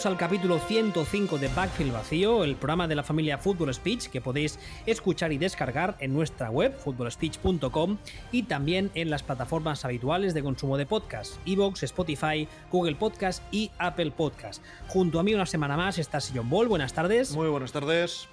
Bienvenidos 0.00 0.22
al 0.22 0.30
capítulo 0.30 0.58
105 0.58 1.38
de 1.38 1.48
Backfield 1.48 1.92
Vacío, 1.92 2.42
el 2.42 2.56
programa 2.56 2.88
de 2.88 2.94
la 2.94 3.02
familia 3.02 3.36
Football 3.36 3.74
Speech 3.74 4.08
que 4.08 4.22
podéis 4.22 4.58
escuchar 4.86 5.30
y 5.30 5.36
descargar 5.36 5.98
en 6.00 6.14
nuestra 6.14 6.50
web, 6.50 6.74
footballspeech.com, 6.74 7.98
y 8.32 8.44
también 8.44 8.90
en 8.94 9.10
las 9.10 9.22
plataformas 9.22 9.84
habituales 9.84 10.32
de 10.32 10.42
consumo 10.42 10.78
de 10.78 10.86
podcast, 10.86 11.36
Evox, 11.44 11.82
Spotify, 11.82 12.48
Google 12.72 12.94
Podcast 12.94 13.42
y 13.52 13.70
Apple 13.76 14.12
Podcast. 14.12 14.64
Junto 14.88 15.20
a 15.20 15.22
mí 15.22 15.34
una 15.34 15.44
semana 15.44 15.76
más 15.76 15.98
está 15.98 16.18
Sillon 16.18 16.48
Ball, 16.48 16.68
buenas 16.68 16.94
tardes. 16.94 17.36
Muy 17.36 17.48
buenas 17.48 17.72
tardes. 17.72 18.26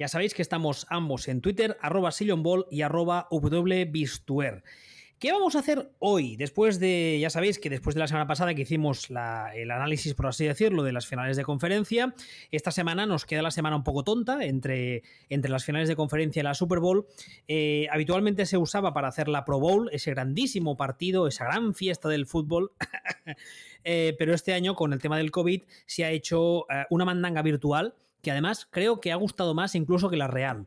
Ya 0.00 0.08
sabéis 0.08 0.34
que 0.34 0.42
estamos 0.42 0.84
ambos 0.90 1.28
en 1.28 1.40
Twitter, 1.42 1.78
arroba 1.80 2.10
Ball 2.38 2.66
y 2.72 2.82
arroba 2.82 3.28
wbistuer. 3.30 4.64
¿Qué 5.24 5.32
vamos 5.32 5.56
a 5.56 5.60
hacer 5.60 5.90
hoy? 6.00 6.36
Después 6.36 6.78
de, 6.78 7.16
ya 7.18 7.30
sabéis 7.30 7.58
que 7.58 7.70
después 7.70 7.94
de 7.94 8.00
la 8.00 8.06
semana 8.06 8.26
pasada 8.26 8.54
que 8.54 8.60
hicimos 8.60 9.08
el 9.08 9.70
análisis, 9.70 10.12
por 10.12 10.26
así 10.26 10.44
decirlo, 10.44 10.82
de 10.82 10.92
las 10.92 11.06
finales 11.06 11.38
de 11.38 11.44
conferencia, 11.44 12.14
esta 12.50 12.70
semana 12.70 13.06
nos 13.06 13.24
queda 13.24 13.40
la 13.40 13.50
semana 13.50 13.74
un 13.74 13.84
poco 13.84 14.04
tonta 14.04 14.44
entre, 14.44 15.02
entre 15.30 15.50
las 15.50 15.64
finales 15.64 15.88
de 15.88 15.96
conferencia 15.96 16.40
y 16.40 16.42
la 16.42 16.52
Super 16.52 16.78
Bowl. 16.78 17.06
Eh, 17.48 17.86
habitualmente 17.90 18.44
se 18.44 18.58
usaba 18.58 18.92
para 18.92 19.08
hacer 19.08 19.28
la 19.28 19.46
Pro 19.46 19.58
Bowl, 19.58 19.88
ese 19.92 20.10
grandísimo 20.10 20.76
partido, 20.76 21.26
esa 21.26 21.46
gran 21.46 21.72
fiesta 21.72 22.10
del 22.10 22.26
fútbol. 22.26 22.72
Eh, 23.86 24.16
pero 24.18 24.32
este 24.32 24.54
año, 24.54 24.74
con 24.74 24.94
el 24.94 24.98
tema 24.98 25.18
del 25.18 25.30
COVID, 25.30 25.62
se 25.84 26.06
ha 26.06 26.10
hecho 26.10 26.64
eh, 26.70 26.86
una 26.88 27.04
mandanga 27.04 27.42
virtual 27.42 27.94
que 28.22 28.30
además 28.30 28.66
creo 28.70 28.98
que 28.98 29.12
ha 29.12 29.16
gustado 29.16 29.54
más 29.54 29.74
incluso 29.74 30.08
que 30.08 30.16
la 30.16 30.26
real 30.26 30.66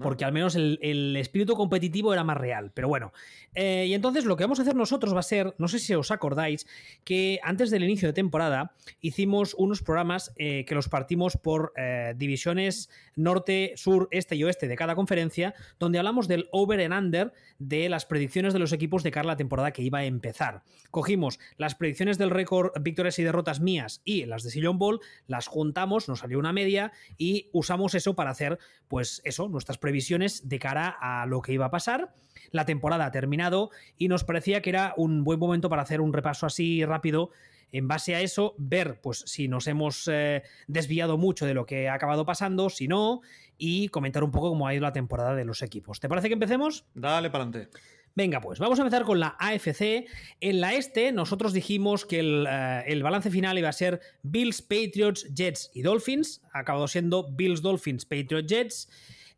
porque 0.00 0.24
al 0.24 0.32
menos 0.32 0.54
el, 0.56 1.16
espíritu 1.16 1.54
competitivo 1.54 2.12
era 2.12 2.24
más 2.24 2.36
real. 2.36 2.70
Pero 2.74 2.88
bueno, 2.88 3.12
eh, 3.54 3.86
y 3.88 3.94
entonces 3.94 4.24
lo 4.24 4.36
que 4.36 4.44
vamos 4.44 4.58
a 4.58 4.62
hacer 4.62 4.74
nosotros 4.74 5.14
va 5.14 5.20
a 5.20 5.24
ser, 5.24 5.54
no 5.58 5.68
sé 5.68 5.78
si 5.78 5.94
os 5.94 6.10
acordáis, 6.10 6.66
que 7.04 7.38
antes 7.42 7.70
del 7.70 7.84
inicio 7.84 8.08
de 8.08 8.12
temporada 8.12 8.74
hicimos 9.00 9.54
unos 9.54 9.82
programas 9.82 10.32
eh, 10.36 10.64
que 10.66 10.74
los 10.74 10.88
partimos 10.88 11.36
por 11.36 11.72
eh, 11.76 12.14
divisiones 12.16 12.88
norte, 13.14 13.72
sur, 13.76 14.08
este 14.10 14.36
y 14.36 14.44
oeste 14.44 14.68
de 14.68 14.76
cada 14.76 14.94
conferencia, 14.94 15.54
donde 15.78 15.98
hablamos 15.98 16.28
del 16.28 16.48
over 16.52 16.80
and 16.80 16.94
under 16.94 17.32
de 17.58 17.88
las 17.88 18.06
predicciones 18.06 18.52
de 18.52 18.58
los 18.58 18.72
equipos 18.72 19.02
de 19.02 19.10
cara 19.10 19.24
a 19.24 19.32
la 19.32 19.36
temporada 19.36 19.72
que 19.72 19.82
iba 19.82 19.98
a 19.98 20.04
empezar. 20.04 20.62
Cogimos 20.90 21.38
las 21.56 21.74
predicciones 21.74 22.18
del 22.18 22.30
récord 22.30 22.72
victorias 22.80 23.18
y 23.18 23.22
derrotas 23.22 23.60
mías 23.60 24.00
y 24.04 24.24
las 24.24 24.42
de 24.42 24.50
Sillon 24.50 24.78
Ball, 24.78 25.00
las 25.26 25.46
juntamos, 25.46 26.08
nos 26.08 26.20
salió 26.20 26.38
una 26.38 26.52
media 26.52 26.92
y 27.18 27.50
usamos 27.52 27.94
eso 27.94 28.14
para 28.14 28.30
hacer, 28.30 28.58
pues 28.88 29.20
eso, 29.24 29.48
nuestras 29.48 29.78
previsiones 29.82 30.48
de 30.48 30.58
cara 30.58 30.96
a 30.98 31.26
lo 31.26 31.42
que 31.42 31.52
iba 31.52 31.66
a 31.66 31.70
pasar. 31.70 32.14
La 32.50 32.64
temporada 32.64 33.04
ha 33.04 33.10
terminado 33.10 33.70
y 33.98 34.08
nos 34.08 34.24
parecía 34.24 34.62
que 34.62 34.70
era 34.70 34.94
un 34.96 35.24
buen 35.24 35.38
momento 35.38 35.68
para 35.68 35.82
hacer 35.82 36.00
un 36.00 36.14
repaso 36.14 36.46
así 36.46 36.82
rápido. 36.86 37.30
En 37.72 37.88
base 37.88 38.14
a 38.14 38.20
eso, 38.20 38.54
ver 38.58 39.00
pues, 39.02 39.24
si 39.26 39.48
nos 39.48 39.66
hemos 39.66 40.08
eh, 40.10 40.42
desviado 40.66 41.16
mucho 41.16 41.46
de 41.46 41.54
lo 41.54 41.64
que 41.64 41.88
ha 41.88 41.94
acabado 41.94 42.26
pasando, 42.26 42.68
si 42.68 42.86
no, 42.86 43.22
y 43.56 43.88
comentar 43.88 44.24
un 44.24 44.30
poco 44.30 44.50
cómo 44.50 44.66
ha 44.66 44.74
ido 44.74 44.82
la 44.82 44.92
temporada 44.92 45.34
de 45.34 45.44
los 45.44 45.62
equipos. 45.62 45.98
¿Te 45.98 46.08
parece 46.08 46.28
que 46.28 46.34
empecemos? 46.34 46.84
Dale 46.94 47.30
para 47.30 47.44
adelante. 47.44 47.78
Venga, 48.14 48.42
pues 48.42 48.58
vamos 48.58 48.78
a 48.78 48.82
empezar 48.82 49.04
con 49.04 49.20
la 49.20 49.36
AFC. 49.38 50.06
En 50.40 50.60
la 50.60 50.74
este, 50.74 51.12
nosotros 51.12 51.54
dijimos 51.54 52.04
que 52.04 52.20
el, 52.20 52.46
eh, 52.46 52.84
el, 52.86 53.02
balance 53.02 53.30
final 53.30 53.56
iba 53.56 53.70
a 53.70 53.72
ser 53.72 54.00
Bills, 54.22 54.60
Patriots, 54.60 55.32
Jets 55.34 55.70
y 55.72 55.80
Dolphins. 55.80 56.42
Ha 56.52 56.58
acabado 56.58 56.86
siendo 56.88 57.32
Bills, 57.32 57.62
Dolphins, 57.62 58.04
Patriots, 58.04 58.46
Jets. 58.46 58.88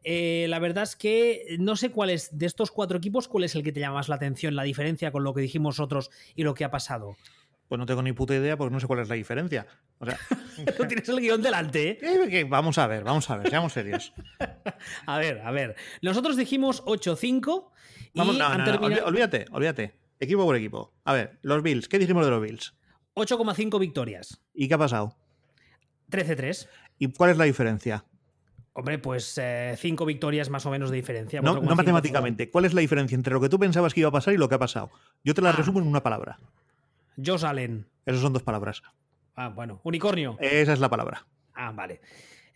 Eh, 0.04 0.47
la 0.48 0.59
verdad 0.59 0.84
es 0.84 0.97
que 0.97 1.56
no 1.59 1.76
sé 1.76 1.91
cuál 1.91 2.10
es 2.10 2.37
de 2.37 2.47
estos 2.47 2.70
cuatro 2.70 2.98
equipos, 2.98 3.26
cuál 3.26 3.44
es 3.44 3.54
el 3.54 3.62
que 3.62 3.72
te 3.72 3.81
llama 3.81 3.97
más 3.97 4.09
la 4.09 4.16
atención, 4.16 4.54
la 4.54 4.62
diferencia 4.62 5.10
con 5.10 5.25
lo 5.25 5.34
que 5.34 5.41
dijimos 5.41 5.78
nosotros 5.78 6.10
y 6.34 6.42
lo 6.42 6.54
que 6.54 6.65
ha 6.65 6.70
pasado. 6.70 7.16
Pues 7.69 7.78
no 7.78 7.87
tengo 7.87 8.03
ni 8.03 8.12
puta 8.12 8.34
idea 8.34 8.56
porque 8.56 8.72
no 8.72 8.78
sé 8.78 8.87
cuál 8.87 9.00
es 9.00 9.09
la 9.09 9.14
diferencia. 9.14 9.66
O 9.98 10.04
sea, 10.04 10.19
no 10.78 10.87
tienes 10.87 11.09
el 11.09 11.20
guion 11.20 11.41
delante, 11.41 11.93
¿eh? 11.93 11.98
¿eh? 12.03 12.44
Vamos 12.44 12.76
a 12.78 12.87
ver, 12.87 13.03
vamos 13.03 13.28
a 13.31 13.38
ver, 13.38 13.48
seamos 13.48 13.72
serios. 13.72 14.12
a 15.06 15.19
ver, 15.19 15.41
a 15.41 15.50
ver. 15.50 15.75
Nosotros 16.03 16.37
dijimos 16.37 16.84
8-5 16.84 17.70
Vamos, 18.14 18.38
no, 18.38 18.47
olvídate, 19.06 19.47
olvídate. 19.50 19.94
Equipo 20.20 20.44
por 20.44 20.54
equipo. 20.54 20.94
A 21.04 21.12
ver, 21.12 21.38
los 21.43 21.62
Bills, 21.62 21.88
¿qué 21.88 21.98
dijimos 21.98 22.25
de 22.25 22.31
los 22.31 22.41
Bills? 22.41 22.75
8,5 23.14 23.81
victorias. 23.81 24.41
¿Y 24.54 24.69
qué 24.69 24.75
ha 24.75 24.78
pasado? 24.78 25.16
13-3. 26.10 26.69
¿Y 26.98 27.12
cuál 27.12 27.31
es 27.31 27.38
la 27.38 27.44
diferencia? 27.44 28.04
Hombre, 28.77 28.99
pues 28.99 29.39
eh, 29.39 29.77
cinco 29.79 30.05
victorias 30.05 30.51
más 30.51 30.67
o 30.67 30.71
menos 30.71 30.91
de 30.91 30.97
diferencia. 30.97 31.41
No, 31.41 31.61
no 31.61 31.77
matemáticamente. 31.77 32.51
¿Cuál 32.51 32.65
es 32.65 32.75
la 32.75 32.81
diferencia 32.81 33.15
entre 33.15 33.33
lo 33.33 33.41
que 33.41 33.49
tú 33.49 33.57
pensabas 33.57 33.95
que 33.95 34.01
iba 34.01 34.09
a 34.09 34.12
pasar 34.12 34.35
y 34.35 34.37
lo 34.37 34.49
que 34.49 34.57
ha 34.57 34.59
pasado? 34.59 34.91
Yo 35.23 35.33
te 35.33 35.43
la 35.43 35.51
ah. 35.51 35.53
resumo 35.53 35.79
en 35.79 35.87
una 35.87 36.03
palabra. 36.03 36.41
Josh 37.25 37.45
Allen. 37.45 37.87
Esas 38.05 38.21
son 38.21 38.33
dos 38.33 38.43
palabras. 38.43 38.83
Ah, 39.37 39.49
bueno. 39.49 39.81
Unicornio. 39.85 40.37
Esa 40.41 40.73
es 40.73 40.81
la 40.81 40.89
palabra. 40.89 41.25
Ah, 41.55 41.71
vale. 41.71 42.01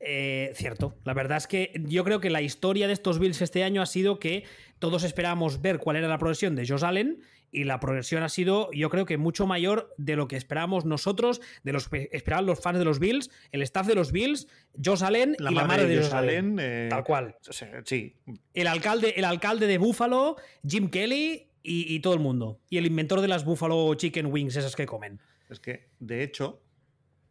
Eh, 0.00 0.52
cierto. 0.56 0.96
La 1.04 1.14
verdad 1.14 1.38
es 1.38 1.46
que 1.46 1.72
yo 1.86 2.02
creo 2.02 2.20
que 2.20 2.30
la 2.30 2.42
historia 2.42 2.88
de 2.88 2.94
estos 2.94 3.20
Bills 3.20 3.40
este 3.40 3.62
año 3.62 3.80
ha 3.80 3.86
sido 3.86 4.18
que 4.18 4.44
todos 4.80 5.04
esperábamos 5.04 5.62
ver 5.62 5.78
cuál 5.78 5.96
era 5.96 6.08
la 6.08 6.18
progresión 6.18 6.56
de 6.56 6.66
Josh 6.66 6.84
Allen 6.84 7.22
y 7.50 7.64
la 7.64 7.80
progresión 7.80 8.22
ha 8.22 8.28
sido, 8.28 8.70
yo 8.72 8.90
creo 8.90 9.06
que 9.06 9.16
mucho 9.16 9.46
mayor 9.46 9.94
de 9.96 10.16
lo 10.16 10.28
que 10.28 10.36
esperábamos 10.36 10.84
nosotros, 10.84 11.40
de 11.62 11.72
los 11.72 11.88
que 11.88 12.08
esperaban 12.12 12.46
los 12.46 12.60
fans 12.60 12.78
de 12.78 12.84
los 12.84 12.98
Bills, 12.98 13.30
el 13.52 13.62
staff 13.62 13.86
de 13.86 13.94
los 13.94 14.12
Bills, 14.12 14.48
Josh 14.82 15.02
Allen 15.02 15.36
y 15.38 15.42
la 15.42 15.64
madre 15.64 15.86
de 15.86 16.02
Josh 16.02 16.12
Allen. 16.12 16.58
Eh, 16.60 16.88
tal 16.90 17.04
cual. 17.04 17.36
Sí. 17.84 18.16
El 18.54 18.66
alcalde, 18.66 19.14
el 19.16 19.24
alcalde 19.24 19.66
de 19.66 19.78
Buffalo, 19.78 20.36
Jim 20.66 20.90
Kelly 20.90 21.46
y, 21.62 22.00
todo 22.00 22.14
el 22.14 22.20
mundo. 22.20 22.60
Y 22.70 22.78
el 22.78 22.86
inventor 22.86 23.20
de 23.20 23.28
las 23.28 23.44
Buffalo 23.44 23.94
Chicken 23.94 24.26
Wings, 24.26 24.56
esas 24.56 24.76
que 24.76 24.86
comen. 24.86 25.20
Es 25.50 25.60
que, 25.60 25.88
de 25.98 26.22
hecho, 26.22 26.62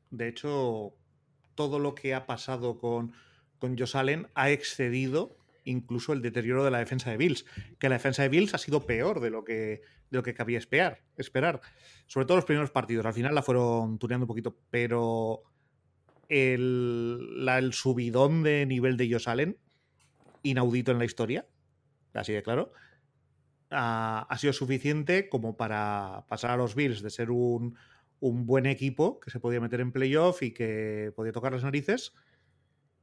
de 0.10 0.28
hecho, 0.28 0.94
todo 1.56 1.80
lo 1.80 1.96
que 1.96 2.14
ha 2.14 2.26
pasado 2.26 2.78
con, 2.78 3.14
con 3.60 3.78
Josh 3.78 3.96
Allen 3.98 4.28
ha 4.36 4.52
excedido 4.52 5.38
incluso 5.64 6.14
el 6.14 6.22
deterioro 6.22 6.64
de 6.64 6.72
la 6.72 6.80
defensa 6.80 7.12
de 7.12 7.18
Bills, 7.18 7.46
que 7.78 7.90
la 7.90 7.96
defensa 7.96 8.24
de 8.24 8.30
Bills 8.30 8.54
ha 8.54 8.58
sido 8.58 8.86
peor 8.86 9.20
de 9.20 9.30
lo 9.30 9.44
que, 9.44 9.82
de 10.10 10.18
lo 10.18 10.24
que 10.24 10.34
cabía 10.34 10.58
esperar, 10.58 11.04
esperar. 11.18 11.62
Sobre 12.06 12.26
todo 12.26 12.38
los 12.38 12.46
primeros 12.46 12.72
partidos, 12.72 13.06
al 13.06 13.14
final 13.14 13.36
la 13.36 13.42
fueron 13.42 13.98
tuneando 14.00 14.26
un 14.26 14.28
poquito, 14.28 14.58
pero 14.70 15.44
el, 16.30 17.48
el 17.48 17.74
subidón 17.74 18.44
de 18.44 18.66
nivel 18.66 18.98
de 18.98 19.12
Josh 19.12 19.30
Allen, 19.30 19.58
inaudito 20.44 20.92
en 20.92 21.00
la 21.00 21.06
historia, 21.06 21.48
así 22.14 22.34
de 22.34 22.44
claro, 22.44 22.72
ha, 23.70 24.38
sido 24.38 24.54
suficiente 24.54 25.30
como 25.30 25.58
para 25.58 26.26
pasar 26.28 26.52
a 26.52 26.58
los 26.58 26.76
Bills 26.76 27.02
de 27.02 27.10
ser 27.10 27.32
un, 27.32 27.76
buen 28.20 28.66
equipo 28.66 29.20
que 29.20 29.30
se 29.30 29.40
podía 29.40 29.60
meter 29.60 29.80
en 29.80 29.92
playoff 29.92 30.42
y 30.42 30.52
que 30.52 31.12
podía 31.16 31.32
tocar 31.32 31.54
las 31.54 31.64
narices 31.64 32.14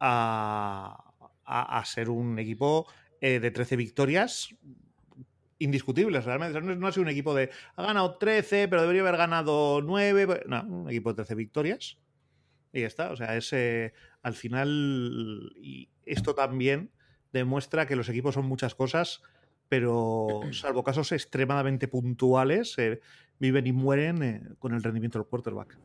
a, 0.01 1.13
a, 1.45 1.85
ser 1.85 2.11
un 2.11 2.39
equipo 2.39 2.87
eh, 3.21 3.39
de 3.39 3.51
13 3.51 3.77
victorias 3.77 4.55
indiscutibles. 5.59 6.25
Realmente 6.25 6.61
no 6.61 6.87
ha 6.87 6.93
sido 6.93 7.03
un 7.03 7.09
equipo 7.09 7.35
de 7.35 7.51
ha 7.77 7.83
ganado 7.83 8.17
13, 8.19 8.69
pero 8.69 8.83
debería 8.83 9.03
haber 9.03 9.17
ganado 9.17 9.83
9. 9.83 10.45
No, 10.47 10.63
un 10.63 10.91
equipo 10.91 11.11
de 11.11 11.17
13 11.17 11.35
victorias. 11.35 11.99
Y 12.73 12.81
ya 12.81 12.87
está. 12.87 13.11
O 13.11 13.17
sea, 13.17 13.37
ese 13.37 13.95
al 14.23 14.35
final. 14.35 15.53
Y 15.57 15.89
esto 16.05 16.35
también 16.35 16.91
demuestra 17.33 17.87
que 17.87 17.97
los 17.97 18.09
equipos 18.09 18.35
son 18.35 18.47
muchas 18.47 18.75
cosas, 18.75 19.23
pero 19.69 20.41
salvo 20.53 20.85
casos 20.85 21.13
extremadamente 21.13 21.89
puntuales, 21.89 22.79
eh, 22.79 23.01
viven 23.39 23.67
y 23.67 23.73
mueren 23.73 24.23
eh, 24.23 24.43
con 24.59 24.75
el 24.75 24.83
rendimiento 24.83 25.19
del 25.19 25.29
quarterback. 25.29 25.79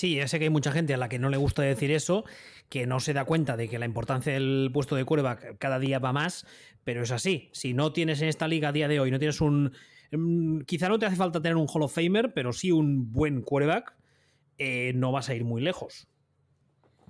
Sí, 0.00 0.14
ya 0.14 0.26
sé 0.26 0.38
que 0.38 0.46
hay 0.46 0.50
mucha 0.50 0.72
gente 0.72 0.94
a 0.94 0.96
la 0.96 1.10
que 1.10 1.18
no 1.18 1.28
le 1.28 1.36
gusta 1.36 1.60
decir 1.60 1.90
eso, 1.90 2.24
que 2.70 2.86
no 2.86 3.00
se 3.00 3.12
da 3.12 3.26
cuenta 3.26 3.58
de 3.58 3.68
que 3.68 3.78
la 3.78 3.84
importancia 3.84 4.32
del 4.32 4.70
puesto 4.72 4.96
de 4.96 5.04
quarterback 5.04 5.58
cada 5.58 5.78
día 5.78 5.98
va 5.98 6.14
más, 6.14 6.46
pero 6.84 7.02
es 7.02 7.10
así. 7.10 7.50
Si 7.52 7.74
no 7.74 7.92
tienes 7.92 8.22
en 8.22 8.28
esta 8.28 8.48
liga 8.48 8.70
a 8.70 8.72
día 8.72 8.88
de 8.88 8.98
hoy, 8.98 9.10
no 9.10 9.18
tienes 9.18 9.42
un... 9.42 9.72
Mm, 10.10 10.60
quizá 10.60 10.88
no 10.88 10.98
te 10.98 11.04
hace 11.04 11.16
falta 11.16 11.42
tener 11.42 11.56
un 11.56 11.66
Hall 11.68 11.82
of 11.82 11.94
Famer, 11.94 12.32
pero 12.32 12.54
sí 12.54 12.72
un 12.72 13.12
buen 13.12 13.42
quarterback, 13.42 13.94
eh, 14.56 14.92
no 14.94 15.12
vas 15.12 15.28
a 15.28 15.34
ir 15.34 15.44
muy 15.44 15.60
lejos. 15.60 16.08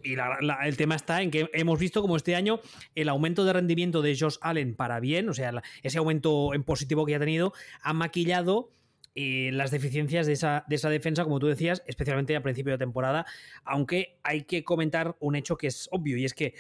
Y 0.03 0.17
el 0.65 0.77
tema 0.77 0.97
está 0.97 1.23
en 1.23 1.31
que 1.31 1.49
hemos 1.53 1.79
visto 1.79 2.03
como 2.03 2.17
este 2.17 2.35
año 2.35 2.59
el 2.97 3.09
aumento 3.09 3.45
de 3.45 3.53
rendimiento 3.53 4.03
de 4.03 4.19
Josh 4.19 4.39
Allen 4.41 4.75
para 4.75 4.99
bien, 4.99 5.29
o 5.29 5.33
sea, 5.33 5.63
ese 5.85 5.99
aumento 5.99 6.55
en 6.55 6.65
positivo 6.65 7.07
que 7.07 7.15
ha 7.15 7.21
tenido, 7.21 7.53
ha 7.83 7.93
maquillado 7.93 8.73
las 9.15 9.71
deficiencias 9.71 10.27
de 10.27 10.35
esa, 10.35 10.65
de 10.69 10.77
esa 10.77 10.89
defensa, 10.89 11.25
como 11.25 11.39
tú 11.39 11.47
decías, 11.47 11.83
especialmente 11.87 12.37
a 12.37 12.43
principio 12.43 12.73
de 12.73 12.79
temporada, 12.79 13.27
aunque 13.65 14.19
hay 14.23 14.43
que 14.43 14.65
comentar 14.65 15.17
un 15.21 15.37
hecho 15.37 15.57
que 15.57 15.67
es 15.67 15.89
obvio 15.91 16.17
y 16.17 16.25
es 16.25 16.35
que 16.35 16.55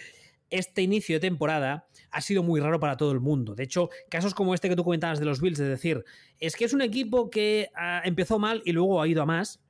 este 0.50 0.82
inicio 0.82 1.16
de 1.16 1.20
temporada 1.20 1.86
ha 2.10 2.20
sido 2.20 2.42
muy 2.42 2.60
raro 2.60 2.80
para 2.80 2.96
todo 2.96 3.12
el 3.12 3.20
mundo. 3.20 3.54
De 3.54 3.64
hecho, 3.64 3.88
casos 4.08 4.34
como 4.34 4.52
este 4.52 4.68
que 4.68 4.76
tú 4.76 4.84
comentabas 4.84 5.20
de 5.20 5.24
los 5.24 5.40
Bills, 5.40 5.60
es 5.60 5.68
decir, 5.68 6.04
es 6.38 6.56
que 6.56 6.64
es 6.64 6.74
un 6.74 6.82
equipo 6.82 7.30
que 7.30 7.70
ah, 7.74 8.02
empezó 8.04 8.38
mal 8.38 8.62
y 8.64 8.72
luego 8.72 9.00
ha 9.00 9.08
ido 9.08 9.22
a 9.22 9.26
más. 9.26 9.60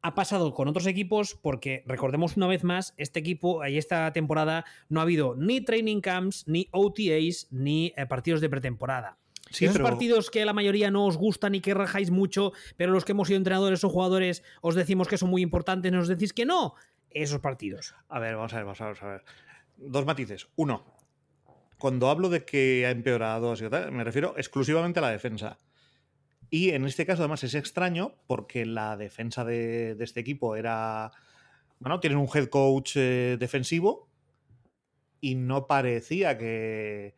Ha 0.00 0.14
pasado 0.14 0.54
con 0.54 0.68
otros 0.68 0.86
equipos 0.86 1.36
porque, 1.42 1.82
recordemos 1.84 2.36
una 2.36 2.46
vez 2.46 2.62
más, 2.62 2.94
este 2.98 3.18
equipo 3.18 3.66
y 3.66 3.78
esta 3.78 4.12
temporada 4.12 4.64
no 4.88 5.00
ha 5.00 5.02
habido 5.02 5.34
ni 5.34 5.60
training 5.60 6.00
camps, 6.00 6.46
ni 6.46 6.68
OTAs, 6.70 7.48
ni 7.50 7.92
eh, 7.96 8.06
partidos 8.06 8.40
de 8.40 8.48
pretemporada. 8.48 9.18
Sí, 9.50 9.64
Esos 9.64 9.78
partidos 9.78 10.30
que 10.30 10.44
la 10.44 10.52
mayoría 10.52 10.90
no 10.90 11.06
os 11.06 11.16
gustan 11.16 11.54
y 11.54 11.60
que 11.60 11.74
rajáis 11.74 12.10
mucho, 12.10 12.52
pero 12.76 12.92
los 12.92 13.04
que 13.04 13.12
hemos 13.12 13.28
sido 13.28 13.38
entrenadores 13.38 13.82
o 13.84 13.88
jugadores 13.88 14.42
os 14.60 14.74
decimos 14.74 15.08
que 15.08 15.18
son 15.18 15.30
muy 15.30 15.42
importantes, 15.42 15.92
nos 15.92 16.08
decís 16.08 16.32
que 16.32 16.44
no. 16.44 16.74
Esos 17.10 17.40
partidos. 17.40 17.94
A 18.08 18.18
ver, 18.18 18.36
vamos 18.36 18.52
a 18.52 18.56
ver, 18.56 18.64
vamos 18.64 18.80
a 18.80 18.86
ver. 18.86 18.94
Vamos 18.94 19.02
a 19.02 19.08
ver. 19.08 19.24
Dos 19.76 20.04
matices. 20.04 20.48
Uno, 20.56 20.84
cuando 21.78 22.10
hablo 22.10 22.28
de 22.28 22.44
que 22.44 22.86
ha 22.86 22.90
empeorado, 22.90 23.54
me 23.90 24.04
refiero 24.04 24.34
exclusivamente 24.36 24.98
a 24.98 25.02
la 25.02 25.10
defensa. 25.10 25.58
Y 26.50 26.70
en 26.70 26.84
este 26.84 27.06
caso, 27.06 27.22
además, 27.22 27.44
es 27.44 27.54
extraño 27.54 28.14
porque 28.26 28.66
la 28.66 28.96
defensa 28.96 29.44
de, 29.44 29.96
este 30.00 30.20
equipo 30.20 30.56
era. 30.56 31.12
Bueno, 31.78 32.00
tienen 32.00 32.18
un 32.18 32.28
head 32.32 32.48
coach 32.48 32.96
eh, 32.96 33.36
defensivo 33.38 34.08
y 35.20 35.36
no 35.36 35.66
parecía 35.66 36.36
que, 36.36 37.14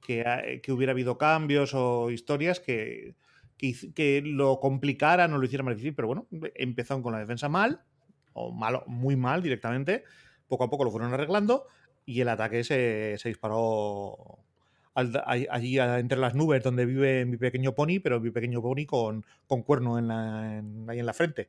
que, 0.00 0.62
hubiera 0.72 0.92
habido 0.92 1.18
cambios 1.18 1.74
o 1.74 2.10
historias 2.10 2.60
que, 2.60 3.14
que, 3.56 4.22
lo 4.24 4.60
complicaran 4.60 5.32
o 5.32 5.38
lo 5.38 5.44
hicieran 5.44 5.66
más 5.66 5.76
difícil. 5.76 5.94
Pero 5.94 6.08
bueno, 6.08 6.26
empezaron 6.54 7.02
con 7.02 7.12
la 7.12 7.18
defensa 7.18 7.48
mal, 7.48 7.82
o 8.32 8.52
malo, 8.52 8.84
muy 8.86 9.16
mal 9.16 9.42
directamente. 9.42 10.04
Poco 10.46 10.64
a 10.64 10.70
poco 10.70 10.84
lo 10.84 10.90
fueron 10.90 11.12
arreglando 11.12 11.66
y 12.06 12.20
el 12.20 12.28
ataque 12.28 12.64
se, 12.64 13.16
se 13.18 13.28
disparó 13.28 14.38
allí 14.94 15.78
entre 15.78 16.18
las 16.18 16.34
nubes 16.34 16.62
donde 16.62 16.86
vive 16.86 17.24
mi 17.24 17.36
pequeño 17.36 17.74
pony, 17.74 18.00
pero 18.02 18.20
mi 18.20 18.30
pequeño 18.30 18.60
pony 18.60 18.86
con, 18.86 19.24
con 19.46 19.62
cuerno 19.62 19.96
ahí 19.96 20.98
en 20.98 21.06
la 21.06 21.12
frente. 21.12 21.48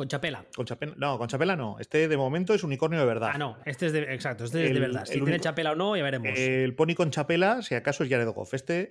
Con 0.00 0.08
chapela. 0.08 0.46
Con 0.56 0.64
chapela. 0.64 0.94
No, 0.96 1.18
con 1.18 1.28
chapela 1.28 1.56
no. 1.56 1.76
Este 1.78 2.08
de 2.08 2.16
momento 2.16 2.54
es 2.54 2.64
unicornio 2.64 2.98
de 2.98 3.04
verdad. 3.04 3.32
Ah, 3.34 3.36
no. 3.36 3.58
Este 3.66 3.84
es 3.84 3.92
de. 3.92 4.14
Exacto, 4.14 4.44
este 4.44 4.64
es 4.64 4.72
de 4.72 4.80
verdad. 4.80 5.04
Si 5.04 5.20
tiene 5.20 5.38
chapela 5.38 5.72
o 5.72 5.74
no, 5.74 5.94
ya 5.94 6.02
veremos. 6.02 6.38
El 6.38 6.74
pony 6.74 6.94
con 6.94 7.10
chapela, 7.10 7.60
si 7.60 7.74
acaso 7.74 8.02
es 8.02 8.08
Jared 8.08 8.26
Goff. 8.28 8.54
Este, 8.54 8.88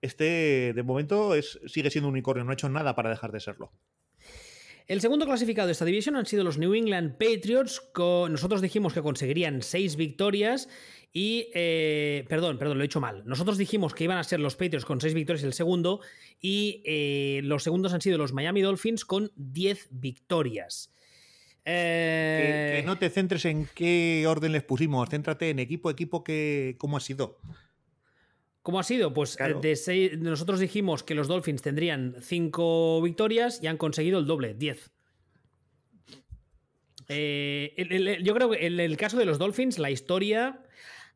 este 0.00 0.72
de 0.72 0.82
momento 0.84 1.34
es, 1.34 1.58
sigue 1.66 1.90
siendo 1.90 2.08
unicornio. 2.08 2.44
No 2.44 2.52
ha 2.52 2.54
hecho 2.54 2.68
nada 2.68 2.94
para 2.94 3.10
dejar 3.10 3.32
de 3.32 3.40
serlo. 3.40 3.72
El 4.86 5.00
segundo 5.00 5.26
clasificado 5.26 5.66
de 5.66 5.72
esta 5.72 5.86
división 5.86 6.14
han 6.14 6.26
sido 6.26 6.44
los 6.44 6.56
New 6.56 6.72
England 6.72 7.18
Patriots. 7.18 7.82
Nosotros 7.96 8.62
dijimos 8.62 8.94
que 8.94 9.02
conseguirían 9.02 9.60
seis 9.60 9.96
victorias 9.96 10.68
y. 11.14 11.48
Eh, 11.54 12.26
perdón, 12.28 12.58
perdón, 12.58 12.76
lo 12.76 12.84
he 12.84 12.88
dicho 12.88 13.00
mal. 13.00 13.22
Nosotros 13.24 13.56
dijimos 13.56 13.94
que 13.94 14.04
iban 14.04 14.18
a 14.18 14.24
ser 14.24 14.40
los 14.40 14.56
Patriots 14.56 14.84
con 14.84 15.00
seis 15.00 15.14
victorias 15.14 15.44
el 15.44 15.54
segundo. 15.54 16.00
Y 16.40 16.82
eh, 16.84 17.40
los 17.44 17.62
segundos 17.62 17.94
han 17.94 18.02
sido 18.02 18.18
los 18.18 18.34
Miami 18.34 18.60
Dolphins 18.60 19.06
con 19.06 19.32
diez 19.36 19.86
victorias. 19.90 20.90
Que, 21.64 22.82
no 22.84 22.98
te 22.98 23.08
centres 23.08 23.46
en 23.46 23.66
qué 23.74 24.26
orden 24.28 24.52
les 24.52 24.62
pusimos, 24.64 25.08
céntrate 25.08 25.48
en 25.48 25.58
equipo, 25.58 25.88
equipo, 25.88 26.22
que, 26.22 26.76
cómo 26.78 26.98
ha 26.98 27.00
sido. 27.00 27.38
¿Cómo 28.60 28.80
ha 28.80 28.82
sido? 28.82 29.14
Pues 29.14 29.38
eh, 29.40 29.54
de 29.54 30.16
nosotros 30.18 30.58
dijimos 30.58 31.02
que 31.02 31.14
los 31.14 31.28
Dolphins 31.28 31.62
tendrían 31.62 32.16
5 32.20 33.00
victorias 33.02 33.60
y 33.62 33.66
han 33.66 33.76
conseguido 33.76 34.18
el 34.18 34.26
doble, 34.26 34.54
10. 34.54 34.90
Eh, 37.08 38.20
yo 38.22 38.34
creo 38.34 38.50
que 38.50 38.66
en 38.66 38.80
el 38.80 38.96
caso 38.96 39.16
de 39.16 39.26
los 39.26 39.38
Dolphins, 39.38 39.78
la 39.78 39.90
historia, 39.90 40.63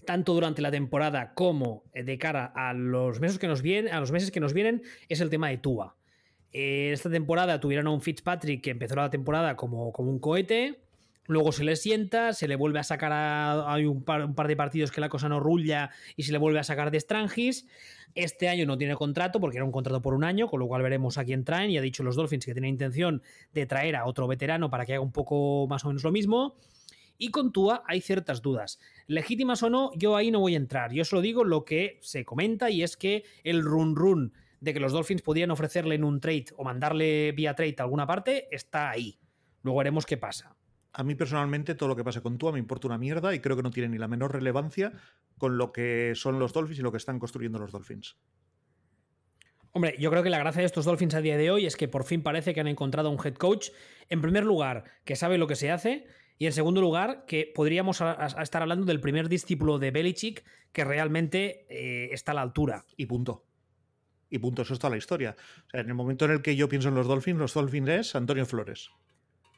tanto 0.08 0.32
durante 0.32 0.62
la 0.62 0.70
temporada 0.70 1.34
como 1.34 1.84
de 1.92 2.16
cara 2.16 2.50
a 2.56 2.72
los 2.72 3.20
meses 3.20 3.38
que 3.38 3.46
nos 3.46 3.60
vienen, 3.60 3.92
a 3.92 4.00
los 4.00 4.10
meses 4.10 4.30
que 4.30 4.40
nos 4.40 4.54
vienen, 4.54 4.80
es 5.10 5.20
el 5.20 5.28
tema 5.28 5.50
de 5.50 5.58
Tua. 5.58 5.96
Eh, 6.50 6.92
esta 6.94 7.10
temporada 7.10 7.60
tuvieron 7.60 7.88
a 7.88 7.90
un 7.90 8.00
Fitzpatrick 8.00 8.62
que 8.62 8.70
empezó 8.70 8.96
la 8.96 9.10
temporada 9.10 9.54
como, 9.54 9.92
como 9.92 10.10
un 10.10 10.18
cohete. 10.18 10.80
Luego 11.26 11.52
se 11.52 11.62
le 11.62 11.76
sienta, 11.76 12.32
se 12.32 12.48
le 12.48 12.56
vuelve 12.56 12.78
a 12.78 12.84
sacar 12.84 13.12
a. 13.12 13.70
Hay 13.70 13.84
un 13.84 14.02
par, 14.02 14.32
de 14.32 14.56
partidos 14.56 14.90
que 14.90 15.02
la 15.02 15.10
cosa 15.10 15.28
no 15.28 15.40
rulla 15.40 15.90
y 16.16 16.22
se 16.22 16.32
le 16.32 16.38
vuelve 16.38 16.58
a 16.58 16.64
sacar 16.64 16.90
de 16.90 16.98
Strangis. 16.98 17.66
Este 18.14 18.48
año 18.48 18.64
no 18.64 18.78
tiene 18.78 18.94
contrato 18.94 19.40
porque 19.40 19.58
era 19.58 19.66
un 19.66 19.72
contrato 19.72 20.00
por 20.00 20.14
un 20.14 20.24
año, 20.24 20.48
con 20.48 20.58
lo 20.58 20.68
cual 20.68 20.80
veremos 20.80 21.18
a 21.18 21.24
quién 21.26 21.44
traen. 21.44 21.70
Y 21.70 21.76
ha 21.76 21.82
dicho 21.82 22.02
los 22.02 22.16
Dolphins 22.16 22.46
que 22.46 22.54
tienen 22.54 22.70
intención 22.70 23.20
de 23.52 23.66
traer 23.66 23.94
a 23.94 24.06
otro 24.06 24.26
veterano 24.26 24.70
para 24.70 24.86
que 24.86 24.94
haga 24.94 25.02
un 25.02 25.12
poco 25.12 25.66
más 25.68 25.84
o 25.84 25.88
menos 25.88 26.02
lo 26.02 26.12
mismo. 26.12 26.56
Y 27.18 27.30
con 27.30 27.52
Tua 27.52 27.82
hay 27.86 28.00
ciertas 28.00 28.40
dudas. 28.40 28.78
Legítimas 29.06 29.62
o 29.64 29.70
no, 29.70 29.90
yo 29.96 30.16
ahí 30.16 30.30
no 30.30 30.40
voy 30.40 30.54
a 30.54 30.58
entrar. 30.58 30.92
Yo 30.92 31.04
solo 31.04 31.20
digo 31.20 31.44
lo 31.44 31.64
que 31.64 31.98
se 32.00 32.24
comenta 32.24 32.70
y 32.70 32.82
es 32.82 32.96
que 32.96 33.24
el 33.42 33.62
run 33.62 33.96
run 33.96 34.32
de 34.60 34.72
que 34.72 34.80
los 34.80 34.92
Dolphins 34.92 35.22
podían 35.22 35.50
ofrecerle 35.50 35.96
en 35.96 36.04
un 36.04 36.20
trade 36.20 36.46
o 36.56 36.64
mandarle 36.64 37.32
vía 37.32 37.54
trade 37.54 37.76
a 37.78 37.82
alguna 37.82 38.06
parte 38.06 38.48
está 38.50 38.90
ahí. 38.90 39.18
Luego 39.62 39.78
veremos 39.78 40.06
qué 40.06 40.16
pasa. 40.16 40.56
A 40.92 41.04
mí 41.04 41.14
personalmente 41.14 41.74
todo 41.74 41.88
lo 41.88 41.96
que 41.96 42.04
pase 42.04 42.22
con 42.22 42.38
Tua 42.38 42.52
me 42.52 42.58
importa 42.58 42.86
una 42.86 42.98
mierda 42.98 43.34
y 43.34 43.40
creo 43.40 43.56
que 43.56 43.62
no 43.62 43.70
tiene 43.70 43.88
ni 43.88 43.98
la 43.98 44.08
menor 44.08 44.32
relevancia 44.32 44.92
con 45.36 45.58
lo 45.58 45.72
que 45.72 46.12
son 46.14 46.38
los 46.38 46.52
Dolphins 46.52 46.78
y 46.78 46.82
lo 46.82 46.90
que 46.90 46.96
están 46.98 47.18
construyendo 47.18 47.58
los 47.58 47.72
Dolphins. 47.72 48.16
Hombre, 49.72 49.96
yo 49.98 50.10
creo 50.10 50.22
que 50.22 50.30
la 50.30 50.38
gracia 50.38 50.60
de 50.60 50.66
estos 50.66 50.86
Dolphins 50.86 51.14
a 51.14 51.20
día 51.20 51.36
de 51.36 51.50
hoy 51.50 51.66
es 51.66 51.76
que 51.76 51.88
por 51.88 52.04
fin 52.04 52.22
parece 52.22 52.54
que 52.54 52.60
han 52.60 52.68
encontrado 52.68 53.10
un 53.10 53.18
head 53.24 53.34
coach, 53.34 53.68
en 54.08 54.22
primer 54.22 54.44
lugar, 54.44 54.84
que 55.04 55.14
sabe 55.14 55.38
lo 55.38 55.46
que 55.46 55.56
se 55.56 55.70
hace, 55.70 56.06
y 56.38 56.46
en 56.46 56.52
segundo 56.52 56.80
lugar, 56.80 57.24
que 57.26 57.50
podríamos 57.52 58.00
estar 58.00 58.62
hablando 58.62 58.86
del 58.86 59.00
primer 59.00 59.28
discípulo 59.28 59.78
de 59.78 59.90
Belichick 59.90 60.44
que 60.72 60.84
realmente 60.84 61.66
eh, 61.68 62.10
está 62.12 62.32
a 62.32 62.36
la 62.36 62.42
altura. 62.42 62.84
Y 62.96 63.06
punto. 63.06 63.44
Y 64.30 64.38
punto, 64.38 64.62
eso 64.62 64.74
es 64.74 64.78
toda 64.78 64.90
la 64.92 64.98
historia. 64.98 65.36
O 65.66 65.70
sea, 65.70 65.80
en 65.80 65.88
el 65.88 65.94
momento 65.94 66.26
en 66.26 66.32
el 66.32 66.42
que 66.42 66.54
yo 66.54 66.68
pienso 66.68 66.88
en 66.88 66.94
los 66.94 67.08
Dolphins, 67.08 67.38
los 67.38 67.54
Dolphins 67.54 67.88
es 67.88 68.14
Antonio 68.14 68.46
Flores. 68.46 68.90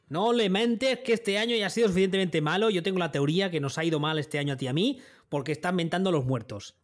No 0.08 0.32
le 0.32 0.48
mentes 0.48 1.00
que 1.00 1.12
este 1.12 1.38
año 1.38 1.54
ya 1.54 1.66
ha 1.66 1.70
sido 1.70 1.88
suficientemente 1.88 2.40
malo. 2.40 2.70
Yo 2.70 2.82
tengo 2.82 2.98
la 2.98 3.12
teoría 3.12 3.50
que 3.50 3.60
nos 3.60 3.76
ha 3.78 3.84
ido 3.84 4.00
mal 4.00 4.18
este 4.18 4.38
año 4.38 4.54
a 4.54 4.56
ti 4.56 4.64
y 4.64 4.68
a 4.68 4.72
mí 4.72 5.00
porque 5.28 5.52
están 5.52 5.76
mentando 5.76 6.10
los 6.10 6.24
muertos. 6.24 6.76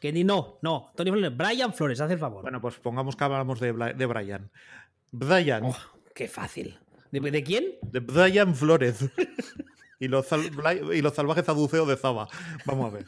Que 0.00 0.12
ni 0.12 0.22
no, 0.22 0.58
no. 0.60 0.92
Tony 0.94 1.10
Flores, 1.10 1.36
Brian 1.36 1.72
Flores, 1.72 2.00
haz 2.00 2.10
el 2.10 2.18
favor. 2.18 2.42
Bueno, 2.42 2.60
pues 2.60 2.76
pongamos 2.76 3.16
que 3.16 3.24
hablamos 3.24 3.58
de, 3.58 3.72
de 3.72 4.06
Brian. 4.06 4.50
Brian. 5.10 5.64
Oh, 5.64 5.76
qué 6.14 6.28
fácil. 6.28 6.78
¿De, 7.20 7.44
quién? 7.44 7.64
De 7.82 8.00
Brian 8.00 8.54
Flores. 8.54 9.08
y, 10.00 10.08
los 10.08 10.26
y 10.92 11.00
los 11.00 11.14
salvajes 11.14 11.48
aduceos 11.48 11.86
de 11.86 11.96
Zaba. 11.96 12.28
Vamos 12.64 12.92
a 12.92 12.96
ver. 12.96 13.06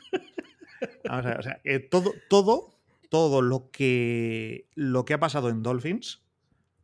Eh, 1.64 1.80
todo, 1.80 2.12
todo, 2.28 2.74
todo 3.08 3.42
lo 3.42 3.70
que, 3.70 4.68
lo 4.74 5.04
que 5.04 5.14
ha 5.14 5.20
pasado 5.20 5.48
en 5.48 5.62
Dolphins, 5.62 6.22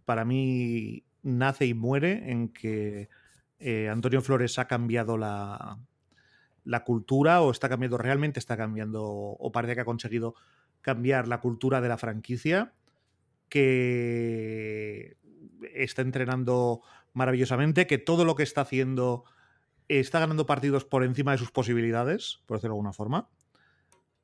para 0.04 0.24
mí 0.24 1.04
nace 1.22 1.66
y 1.66 1.74
muere 1.74 2.30
en 2.30 2.48
que 2.48 3.08
eh, 3.60 3.88
Antonio 3.88 4.20
Flores 4.20 4.58
ha 4.58 4.66
cambiado 4.66 5.16
la, 5.16 5.78
la 6.64 6.84
cultura 6.84 7.40
o 7.40 7.50
está 7.50 7.68
cambiando, 7.68 7.98
realmente 7.98 8.40
está 8.40 8.56
cambiando 8.56 9.04
o 9.04 9.52
parece 9.52 9.74
que 9.74 9.82
ha 9.82 9.84
conseguido 9.84 10.34
cambiar 10.80 11.28
la 11.28 11.40
cultura 11.40 11.80
de 11.80 11.88
la 11.88 11.98
franquicia, 11.98 12.72
que 13.48 15.16
está 15.74 16.02
entrenando 16.02 16.82
maravillosamente, 17.12 17.86
que 17.86 17.98
todo 17.98 18.24
lo 18.24 18.34
que 18.34 18.42
está 18.42 18.62
haciendo 18.62 19.24
está 19.88 20.20
ganando 20.20 20.46
partidos 20.46 20.84
por 20.84 21.04
encima 21.04 21.32
de 21.32 21.38
sus 21.38 21.50
posibilidades, 21.50 22.40
por 22.46 22.56
decirlo 22.56 22.74
de 22.74 22.78
alguna 22.78 22.92
forma. 22.92 23.28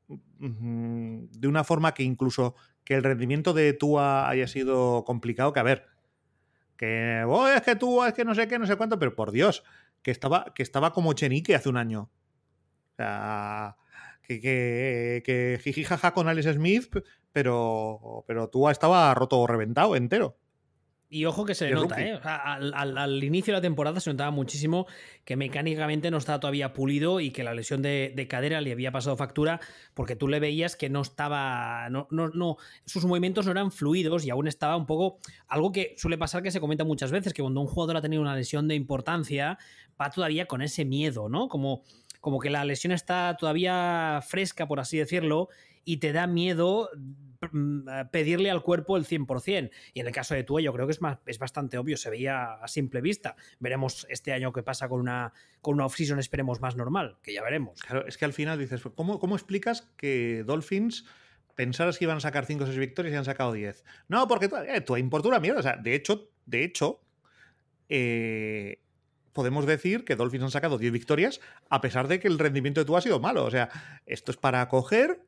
De 0.09 1.49
una 1.49 1.65
forma 1.65 1.93
que 1.93 2.03
incluso 2.03 2.55
que 2.85 2.95
el 2.95 3.03
rendimiento 3.03 3.53
de 3.53 3.75
Tua 3.75 4.29
haya 4.29 4.47
sido 4.47 5.05
complicado, 5.05 5.53
que 5.53 5.61
a 5.61 5.65
ver, 5.65 5.87
que 6.77 7.25
oh, 7.27 7.49
es 7.49 7.61
que 7.63 7.77
tú, 7.77 8.03
es 8.05 8.15
que 8.15 8.25
no 8.25 8.35
sé 8.35 8.49
qué, 8.49 8.59
no 8.59 8.67
sé 8.67 8.77
cuánto, 8.77 8.99
pero 8.99 9.15
por 9.15 9.33
Dios, 9.33 9.65
que 10.03 10.11
estaba, 10.11 10.55
que 10.55 10.63
estaba 10.63 10.93
como 10.93 11.13
Chenique 11.13 11.55
hace 11.55 11.69
un 11.69 11.77
año. 11.77 12.11
O 12.93 12.97
sea, 12.97 13.77
que, 14.23 14.41
que, 14.41 15.23
que 15.25 15.61
jiji 15.63 15.85
jaja 15.85 16.15
con 16.15 16.29
Alex 16.29 16.55
Smith, 16.55 16.97
pero, 17.33 18.25
pero 18.27 18.49
tú 18.49 18.69
estaba 18.69 19.13
roto 19.15 19.39
o 19.39 19.47
reventado 19.47 19.97
entero. 19.97 20.39
Y 21.11 21.25
ojo 21.25 21.47
que 21.47 21.55
se 21.55 21.67
le 21.67 21.73
nota, 21.73 22.03
¿eh? 22.03 22.21
al, 22.23 23.25
inicio 23.25 23.55
de 23.55 23.59
la 23.59 23.63
temporada 23.63 23.99
se 23.99 24.11
notaba 24.11 24.31
muchísimo 24.31 24.87
que 25.25 25.37
mecánicamente 25.37 26.11
no 26.11 26.19
estaba 26.19 26.39
todavía 26.39 26.75
pulido 26.75 27.21
y 27.21 27.31
que 27.31 27.43
la 27.43 27.55
lesión 27.55 27.81
de, 27.81 28.27
cadera 28.29 28.61
le 28.61 28.73
había 28.73 28.93
pasado 28.93 29.17
factura 29.17 29.59
porque 29.95 30.17
tú 30.17 30.29
le 30.29 30.39
veías 30.39 30.77
que 30.77 30.91
no 30.91 31.01
estaba. 31.01 31.89
No, 31.89 32.09
no, 32.11 32.29
no, 32.29 32.59
sus 32.85 33.07
movimientos 33.07 33.47
no 33.47 33.53
eran 33.53 33.73
fluidos 33.73 34.27
y 34.27 34.31
aún 34.31 34.49
estaba 34.49 34.77
un 34.77 34.85
poco. 34.85 35.19
Algo 35.47 35.73
que 35.73 35.95
suele 35.97 36.19
pasar 36.19 36.43
que 36.43 36.51
se 36.51 36.61
comenta 36.61 36.85
muchas 36.85 37.11
veces, 37.11 37.33
que 37.33 37.41
cuando 37.41 37.63
un 37.63 37.69
jugador 37.69 37.97
ha 37.97 38.03
tenido 38.03 38.21
una 38.21 38.37
lesión 38.37 38.69
de 38.69 38.75
importancia, 38.75 39.59
va 39.99 40.11
todavía 40.11 40.45
con 40.45 40.61
ese 40.61 40.85
miedo, 40.85 41.31
¿no? 41.31 41.49
Como, 41.49 41.85
como 42.21 42.39
que 42.39 42.51
la 42.51 42.67
lesión 42.67 42.93
está 42.93 43.35
todavía 43.39 44.21
fresca, 44.27 44.69
por 44.69 44.79
así 44.79 44.99
decirlo, 44.99 45.49
y 45.87 45.97
te 45.97 46.13
da 46.13 46.27
miedo 46.27 46.91
pedirle 48.11 48.51
al 48.51 48.63
cuerpo 48.63 48.97
el 48.97 49.05
100%. 49.05 49.71
Y 49.95 50.01
en 50.01 50.07
el 50.07 50.13
caso 50.13 50.35
de 50.35 50.45
Tua 50.45 50.61
yo 50.61 50.73
creo 50.73 50.87
que 50.87 50.93
es, 50.93 51.01
más, 51.01 51.19
es 51.27 51.39
bastante 51.39 51.79
obvio, 51.79 51.97
se 51.97 52.11
veía 52.11 52.55
a 52.55 52.69
simple 52.69 53.01
vista. 53.01 53.37
Veremos 53.59 54.07
este 54.11 54.33
año 54.33 54.53
qué 54.53 54.63
pasa 54.63 54.89
con 54.89 55.01
una, 55.01 55.33
con 55.61 55.75
una 55.75 55.87
off-season, 55.87 56.19
esperemos 56.19 56.61
más 56.61 56.77
normal, 56.77 57.19
que 57.23 57.33
ya 57.33 57.43
veremos. 57.43 57.81
Claro, 57.81 58.07
es 58.07 58.17
que 58.17 58.25
al 58.25 58.33
final 58.33 58.59
dices, 58.59 58.83
¿cómo, 58.95 59.19
cómo 59.19 59.37
explicas 59.37 59.83
que 59.97 60.43
Dolphins 60.45 61.05
pensaras 61.55 61.99
que 61.99 62.05
iban 62.05 62.19
a 62.19 62.21
sacar 62.21 62.47
5 62.47 62.65
o 62.65 62.67
6 62.67 62.79
victorias 62.79 63.15
y 63.15 63.17
han 63.17 63.25
sacado 63.25 63.53
10? 63.53 63.85
No, 64.09 64.27
porque 64.29 64.51
eh, 64.69 64.81
Tua 64.81 64.99
importa 64.99 65.29
una 65.29 65.41
mierda. 65.41 65.61
O 65.61 65.63
sea, 65.63 65.77
de 65.77 65.95
hecho, 65.95 66.31
de 66.47 66.65
hecho, 66.65 67.01
eh, 67.89 68.81
podemos 69.33 69.67
decir 69.67 70.05
que 70.05 70.17
Dolphins 70.17 70.45
han 70.45 70.51
sacado 70.51 70.79
10 70.79 70.93
victorias 70.93 71.41
a 71.71 71.81
pesar 71.81 72.09
de 72.09 72.19
que 72.19 72.27
el 72.27 72.39
rendimiento 72.39 72.81
de 72.81 72.85
Tua 72.85 72.99
ha 72.99 73.03
sido 73.03 73.21
malo. 73.21 73.45
O 73.45 73.51
sea, 73.51 73.69
esto 74.07 74.33
es 74.33 74.37
para 74.37 74.67
coger 74.69 75.28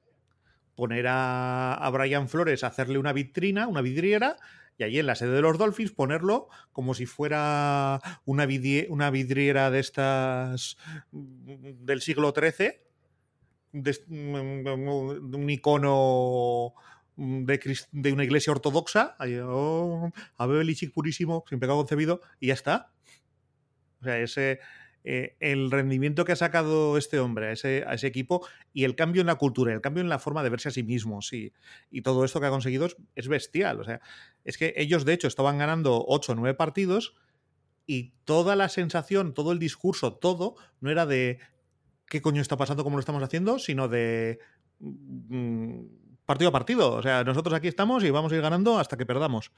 poner 0.81 1.09
a, 1.09 1.75
a 1.75 1.91
Brian 1.91 2.27
Flores 2.27 2.65
a 2.65 2.69
hacerle 2.69 2.97
una 2.97 3.13
vitrina, 3.13 3.67
una 3.69 3.83
vidriera, 3.83 4.39
y 4.79 4.83
allí 4.83 4.99
en 4.99 5.05
la 5.05 5.15
sede 5.15 5.33
de 5.33 5.43
los 5.43 5.59
Dolphins 5.59 5.93
ponerlo 5.93 6.49
como 6.73 6.95
si 6.95 7.05
fuera 7.05 8.01
una, 8.25 8.49
una 8.89 9.11
vidriera 9.11 9.71
de 9.71 9.79
estas 9.79 10.79
mm, 11.13 11.85
del 11.85 12.01
siglo 12.01 12.33
XIII, 12.35 12.81
de, 13.73 13.95
un 14.09 15.51
icono 15.51 16.73
de, 17.15 17.79
de, 17.93 18.13
una 18.15 18.25
iglesia 18.25 18.53
ortodoxa, 18.53 19.17
oh, 19.45 20.11
a 20.39 20.47
Belichick 20.47 20.95
purísimo, 20.95 21.45
sin 21.47 21.61
pecado 21.61 21.77
concebido, 21.77 22.23
y 22.41 22.47
ya 22.47 22.55
está. 22.55 22.91
O 24.01 24.05
sea, 24.05 24.19
ese, 24.19 24.61
eh, 25.03 25.37
el 25.41 25.71
rendimiento 25.71 26.25
que 26.25 26.33
ha 26.33 26.37
sacado 26.37 26.99
este 26.99 27.19
hombre 27.19 27.49
a 27.49 27.53
ese, 27.53 28.07
equipo 28.07 28.47
y 28.73 28.85
el 28.85 28.95
cambio 28.95 29.23
en 29.23 29.29
la 29.29 29.37
cultura, 29.37 29.73
el 29.73 29.81
cambio 29.81 30.03
en 30.03 30.11
la 30.11 30.19
forma 30.19 30.43
de 30.43 30.51
verse 30.51 30.69
a 30.69 30.73
sí 30.73 30.83
mismos 30.83 31.33
y, 31.33 31.53
y 31.91 32.03
todo 32.03 32.25
esto 32.25 32.41
que 32.41 32.47
ha 32.47 32.51
conseguido 32.51 32.87
es, 33.15 33.29
bestial. 33.29 33.81
O 33.81 33.85
sea, 33.85 34.01
es 34.45 34.59
que 34.59 34.75
ellos 34.77 35.05
de 35.05 35.15
hecho 35.15 35.29
estaban 35.29 35.59
ganando 35.59 36.05
8 36.07 36.33
o 36.33 36.35
9 36.35 36.55
partidos 36.55 37.15
y 37.87 38.13
toda 38.25 38.57
la 38.57 38.69
sensación, 38.69 39.33
todo 39.33 39.53
el 39.53 39.59
discurso, 39.59 40.15
todo, 40.15 40.57
no 40.81 40.91
era 40.91 41.07
de 41.07 41.39
qué 42.07 42.21
coño 42.21 42.43
está 42.43 42.57
pasando, 42.59 42.85
cómo 42.85 42.97
lo 42.97 43.01
estamos 43.01 43.23
haciendo, 43.23 43.59
sino 43.59 43.89
de 43.89 44.39
mm, 44.81 45.81
partido 46.27 46.51
a 46.51 46.53
partido. 46.53 46.93
O 46.93 47.03
sea, 47.03 47.25
nosotros 47.25 47.55
aquí 47.55 47.69
estamos 47.69 48.05
y 48.05 48.11
vamos 48.11 48.33
a 48.33 48.37
ir 48.37 48.43
ganando 48.43 48.79
hasta 48.79 48.99
que 48.99 49.07
perdamos. 49.07 49.51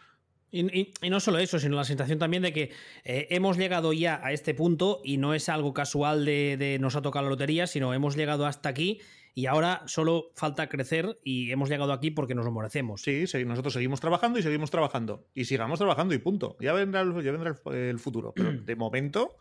Y, 0.52 0.92
no 1.08 1.18
solo 1.18 1.38
eso, 1.38 1.58
sino 1.58 1.76
la 1.76 1.84
sensación 1.84 2.18
también 2.18 2.42
de 2.42 2.52
que 2.52 2.70
eh, 3.04 3.26
hemos 3.30 3.56
llegado 3.56 3.94
ya 3.94 4.20
a 4.22 4.32
este 4.32 4.52
punto 4.52 5.00
y 5.02 5.16
no 5.16 5.32
es 5.32 5.48
algo 5.48 5.72
casual 5.72 6.26
de, 6.26 6.76
nos 6.78 6.94
ha 6.94 7.00
tocado 7.00 7.24
la 7.24 7.30
lotería, 7.30 7.66
sino 7.66 7.94
hemos 7.94 8.16
llegado 8.16 8.44
hasta 8.44 8.68
aquí 8.68 9.00
y 9.34 9.46
ahora 9.46 9.82
solo 9.86 10.30
falta 10.36 10.68
crecer 10.68 11.18
y 11.24 11.50
hemos 11.52 11.70
llegado 11.70 11.94
aquí 11.94 12.10
porque 12.10 12.34
nos 12.34 12.44
lo 12.44 12.52
merecemos. 12.52 13.00
Sí, 13.00 13.26
sí 13.26 13.46
nosotros 13.46 13.72
seguimos 13.72 14.00
trabajando 14.00 14.38
y 14.38 14.42
seguimos 14.42 14.70
trabajando. 14.70 15.26
Y 15.34 15.46
sigamos 15.46 15.78
trabajando 15.78 16.12
y 16.12 16.18
punto. 16.18 16.58
Ya 16.60 16.74
vendrá 16.74 17.00
el, 17.00 17.98
futuro. 17.98 18.34
Pero 18.36 18.52
de 18.62 18.76
momento, 18.76 19.38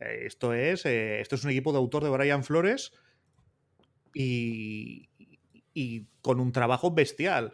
eh, 0.00 0.22
esto, 0.24 0.54
es, 0.54 0.86
eh, 0.86 1.20
esto 1.20 1.34
es 1.34 1.44
un 1.44 1.50
equipo 1.50 1.72
de 1.72 1.78
autor 1.78 2.04
de 2.04 2.08
Brian 2.08 2.42
Flores 2.42 2.92
y, 4.14 5.10
y 5.74 6.06
con 6.22 6.40
un 6.40 6.52
trabajo 6.52 6.94
bestial 6.94 7.52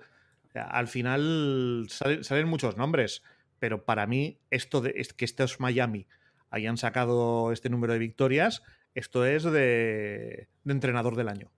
al 0.55 0.89
final 0.89 1.87
salen, 1.89 2.49
muchos 2.49 2.77
nombres, 2.77 3.23
pero 3.59 3.85
para 3.85 4.07
mí 4.07 4.39
esto 4.51 4.81
de 4.81 4.93
que 5.17 5.25
estos 5.25 5.61
Miami 5.61 6.07
hayan 6.51 6.77
sacado 6.77 7.53
este 7.53 7.71
número 7.71 7.93
de 7.93 7.99
victorias, 7.99 8.63
esto 8.95 9.25
es 9.25 9.45
de, 9.45 10.49
entrenador 10.67 11.17
del 11.17 11.29
año. 11.29 11.51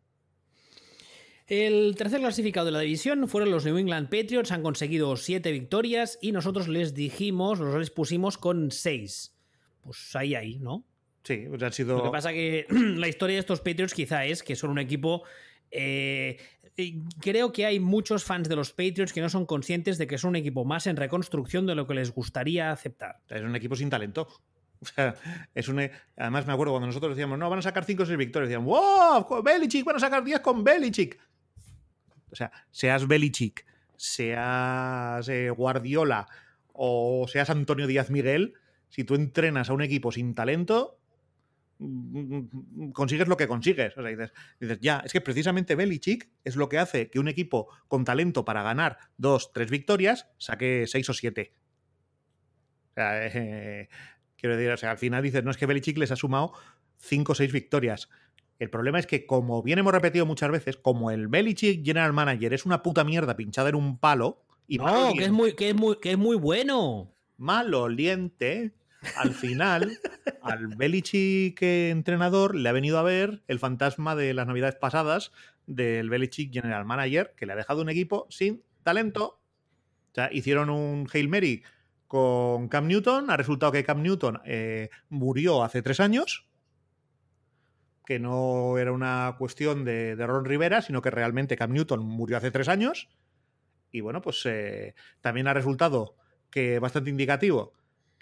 El 1.47 1.95
tercer 1.97 2.21
clasificado 2.21 2.67
de 2.67 2.73
la 2.73 2.81
división 2.81 3.29
fueron 3.29 3.51
los 3.51 3.65
New 3.65 3.77
England 3.77 4.09
Patriots, 4.09 4.53
han 4.53 4.63
conseguido 4.63 5.17
siete 5.17 5.53
victorias 5.53 6.19
y 6.23 6.33
nosotros 6.33 6.69
les 6.69 6.95
dijimos, 6.95 7.59
los 7.59 7.75
les 7.75 7.91
pusimos 7.91 8.39
con 8.39 8.71
seis. 8.71 9.37
Pues 9.83 10.15
ahí, 10.15 10.35
ahí, 10.35 10.59
¿no? 10.61 10.85
Sí, 11.25 11.45
pues 11.49 11.63
han 11.63 11.73
sido. 11.73 11.99
Lo 11.99 12.05
que 12.05 12.11
pasa 12.11 12.33
que 12.33 12.67
la 12.71 13.09
historia 13.09 13.35
de 13.35 13.41
estos 13.41 13.61
Patriots 13.61 13.95
quizá 13.95 14.25
es 14.25 14.43
que 14.43 14.57
son 14.57 14.71
un 14.71 14.79
equipo 14.79 15.25
eh, 15.73 16.39
creo 17.21 17.53
que 17.53 17.67
hay 17.67 17.81
muchos 17.81 18.25
fans 18.25 18.49
de 18.49 18.57
los 18.57 18.71
Patriots 18.71 19.13
que 19.13 19.21
no 19.21 19.29
son 19.29 19.47
conscientes 19.47 19.99
de 19.99 20.07
que 20.07 20.15
es 20.15 20.25
un 20.25 20.37
equipo 20.37 20.65
más 20.65 20.87
en 20.87 20.97
reconstrucción 20.97 21.67
de 21.67 21.75
lo 21.75 21.87
que 21.87 21.95
les 21.95 22.13
gustaría 22.13 22.71
aceptar. 22.71 23.21
Es 23.29 23.43
un 23.43 23.57
equipo 23.57 23.77
sin 23.77 23.91
talento. 23.91 24.29
O 24.83 24.85
sea, 24.85 25.15
es 25.55 25.69
un. 25.69 25.79
E, 25.79 25.93
además, 26.17 26.45
me 26.45 26.53
acuerdo 26.53 26.73
cuando 26.73 26.89
nosotros 26.89 27.15
decíamos, 27.15 27.39
no, 27.39 27.49
van 27.49 27.61
a 27.61 27.63
sacar 27.63 27.85
5 27.85 28.03
o 28.03 28.07
6 28.07 28.19
victorias. 28.19 28.49
Decían, 28.49 28.65
¡wow! 28.65 29.41
Belichick, 29.41 29.85
van 29.85 29.95
a 29.95 30.01
sacar 30.01 30.25
10 30.25 30.41
con 30.41 30.65
Belichick. 30.65 31.21
O 32.33 32.35
sea, 32.35 32.51
seas 32.73 33.07
Belichick, 33.07 33.65
seas 33.97 35.29
eh, 35.29 35.51
Guardiola 35.51 36.27
o 36.73 37.27
seas 37.29 37.49
Antonio 37.51 37.87
Díaz 37.87 38.11
Miguel, 38.11 38.55
si 38.89 39.05
tú 39.05 39.15
entrenas 39.15 39.71
a 39.71 39.73
un 39.73 39.83
equipo 39.83 40.11
sin 40.11 40.35
talento, 40.35 40.99
consigues 42.93 43.29
lo 43.29 43.37
que 43.37 43.49
consigues. 43.49 43.97
O 43.97 44.03
sea, 44.03 44.11
dices, 44.11 44.33
dices, 44.61 44.79
ya, 44.81 45.03
es 45.05 45.13
que 45.13 45.21
precisamente 45.21 45.75
Belichick 45.75 46.31
es 46.45 46.57
lo 46.57 46.69
que 46.69 46.79
hace 46.79 47.11
que 47.11 47.19
un 47.19 47.29
equipo 47.29 47.69
con 47.89 48.05
talento 48.05 48.45
para 48.45 48.63
ganar 48.63 48.99
dos, 49.17 49.53
tres 49.53 49.71
victorias 49.71 50.29
saque 50.39 50.85
seis 50.87 51.09
o 51.09 51.15
siete. 51.15 51.55
O 52.91 52.95
sea, 52.95 53.27
eh, 53.27 53.89
quiero 54.37 54.57
decir, 54.57 54.73
o 54.73 54.77
sea, 54.77 54.93
al 54.93 54.99
final 54.99 55.23
dices, 55.23 55.45
no 55.45 55.51
es 55.51 55.57
que 55.57 55.67
Belichick 55.67 55.99
les 55.99 56.11
ha 56.11 56.17
sumado 56.17 56.53
cinco 56.99 57.33
o 57.33 57.35
seis 57.35 57.53
victorias. 57.53 58.09
El 58.59 58.71
problema 58.71 58.99
es 58.99 59.07
que, 59.07 59.27
como 59.27 59.63
bien 59.63 59.79
hemos 59.79 59.93
repetido 59.93 60.25
muchas 60.25 60.51
veces, 60.51 60.77
como 60.77 61.11
el 61.11 61.29
Belichick 61.29 61.85
General 61.85 62.13
Manager 62.13 62.55
es 62.55 62.65
una 62.65 62.83
puta 62.83 63.03
mierda 63.03 63.37
pinchada 63.37 63.71
en 63.71 63.75
un 63.75 63.99
palo. 63.99 64.45
Y 64.69 64.79
no, 64.79 65.13
que 65.15 65.25
es, 65.25 65.33
muy, 65.33 65.55
que, 65.55 65.71
es 65.71 65.75
muy, 65.75 65.97
que 65.97 66.13
es 66.13 66.19
muy 66.19 66.37
bueno. 66.37 67.13
Maloliente 67.37 68.73
al 69.17 69.35
final, 69.35 69.99
al 70.43 70.69
Belichick 70.69 71.61
entrenador 71.63 72.55
le 72.55 72.69
ha 72.69 72.73
venido 72.73 72.99
a 72.99 73.03
ver 73.03 73.43
el 73.49 73.59
fantasma 73.59 74.15
de 74.15 74.35
las 74.35 74.47
navidades 74.47 74.77
pasadas 74.77 75.33
del 75.67 76.09
Belichick 76.11 76.53
General 76.53 76.85
Manager, 76.85 77.35
que 77.37 77.47
le 77.47 77.53
ha 77.53 77.57
dejado 77.57 77.83
un 77.83 77.89
equipo 77.89 78.27
sin 78.31 78.63
talento. 78.83 79.41
O 80.13 80.15
sea, 80.15 80.29
hicieron 80.33 80.71
un 80.71 81.09
Hail 81.13 81.29
Mary 81.29 81.63
con 82.07 82.69
Cam 82.69 82.87
Newton. 82.87 83.31
Ha 83.31 83.37
resultado 83.37 83.73
que 83.73 83.85
Cam 83.85 84.03
Newton 84.03 84.41
eh, 84.45 84.91
murió 85.09 85.63
hace 85.63 85.83
tres 85.83 86.01
años. 86.01 86.49
Que 88.05 88.19
no 88.19 88.79
era 88.79 88.93
una 88.93 89.37
cuestión 89.39 89.85
de, 89.85 90.15
Ron 90.17 90.45
Rivera, 90.45 90.83
sino 90.83 91.03
que 91.03 91.11
realmente 91.11 91.57
Cam 91.57 91.73
Newton 91.73 92.05
murió 92.05 92.37
hace 92.37 92.51
tres 92.51 92.69
años. 92.69 93.09
Y 93.91 94.01
bueno, 94.01 94.21
pues 94.21 94.45
eh, 94.47 94.95
también 95.21 95.47
ha 95.49 95.55
resultado 95.55 96.17
que 96.51 96.79
bastante 96.79 97.11
indicativo 97.11 97.73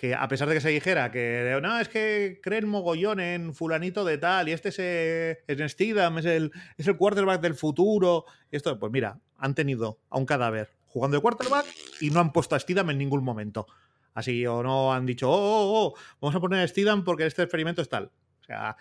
que 0.00 0.14
a 0.14 0.26
pesar 0.28 0.48
de 0.48 0.54
que 0.54 0.62
se 0.62 0.70
dijera 0.70 1.10
que 1.10 1.58
no, 1.60 1.78
es 1.78 1.90
que 1.90 2.40
creen 2.42 2.66
mogollón 2.66 3.20
en 3.20 3.52
fulanito 3.52 4.02
de 4.02 4.16
tal 4.16 4.48
y 4.48 4.52
este 4.52 4.70
es, 4.70 4.78
eh, 4.78 5.44
es 5.46 5.72
Steedham, 5.72 6.16
es 6.16 6.24
el, 6.24 6.52
es 6.78 6.88
el 6.88 6.96
quarterback 6.96 7.42
del 7.42 7.54
futuro. 7.54 8.24
esto, 8.50 8.78
pues 8.78 8.90
mira, 8.90 9.20
han 9.36 9.54
tenido 9.54 10.00
a 10.08 10.16
un 10.16 10.24
cadáver 10.24 10.70
jugando 10.86 11.18
de 11.18 11.20
quarterback 11.20 11.66
y 12.00 12.08
no 12.08 12.20
han 12.20 12.32
puesto 12.32 12.54
a 12.54 12.58
Steedham 12.58 12.88
en 12.88 12.96
ningún 12.96 13.22
momento. 13.22 13.66
Así, 14.14 14.46
o 14.46 14.62
no 14.62 14.90
han 14.94 15.04
dicho, 15.04 15.30
oh, 15.30 15.34
oh, 15.34 15.88
oh, 15.88 15.94
vamos 16.18 16.34
a 16.34 16.40
poner 16.40 16.60
a 16.60 16.66
Steedham 16.66 17.04
porque 17.04 17.26
este 17.26 17.42
experimento 17.42 17.82
es 17.82 17.90
tal. 17.90 18.10
O 18.40 18.44
sea, 18.44 18.78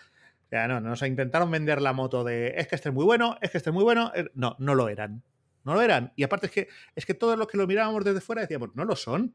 ya 0.50 0.68
no, 0.68 0.80
nos 0.80 1.02
intentaron 1.02 1.50
vender 1.50 1.82
la 1.82 1.92
moto 1.92 2.24
de 2.24 2.54
es 2.56 2.66
que 2.66 2.76
este 2.76 2.88
es 2.88 2.94
muy 2.94 3.04
bueno, 3.04 3.36
es 3.42 3.50
que 3.50 3.58
este 3.58 3.68
es 3.68 3.74
muy 3.74 3.84
bueno. 3.84 4.10
Eh, 4.14 4.30
no, 4.32 4.56
no 4.58 4.74
lo 4.74 4.88
eran. 4.88 5.22
No 5.64 5.74
lo 5.74 5.82
eran. 5.82 6.14
Y 6.16 6.22
aparte 6.22 6.46
es 6.46 6.52
que, 6.52 6.68
es 6.96 7.04
que 7.04 7.12
todos 7.12 7.38
los 7.38 7.46
que 7.46 7.58
lo 7.58 7.66
mirábamos 7.66 8.06
desde 8.06 8.22
fuera 8.22 8.40
decíamos, 8.40 8.70
no 8.74 8.86
lo 8.86 8.96
son. 8.96 9.34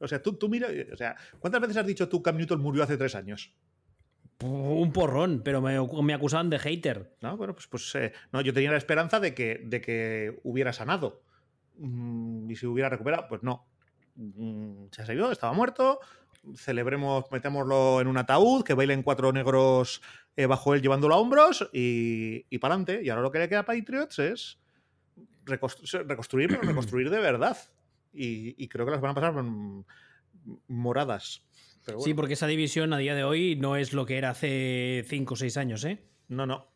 O 0.00 0.08
sea, 0.08 0.22
tú, 0.22 0.34
tú 0.34 0.48
mira, 0.48 0.68
o 0.92 0.96
sea, 0.96 1.16
¿cuántas 1.38 1.60
veces 1.60 1.76
has 1.76 1.86
dicho 1.86 2.08
tú 2.08 2.22
Cam 2.22 2.36
Newton 2.36 2.60
murió 2.60 2.82
hace 2.82 2.96
tres 2.96 3.14
años? 3.14 3.52
Un 4.40 4.92
porrón, 4.92 5.42
pero 5.44 5.60
me, 5.60 5.76
me 6.02 6.14
acusaban 6.14 6.48
de 6.48 6.60
hater. 6.60 7.16
No, 7.20 7.36
bueno, 7.36 7.54
pues, 7.54 7.66
pues 7.66 7.92
eh, 7.96 8.12
no, 8.32 8.40
yo 8.40 8.54
tenía 8.54 8.70
la 8.70 8.76
esperanza 8.76 9.18
de 9.18 9.34
que, 9.34 9.60
de 9.64 9.80
que 9.80 10.38
hubiera 10.44 10.72
sanado. 10.72 11.24
Mm, 11.76 12.48
y 12.48 12.54
si 12.54 12.66
hubiera 12.66 12.88
recuperado, 12.88 13.26
pues 13.28 13.42
no. 13.42 13.66
Mm, 14.14 14.86
se 14.92 15.02
ha 15.02 15.06
seguido, 15.06 15.32
estaba 15.32 15.52
muerto. 15.52 15.98
Celebremos, 16.54 17.24
metémoslo 17.32 18.00
en 18.00 18.06
un 18.06 18.16
ataúd, 18.16 18.62
que 18.62 18.74
bailen 18.74 19.02
cuatro 19.02 19.32
negros 19.32 20.00
eh, 20.36 20.46
bajo 20.46 20.72
él 20.72 20.82
llevándolo 20.82 21.14
a 21.16 21.18
hombros 21.18 21.68
y, 21.72 22.46
y 22.48 22.58
para 22.58 22.74
adelante. 22.74 23.00
Y 23.02 23.08
ahora 23.10 23.22
lo 23.22 23.32
que 23.32 23.40
le 23.40 23.48
queda 23.48 23.60
a 23.60 23.64
Patriots 23.64 24.20
es 24.20 24.60
reconstruir, 25.44 26.48
pero 26.48 26.62
reconstruir 26.62 27.10
de 27.10 27.18
verdad 27.18 27.56
y, 28.12 28.68
creo 28.68 28.86
que 28.86 28.92
las 28.92 29.00
van 29.00 29.12
a 29.12 29.14
pasar 29.14 29.44
moradas. 30.66 31.42
Sí, 31.98 32.14
porque 32.14 32.34
esa 32.34 32.46
división 32.46 32.92
a 32.92 32.98
día 32.98 33.14
de 33.14 33.24
hoy 33.24 33.56
no 33.56 33.76
es 33.76 33.92
lo 33.92 34.04
que 34.06 34.18
era 34.18 34.30
hace 34.30 35.04
5 35.06 35.34
o 35.34 35.36
6 35.36 35.56
años, 35.56 35.84
¿eh? 35.84 36.02
No, 36.28 36.46
no. 36.46 36.68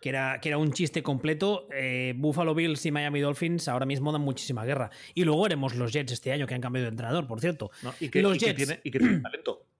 Que 0.00 0.08
era, 0.10 0.38
que 0.40 0.48
era 0.50 0.58
un 0.58 0.72
chiste 0.72 1.02
completo. 1.02 1.68
Eh, 1.74 2.14
Buffalo 2.16 2.54
Bills 2.54 2.84
y 2.86 2.90
Miami 2.90 3.20
Dolphins 3.20 3.68
ahora 3.68 3.86
mismo 3.86 4.12
dan 4.12 4.22
muchísima 4.22 4.64
guerra. 4.64 4.90
Y 5.14 5.24
luego 5.24 5.44
haremos 5.44 5.74
los 5.74 5.92
Jets 5.92 6.12
este 6.12 6.32
año, 6.32 6.46
que 6.46 6.54
han 6.54 6.60
cambiado 6.60 6.84
de 6.84 6.90
entrenador, 6.90 7.26
por 7.26 7.40
cierto. 7.40 7.70
y, 8.00 8.08
que, 8.08 8.22
los 8.22 8.38
Jets, 8.38 8.80
tienen 8.82 9.22
talento. 9.22 9.66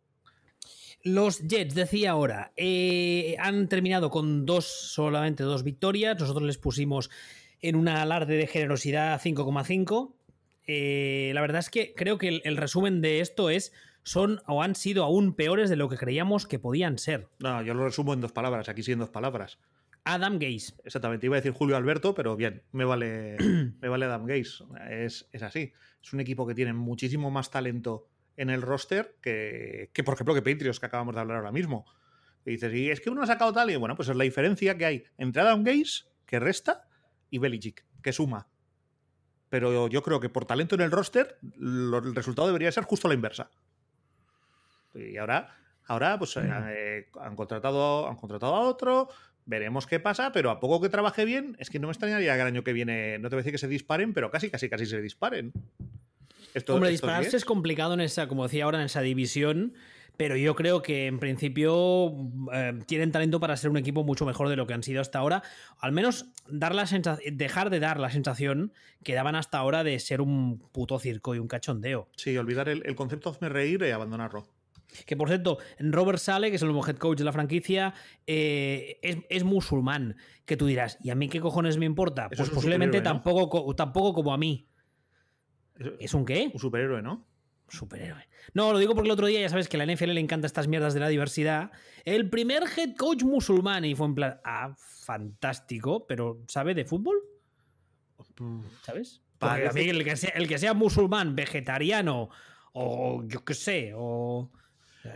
Los 1.06 1.46
Jets, 1.46 1.74
decía 1.74 2.12
ahora, 2.12 2.54
eh, 2.56 3.36
han 3.38 3.68
terminado 3.68 4.08
con 4.08 4.46
dos, 4.46 4.64
solamente 4.64 5.42
dos 5.42 5.62
victorias. 5.62 6.18
Nosotros 6.18 6.44
les 6.44 6.56
pusimos 6.56 7.10
en 7.60 7.76
una 7.76 8.00
alarde 8.00 8.38
de 8.38 8.46
generosidad 8.46 9.20
5,5. 9.20 10.14
Eh, 10.66 11.32
la 11.34 11.40
verdad 11.40 11.60
es 11.60 11.70
que 11.70 11.94
creo 11.94 12.18
que 12.18 12.40
el, 12.42 12.56
resumen 12.56 13.00
de 13.00 13.20
esto 13.20 13.50
es 13.50 13.72
son 14.02 14.40
o 14.46 14.62
han 14.62 14.74
sido 14.74 15.04
aún 15.04 15.34
peores 15.34 15.70
de 15.70 15.76
lo 15.76 15.88
que 15.88 15.96
creíamos 15.96 16.46
que 16.46 16.58
podían 16.58 16.98
ser. 16.98 17.28
No, 17.38 17.62
yo 17.62 17.74
lo 17.74 17.84
resumo 17.84 18.14
en 18.14 18.20
dos 18.20 18.32
palabras, 18.32 18.68
aquí 18.68 18.82
sí 18.82 18.92
en 18.92 18.98
dos 18.98 19.10
palabras. 19.10 19.58
Adam 20.04 20.38
Gaze. 20.38 20.74
Exactamente, 20.84 21.26
iba 21.26 21.36
a 21.36 21.40
decir 21.40 21.52
Julio 21.52 21.76
Alberto, 21.76 22.14
pero 22.14 22.36
bien, 22.36 22.62
me 22.72 22.84
vale, 22.84 23.36
me 23.80 23.88
vale 23.88 24.04
Adam 24.04 24.26
Gaze. 24.26 24.64
Es, 24.90 25.26
así. 25.42 25.72
Es 26.02 26.12
un 26.12 26.20
equipo 26.20 26.46
que 26.46 26.54
tiene 26.54 26.74
muchísimo 26.74 27.30
más 27.30 27.50
talento 27.50 28.08
en 28.36 28.50
el 28.50 28.62
roster 28.62 29.16
que, 29.22 29.90
que, 29.94 30.04
por 30.04 30.14
ejemplo, 30.14 30.34
que 30.34 30.42
Patriots, 30.42 30.80
que 30.80 30.86
acabamos 30.86 31.14
de 31.14 31.22
hablar 31.22 31.38
ahora 31.38 31.52
mismo. 31.52 31.86
Y 32.44 32.52
dices, 32.52 32.74
y 32.74 32.90
es 32.90 33.00
que 33.00 33.10
uno 33.10 33.22
ha 33.22 33.26
sacado 33.26 33.52
tal, 33.52 33.70
y 33.70 33.76
bueno, 33.76 33.96
pues 33.96 34.08
es 34.08 34.16
la 34.16 34.24
diferencia 34.24 34.76
que 34.76 34.84
hay 34.84 35.04
entre 35.16 35.40
Adam 35.40 35.64
Gaze, 35.64 36.04
que 36.26 36.38
resta, 36.38 36.88
y 37.30 37.38
Belichick, 37.38 37.84
que 38.02 38.12
suma. 38.12 38.48
Pero 39.54 39.86
yo 39.86 40.02
creo 40.02 40.18
que 40.18 40.28
por 40.28 40.46
talento 40.46 40.74
en 40.74 40.80
el 40.80 40.90
roster, 40.90 41.38
el 41.60 42.12
resultado 42.12 42.48
debería 42.48 42.72
ser 42.72 42.82
justo 42.82 43.06
la 43.06 43.14
inversa. 43.14 43.50
Y 44.96 45.16
ahora, 45.16 45.56
ahora 45.86 46.18
pues 46.18 46.36
eh, 46.38 47.06
han, 47.20 47.36
contratado, 47.36 48.08
han 48.08 48.16
contratado 48.16 48.52
a 48.52 48.62
otro, 48.62 49.08
veremos 49.46 49.86
qué 49.86 50.00
pasa, 50.00 50.32
pero 50.32 50.50
a 50.50 50.58
poco 50.58 50.80
que 50.80 50.88
trabaje 50.88 51.24
bien, 51.24 51.56
es 51.60 51.70
que 51.70 51.78
no 51.78 51.86
me 51.86 51.92
extrañaría 51.92 52.34
que 52.34 52.40
el 52.40 52.46
año 52.48 52.64
que 52.64 52.72
viene, 52.72 53.20
no 53.20 53.28
te 53.28 53.36
voy 53.36 53.42
a 53.42 53.42
decir 53.42 53.52
que 53.52 53.58
se 53.58 53.68
disparen, 53.68 54.12
pero 54.12 54.28
casi, 54.28 54.50
casi, 54.50 54.68
casi 54.68 54.86
se 54.86 55.00
disparen. 55.00 55.52
Hombre, 56.66 56.90
dispararse 56.90 57.36
es 57.36 57.44
complicado 57.44 57.94
en 57.94 58.00
esa, 58.00 58.26
como 58.26 58.42
decía 58.42 58.64
ahora, 58.64 58.80
en 58.80 58.86
esa 58.86 59.02
división 59.02 59.74
pero 60.16 60.36
yo 60.36 60.54
creo 60.54 60.82
que 60.82 61.06
en 61.06 61.18
principio 61.18 62.14
eh, 62.52 62.80
tienen 62.86 63.12
talento 63.12 63.40
para 63.40 63.56
ser 63.56 63.70
un 63.70 63.76
equipo 63.76 64.04
mucho 64.04 64.24
mejor 64.24 64.48
de 64.48 64.56
lo 64.56 64.66
que 64.66 64.74
han 64.74 64.82
sido 64.82 65.00
hasta 65.00 65.18
ahora. 65.18 65.42
Al 65.78 65.92
menos 65.92 66.26
dar 66.48 66.74
la 66.74 66.84
dejar 67.32 67.70
de 67.70 67.80
dar 67.80 67.98
la 67.98 68.10
sensación 68.10 68.72
que 69.02 69.14
daban 69.14 69.34
hasta 69.34 69.58
ahora 69.58 69.82
de 69.82 69.98
ser 69.98 70.20
un 70.20 70.58
puto 70.72 70.98
circo 70.98 71.34
y 71.34 71.38
un 71.38 71.48
cachondeo. 71.48 72.08
Sí, 72.16 72.36
olvidar 72.36 72.68
el, 72.68 72.94
concepto 72.94 73.30
hazme 73.30 73.48
reír 73.48 73.82
y 73.82 73.90
abandonarlo. 73.90 74.46
Que 75.06 75.16
por 75.16 75.28
cierto, 75.28 75.58
Robert 75.80 76.18
Sale, 76.18 76.50
que 76.50 76.56
es 76.56 76.62
el 76.62 76.68
nuevo 76.68 76.86
head 76.86 76.96
coach 76.96 77.18
de 77.18 77.24
la 77.24 77.32
franquicia, 77.32 77.94
eh, 78.26 79.00
es, 79.28 79.42
musulmán. 79.42 80.16
Que 80.44 80.56
tú 80.56 80.66
dirás, 80.66 80.98
¿y 81.02 81.10
a 81.10 81.16
mí 81.16 81.28
qué 81.28 81.40
cojones 81.40 81.78
me 81.78 81.86
importa? 81.86 82.28
pues 82.28 82.50
posiblemente 82.50 83.00
tampoco, 83.00 83.74
tampoco 83.74 84.12
como 84.12 84.32
a 84.32 84.38
mí. 84.38 84.68
¿Es 85.98 86.14
un 86.14 86.24
qué? 86.24 86.50
Un 86.52 86.60
superhéroe, 86.60 87.02
¿no? 87.02 87.26
Superhéroe. 87.74 88.26
No, 88.52 88.72
lo 88.72 88.78
digo 88.78 88.94
porque 88.94 89.08
el 89.08 89.12
otro 89.12 89.26
día 89.26 89.40
ya 89.40 89.48
sabes 89.48 89.68
que 89.68 89.76
a 89.76 89.84
la 89.84 89.92
NFL 89.92 90.12
le 90.12 90.20
encanta 90.20 90.46
estas 90.46 90.68
mierdas 90.68 90.94
de 90.94 91.00
la 91.00 91.08
diversidad. 91.08 91.70
El 92.04 92.30
primer 92.30 92.64
head 92.76 92.96
coach 92.96 93.22
musulmán 93.22 93.84
y 93.84 93.94
fue 93.94 94.06
en 94.06 94.14
plan, 94.14 94.40
ah, 94.44 94.74
fantástico, 94.76 96.06
pero 96.06 96.40
¿sabe 96.48 96.74
de 96.74 96.84
fútbol? 96.84 97.16
¿Sabes? 98.82 99.22
Para 99.38 99.72
mí 99.72 99.82
el 99.82 100.04
que, 100.04 100.16
sea, 100.16 100.30
el 100.30 100.48
que 100.48 100.58
sea 100.58 100.74
musulmán, 100.74 101.34
vegetariano 101.34 102.30
o 102.72 103.22
yo 103.26 103.44
qué 103.44 103.54
sé, 103.54 103.92
o... 103.94 104.50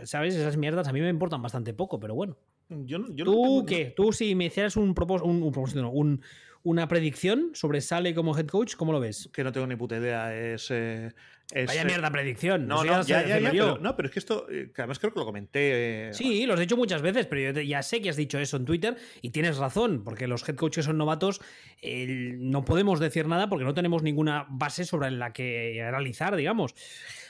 ¿Sabes? 0.03 0.35
Esas 0.35 0.55
mierdas 0.55 0.87
a 0.87 0.93
mí 0.93 1.01
me 1.01 1.09
importan 1.09 1.41
bastante 1.41 1.73
poco, 1.73 1.99
pero 1.99 2.13
bueno. 2.13 2.37
¿Tú 2.67 3.65
qué? 3.67 3.93
¿Tú 3.95 4.13
si 4.13 4.35
me 4.35 4.45
hicieras 4.45 4.77
un 4.77 4.93
propósito, 4.93 5.25
un, 5.25 5.51
un, 5.91 6.21
una 6.63 6.87
predicción 6.87 7.51
sobre 7.53 7.81
Sale 7.81 8.13
como 8.13 8.37
head 8.37 8.45
coach, 8.45 8.75
¿cómo 8.75 8.91
lo 8.91 8.99
ves? 8.99 9.29
Que 9.33 9.43
no 9.43 9.51
tengo 9.51 9.65
ni 9.65 9.75
puta 9.75 9.97
idea. 9.97 10.35
Es, 10.35 10.69
eh, 10.69 11.11
Vaya 11.51 11.83
mierda 11.83 12.11
predicción. 12.11 12.67
No, 12.67 12.83
no, 12.83 13.01
ya, 13.01 13.25
ya, 13.25 13.39
pero, 13.51 13.79
no, 13.79 13.95
pero 13.95 14.07
es 14.07 14.13
que 14.13 14.19
esto, 14.19 14.45
eh, 14.51 14.71
que 14.73 14.81
además 14.81 14.99
creo 14.99 15.11
que 15.11 15.19
lo 15.19 15.25
comenté. 15.25 16.09
Eh, 16.09 16.13
sí, 16.13 16.45
lo 16.45 16.53
has 16.53 16.59
dicho 16.59 16.77
muchas 16.77 17.01
veces, 17.01 17.25
pero 17.25 17.51
yo 17.51 17.61
ya 17.61 17.81
sé 17.81 18.01
que 18.01 18.09
has 18.09 18.15
dicho 18.15 18.37
eso 18.37 18.57
en 18.57 18.65
Twitter 18.65 18.95
y 19.21 19.31
tienes 19.31 19.57
razón, 19.57 20.03
porque 20.03 20.27
los 20.27 20.47
head 20.47 20.55
coaches 20.55 20.85
son 20.85 20.97
novatos, 20.99 21.41
no 21.81 22.65
podemos 22.65 22.99
decir 22.99 23.27
nada 23.27 23.49
porque 23.49 23.65
no 23.65 23.73
tenemos 23.73 24.03
ninguna 24.03 24.45
base 24.49 24.85
sobre 24.85 25.09
la 25.09 25.33
que 25.33 25.81
analizar, 25.81 26.35
digamos. 26.35 26.75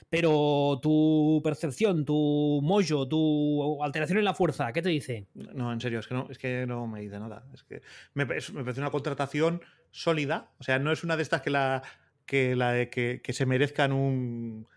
Pero 0.10 0.80
tu 0.82 1.40
percepción, 1.44 2.04
tu 2.04 2.62
mojo, 2.64 3.08
tu 3.08 3.82
alteración 3.84 4.18
en 4.18 4.26
la 4.26 4.34
fuerza, 4.34 4.74
¿qué 4.74 4.82
te 4.82 4.90
dice? 4.90 5.28
No, 5.36 5.72
en 5.72 5.80
serio, 5.80 6.00
es 6.00 6.08
que 6.08 6.16
no, 6.16 6.28
es 6.30 6.38
que 6.40 6.66
no 6.66 6.88
me 6.88 7.00
dice 7.00 7.20
nada. 7.20 7.46
Es 7.54 7.64
que 7.64 7.82
me, 8.16 8.26
me 8.26 8.64
parece 8.64 8.82
una 8.82 8.90
contratación 8.90 9.62
sólida. 9.92 10.50
O 10.60 10.64
sea, 10.64 10.80
no 10.80 10.92
es 10.92 11.04
una 11.04 11.16
de 11.16 11.22
estas 11.22 11.42
que 11.42 11.52
la 11.52 11.84
que, 12.30 12.56
la 12.56 12.74
de 12.74 12.90
que, 12.92 13.34
se 13.34 13.46
merezcan 13.48 13.92
un, 13.92 14.68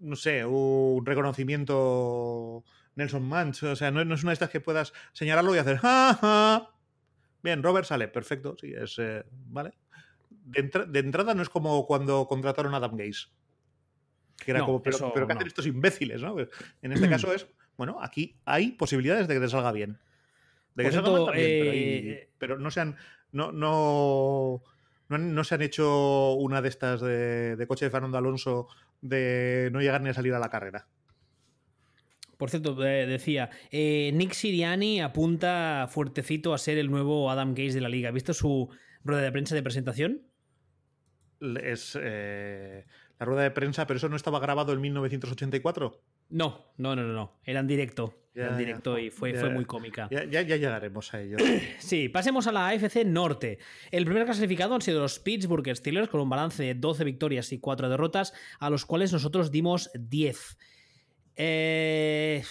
no 0.00 0.14
sé, 0.14 0.44
un 0.44 1.04
reconocimiento 1.06 2.64
Nelson 2.96 3.26
Manch. 3.26 3.62
O 3.62 3.76
sea, 3.76 3.90
no, 3.90 4.02
es 4.02 4.22
una 4.22 4.30
de 4.30 4.34
estas 4.34 4.50
que 4.50 4.60
puedas 4.60 4.92
señalarlo 5.14 5.54
y 5.54 5.58
hacer, 5.58 5.78
¡Ja, 5.78 6.70
Bien, 7.42 7.62
Robert 7.62 7.86
sale, 7.86 8.08
perfecto, 8.08 8.56
sí, 8.60 8.74
es, 8.76 8.98
eh, 8.98 9.24
¿vale? 9.30 9.72
De, 10.28 10.98
entrada 10.98 11.34
no 11.34 11.42
es 11.42 11.48
como 11.48 11.86
cuando 11.86 12.26
contrataron 12.26 12.74
a 12.74 12.76
Adam 12.76 12.96
Gaze. 12.96 13.28
Que 14.36 14.50
era 14.50 14.60
como, 14.60 14.82
pero, 14.82 15.12
¿qué 15.14 15.32
hacen 15.32 15.46
estos 15.46 15.66
imbéciles? 15.66 16.20
¿no? 16.20 16.36
En 16.82 16.92
este 16.92 17.08
caso 17.08 17.32
es, 17.32 17.46
bueno, 17.76 17.98
aquí 18.02 18.36
hay 18.44 18.72
posibilidades 18.72 19.28
de 19.28 19.34
que 19.34 19.40
te 19.40 19.48
salga 19.48 19.72
bien. 19.72 19.98
De 20.74 20.84
que 20.84 20.92
salga 20.92 21.30
bien, 21.30 21.30
eh, 21.36 22.28
pero, 22.36 22.58
no 22.58 22.70
sean, 22.70 22.96
no, 23.32 23.50
no, 23.52 24.62
no, 25.08 25.44
se 25.44 25.54
han 25.54 25.62
hecho 25.62 26.34
una 26.34 26.62
de 26.62 26.68
estas 26.68 27.00
de, 27.00 27.64
coche 27.68 27.86
de 27.86 27.90
Fernando 27.90 28.18
Alonso 28.18 28.68
de 29.00 29.70
no 29.72 29.80
llegar 29.80 30.00
ni 30.00 30.10
a 30.10 30.14
salir 30.14 30.34
a 30.34 30.38
la 30.38 30.50
carrera. 30.50 30.86
Por 32.36 32.50
cierto, 32.50 32.84
eh, 32.84 33.06
decía, 33.06 33.50
eh, 33.70 34.10
Nick 34.12 34.32
Siriani 34.32 35.00
apunta 35.00 35.86
fuertecito 35.88 36.52
a 36.52 36.58
ser 36.58 36.76
el 36.76 36.90
nuevo 36.90 37.30
Adam 37.30 37.54
Gaze 37.54 37.74
de 37.74 37.80
la 37.80 37.88
liga. 37.88 38.10
¿Has 38.10 38.14
visto 38.14 38.34
su 38.34 38.68
rueda 39.04 39.22
de 39.22 39.32
prensa 39.32 39.54
de 39.54 39.62
presentación? 39.62 40.22
Es 41.62 41.98
eh, 42.00 42.84
la 43.18 43.26
rueda 43.26 43.42
de 43.42 43.50
prensa, 43.50 43.86
pero 43.86 43.96
eso 43.96 44.08
no 44.08 44.16
estaba 44.16 44.40
grabado 44.40 44.72
en 44.72 44.80
1984. 44.80 46.02
No, 46.28 46.72
no, 46.76 46.96
no, 46.96 47.04
no, 47.04 47.38
Era 47.44 47.60
en 47.60 47.66
directo. 47.66 48.14
era 48.34 48.50
en 48.50 48.58
directo 48.58 48.98
y 48.98 49.10
fue, 49.10 49.34
fue 49.34 49.50
muy 49.50 49.64
cómica. 49.64 50.08
Ya, 50.10 50.24
ya, 50.24 50.42
llegaremos 50.42 51.14
a 51.14 51.20
ello. 51.20 51.36
sí, 51.78 52.08
pasemos 52.08 52.46
a 52.46 52.52
la 52.52 52.68
AFC 52.68 53.04
Norte. 53.04 53.58
El 53.90 54.04
primer 54.04 54.24
clasificado 54.24 54.74
han 54.74 54.82
sido 54.82 55.00
los 55.00 55.18
Pittsburgh 55.20 55.74
Steelers 55.74 56.08
con 56.08 56.20
un 56.20 56.28
balance 56.28 56.62
de 56.62 56.74
12 56.74 57.04
victorias 57.04 57.52
y 57.52 57.58
4 57.58 57.88
derrotas, 57.88 58.32
a 58.58 58.70
los 58.70 58.84
cuales 58.84 59.12
nosotros 59.12 59.50
dimos 59.50 59.90
10. 59.94 60.58
Eh, 61.36 62.42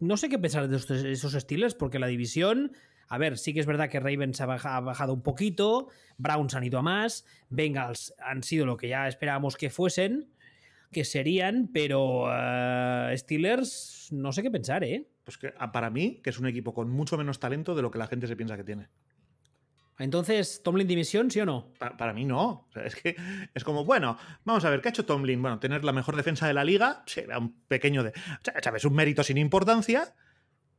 no 0.00 0.16
sé 0.16 0.28
qué 0.28 0.38
pensar 0.38 0.68
de 0.68 1.12
esos 1.12 1.32
Steelers, 1.32 1.74
porque 1.74 1.98
la 1.98 2.06
división. 2.06 2.72
A 3.08 3.18
ver, 3.18 3.38
sí 3.38 3.52
que 3.52 3.60
es 3.60 3.66
verdad 3.66 3.90
que 3.90 4.00
Ravens 4.00 4.40
ha 4.40 4.46
bajado 4.46 5.12
un 5.12 5.22
poquito, 5.22 5.88
Browns 6.16 6.54
han 6.54 6.64
ido 6.64 6.78
a 6.78 6.82
más, 6.82 7.26
Bengals 7.50 8.14
han 8.18 8.42
sido 8.42 8.64
lo 8.64 8.78
que 8.78 8.88
ya 8.88 9.06
esperábamos 9.06 9.56
que 9.56 9.68
fuesen, 9.68 10.30
que 10.94 11.04
serían, 11.04 11.68
pero 11.72 12.24
uh, 12.24 13.14
Steelers 13.14 14.08
no 14.12 14.32
sé 14.32 14.42
qué 14.42 14.50
pensar, 14.50 14.82
¿eh? 14.84 15.06
Pues 15.24 15.36
que 15.36 15.52
ah, 15.58 15.72
para 15.72 15.90
mí, 15.90 16.20
que 16.22 16.30
es 16.30 16.38
un 16.38 16.46
equipo 16.46 16.72
con 16.72 16.88
mucho 16.88 17.18
menos 17.18 17.38
talento 17.38 17.74
de 17.74 17.82
lo 17.82 17.90
que 17.90 17.98
la 17.98 18.06
gente 18.06 18.26
se 18.26 18.36
piensa 18.36 18.56
que 18.56 18.64
tiene. 18.64 18.88
Entonces, 19.98 20.62
¿Tomlin 20.64 20.88
dimisión, 20.88 21.30
sí 21.30 21.40
o 21.40 21.46
no? 21.46 21.72
Para, 21.78 22.12
mí 22.12 22.24
no. 22.24 22.68
es 22.74 22.96
que 22.96 23.16
es 23.54 23.62
como, 23.62 23.84
bueno, 23.84 24.18
vamos 24.44 24.64
a 24.64 24.70
ver, 24.70 24.80
¿qué 24.80 24.88
ha 24.88 24.90
hecho 24.90 25.04
Tomlin? 25.04 25.40
Bueno, 25.40 25.60
tener 25.60 25.84
la 25.84 25.92
mejor 25.92 26.16
defensa 26.16 26.46
de 26.48 26.54
la 26.54 26.64
liga, 26.64 27.02
será 27.06 27.38
un 27.38 27.54
pequeño 27.68 28.02
de. 28.02 28.12
¿Sabes? 28.62 28.84
Un 28.84 28.94
mérito 28.94 29.22
sin 29.22 29.38
importancia. 29.38 30.14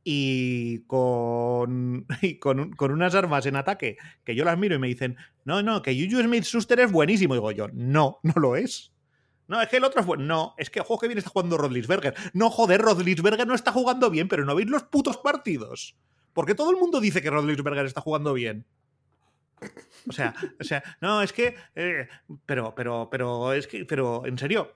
Y 0.08 0.84
con, 0.86 2.06
y 2.22 2.38
con, 2.38 2.72
con, 2.72 2.92
unas 2.92 3.14
armas 3.14 3.46
en 3.46 3.56
ataque 3.56 3.96
que 4.22 4.34
yo 4.34 4.44
las 4.44 4.56
miro 4.56 4.76
y 4.76 4.78
me 4.78 4.86
dicen, 4.86 5.16
no, 5.44 5.62
no, 5.62 5.82
que 5.82 5.94
Juju 5.94 6.22
Smith 6.22 6.44
Schuster 6.44 6.80
es 6.80 6.92
buenísimo. 6.92 7.34
Y 7.34 7.38
digo 7.38 7.50
yo, 7.52 7.68
no, 7.72 8.20
no 8.22 8.34
lo 8.36 8.54
es. 8.54 8.92
No, 9.48 9.62
es 9.62 9.68
que 9.68 9.76
el 9.76 9.84
otro 9.84 10.00
es 10.00 10.06
bueno. 10.06 10.24
No, 10.24 10.54
es 10.58 10.70
que 10.70 10.80
ojo 10.80 10.98
que 10.98 11.06
bien 11.06 11.18
está 11.18 11.30
jugando 11.30 11.56
Rodlisberger. 11.56 12.14
No, 12.32 12.50
joder, 12.50 12.80
Rodlisberger 12.80 13.46
no 13.46 13.54
está 13.54 13.72
jugando 13.72 14.10
bien, 14.10 14.28
pero 14.28 14.44
no 14.44 14.54
veis 14.54 14.68
los 14.68 14.82
putos 14.84 15.18
partidos. 15.18 15.96
Porque 16.32 16.54
todo 16.54 16.70
el 16.70 16.76
mundo 16.76 17.00
dice 17.00 17.22
que 17.22 17.30
Rodlisberger 17.30 17.86
está 17.86 18.00
jugando 18.00 18.34
bien. 18.34 18.66
O 20.08 20.12
sea, 20.12 20.34
o 20.60 20.64
sea, 20.64 20.82
no, 21.00 21.22
es 21.22 21.32
que. 21.32 21.54
Eh, 21.74 22.08
pero, 22.44 22.74
pero, 22.74 23.08
pero, 23.10 23.52
es 23.52 23.66
que. 23.66 23.84
Pero, 23.84 24.26
en 24.26 24.36
serio. 24.38 24.74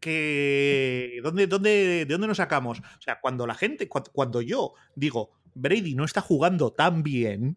Que. 0.00 1.20
¿dónde, 1.22 1.46
dónde, 1.46 2.04
¿De 2.04 2.06
dónde 2.06 2.26
nos 2.26 2.38
sacamos? 2.38 2.80
O 2.80 3.00
sea, 3.00 3.20
cuando 3.20 3.46
la 3.46 3.54
gente. 3.54 3.88
cuando 3.88 4.40
yo 4.40 4.74
digo, 4.94 5.32
Brady 5.54 5.94
no 5.94 6.04
está 6.04 6.20
jugando 6.20 6.72
tan 6.72 7.02
bien. 7.02 7.56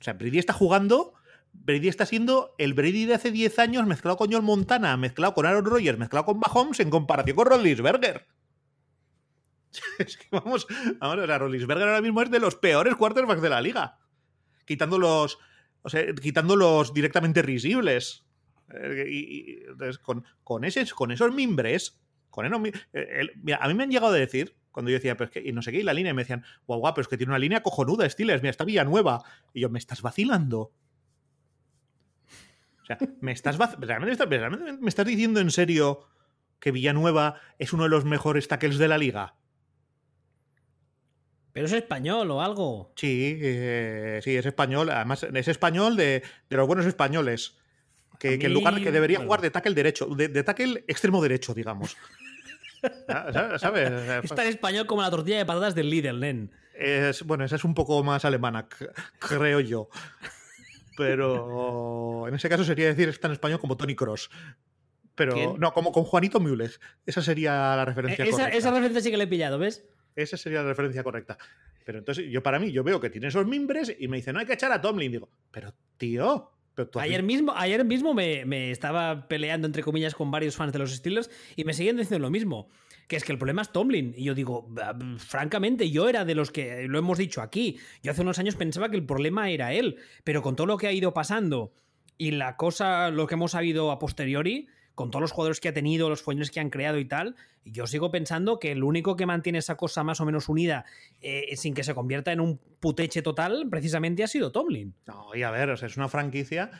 O 0.00 0.04
sea, 0.04 0.14
Brady 0.14 0.38
está 0.38 0.52
jugando 0.52 1.14
Brady 1.54 1.88
está 1.88 2.04
siendo 2.04 2.54
el 2.58 2.74
Brady 2.74 3.06
de 3.06 3.14
hace 3.14 3.30
10 3.30 3.58
años 3.58 3.86
mezclado 3.86 4.16
con 4.16 4.30
John 4.30 4.44
Montana, 4.44 4.96
mezclado 4.96 5.34
con 5.34 5.46
Aaron 5.46 5.64
Rodgers, 5.64 5.98
mezclado 5.98 6.26
con 6.26 6.38
Mahomes 6.38 6.80
en 6.80 6.90
comparación 6.90 7.36
con 7.36 7.46
Rodlisberger. 7.46 8.26
Es 9.98 10.16
que 10.16 10.26
vamos, 10.30 10.66
vamos, 11.00 11.18
o 11.18 11.26
sea, 11.26 11.38
Rodlisberger 11.38 11.88
ahora 11.88 12.00
mismo 12.00 12.22
es 12.22 12.30
de 12.30 12.38
los 12.38 12.54
peores 12.54 12.94
quarterbacks 12.94 13.42
de 13.42 13.48
la 13.48 13.60
liga. 13.60 13.98
Quitando 14.64 14.98
los, 14.98 15.38
o 15.82 15.88
sea, 15.88 16.14
quitando 16.14 16.54
los 16.56 16.94
directamente 16.94 17.42
risibles. 17.42 18.24
Eh, 18.72 19.06
y, 19.08 19.64
entonces, 19.66 19.98
con, 19.98 20.64
ese, 20.64 20.88
con 20.90 21.10
esos 21.10 21.34
mimbres, 21.34 22.00
con 22.30 22.46
eh, 22.92 23.30
mira, 23.42 23.58
a 23.60 23.68
mí 23.68 23.74
me 23.74 23.82
han 23.82 23.90
llegado 23.90 24.12
a 24.12 24.16
decir, 24.16 24.56
cuando 24.70 24.90
yo 24.90 24.96
decía, 24.96 25.16
pero 25.16 25.26
es 25.26 25.30
que, 25.32 25.48
y 25.48 25.52
no 25.52 25.62
sé 25.62 25.72
qué, 25.72 25.78
y 25.78 25.82
la 25.82 25.94
línea, 25.94 26.10
y 26.10 26.14
me 26.14 26.22
decían, 26.22 26.44
guau, 26.66 26.80
guau, 26.80 26.94
pero 26.94 27.02
es 27.02 27.08
que 27.08 27.16
tiene 27.16 27.32
una 27.32 27.38
línea 27.38 27.62
cojonuda, 27.62 28.08
Steelers, 28.08 28.42
mira, 28.42 28.50
está 28.50 28.64
Villanueva. 28.64 29.22
Y 29.52 29.60
yo, 29.60 29.70
¿me 29.70 29.78
estás 29.78 30.02
vacilando? 30.02 30.72
O 32.84 32.86
sea, 32.86 32.98
¿me 33.20 33.32
estás, 33.32 33.56
¿realmente, 33.78 34.26
me 34.78 34.88
estás 34.88 35.06
diciendo 35.06 35.40
en 35.40 35.50
serio 35.50 36.06
que 36.60 36.70
Villanueva 36.70 37.40
es 37.58 37.72
uno 37.72 37.84
de 37.84 37.88
los 37.88 38.04
mejores 38.04 38.46
tackles 38.46 38.76
de 38.76 38.88
la 38.88 38.98
liga? 38.98 39.34
Pero 41.54 41.66
es 41.66 41.72
español 41.72 42.30
o 42.30 42.42
algo. 42.42 42.92
Sí, 42.96 43.38
eh, 43.40 44.20
sí, 44.22 44.36
es 44.36 44.44
español. 44.44 44.90
Además, 44.90 45.22
es 45.22 45.48
español 45.48 45.96
de, 45.96 46.22
los 46.50 46.66
buenos 46.66 46.84
españoles. 46.84 47.56
Que, 48.18 48.34
en 48.34 48.52
lugar 48.52 48.80
que 48.82 48.92
debería 48.92 49.20
jugar 49.20 49.40
de 49.40 49.50
tackle 49.50 49.74
derecho, 49.74 50.06
de, 50.06 50.42
tackle 50.42 50.84
extremo 50.86 51.22
derecho, 51.22 51.54
digamos. 51.54 51.96
¿Sabes? 53.58 53.90
Es 54.24 54.34
tan 54.34 54.46
español 54.46 54.86
como 54.86 55.02
la 55.02 55.10
tortilla 55.10 55.38
de 55.38 55.46
patatas 55.46 55.74
del 55.74 55.90
Lidl, 55.90 56.20
Nen. 56.20 56.50
Es, 56.74 57.22
bueno, 57.22 57.44
esa 57.44 57.56
es 57.56 57.64
un 57.64 57.74
poco 57.74 58.02
más 58.02 58.24
alemana, 58.24 58.68
creo 59.18 59.60
yo. 59.60 59.88
Pero 60.96 62.26
en 62.28 62.34
ese 62.34 62.48
caso 62.48 62.64
sería 62.64 62.86
decir 62.86 63.08
está 63.08 63.28
en 63.28 63.32
español 63.32 63.60
como 63.60 63.76
Tony 63.76 63.94
Cross. 63.94 64.30
Pero 65.14 65.56
no, 65.58 65.72
como 65.72 65.92
con 65.92 66.04
Juanito 66.04 66.40
Müller. 66.40 66.72
Esa 67.06 67.22
sería 67.22 67.76
la 67.76 67.84
referencia 67.84 68.24
esa, 68.24 68.36
correcta. 68.36 68.56
Esa 68.56 68.70
referencia 68.70 69.00
sí 69.00 69.10
que 69.10 69.16
le 69.16 69.24
he 69.24 69.28
pillado, 69.28 69.58
¿ves? 69.58 69.84
Esa 70.16 70.36
sería 70.36 70.62
la 70.62 70.68
referencia 70.68 71.04
correcta. 71.04 71.38
Pero 71.84 71.98
entonces, 71.98 72.26
yo 72.30 72.42
para 72.42 72.58
mí, 72.58 72.72
yo 72.72 72.82
veo 72.82 73.00
que 73.00 73.10
tiene 73.10 73.28
esos 73.28 73.46
mimbres 73.46 73.94
y 73.98 74.08
me 74.08 74.16
dice, 74.16 74.32
no 74.32 74.40
hay 74.40 74.46
que 74.46 74.54
echar 74.54 74.72
a 74.72 74.80
Tomlin. 74.80 75.12
Digo, 75.12 75.30
pero 75.50 75.72
tío. 75.96 76.50
Pero 76.74 76.88
tú 76.88 76.98
has 76.98 77.04
Ayer 77.04 77.22
mismo, 77.22 77.52
ayer 77.54 77.84
mismo 77.84 78.14
me, 78.14 78.44
me 78.44 78.72
estaba 78.72 79.28
peleando, 79.28 79.66
entre 79.66 79.82
comillas, 79.82 80.14
con 80.14 80.30
varios 80.30 80.56
fans 80.56 80.72
de 80.72 80.80
los 80.80 80.92
Steelers 80.92 81.30
y 81.54 81.64
me 81.64 81.74
siguen 81.74 81.96
diciendo 81.96 82.26
lo 82.26 82.30
mismo. 82.30 82.68
Que 83.08 83.16
es 83.16 83.24
que 83.24 83.32
el 83.32 83.38
problema 83.38 83.62
es 83.62 83.70
Tomlin. 83.70 84.14
Y 84.16 84.24
yo 84.24 84.34
digo, 84.34 84.68
"Ah, 84.82 84.94
francamente, 85.18 85.90
yo 85.90 86.08
era 86.08 86.24
de 86.24 86.34
los 86.34 86.50
que, 86.50 86.86
lo 86.88 86.98
hemos 86.98 87.18
dicho 87.18 87.42
aquí, 87.42 87.78
yo 88.02 88.12
hace 88.12 88.22
unos 88.22 88.38
años 88.38 88.56
pensaba 88.56 88.88
que 88.88 88.96
el 88.96 89.04
problema 89.04 89.50
era 89.50 89.72
él. 89.72 89.96
Pero 90.24 90.42
con 90.42 90.56
todo 90.56 90.66
lo 90.66 90.78
que 90.78 90.86
ha 90.86 90.92
ido 90.92 91.12
pasando 91.12 91.72
y 92.16 92.30
la 92.30 92.56
cosa, 92.56 93.10
lo 93.10 93.26
que 93.26 93.34
hemos 93.34 93.50
sabido 93.52 93.90
a 93.90 93.98
posteriori, 93.98 94.68
con 94.94 95.10
todos 95.10 95.20
los 95.22 95.32
jugadores 95.32 95.58
que 95.60 95.68
ha 95.68 95.72
tenido, 95.74 96.08
los 96.08 96.22
follones 96.22 96.50
que 96.52 96.60
han 96.60 96.70
creado 96.70 96.98
y 96.98 97.04
tal, 97.04 97.34
yo 97.64 97.86
sigo 97.88 98.10
pensando 98.12 98.58
que 98.60 98.70
el 98.70 98.84
único 98.84 99.16
que 99.16 99.26
mantiene 99.26 99.58
esa 99.58 99.76
cosa 99.76 100.04
más 100.04 100.20
o 100.20 100.24
menos 100.24 100.48
unida 100.48 100.84
eh, 101.20 101.56
sin 101.56 101.74
que 101.74 101.82
se 101.82 101.94
convierta 101.94 102.30
en 102.30 102.38
un 102.40 102.58
puteche 102.78 103.20
total, 103.20 103.66
precisamente 103.68 104.22
ha 104.22 104.28
sido 104.28 104.52
Tomlin. 104.52 104.94
No, 105.06 105.34
y 105.34 105.42
a 105.42 105.50
ver, 105.50 105.70
es 105.70 105.96
una 105.96 106.08
franquicia 106.08 106.70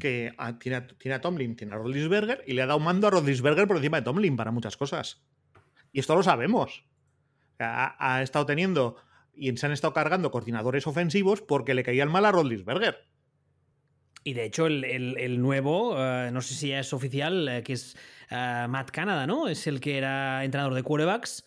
que 0.00 0.32
tiene, 0.58 0.76
a- 0.78 0.86
tiene 0.88 1.18
Tomlin, 1.20 1.54
tiene 1.56 1.74
a 1.74 1.76
Rodlisberger 1.76 2.42
y 2.46 2.54
le 2.54 2.62
ha 2.62 2.66
dado 2.66 2.80
mando 2.80 3.06
a 3.06 3.10
Rodlisberger 3.10 3.68
por 3.68 3.76
encima 3.76 3.98
de 3.98 4.04
Tomlin 4.04 4.34
para 4.36 4.50
muchas 4.50 4.76
cosas. 4.76 5.22
Y 5.92 6.00
esto 6.00 6.14
lo 6.14 6.22
sabemos. 6.22 6.84
Ha, 7.58 7.96
ha 7.98 8.22
estado 8.22 8.46
teniendo 8.46 8.96
y 9.34 9.56
se 9.56 9.66
han 9.66 9.72
estado 9.72 9.92
cargando 9.92 10.30
coordinadores 10.30 10.86
ofensivos 10.86 11.40
porque 11.42 11.74
le 11.74 11.82
caían 11.82 12.10
mal 12.10 12.24
a 12.24 12.32
Rodlisberger. 12.32 13.08
Y 14.22 14.34
de 14.34 14.44
hecho, 14.44 14.66
el, 14.66 14.84
el- 14.84 15.16
el 15.18 15.40
nuevo, 15.40 15.94
eh, 15.98 16.30
no 16.32 16.42
sé 16.42 16.54
si 16.54 16.68
ya 16.68 16.80
es 16.80 16.92
oficial, 16.92 17.48
eh, 17.48 17.62
que 17.62 17.72
es 17.72 17.96
eh, 18.30 18.66
Matt 18.68 18.90
Canada, 18.90 19.26
¿no? 19.26 19.48
Es 19.48 19.66
el 19.66 19.80
que 19.80 19.96
era 19.98 20.44
entrenador 20.44 20.74
de 20.74 20.82
quarterbacks. 20.82 21.44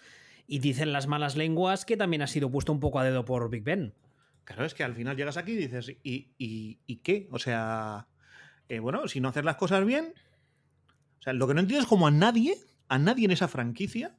Y 0.47 0.59
dicen 0.59 0.91
las 0.91 1.07
malas 1.07 1.35
lenguas 1.35 1.85
que 1.85 1.97
también 1.97 2.21
ha 2.23 2.27
sido 2.27 2.49
puesto 2.51 2.71
un 2.71 2.79
poco 2.79 2.99
a 2.99 3.03
dedo 3.03 3.25
por 3.25 3.49
Big 3.49 3.63
Ben. 3.63 3.93
Claro, 4.43 4.65
es 4.65 4.73
que 4.73 4.83
al 4.83 4.93
final 4.95 5.15
llegas 5.15 5.37
aquí 5.37 5.53
y 5.53 5.55
dices, 5.57 5.89
¿y, 6.03 6.33
y- 6.37 6.79
y 6.85 6.97
qué? 6.97 7.27
O 7.31 7.39
sea, 7.39 8.07
eh, 8.69 8.79
bueno, 8.79 9.07
si 9.07 9.21
no 9.21 9.29
haces 9.29 9.45
las 9.45 9.55
cosas 9.55 9.85
bien. 9.85 10.13
O 11.19 11.21
sea, 11.21 11.33
lo 11.33 11.47
que 11.47 11.53
no 11.53 11.61
entiendo 11.61 11.83
es 11.83 11.87
como 11.89 12.07
a 12.07 12.11
nadie, 12.11 12.57
a 12.89 12.97
nadie 12.99 13.25
en 13.25 13.31
esa 13.31 13.47
franquicia, 13.47 14.15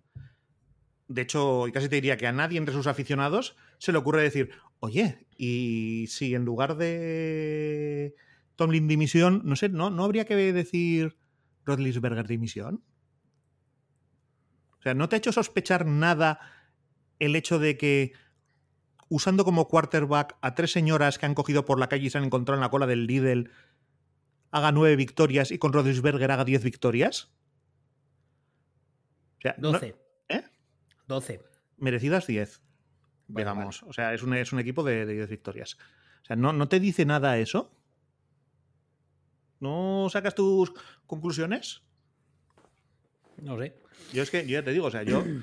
de 1.08 1.22
hecho, 1.22 1.64
casi 1.72 1.88
te 1.88 1.96
diría 1.96 2.16
que 2.16 2.26
a 2.26 2.32
nadie 2.32 2.58
entre 2.58 2.74
sus 2.74 2.86
aficionados 2.86 3.56
se 3.78 3.92
le 3.92 3.98
ocurre 3.98 4.22
decir, 4.22 4.50
oye, 4.80 5.26
y 5.36 6.06
si 6.08 6.34
en 6.34 6.44
lugar 6.44 6.76
de 6.76 8.14
Tomlin 8.56 8.88
dimisión, 8.88 9.42
no 9.44 9.56
sé, 9.56 9.68
¿no, 9.68 9.90
no 9.90 10.04
habría 10.04 10.24
que 10.24 10.34
decir 10.36 11.16
Rodlisberger 11.64 12.26
dimisión? 12.26 12.82
O 14.78 14.82
sea, 14.82 14.94
¿no 14.94 15.08
te 15.08 15.16
ha 15.16 15.18
hecho 15.18 15.32
sospechar 15.32 15.86
nada 15.86 16.40
el 17.18 17.36
hecho 17.36 17.58
de 17.58 17.76
que 17.76 18.12
usando 19.08 19.44
como 19.44 19.68
quarterback 19.68 20.36
a 20.40 20.54
tres 20.54 20.72
señoras 20.72 21.18
que 21.18 21.26
han 21.26 21.34
cogido 21.34 21.64
por 21.64 21.78
la 21.78 21.88
calle 21.88 22.06
y 22.06 22.10
se 22.10 22.18
han 22.18 22.24
encontrado 22.24 22.56
en 22.58 22.62
la 22.62 22.70
cola 22.70 22.86
del 22.86 23.06
Lidl, 23.06 23.50
haga 24.50 24.72
nueve 24.72 24.96
victorias 24.96 25.50
y 25.50 25.58
con 25.58 25.72
Rodlisberger 25.72 26.30
haga 26.30 26.44
diez 26.44 26.62
victorias? 26.64 27.30
O 29.38 29.40
sea, 29.42 29.54
no- 29.58 29.72
12. 29.72 29.86
¿Eh? 29.88 29.96
12. 31.06 31.40
merecidas 31.78 32.26
10, 32.26 32.62
Bueno, 33.28 33.52
digamos. 33.52 33.82
O 33.84 33.92
sea, 33.92 34.14
es 34.14 34.22
un, 34.22 34.34
es 34.34 34.52
un 34.52 34.60
equipo 34.60 34.82
de, 34.82 35.06
de 35.06 35.14
10 35.14 35.28
victorias. 35.28 35.76
O 36.22 36.24
sea, 36.26 36.36
¿no, 36.36 36.52
¿no 36.52 36.68
te 36.68 36.80
dice 36.80 37.04
nada 37.04 37.38
eso? 37.38 37.70
¿No 39.60 40.08
sacas 40.10 40.34
tus 40.34 40.72
conclusiones? 41.06 41.82
No 43.42 43.58
sé. 43.58 43.76
Yo 44.12 44.22
es 44.22 44.30
que, 44.30 44.42
yo 44.42 44.52
ya 44.52 44.64
te 44.64 44.72
digo, 44.72 44.86
o 44.86 44.90
sea, 44.90 45.02
yo. 45.02 45.24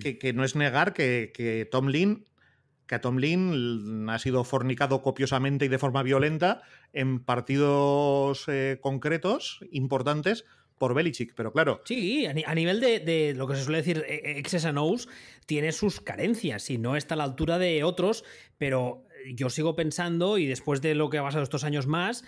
Que, 0.00 0.18
que 0.18 0.32
no 0.32 0.44
es 0.44 0.56
negar 0.56 0.94
que, 0.94 1.30
que 1.34 1.68
Tomlin. 1.70 2.24
Que 2.86 2.94
a 2.94 3.00
Tomlin 3.02 4.08
ha 4.08 4.18
sido 4.18 4.42
fornicado 4.44 5.02
copiosamente 5.02 5.66
y 5.66 5.68
de 5.68 5.78
forma 5.78 6.02
violenta 6.02 6.62
en 6.94 7.22
partidos 7.22 8.44
eh, 8.46 8.78
concretos, 8.80 9.60
importantes, 9.70 10.46
por 10.78 10.94
Belichick. 10.94 11.34
Pero 11.34 11.52
claro, 11.52 11.82
Sí, 11.84 12.26
a, 12.26 12.32
ni- 12.32 12.44
a 12.46 12.54
nivel 12.54 12.80
de, 12.80 13.00
de 13.00 13.34
lo 13.34 13.46
que 13.46 13.56
se 13.56 13.64
suele 13.64 13.78
decir 13.78 14.04
eh, 14.08 14.40
X's 14.44 14.64
and 14.64 14.78
O's, 14.78 15.08
tiene 15.46 15.72
sus 15.72 16.00
carencias 16.00 16.70
y 16.70 16.78
no 16.78 16.96
está 16.96 17.14
a 17.14 17.18
la 17.18 17.24
altura 17.24 17.58
de 17.58 17.84
otros, 17.84 18.24
pero 18.58 19.04
yo 19.34 19.50
sigo 19.50 19.74
pensando, 19.76 20.38
y 20.38 20.46
después 20.46 20.80
de 20.80 20.94
lo 20.94 21.10
que 21.10 21.18
ha 21.18 21.22
pasado 21.22 21.42
estos 21.42 21.64
años 21.64 21.86
más, 21.86 22.24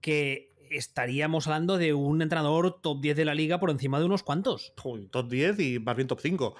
que 0.00 0.52
estaríamos 0.70 1.46
hablando 1.46 1.78
de 1.78 1.94
un 1.94 2.20
entrenador 2.20 2.80
top 2.82 3.00
10 3.00 3.16
de 3.16 3.24
la 3.24 3.34
liga 3.34 3.58
por 3.60 3.70
encima 3.70 3.98
de 3.98 4.04
unos 4.06 4.22
cuantos. 4.22 4.72
Uy, 4.84 5.06
top 5.08 5.28
10 5.30 5.60
y 5.60 5.78
más 5.78 5.96
bien 5.96 6.08
top 6.08 6.20
5. 6.20 6.54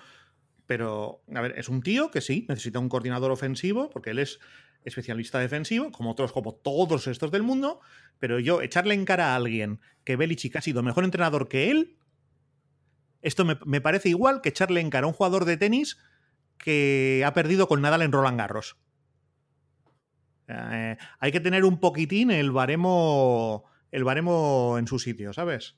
Pero, 0.66 1.22
a 1.34 1.40
ver, 1.42 1.54
es 1.58 1.68
un 1.68 1.82
tío 1.82 2.10
que 2.10 2.20
sí, 2.22 2.46
necesita 2.48 2.78
un 2.78 2.88
coordinador 2.88 3.30
ofensivo, 3.30 3.90
porque 3.90 4.10
él 4.10 4.18
es 4.18 4.40
especialista 4.84 5.38
defensivo, 5.38 5.90
como 5.90 6.10
otros, 6.10 6.32
como 6.32 6.54
todos 6.54 7.06
estos 7.06 7.30
del 7.30 7.42
mundo, 7.42 7.80
pero 8.18 8.38
yo 8.38 8.62
echarle 8.62 8.94
en 8.94 9.04
cara 9.04 9.32
a 9.32 9.36
alguien 9.36 9.80
que 10.04 10.16
Belichick 10.16 10.56
ha 10.56 10.60
sido 10.60 10.82
mejor 10.82 11.04
entrenador 11.04 11.48
que 11.48 11.70
él, 11.70 11.96
esto 13.22 13.44
me, 13.44 13.58
me 13.64 13.80
parece 13.80 14.10
igual 14.10 14.42
que 14.42 14.50
echarle 14.50 14.80
en 14.80 14.90
cara 14.90 15.06
a 15.06 15.08
un 15.08 15.14
jugador 15.14 15.46
de 15.46 15.56
tenis 15.56 15.98
que 16.58 17.22
ha 17.26 17.32
perdido 17.32 17.66
con 17.66 17.80
Nadal 17.80 18.02
en 18.02 18.12
Roland 18.12 18.38
Garros. 18.38 18.76
Eh, 20.48 20.96
hay 21.18 21.32
que 21.32 21.40
tener 21.40 21.64
un 21.64 21.80
poquitín 21.80 22.30
el 22.30 22.50
baremo, 22.52 23.64
el 23.90 24.04
baremo 24.04 24.76
en 24.78 24.86
su 24.86 24.98
sitio, 24.98 25.32
¿sabes? 25.32 25.76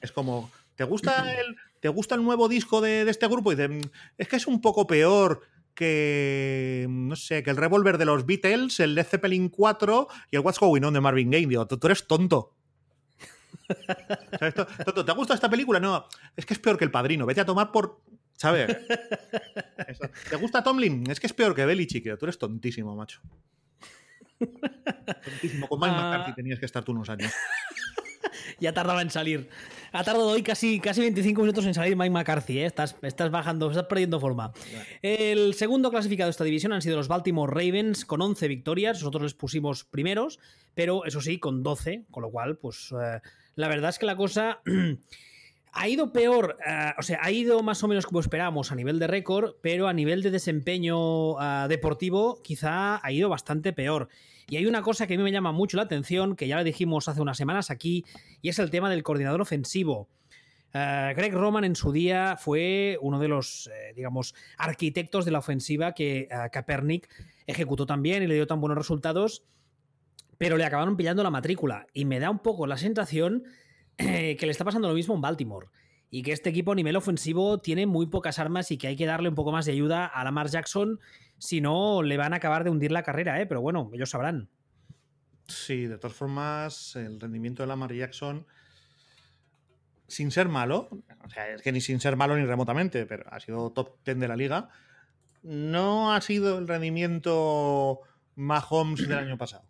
Es 0.00 0.12
como, 0.12 0.50
¿te 0.74 0.84
gusta 0.84 1.32
el, 1.40 1.56
¿te 1.80 1.88
gusta 1.88 2.14
el 2.14 2.24
nuevo 2.24 2.48
disco 2.48 2.80
de, 2.80 3.04
de 3.04 3.10
este 3.10 3.28
grupo? 3.28 3.52
Y 3.52 3.56
dicen, 3.56 3.90
es 4.16 4.28
que 4.28 4.36
es 4.36 4.46
un 4.46 4.60
poco 4.60 4.86
peor 4.86 5.42
que, 5.76 6.86
no 6.90 7.14
sé, 7.14 7.44
que 7.44 7.50
el 7.50 7.56
revólver 7.56 7.98
de 7.98 8.04
los 8.06 8.26
Beatles, 8.26 8.80
el 8.80 8.96
Led 8.96 9.06
Zeppelin 9.06 9.48
4 9.48 10.08
y 10.32 10.36
el 10.36 10.42
What's 10.42 10.58
Going 10.58 10.82
On 10.82 10.92
de 10.92 11.00
Marvin 11.00 11.30
Gaye. 11.30 11.46
Digo, 11.46 11.66
tú, 11.68 11.78
eres 11.86 12.08
tonto. 12.08 12.56
Tonto, 14.84 15.04
¿Te 15.04 15.12
gusta 15.12 15.34
esta 15.34 15.48
película? 15.50 15.78
No, 15.78 16.06
es 16.36 16.44
que 16.46 16.54
es 16.54 16.58
peor 16.60 16.76
que 16.78 16.84
El 16.84 16.90
Padrino. 16.90 17.26
Vete 17.26 17.40
a 17.42 17.46
tomar 17.46 17.70
por... 17.70 18.00
¿Sabes? 18.34 18.76
Eso. 19.88 20.10
¿Te 20.28 20.36
gusta 20.36 20.62
Tomlin? 20.62 21.08
Es 21.10 21.20
que 21.20 21.26
es 21.26 21.32
peor 21.32 21.54
que 21.54 21.64
Belichick. 21.64 22.04
Digo, 22.04 22.18
Tú 22.18 22.26
eres 22.26 22.38
tontísimo, 22.38 22.94
macho. 22.94 23.20
Tontísimo. 24.38 25.68
Con 25.68 25.80
Mike 25.80 25.94
Ah. 25.96 26.10
McCarthy 26.10 26.34
tenías 26.34 26.58
que 26.58 26.66
estar 26.66 26.84
tú 26.84 26.92
unos 26.92 27.08
años. 27.08 27.32
Ya 28.58 28.72
tardaba 28.72 29.02
en 29.02 29.10
salir. 29.10 29.48
Ha 29.92 30.04
tardado 30.04 30.28
hoy 30.28 30.42
casi, 30.42 30.80
casi 30.80 31.00
25 31.00 31.40
minutos 31.40 31.66
en 31.66 31.74
salir 31.74 31.96
Mike 31.96 32.10
McCarthy. 32.10 32.58
¿eh? 32.58 32.66
Estás, 32.66 32.96
estás 33.02 33.30
bajando, 33.30 33.70
estás 33.70 33.86
perdiendo 33.86 34.20
forma. 34.20 34.52
El 35.02 35.54
segundo 35.54 35.90
clasificado 35.90 36.28
de 36.28 36.32
esta 36.32 36.44
división 36.44 36.72
han 36.72 36.82
sido 36.82 36.96
los 36.96 37.08
Baltimore 37.08 37.52
Ravens 37.52 38.04
con 38.04 38.20
11 38.20 38.48
victorias. 38.48 38.98
Nosotros 38.98 39.22
les 39.22 39.34
pusimos 39.34 39.84
primeros, 39.84 40.38
pero 40.74 41.04
eso 41.04 41.20
sí, 41.20 41.38
con 41.38 41.62
12. 41.62 42.04
Con 42.10 42.22
lo 42.22 42.30
cual, 42.30 42.56
pues 42.56 42.92
eh, 42.92 43.20
la 43.54 43.68
verdad 43.68 43.90
es 43.90 43.98
que 43.98 44.06
la 44.06 44.16
cosa 44.16 44.60
ha 45.76 45.88
ido 45.88 46.12
peor. 46.12 46.58
eh, 46.66 46.92
o 46.98 47.02
sea, 47.02 47.20
ha 47.22 47.30
ido 47.30 47.62
más 47.62 47.82
o 47.84 47.88
menos 47.88 48.06
como 48.06 48.20
esperábamos 48.20 48.72
a 48.72 48.74
nivel 48.74 48.98
de 48.98 49.06
récord, 49.06 49.54
pero 49.60 49.88
a 49.88 49.92
nivel 49.92 50.22
de 50.22 50.30
desempeño 50.30 51.40
eh, 51.40 51.68
deportivo 51.68 52.42
quizá 52.42 53.04
ha 53.04 53.12
ido 53.12 53.28
bastante 53.28 53.72
peor. 53.72 54.08
Y 54.48 54.56
hay 54.56 54.66
una 54.66 54.82
cosa 54.82 55.06
que 55.06 55.14
a 55.14 55.16
mí 55.16 55.22
me 55.22 55.32
llama 55.32 55.52
mucho 55.52 55.76
la 55.76 55.82
atención, 55.84 56.34
que 56.34 56.48
ya 56.48 56.56
la 56.56 56.64
dijimos 56.64 57.08
hace 57.08 57.20
unas 57.20 57.36
semanas 57.36 57.70
aquí, 57.70 58.04
y 58.40 58.48
es 58.48 58.58
el 58.58 58.70
tema 58.70 58.88
del 58.88 59.02
coordinador 59.02 59.40
ofensivo. 59.40 60.08
Eh, 60.72 61.12
Greg 61.16 61.34
Roman 61.34 61.64
en 61.64 61.76
su 61.76 61.92
día 61.92 62.36
fue 62.38 62.98
uno 63.02 63.18
de 63.18 63.28
los, 63.28 63.68
eh, 63.68 63.92
digamos, 63.94 64.34
arquitectos 64.56 65.24
de 65.24 65.30
la 65.30 65.40
ofensiva 65.40 65.92
que 65.92 66.28
Kaepernick 66.52 67.08
ejecutó 67.46 67.86
también 67.86 68.22
y 68.22 68.26
le 68.26 68.34
dio 68.34 68.46
tan 68.46 68.60
buenos 68.60 68.78
resultados, 68.78 69.44
pero 70.38 70.56
le 70.56 70.64
acabaron 70.64 70.96
pillando 70.96 71.22
la 71.22 71.30
matrícula. 71.30 71.86
Y 71.92 72.04
me 72.04 72.18
da 72.18 72.30
un 72.30 72.38
poco 72.38 72.66
la 72.66 72.78
sensación 72.78 73.44
que 73.96 74.38
le 74.40 74.50
está 74.50 74.64
pasando 74.64 74.88
lo 74.88 74.94
mismo 74.94 75.14
en 75.14 75.20
Baltimore. 75.20 75.68
Y 76.10 76.22
que 76.22 76.32
este 76.32 76.50
equipo 76.50 76.72
a 76.72 76.74
nivel 76.74 76.96
ofensivo 76.96 77.58
tiene 77.58 77.86
muy 77.86 78.06
pocas 78.06 78.38
armas 78.38 78.70
y 78.70 78.78
que 78.78 78.86
hay 78.86 78.96
que 78.96 79.06
darle 79.06 79.28
un 79.28 79.34
poco 79.34 79.52
más 79.52 79.66
de 79.66 79.72
ayuda 79.72 80.06
a 80.06 80.22
Lamar 80.22 80.48
Jackson, 80.48 81.00
si 81.38 81.60
no 81.60 82.02
le 82.02 82.16
van 82.16 82.32
a 82.32 82.36
acabar 82.36 82.64
de 82.64 82.70
hundir 82.70 82.92
la 82.92 83.02
carrera, 83.02 83.40
¿eh? 83.40 83.46
pero 83.46 83.60
bueno, 83.60 83.90
ellos 83.92 84.10
sabrán. 84.10 84.48
Sí, 85.48 85.86
de 85.86 85.98
todas 85.98 86.16
formas, 86.16 86.96
el 86.96 87.20
rendimiento 87.20 87.62
de 87.62 87.68
Lamar 87.68 87.92
Jackson, 87.92 88.46
sin 90.08 90.30
ser 90.30 90.48
malo, 90.48 90.88
o 91.24 91.28
sea, 91.28 91.50
es 91.50 91.62
que 91.62 91.72
ni 91.72 91.80
sin 91.80 92.00
ser 92.00 92.16
malo 92.16 92.36
ni 92.36 92.44
remotamente, 92.44 93.06
pero 93.06 93.24
ha 93.30 93.40
sido 93.40 93.70
top 93.70 93.96
10 94.04 94.18
de 94.18 94.28
la 94.28 94.36
liga, 94.36 94.68
no 95.42 96.12
ha 96.12 96.20
sido 96.20 96.58
el 96.58 96.68
rendimiento 96.68 98.00
Mahomes 98.34 99.08
del 99.08 99.18
año 99.18 99.38
pasado. 99.38 99.64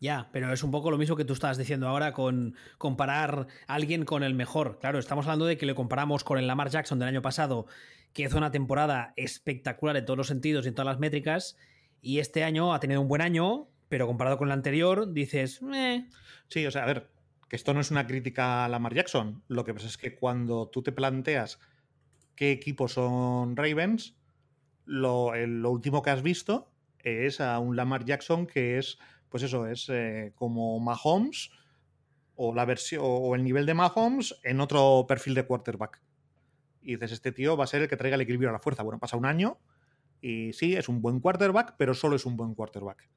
Ya, 0.00 0.28
pero 0.32 0.52
es 0.52 0.62
un 0.62 0.70
poco 0.70 0.90
lo 0.90 0.98
mismo 0.98 1.16
que 1.16 1.24
tú 1.24 1.32
estabas 1.32 1.58
diciendo 1.58 1.88
ahora 1.88 2.12
con 2.12 2.54
comparar 2.78 3.46
a 3.66 3.74
alguien 3.74 4.04
con 4.04 4.22
el 4.22 4.34
mejor. 4.34 4.78
Claro, 4.78 4.98
estamos 4.98 5.26
hablando 5.26 5.46
de 5.46 5.56
que 5.56 5.66
le 5.66 5.74
comparamos 5.74 6.24
con 6.24 6.38
el 6.38 6.46
Lamar 6.46 6.70
Jackson 6.70 6.98
del 6.98 7.08
año 7.08 7.22
pasado, 7.22 7.66
que 8.12 8.22
hizo 8.22 8.38
una 8.38 8.50
temporada 8.50 9.12
espectacular 9.16 9.96
en 9.96 10.04
todos 10.04 10.16
los 10.16 10.28
sentidos 10.28 10.64
y 10.64 10.68
en 10.68 10.74
todas 10.74 10.86
las 10.86 10.98
métricas, 10.98 11.56
y 12.00 12.18
este 12.18 12.44
año 12.44 12.72
ha 12.72 12.80
tenido 12.80 13.00
un 13.00 13.08
buen 13.08 13.22
año, 13.22 13.68
pero 13.88 14.06
comparado 14.06 14.38
con 14.38 14.48
el 14.48 14.52
anterior, 14.52 15.12
dices, 15.12 15.60
eh. 15.74 16.06
Sí, 16.48 16.64
o 16.66 16.70
sea, 16.70 16.84
a 16.84 16.86
ver, 16.86 17.10
que 17.48 17.56
esto 17.56 17.74
no 17.74 17.80
es 17.80 17.90
una 17.90 18.06
crítica 18.06 18.64
a 18.64 18.68
Lamar 18.68 18.94
Jackson. 18.94 19.42
Lo 19.48 19.64
que 19.64 19.74
pasa 19.74 19.86
es 19.86 19.96
que 19.96 20.14
cuando 20.14 20.68
tú 20.68 20.82
te 20.82 20.92
planteas 20.92 21.58
qué 22.34 22.52
equipos 22.52 22.92
son 22.92 23.56
Ravens, 23.56 24.16
lo, 24.84 25.34
lo 25.34 25.70
último 25.70 26.02
que 26.02 26.10
has 26.10 26.22
visto 26.22 26.70
es 26.98 27.40
a 27.40 27.58
un 27.58 27.76
Lamar 27.76 28.04
Jackson 28.04 28.46
que 28.46 28.78
es, 28.78 28.98
pues 29.28 29.42
eso, 29.42 29.66
es 29.66 29.88
eh, 29.88 30.32
como 30.34 30.78
Mahomes 30.80 31.50
o 32.36 32.54
la 32.54 32.64
versión 32.64 33.02
o 33.04 33.34
el 33.34 33.42
nivel 33.42 33.66
de 33.66 33.74
Mahomes 33.74 34.38
en 34.42 34.60
otro 34.60 35.06
perfil 35.08 35.34
de 35.34 35.46
quarterback. 35.46 36.02
Y 36.82 36.94
dices, 36.94 37.12
este 37.12 37.32
tío 37.32 37.56
va 37.56 37.64
a 37.64 37.66
ser 37.66 37.82
el 37.82 37.88
que 37.88 37.96
traiga 37.96 38.14
el 38.14 38.20
equilibrio 38.20 38.50
a 38.50 38.52
la 38.52 38.58
fuerza. 38.58 38.82
Bueno, 38.82 38.98
pasa 38.98 39.16
un 39.16 39.26
año 39.26 39.58
y 40.20 40.52
sí, 40.52 40.76
es 40.76 40.88
un 40.88 41.02
buen 41.02 41.20
quarterback, 41.20 41.74
pero 41.76 41.94
solo 41.94 42.16
es 42.16 42.26
un 42.26 42.36
buen 42.36 42.54
quarterback. 42.54 43.08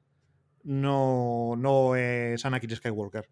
No, 0.64 1.54
no 1.56 1.96
es 1.96 2.44
Anakin 2.44 2.76
Skywalker. 2.76 3.28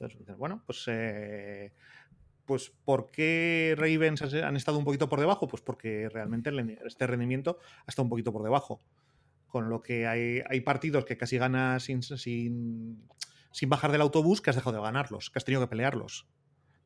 Entonces, 0.00 0.36
bueno, 0.36 0.62
pues, 0.64 0.84
eh, 0.88 1.72
pues 2.44 2.72
¿por 2.84 3.10
qué 3.10 3.74
Ravens 3.76 4.22
han 4.22 4.56
estado 4.56 4.78
un 4.78 4.84
poquito 4.84 5.08
por 5.08 5.20
debajo? 5.20 5.48
Pues 5.48 5.62
porque 5.62 6.08
realmente 6.08 6.50
este 6.86 7.06
rendimiento 7.06 7.58
ha 7.86 7.90
estado 7.90 8.04
un 8.04 8.10
poquito 8.10 8.32
por 8.32 8.42
debajo. 8.42 8.80
Con 9.48 9.68
lo 9.68 9.82
que 9.82 10.06
hay, 10.06 10.42
hay 10.48 10.60
partidos 10.60 11.04
que 11.04 11.16
casi 11.16 11.38
ganas 11.38 11.82
sin, 11.82 12.02
sin, 12.02 13.02
sin, 13.50 13.68
bajar 13.68 13.90
del 13.90 14.02
autobús 14.02 14.40
que 14.40 14.50
has 14.50 14.56
dejado 14.56 14.76
de 14.76 14.82
ganarlos, 14.82 15.30
que 15.30 15.38
has 15.38 15.44
tenido 15.44 15.62
que 15.62 15.68
pelearlos. 15.68 16.28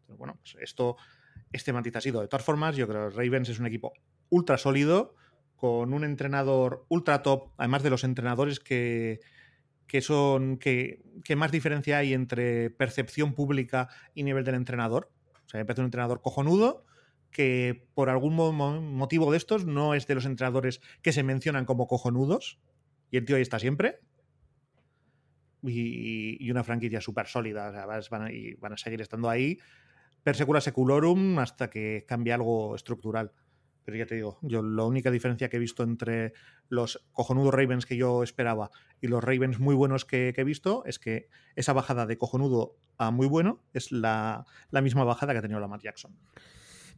Bueno, 0.08 0.38
pues 0.40 0.56
esto, 0.60 0.96
este 1.52 1.72
matiz 1.72 1.96
ha 1.96 2.00
sido. 2.00 2.20
De 2.20 2.28
todas 2.28 2.44
formas, 2.44 2.76
yo 2.76 2.86
creo 2.88 3.08
que 3.08 3.16
Ravens 3.16 3.48
es 3.48 3.58
un 3.58 3.66
equipo 3.66 3.92
ultra 4.30 4.58
sólido, 4.58 5.14
con 5.56 5.92
un 5.92 6.04
entrenador 6.04 6.86
ultra 6.88 7.22
top, 7.22 7.50
además 7.56 7.82
de 7.82 7.90
los 7.90 8.04
entrenadores 8.04 8.58
que, 8.58 9.20
que 9.92 10.00
son 10.00 10.56
que, 10.56 11.02
más 11.36 11.52
diferencia 11.52 11.98
hay 11.98 12.14
entre 12.14 12.70
percepción 12.70 13.34
pública 13.34 13.88
y 14.14 14.22
nivel 14.22 14.42
del 14.42 14.54
entrenador. 14.54 15.10
O 15.44 15.48
sea, 15.48 15.60
me 15.60 15.66
parece 15.66 15.82
un 15.82 15.86
entrenador 15.88 16.22
cojonudo 16.22 16.86
que 17.32 17.88
por 17.94 18.10
algún 18.10 18.34
motivo 18.34 19.30
de 19.32 19.38
estos 19.38 19.64
no 19.66 19.94
es 19.94 20.06
de 20.06 20.14
los 20.14 20.26
entrenadores 20.26 20.80
que 21.02 21.12
se 21.12 21.22
mencionan 21.22 21.64
como 21.64 21.86
cojonudos. 21.86 22.60
Y 23.10 23.16
el 23.16 23.24
tío 23.24 23.36
ahí 23.36 23.42
está 23.42 23.58
siempre. 23.58 23.98
Y, 25.62 26.50
una 26.50 26.64
franquicia 26.64 27.00
súper 27.00 27.26
sólida. 27.26 27.68
O 27.68 27.72
sea, 27.72 27.86
van, 28.10 28.22
a, 28.22 28.32
y 28.32 28.54
van 28.54 28.74
a 28.74 28.76
seguir 28.76 29.00
estando 29.00 29.28
ahí 29.28 29.58
persecura 30.22 30.60
seculorum 30.60 31.38
hasta 31.38 31.68
que 31.70 32.04
cambie 32.06 32.32
algo 32.32 32.74
estructural. 32.74 33.32
Pero 33.84 33.98
ya 33.98 34.06
te 34.06 34.14
digo, 34.14 34.38
yo 34.42 34.62
la 34.62 34.84
única 34.84 35.10
diferencia 35.10 35.48
que 35.48 35.56
he 35.56 35.60
visto 35.60 35.82
entre 35.82 36.34
los 36.68 37.04
cojonudos 37.12 37.52
Ravens 37.52 37.84
que 37.84 37.96
yo 37.96 38.22
esperaba 38.22 38.70
y 39.00 39.08
los 39.08 39.24
Ravens 39.24 39.58
muy 39.58 39.74
buenos 39.74 40.04
que, 40.04 40.32
he 40.36 40.44
visto 40.44 40.84
es 40.86 41.00
que 41.00 41.28
esa 41.56 41.72
bajada 41.72 42.06
de 42.06 42.16
cojonudo 42.16 42.76
a 42.96 43.10
muy 43.10 43.26
bueno 43.26 43.60
es 43.72 43.90
la, 43.90 44.46
misma 44.70 45.02
bajada 45.02 45.32
que 45.32 45.40
ha 45.40 45.42
tenido 45.42 45.58
la 45.58 45.66
Matt 45.66 45.82
Jackson. 45.82 46.16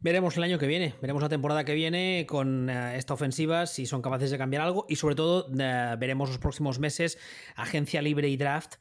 Veremos 0.01 0.37
el 0.37 0.43
año 0.43 0.59
que 0.59 0.67
viene, 0.67 0.93
veremos 1.01 1.21
la 1.21 1.29
temporada 1.29 1.63
que 1.65 1.73
viene 1.73 2.25
con 2.27 2.69
eh, 2.69 2.97
esta 2.97 3.13
ofensiva, 3.13 3.65
si 3.65 3.85
son 3.85 4.01
capaces 4.01 4.29
de 4.29 4.37
cambiar 4.37 4.61
algo 4.61 4.85
y 4.87 4.97
sobre 4.97 5.15
todo 5.15 5.47
eh, 5.57 5.95
veremos 5.97 6.29
los 6.29 6.37
próximos 6.37 6.79
meses 6.79 7.17
agencia 7.55 8.01
libre 8.01 8.29
y 8.29 8.37
draft 8.37 8.75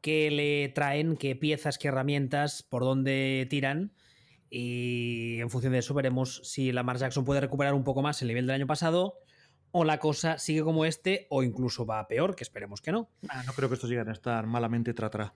que 0.00 0.30
le 0.30 0.68
traen, 0.70 1.16
qué 1.16 1.36
piezas, 1.36 1.76
qué 1.76 1.88
herramientas, 1.88 2.62
por 2.62 2.82
dónde 2.82 3.46
tiran 3.50 3.92
y 4.48 5.40
en 5.40 5.50
función 5.50 5.72
de 5.72 5.78
eso 5.78 5.94
veremos 5.94 6.40
si 6.44 6.72
Lamar 6.72 6.98
Jackson 6.98 7.24
puede 7.24 7.40
recuperar 7.40 7.74
un 7.74 7.84
poco 7.84 8.02
más 8.02 8.20
el 8.22 8.28
nivel 8.28 8.46
del 8.46 8.56
año 8.56 8.66
pasado 8.66 9.18
o 9.72 9.84
la 9.84 9.98
cosa 9.98 10.38
sigue 10.38 10.62
como 10.62 10.84
este 10.84 11.26
o 11.30 11.42
incluso 11.42 11.86
va 11.86 12.08
peor, 12.08 12.34
que 12.34 12.44
esperemos 12.44 12.80
que 12.80 12.92
no. 12.92 13.08
no 13.46 13.52
creo 13.54 13.68
que 13.68 13.74
estos 13.76 13.88
lleguen 13.88 14.08
a 14.08 14.12
estar 14.12 14.46
malamente 14.46 14.94
tra, 14.94 15.32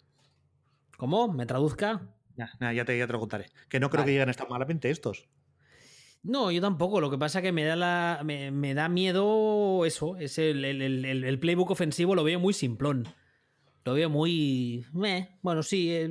¿Cómo? 0.97 1.29
¿Me 1.29 1.47
traduzca? 1.47 2.09
Ya, 2.37 2.73
ya, 2.73 2.85
te, 2.85 2.99
ya 2.99 3.07
te 3.07 3.12
contaré. 3.14 3.47
Que 3.68 3.81
no 3.81 3.90
creo 3.90 4.05
que 4.05 4.12
lleguen 4.12 4.29
estar 4.29 4.49
malamente 4.49 4.90
estos. 4.90 5.29
No, 6.23 6.51
yo 6.51 6.61
tampoco. 6.61 7.01
Lo 7.01 7.11
que 7.11 7.18
pasa 7.18 7.38
es 7.38 7.42
que 7.42 7.53
me 7.53 7.64
da, 7.64 7.77
la, 7.77 8.23
me, 8.25 8.75
da 8.75 8.88
miedo 8.88 9.85
eso. 9.85 10.16
Es 10.16 10.38
el, 10.38 10.64
el, 10.64 11.38
playbook 11.38 11.70
ofensivo 11.70 12.14
lo 12.14 12.25
veo 12.25 12.40
muy 12.40 12.55
simplón. 12.55 13.07
Lo 13.85 13.94
veo 13.94 14.09
muy... 14.09 14.87
Bueno, 15.42 15.62
sí, 15.62 15.92
eh, 15.92 16.11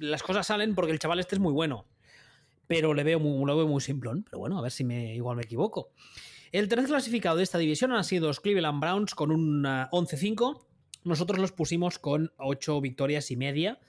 las 0.00 0.22
cosas 0.22 0.46
salen 0.46 0.74
porque 0.74 0.92
el 0.92 0.98
chaval 0.98 1.20
este 1.20 1.36
es 1.36 1.40
muy 1.40 1.52
bueno 1.52 1.86
pero 2.66 2.94
le 2.94 3.04
veo 3.04 3.20
muy, 3.20 3.46
lo 3.46 3.56
veo 3.56 3.66
muy 3.66 3.80
simplón. 3.80 4.24
Pero 4.24 4.38
bueno, 4.38 4.58
a 4.58 4.62
ver 4.62 4.72
si 4.72 4.84
me, 4.84 5.14
igual 5.14 5.36
me 5.36 5.42
equivoco. 5.42 5.92
El 6.52 6.68
tercer 6.68 6.88
clasificado 6.88 7.36
de 7.36 7.42
esta 7.42 7.58
división 7.58 7.92
han 7.92 8.04
sido 8.04 8.28
los 8.28 8.40
Cleveland 8.40 8.80
Browns 8.80 9.14
con 9.14 9.30
un 9.30 9.64
11-5. 9.64 10.54
Uh, 10.54 10.60
Nosotros 11.04 11.38
los 11.38 11.52
pusimos 11.52 11.98
con 11.98 12.32
8 12.38 12.80
victorias 12.80 13.30
y 13.30 13.36
media. 13.36 13.80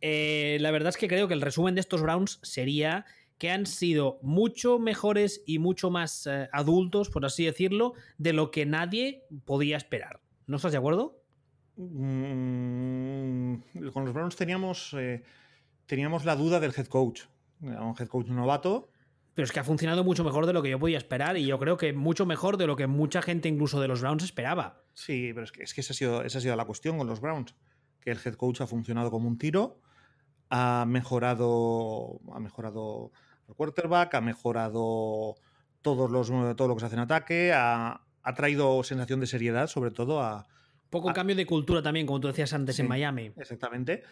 Eh, 0.00 0.58
la 0.60 0.70
verdad 0.70 0.90
es 0.90 0.96
que 0.96 1.08
creo 1.08 1.28
que 1.28 1.34
el 1.34 1.40
resumen 1.40 1.74
de 1.74 1.80
estos 1.80 2.02
Browns 2.02 2.38
sería 2.42 3.06
que 3.38 3.50
han 3.50 3.66
sido 3.66 4.18
mucho 4.22 4.78
mejores 4.78 5.42
y 5.46 5.58
mucho 5.58 5.90
más 5.90 6.26
eh, 6.26 6.48
adultos, 6.52 7.10
por 7.10 7.24
así 7.24 7.44
decirlo, 7.44 7.94
de 8.18 8.32
lo 8.32 8.50
que 8.50 8.66
nadie 8.66 9.24
podía 9.44 9.76
esperar. 9.76 10.20
¿No 10.46 10.56
estás 10.56 10.72
de 10.72 10.78
acuerdo? 10.78 11.20
Mm, 11.76 13.56
con 13.92 14.04
los 14.04 14.14
Browns 14.14 14.36
teníamos, 14.36 14.94
eh, 14.98 15.22
teníamos 15.84 16.24
la 16.24 16.36
duda 16.36 16.60
del 16.60 16.72
head 16.76 16.86
coach 16.86 17.22
un 17.60 17.94
head 17.98 18.08
coach 18.08 18.28
novato. 18.28 18.90
Pero 19.34 19.44
es 19.44 19.52
que 19.52 19.60
ha 19.60 19.64
funcionado 19.64 20.02
mucho 20.02 20.24
mejor 20.24 20.46
de 20.46 20.54
lo 20.54 20.62
que 20.62 20.70
yo 20.70 20.78
podía 20.78 20.96
esperar 20.96 21.36
y 21.36 21.44
yo 21.44 21.58
creo 21.58 21.76
que 21.76 21.92
mucho 21.92 22.24
mejor 22.24 22.56
de 22.56 22.66
lo 22.66 22.74
que 22.74 22.86
mucha 22.86 23.20
gente, 23.20 23.48
incluso 23.48 23.80
de 23.80 23.88
los 23.88 24.00
Browns, 24.00 24.24
esperaba. 24.24 24.82
Sí, 24.94 25.32
pero 25.34 25.44
es 25.44 25.52
que, 25.52 25.62
es 25.62 25.74
que 25.74 25.82
esa, 25.82 25.92
ha 25.92 25.96
sido, 25.96 26.22
esa 26.22 26.38
ha 26.38 26.40
sido 26.40 26.56
la 26.56 26.64
cuestión 26.64 26.96
con 26.96 27.06
los 27.06 27.20
Browns. 27.20 27.54
Que 28.00 28.12
el 28.12 28.18
head 28.24 28.34
coach 28.34 28.62
ha 28.62 28.66
funcionado 28.66 29.10
como 29.10 29.28
un 29.28 29.36
tiro, 29.36 29.80
ha 30.50 30.84
mejorado, 30.86 32.20
ha 32.32 32.40
mejorado 32.40 33.12
el 33.48 33.54
quarterback, 33.54 34.14
ha 34.14 34.20
mejorado 34.20 35.36
todos 35.82 36.10
los, 36.10 36.28
todo 36.56 36.68
lo 36.68 36.74
que 36.74 36.80
se 36.80 36.86
hace 36.86 36.96
en 36.96 37.00
ataque, 37.00 37.52
ha, 37.54 38.02
traído 38.34 38.82
sensación 38.82 39.20
de 39.20 39.26
seriedad, 39.26 39.68
sobre 39.68 39.92
todo 39.92 40.20
a. 40.20 40.46
Poco 40.90 41.12
cambio 41.12 41.36
de 41.36 41.46
cultura 41.46 41.82
también, 41.82 42.06
como 42.06 42.20
tú 42.20 42.28
decías 42.28 42.52
antes 42.52 42.78
en 42.78 42.88
Miami. 42.88 43.32
Exactamente. 43.36 44.02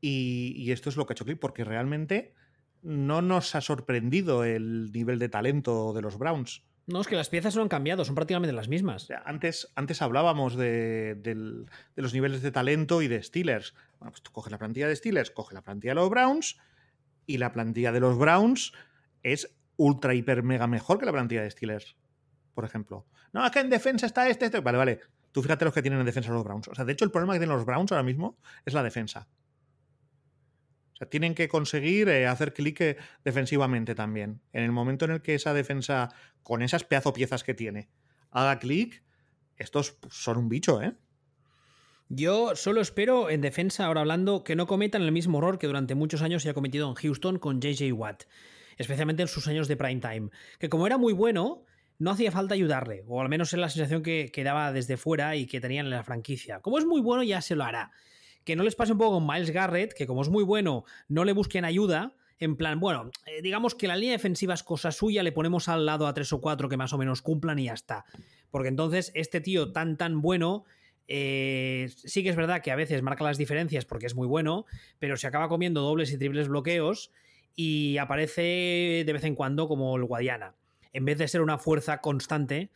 Y, 0.00 0.54
y, 0.56 0.72
esto 0.72 0.88
es 0.88 0.96
lo 0.96 1.06
que 1.06 1.12
ha 1.12 1.14
hecho 1.14 1.24
clic, 1.24 1.38
porque 1.38 1.64
realmente 1.64 2.34
no 2.82 3.22
nos 3.22 3.54
ha 3.54 3.60
sorprendido 3.60 4.44
el 4.44 4.90
nivel 4.92 5.18
de 5.18 5.28
talento 5.28 5.92
de 5.92 6.02
los 6.02 6.18
Browns. 6.18 6.64
No, 6.86 7.00
es 7.00 7.06
que 7.06 7.16
las 7.16 7.28
piezas 7.28 7.54
no 7.54 7.62
han 7.62 7.68
cambiado, 7.68 8.04
son 8.04 8.14
prácticamente 8.14 8.52
las 8.52 8.68
mismas. 8.68 9.08
antes, 9.24 9.70
antes 9.76 10.02
hablábamos 10.02 10.56
de, 10.56 11.66
los 11.94 12.14
niveles 12.14 12.42
de 12.42 12.50
talento 12.50 13.02
y 13.02 13.08
de 13.08 13.22
Steelers. 13.22 13.74
Bueno, 13.98 14.12
pues 14.12 14.22
tú 14.22 14.32
coges 14.32 14.50
la 14.50 14.58
plantilla 14.58 14.88
de 14.88 14.96
Steelers, 14.96 15.30
coge 15.30 15.54
la 15.54 15.62
plantilla 15.62 15.92
de 15.92 15.96
los 15.96 16.10
Browns 16.10 16.58
y 17.26 17.38
la 17.38 17.52
plantilla 17.52 17.92
de 17.92 18.00
los 18.00 18.18
Browns 18.18 18.72
es 19.22 19.54
ultra, 19.76 20.14
hiper, 20.14 20.42
mega 20.42 20.66
mejor 20.66 20.98
que 20.98 21.06
la 21.06 21.12
plantilla 21.12 21.42
de 21.42 21.50
Steelers, 21.50 21.96
por 22.54 22.64
ejemplo. 22.64 23.06
No, 23.32 23.44
es 23.46 23.52
que 23.52 23.60
en 23.60 23.70
defensa 23.70 24.06
está 24.06 24.28
este, 24.28 24.46
este. 24.46 24.60
Vale, 24.60 24.78
vale. 24.78 25.00
Tú 25.30 25.40
fíjate 25.40 25.64
los 25.64 25.72
que 25.72 25.82
tienen 25.82 26.00
en 26.00 26.06
defensa 26.06 26.32
los 26.32 26.44
Browns. 26.44 26.68
O 26.68 26.74
sea, 26.74 26.84
de 26.84 26.92
hecho, 26.92 27.04
el 27.04 27.10
problema 27.10 27.34
que 27.34 27.38
tienen 27.38 27.56
los 27.56 27.64
Browns 27.64 27.92
ahora 27.92 28.02
mismo 28.02 28.36
es 28.66 28.74
la 28.74 28.82
defensa 28.82 29.28
tienen 31.08 31.34
que 31.34 31.48
conseguir 31.48 32.08
eh, 32.08 32.26
hacer 32.26 32.52
clic 32.52 32.98
defensivamente 33.24 33.94
también. 33.94 34.40
En 34.52 34.64
el 34.64 34.72
momento 34.72 35.04
en 35.04 35.12
el 35.12 35.22
que 35.22 35.34
esa 35.34 35.54
defensa, 35.54 36.10
con 36.42 36.62
esas 36.62 36.84
pedazo 36.84 37.12
piezas 37.12 37.44
que 37.44 37.54
tiene, 37.54 37.88
haga 38.30 38.58
clic, 38.58 39.02
estos 39.56 39.96
son 40.10 40.38
un 40.38 40.48
bicho, 40.48 40.82
¿eh? 40.82 40.94
Yo 42.08 42.56
solo 42.56 42.82
espero 42.82 43.30
en 43.30 43.40
defensa, 43.40 43.86
ahora 43.86 44.02
hablando, 44.02 44.44
que 44.44 44.54
no 44.54 44.66
cometan 44.66 45.00
el 45.00 45.12
mismo 45.12 45.38
error 45.38 45.58
que 45.58 45.66
durante 45.66 45.94
muchos 45.94 46.20
años 46.20 46.42
se 46.42 46.50
ha 46.50 46.54
cometido 46.54 46.86
en 46.88 46.94
Houston 46.94 47.38
con 47.38 47.60
JJ 47.60 47.90
Watt, 47.92 48.24
especialmente 48.76 49.22
en 49.22 49.28
sus 49.28 49.48
años 49.48 49.66
de 49.66 49.78
prime 49.78 50.00
time, 50.00 50.28
que 50.58 50.68
como 50.68 50.86
era 50.86 50.98
muy 50.98 51.14
bueno, 51.14 51.64
no 51.98 52.10
hacía 52.10 52.30
falta 52.30 52.52
ayudarle, 52.52 53.04
o 53.06 53.22
al 53.22 53.30
menos 53.30 53.54
es 53.54 53.58
la 53.58 53.70
sensación 53.70 54.02
que, 54.02 54.30
que 54.30 54.44
daba 54.44 54.72
desde 54.72 54.98
fuera 54.98 55.36
y 55.36 55.46
que 55.46 55.60
tenían 55.60 55.86
en 55.86 55.90
la 55.92 56.04
franquicia. 56.04 56.60
Como 56.60 56.76
es 56.76 56.84
muy 56.84 57.00
bueno, 57.00 57.22
ya 57.22 57.40
se 57.40 57.56
lo 57.56 57.64
hará 57.64 57.92
que 58.44 58.56
no 58.56 58.62
les 58.62 58.74
pase 58.74 58.92
un 58.92 58.98
poco 58.98 59.12
con 59.14 59.26
Miles 59.26 59.50
Garrett, 59.50 59.92
que 59.92 60.06
como 60.06 60.22
es 60.22 60.28
muy 60.28 60.44
bueno, 60.44 60.84
no 61.08 61.24
le 61.24 61.32
busquen 61.32 61.64
ayuda. 61.64 62.14
En 62.38 62.56
plan, 62.56 62.80
bueno, 62.80 63.10
eh, 63.26 63.40
digamos 63.42 63.74
que 63.74 63.86
la 63.86 63.96
línea 63.96 64.12
defensiva 64.12 64.54
es 64.54 64.62
cosa 64.62 64.90
suya, 64.90 65.22
le 65.22 65.30
ponemos 65.30 65.68
al 65.68 65.86
lado 65.86 66.06
a 66.06 66.14
tres 66.14 66.32
o 66.32 66.40
cuatro 66.40 66.68
que 66.68 66.76
más 66.76 66.92
o 66.92 66.98
menos 66.98 67.22
cumplan 67.22 67.58
y 67.58 67.66
ya 67.66 67.74
está. 67.74 68.04
Porque 68.50 68.68
entonces 68.68 69.12
este 69.14 69.40
tío 69.40 69.72
tan 69.72 69.96
tan 69.96 70.20
bueno, 70.22 70.64
eh, 71.06 71.88
sí 71.94 72.22
que 72.22 72.30
es 72.30 72.36
verdad 72.36 72.62
que 72.62 72.70
a 72.70 72.76
veces 72.76 73.02
marca 73.02 73.22
las 73.22 73.38
diferencias 73.38 73.84
porque 73.84 74.06
es 74.06 74.14
muy 74.14 74.26
bueno, 74.26 74.66
pero 74.98 75.16
se 75.16 75.26
acaba 75.26 75.48
comiendo 75.48 75.82
dobles 75.82 76.12
y 76.12 76.18
triples 76.18 76.48
bloqueos 76.48 77.12
y 77.54 77.98
aparece 77.98 79.04
de 79.06 79.12
vez 79.12 79.24
en 79.24 79.34
cuando 79.34 79.68
como 79.68 79.96
el 79.96 80.04
Guadiana, 80.04 80.54
en 80.92 81.04
vez 81.04 81.18
de 81.18 81.28
ser 81.28 81.42
una 81.42 81.58
fuerza 81.58 82.00
constante 82.00 82.70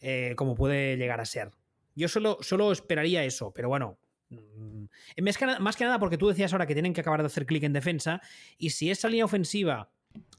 eh, 0.00 0.34
como 0.36 0.54
puede 0.54 0.96
llegar 0.96 1.20
a 1.20 1.24
ser. 1.24 1.50
Yo 1.94 2.08
solo, 2.08 2.38
solo 2.40 2.70
esperaría 2.70 3.24
eso, 3.24 3.52
pero 3.52 3.68
bueno, 3.68 3.98
más 4.30 5.38
que, 5.38 5.46
nada, 5.46 5.58
más 5.58 5.76
que 5.76 5.84
nada 5.84 5.98
porque 5.98 6.18
tú 6.18 6.28
decías 6.28 6.52
ahora 6.52 6.66
que 6.66 6.74
tienen 6.74 6.92
que 6.92 7.00
acabar 7.00 7.20
de 7.20 7.26
hacer 7.26 7.46
clic 7.46 7.62
en 7.64 7.72
defensa 7.72 8.20
y 8.58 8.70
si 8.70 8.90
esa 8.90 9.08
línea 9.08 9.24
ofensiva 9.24 9.90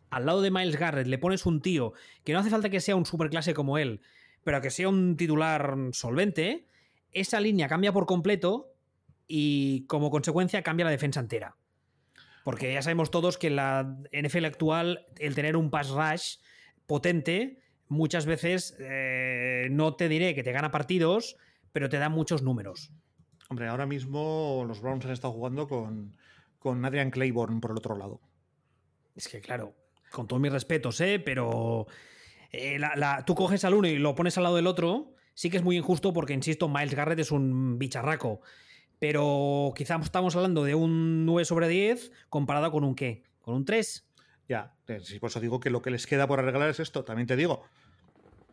al 0.10 0.26
lado 0.26 0.42
de 0.42 0.52
Miles 0.52 0.78
Garrett 0.78 1.08
le 1.08 1.18
pones 1.18 1.46
un 1.46 1.62
tío 1.62 1.94
que 2.24 2.34
no 2.34 2.40
hace 2.40 2.50
falta 2.50 2.70
que 2.70 2.82
sea 2.82 2.96
un 2.96 3.06
superclase 3.06 3.54
como 3.54 3.78
él, 3.78 4.02
pero 4.44 4.62
que 4.62 4.72
sea 4.72 4.90
un 4.90 5.18
titular 5.18 5.76
solvente, 5.92 6.66
esa 7.12 7.40
línea 7.40 7.68
cambia 7.68 7.92
por 7.92 8.06
completo 8.06 8.74
y 9.28 9.86
como 9.88 10.10
consecuencia 10.10 10.64
cambia 10.64 10.86
la 10.86 10.92
defensa 10.92 11.20
entera. 11.20 11.56
Porque 12.44 12.74
ya 12.74 12.82
sabemos 12.82 13.12
todos 13.12 13.38
que 13.38 13.48
en 13.48 13.58
la 13.58 13.98
NFL 14.12 14.46
actual 14.46 15.06
el 15.18 15.36
tener 15.36 15.56
un 15.56 15.70
pass 15.70 15.90
rush 15.90 16.38
potente 16.88 17.60
muchas 17.88 18.26
veces 18.26 18.76
eh, 18.80 19.68
no 19.72 19.96
te 19.96 20.10
diré 20.10 20.34
que 20.34 20.44
te 20.44 20.52
gana 20.52 20.72
partidos, 20.72 21.38
pero 21.72 21.90
te 21.90 21.98
da 21.98 22.10
muchos 22.10 22.42
números. 22.42 22.92
Hombre, 23.50 23.68
ahora 23.68 23.88
mismo 23.88 24.64
los 24.68 24.80
Browns 24.80 25.06
han 25.06 25.12
estado 25.12 25.34
jugando 25.34 25.68
con, 25.68 26.16
con 26.60 26.86
Adrian 26.86 27.10
Claiborne 27.10 27.60
por 27.60 27.72
el 27.72 27.78
otro 27.78 27.98
lado. 27.98 28.22
Es 29.16 29.28
que 29.28 29.42
claro, 29.42 29.74
con 30.12 30.28
todos 30.28 30.40
mis 30.40 30.52
respetos, 30.52 31.02
¿eh? 31.02 31.20
pero 31.20 31.88
eh, 32.52 32.80
tú 33.26 33.34
coges 33.34 33.66
al 33.66 33.74
uno 33.74 33.88
y 33.88 33.98
lo 33.98 34.14
pones 34.14 34.38
al 34.38 34.44
lado 34.44 34.56
del 34.56 34.68
otro, 34.68 35.16
sí 35.34 35.50
que 35.50 35.58
es 35.58 35.64
muy 35.64 35.78
injusto 35.78 36.14
porque, 36.14 36.34
insisto, 36.34 36.70
Miles 36.70 36.94
Garrett 36.94 37.20
es 37.20 37.32
un 37.32 37.80
bicharraco. 37.80 38.42
Pero 39.00 39.74
quizá 39.76 39.96
estamos 39.96 40.36
hablando 40.36 40.64
de 40.64 40.76
un 40.76 41.26
9 41.26 41.44
sobre 41.46 41.68
10 41.68 42.12
comparado 42.30 42.72
con 42.72 42.84
un 42.84 42.94
qué, 42.94 43.24
con 43.42 43.56
un 43.56 43.66
3. 43.66 44.06
Ya, 44.48 44.76
por 45.20 45.30
eso 45.30 45.40
digo 45.40 45.60
que 45.60 45.72
lo 45.72 45.82
que 45.82 45.90
les 45.90 46.06
queda 46.06 46.28
por 46.28 46.40
arreglar 46.40 46.70
es 46.70 46.80
esto. 46.80 47.04
También 47.04 47.28
te 47.28 47.36
digo, 47.36 47.64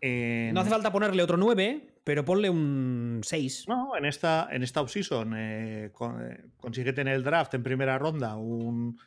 no 0.02 0.60
hace 0.60 0.70
falta 0.70 0.92
ponerle 0.92 1.22
otro 1.22 1.36
9, 1.36 2.00
pero 2.04 2.24
ponle 2.24 2.50
un 2.50 3.20
6. 3.22 3.66
No, 3.68 3.96
en 3.96 4.04
esta, 4.04 4.48
en 4.50 4.62
esta 4.62 4.80
offseason 4.80 5.34
eh, 5.36 5.84
eh, 5.86 6.44
consigue 6.56 6.92
tener 6.92 7.14
el 7.14 7.24
draft 7.24 7.54
en 7.54 7.62
primera 7.62 7.98
ronda 7.98 8.36
un, 8.36 8.98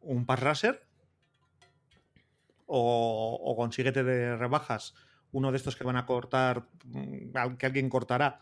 un 0.00 0.26
pass 0.26 0.40
rusher 0.40 0.82
o, 2.66 3.38
o 3.42 3.56
consíguete 3.56 4.02
de 4.04 4.36
rebajas 4.36 4.94
uno 5.32 5.50
de 5.50 5.58
estos 5.58 5.76
que 5.76 5.84
van 5.84 5.96
a 5.96 6.06
cortar, 6.06 6.66
mm, 6.84 7.56
que 7.58 7.66
alguien 7.66 7.88
cortará 7.88 8.40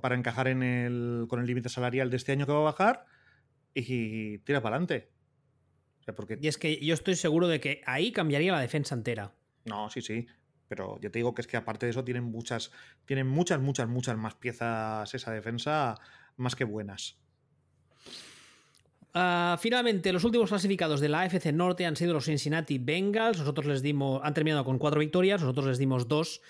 para 0.00 0.14
encajar 0.14 0.46
en 0.46 0.62
el, 0.62 1.26
con 1.28 1.40
el 1.40 1.46
límite 1.46 1.68
salarial 1.68 2.08
de 2.08 2.16
este 2.16 2.30
año 2.30 2.46
que 2.46 2.52
va 2.52 2.60
a 2.60 2.62
bajar 2.62 3.06
y, 3.74 4.38
tira 4.38 4.62
para 4.62 4.76
adelante. 4.76 5.10
porque... 6.14 6.38
Y 6.40 6.46
es 6.46 6.56
que 6.56 6.78
yo 6.78 6.94
estoy 6.94 7.16
seguro 7.16 7.48
de 7.48 7.58
que 7.58 7.82
ahí 7.84 8.12
cambiaría 8.12 8.52
la 8.52 8.60
defensa 8.60 8.94
entera. 8.94 9.34
No, 9.64 9.90
sí, 9.90 10.02
sí. 10.02 10.28
Pero 10.70 11.00
yo 11.00 11.10
te 11.10 11.18
digo 11.18 11.34
que 11.34 11.42
es 11.42 11.48
que 11.48 11.56
aparte 11.56 11.86
de 11.86 11.90
eso 11.90 12.04
tienen 12.04 12.22
muchas, 12.22 12.70
tienen 13.04 13.26
muchas, 13.26 13.60
muchas, 13.60 13.88
muchas 13.88 14.16
más 14.16 14.36
piezas 14.36 15.12
esa 15.12 15.32
defensa 15.32 15.96
más 16.36 16.54
que 16.54 16.62
buenas. 16.62 17.18
Ah, 19.12 19.58
finalmente, 19.60 20.12
los 20.12 20.22
últimos 20.22 20.48
clasificados 20.48 21.00
de 21.00 21.08
la 21.08 21.22
AFC 21.22 21.46
Norte 21.52 21.86
han 21.86 21.96
sido 21.96 22.12
los 22.12 22.26
Cincinnati 22.26 22.78
Bengals. 22.78 23.40
Nosotros 23.40 23.66
les 23.66 23.82
dimos, 23.82 24.20
han 24.22 24.32
terminado 24.32 24.64
con 24.64 24.78
cuatro 24.78 25.00
victorias, 25.00 25.40
nosotros 25.40 25.66
les 25.66 25.78
dimos 25.78 26.06
dos. 26.06 26.40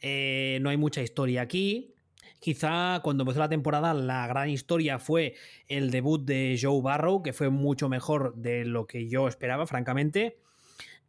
Eh, 0.00 0.60
no 0.62 0.70
hay 0.70 0.78
mucha 0.78 1.02
historia 1.02 1.42
aquí. 1.42 1.94
Quizá 2.40 3.00
cuando 3.02 3.24
empezó 3.24 3.40
la 3.40 3.50
temporada 3.50 3.92
la 3.92 4.26
gran 4.28 4.48
historia 4.48 4.98
fue 4.98 5.34
el 5.66 5.90
debut 5.90 6.24
de 6.24 6.58
Joe 6.58 6.80
Barrow, 6.80 7.22
que 7.22 7.34
fue 7.34 7.50
mucho 7.50 7.90
mejor 7.90 8.34
de 8.34 8.64
lo 8.64 8.86
que 8.86 9.10
yo 9.10 9.28
esperaba, 9.28 9.66
francamente. 9.66 10.38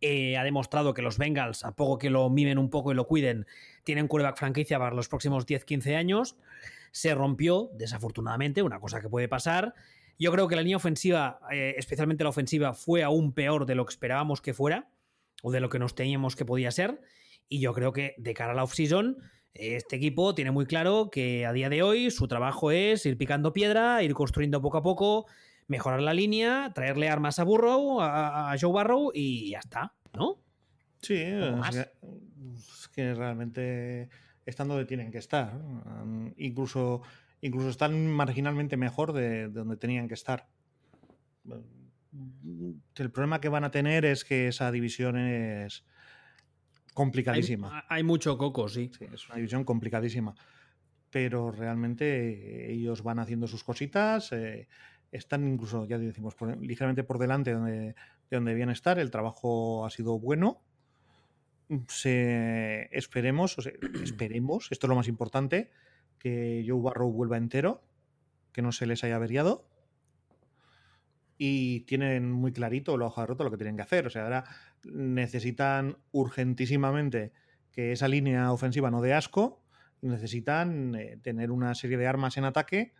Eh, 0.02 0.38
ha 0.38 0.44
demostrado 0.44 0.94
que 0.94 1.02
los 1.02 1.18
Bengals, 1.18 1.66
a 1.66 1.76
poco 1.76 1.98
que 1.98 2.10
lo 2.10 2.30
mimen 2.30 2.58
un 2.58 2.70
poco 2.70 2.92
y 2.92 2.96
lo 2.96 3.06
cuiden, 3.08 3.46
tienen 3.84 4.08
quarterback 4.08 4.38
franquicia 4.38 4.80
para 4.80 4.96
los 4.96 5.10
próximos 5.10 5.46
10-15 5.46 5.96
años. 5.96 6.38
Se 6.92 7.14
rompió, 7.14 7.70
desafortunadamente, 7.74 8.62
una 8.62 8.80
cosa 8.80 9.02
que 9.02 9.10
puede 9.10 9.28
pasar. 9.28 9.74
Yo 10.18 10.32
creo 10.32 10.48
que 10.48 10.56
la 10.56 10.62
línea 10.62 10.78
ofensiva, 10.78 11.40
eh, 11.52 11.76
especialmente 11.78 12.24
la 12.24 12.30
ofensiva, 12.30 12.74
fue 12.74 13.04
aún 13.04 13.34
peor 13.34 13.66
de 13.66 13.76
lo 13.76 13.86
que 13.86 13.92
esperábamos 13.92 14.42
que 14.42 14.54
fuera, 14.54 14.90
o 15.44 15.52
de 15.52 15.60
lo 15.60 15.70
que 15.70 15.80
nos 15.80 15.96
teníamos 15.96 16.36
que 16.36 16.46
podía 16.46 16.72
ser. 16.72 17.02
Y 17.48 17.60
yo 17.60 17.74
creo 17.74 17.94
que 17.94 18.16
de 18.18 18.34
cara 18.34 18.52
a 18.52 18.56
la 18.56 18.64
offseason, 18.64 19.18
este 19.54 19.96
equipo 19.96 20.36
tiene 20.36 20.52
muy 20.52 20.66
claro 20.66 21.10
que 21.10 21.46
a 21.46 21.54
día 21.54 21.70
de 21.70 21.82
hoy 21.82 22.12
su 22.12 22.28
trabajo 22.28 22.72
es 22.72 23.06
ir 23.06 23.18
picando 23.18 23.54
piedra, 23.54 24.04
ir 24.04 24.14
construyendo 24.14 24.62
poco 24.62 24.78
a 24.78 24.84
poco, 24.84 25.26
mejorar 25.70 26.02
la 26.02 26.14
línea, 26.14 26.72
traerle 26.74 27.10
armas 27.10 27.40
a 27.40 27.44
Burrow, 27.44 28.02
a, 28.02 28.54
Joe 28.60 28.74
Barrow 28.74 29.12
y 29.14 29.52
ya 29.52 29.60
está, 29.60 29.94
¿no? 30.14 30.42
Sí, 31.02 31.16
es 31.16 32.90
que, 32.92 33.14
realmente 33.14 34.10
están 34.46 34.68
donde 34.68 34.86
tienen 34.86 35.12
que 35.12 35.20
estar. 35.20 35.54
Incluso, 36.38 37.04
incluso 37.40 37.70
están 37.70 38.08
marginalmente 38.08 38.78
mejor 38.78 39.14
de, 39.14 39.48
donde 39.48 39.78
tenían 39.78 40.08
que 40.08 40.16
estar. 40.16 40.48
El 42.96 43.12
problema 43.12 43.40
que 43.40 43.50
van 43.50 43.64
a 43.64 43.72
tener 43.72 44.06
es 44.06 44.26
que 44.26 44.48
esa 44.48 44.72
división 44.72 45.18
es 45.18 45.86
complicadísima. 46.96 47.86
Hay, 47.88 48.04
mucho 48.04 48.40
coco, 48.40 48.68
sí. 48.68 48.90
sí. 48.98 49.06
Es 49.14 49.28
una 49.28 49.36
división 49.36 49.64
complicadísima. 49.64 50.34
Pero 51.12 51.52
realmente 51.52 52.72
ellos 52.72 53.04
van 53.04 53.20
haciendo 53.20 53.48
sus 53.48 53.64
cositas. 53.64 54.32
Eh, 54.32 54.68
están 55.12 55.48
incluso, 55.48 55.86
ya 55.86 55.98
decimos, 55.98 56.36
ligeramente 56.60 57.04
por 57.04 57.18
delante 57.18 57.56
de, 57.56 57.96
de 58.30 58.36
donde 58.38 58.52
debían 58.52 58.70
estar. 58.70 59.00
El 59.00 59.12
trabajo 59.12 59.86
ha 59.86 59.90
sido 59.90 60.20
bueno. 60.20 60.62
Se, 61.88 62.90
esperemos, 62.92 63.58
esperemos, 64.04 64.72
esto 64.72 64.88
es 64.88 64.90
lo 64.90 64.96
más 64.96 65.08
importante, 65.08 65.72
que 66.18 66.66
Joe 66.68 66.82
Barrow 66.82 67.12
vuelva 67.12 67.38
entero, 67.38 67.82
que 68.52 68.62
no 68.62 68.72
se 68.72 68.86
les 68.86 69.04
haya 69.04 69.16
averiado. 69.16 69.68
Y 71.38 71.82
tienen 71.82 72.32
muy 72.32 72.52
clarito 72.52 72.98
la 72.98 73.06
hoja 73.06 73.22
de 73.22 73.28
roto 73.28 73.44
lo 73.46 73.52
que 73.52 73.58
tienen 73.58 73.78
que 73.78 73.84
hacer. 73.84 74.06
O 74.06 74.10
sea, 74.10 74.24
ahora 74.24 74.44
necesitan 74.84 75.98
urgentísimamente 76.12 77.32
que 77.72 77.94
esa 77.94 78.10
línea 78.10 78.52
ofensiva 78.52 78.92
no 78.92 79.02
dé 79.02 79.14
asco. 79.14 79.64
necesitan 80.02 80.96
eh, 80.96 81.18
tener 81.22 81.52
una 81.52 81.76
serie 81.76 81.98
de 81.98 82.08
armas 82.08 82.38
en 82.38 82.44
ataque 82.44 82.94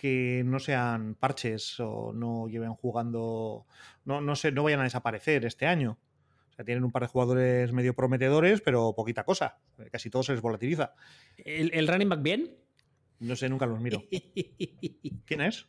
que 0.00 0.40
no 0.46 0.58
sean 0.58 1.14
parches 1.14 1.78
o 1.78 2.14
no 2.14 2.48
lleven 2.48 2.72
jugando, 2.72 3.66
no, 4.06 4.22
no, 4.22 4.32
no 4.32 4.62
vayan 4.62 4.80
a 4.80 4.84
desaparecer 4.84 5.44
este 5.44 5.66
año. 5.66 5.98
O 6.48 6.54
sea, 6.54 6.64
tienen 6.64 6.84
un 6.84 6.90
par 6.90 7.02
de 7.02 7.08
jugadores 7.08 7.70
medio 7.74 7.94
prometedores, 7.94 8.62
pero 8.62 8.94
poquita 8.96 9.24
cosa. 9.24 9.58
Casi 9.92 10.08
todo 10.08 10.22
se 10.22 10.32
les 10.32 10.40
volatiliza. 10.40 10.94
¿El, 11.36 11.86
running 11.86 12.08
back 12.08 12.22
bien? 12.22 12.56
No 13.18 13.36
sé, 13.36 13.50
nunca 13.50 13.66
los 13.66 13.78
miro. 13.78 14.02
¿Quién 15.26 15.42
es? 15.42 15.66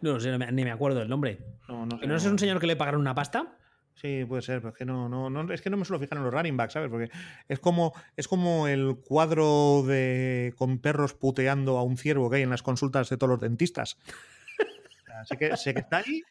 No, 0.00 0.20
sé, 0.20 0.38
ni 0.38 0.62
me 0.62 0.70
acuerdo 0.70 1.00
del 1.00 1.08
nombre. 1.08 1.40
No, 1.68 1.86
no, 1.86 1.98
sé, 1.98 2.06
¿No 2.06 2.14
es 2.14 2.24
un 2.26 2.38
señor 2.38 2.60
que 2.60 2.68
le 2.68 2.76
pagaron 2.76 3.00
una 3.00 3.16
pasta? 3.16 3.58
Sí, 3.94 4.24
puede 4.24 4.40
ser, 4.40 4.60
pero 4.60 4.70
es 4.70 4.76
que 4.76 4.86
no, 4.86 5.08
no, 5.08 5.28
no, 5.28 5.52
es 5.52 5.60
que 5.60 5.68
no 5.68 5.76
me 5.76 5.84
suelo 5.84 6.00
fijar 6.00 6.16
en 6.16 6.24
los 6.24 6.32
running 6.32 6.56
backs, 6.56 6.72
¿sabes? 6.72 6.88
Porque 6.90 7.10
es 7.48 7.58
como, 7.58 7.92
es 8.16 8.28
como 8.28 8.66
el 8.66 8.96
cuadro 8.96 9.84
de 9.86 10.54
con 10.56 10.78
perros 10.78 11.12
puteando 11.12 11.76
a 11.76 11.82
un 11.82 11.98
ciervo 11.98 12.30
que 12.30 12.36
hay 12.36 12.42
en 12.42 12.50
las 12.50 12.62
consultas 12.62 13.10
de 13.10 13.18
todos 13.18 13.32
los 13.32 13.40
dentistas. 13.40 13.98
sé, 15.24 15.36
que, 15.36 15.56
sé 15.56 15.74
que 15.74 15.80
está 15.80 15.98
ahí, 15.98 16.22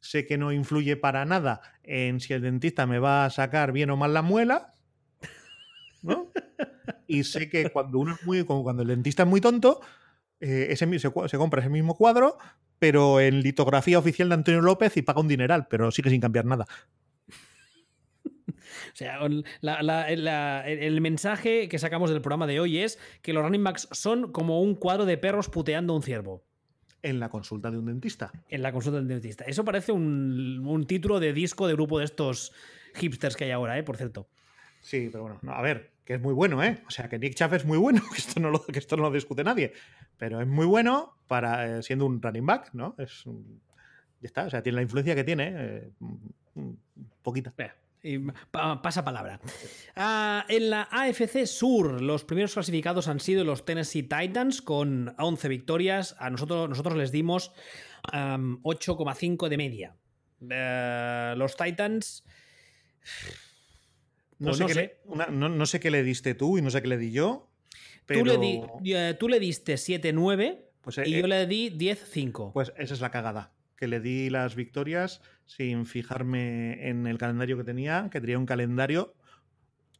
sé 0.00 0.26
que 0.26 0.36
no 0.36 0.52
influye 0.52 0.96
para 0.96 1.24
nada 1.24 1.62
en 1.82 2.20
si 2.20 2.34
el 2.34 2.42
dentista 2.42 2.86
me 2.86 2.98
va 2.98 3.24
a 3.24 3.30
sacar 3.30 3.72
bien 3.72 3.88
o 3.90 3.96
mal 3.96 4.12
la 4.12 4.22
muela, 4.22 4.74
¿no? 6.02 6.30
Y 7.06 7.24
sé 7.24 7.48
que 7.48 7.70
cuando 7.70 7.98
uno 7.98 8.14
es 8.14 8.26
muy, 8.26 8.44
cuando 8.44 8.82
el 8.82 8.88
dentista 8.88 9.22
es 9.22 9.28
muy 9.28 9.40
tonto, 9.40 9.80
eh, 10.40 10.66
ese, 10.70 10.86
se, 10.98 11.10
se 11.28 11.38
compra 11.38 11.60
ese 11.60 11.70
mismo 11.70 11.94
cuadro, 11.96 12.36
pero 12.78 13.20
en 13.20 13.40
litografía 13.40 13.98
oficial 13.98 14.28
de 14.28 14.34
Antonio 14.34 14.60
López 14.60 14.96
y 14.96 15.02
paga 15.02 15.20
un 15.20 15.28
dineral, 15.28 15.68
pero 15.68 15.90
sigue 15.90 16.10
sin 16.10 16.20
cambiar 16.20 16.44
nada. 16.44 16.66
O 18.94 18.96
sea, 18.96 19.18
el 20.66 21.00
mensaje 21.00 21.68
que 21.68 21.80
sacamos 21.80 22.10
del 22.10 22.20
programa 22.20 22.46
de 22.46 22.60
hoy 22.60 22.78
es 22.78 23.00
que 23.22 23.32
los 23.32 23.42
running 23.42 23.64
backs 23.64 23.88
son 23.90 24.30
como 24.30 24.62
un 24.62 24.76
cuadro 24.76 25.04
de 25.04 25.18
perros 25.18 25.48
puteando 25.48 25.92
a 25.92 25.96
un 25.96 26.02
ciervo. 26.02 26.44
En 27.02 27.18
la 27.18 27.28
consulta 27.28 27.72
de 27.72 27.78
un 27.78 27.86
dentista. 27.86 28.30
En 28.48 28.62
la 28.62 28.70
consulta 28.70 28.98
de 28.98 29.02
un 29.02 29.08
dentista. 29.08 29.44
Eso 29.44 29.64
parece 29.64 29.90
un, 29.90 30.84
título 30.86 31.18
de 31.18 31.32
disco 31.32 31.66
de 31.66 31.74
grupo 31.74 31.98
de 31.98 32.04
estos 32.04 32.52
hipsters 32.94 33.34
que 33.34 33.44
hay 33.44 33.50
ahora, 33.50 33.76
¿eh? 33.76 33.82
por 33.82 33.96
cierto. 33.96 34.28
Sí, 34.80 35.08
pero 35.10 35.24
bueno, 35.24 35.40
a 35.48 35.60
ver, 35.60 35.90
que 36.04 36.14
es 36.14 36.20
muy 36.20 36.32
bueno, 36.32 36.62
¿eh? 36.62 36.80
O 36.86 36.90
sea, 36.90 37.08
que 37.08 37.18
Nick 37.18 37.34
Chaff 37.34 37.52
es 37.54 37.64
muy 37.64 37.78
bueno, 37.78 38.00
que 38.12 38.18
esto 38.18 38.38
no 38.38 38.50
lo, 38.50 38.64
que 38.64 38.78
esto 38.78 38.96
no 38.96 39.02
lo 39.02 39.10
discute 39.10 39.42
nadie, 39.42 39.72
pero 40.18 40.40
es 40.40 40.46
muy 40.46 40.66
bueno 40.66 41.16
para 41.26 41.78
eh, 41.78 41.82
siendo 41.82 42.06
un 42.06 42.22
running 42.22 42.46
back, 42.46 42.70
¿no? 42.74 42.94
Es 42.98 43.24
ya 43.24 44.28
está, 44.28 44.44
o 44.44 44.50
sea, 44.50 44.62
tiene 44.62 44.76
la 44.76 44.82
influencia 44.82 45.14
que 45.14 45.24
tiene, 45.24 45.52
eh, 45.54 45.90
poquita 47.22 47.52
pasa 48.50 49.04
palabra. 49.04 49.40
Ah, 49.96 50.44
en 50.48 50.70
la 50.70 50.88
AFC 50.90 51.46
Sur, 51.46 52.00
los 52.02 52.24
primeros 52.24 52.54
clasificados 52.54 53.08
han 53.08 53.20
sido 53.20 53.44
los 53.44 53.64
Tennessee 53.64 54.02
Titans 54.02 54.62
con 54.62 55.14
11 55.18 55.48
victorias. 55.48 56.16
A 56.18 56.30
nosotros, 56.30 56.68
nosotros 56.68 56.96
les 56.96 57.12
dimos 57.12 57.52
8,5 58.12 59.48
de 59.48 59.56
media. 59.56 59.96
Eh, 60.50 61.34
los 61.36 61.56
Titans. 61.56 62.24
No, 64.38 64.50
pues 64.50 64.58
sé 64.58 64.66
qué 64.66 64.74
Le, 64.74 65.30
no, 65.30 65.66
sé 65.66 65.80
qué 65.80 65.90
le 65.90 66.02
diste 66.02 66.34
tú 66.34 66.58
y 66.58 66.62
no 66.62 66.70
sé 66.70 66.82
qué 66.82 66.88
le 66.88 66.98
di 66.98 67.12
yo. 67.12 67.50
Tú, 68.06 68.24
le 68.24 68.62
eh, 68.84 69.14
tú 69.18 69.28
le 69.28 69.40
diste 69.40 69.74
7-9 69.74 70.60
pues, 70.82 70.98
y 70.98 71.12
yo 71.12 71.24
eh, 71.24 71.28
le 71.28 71.46
di 71.46 71.70
10-5. 71.70 72.52
Pues 72.52 72.72
esa 72.76 72.94
es 72.94 73.00
la 73.00 73.10
cagada 73.10 73.54
que 73.76 73.88
le 73.88 74.00
di 74.00 74.30
las 74.30 74.54
victorias 74.54 75.20
sin 75.46 75.86
fijarme 75.86 76.88
en 76.88 77.06
el 77.06 77.18
calendario 77.18 77.56
que 77.56 77.64
tenía, 77.64 78.08
que 78.10 78.20
tenía 78.20 78.38
un 78.38 78.46
calendario 78.46 79.14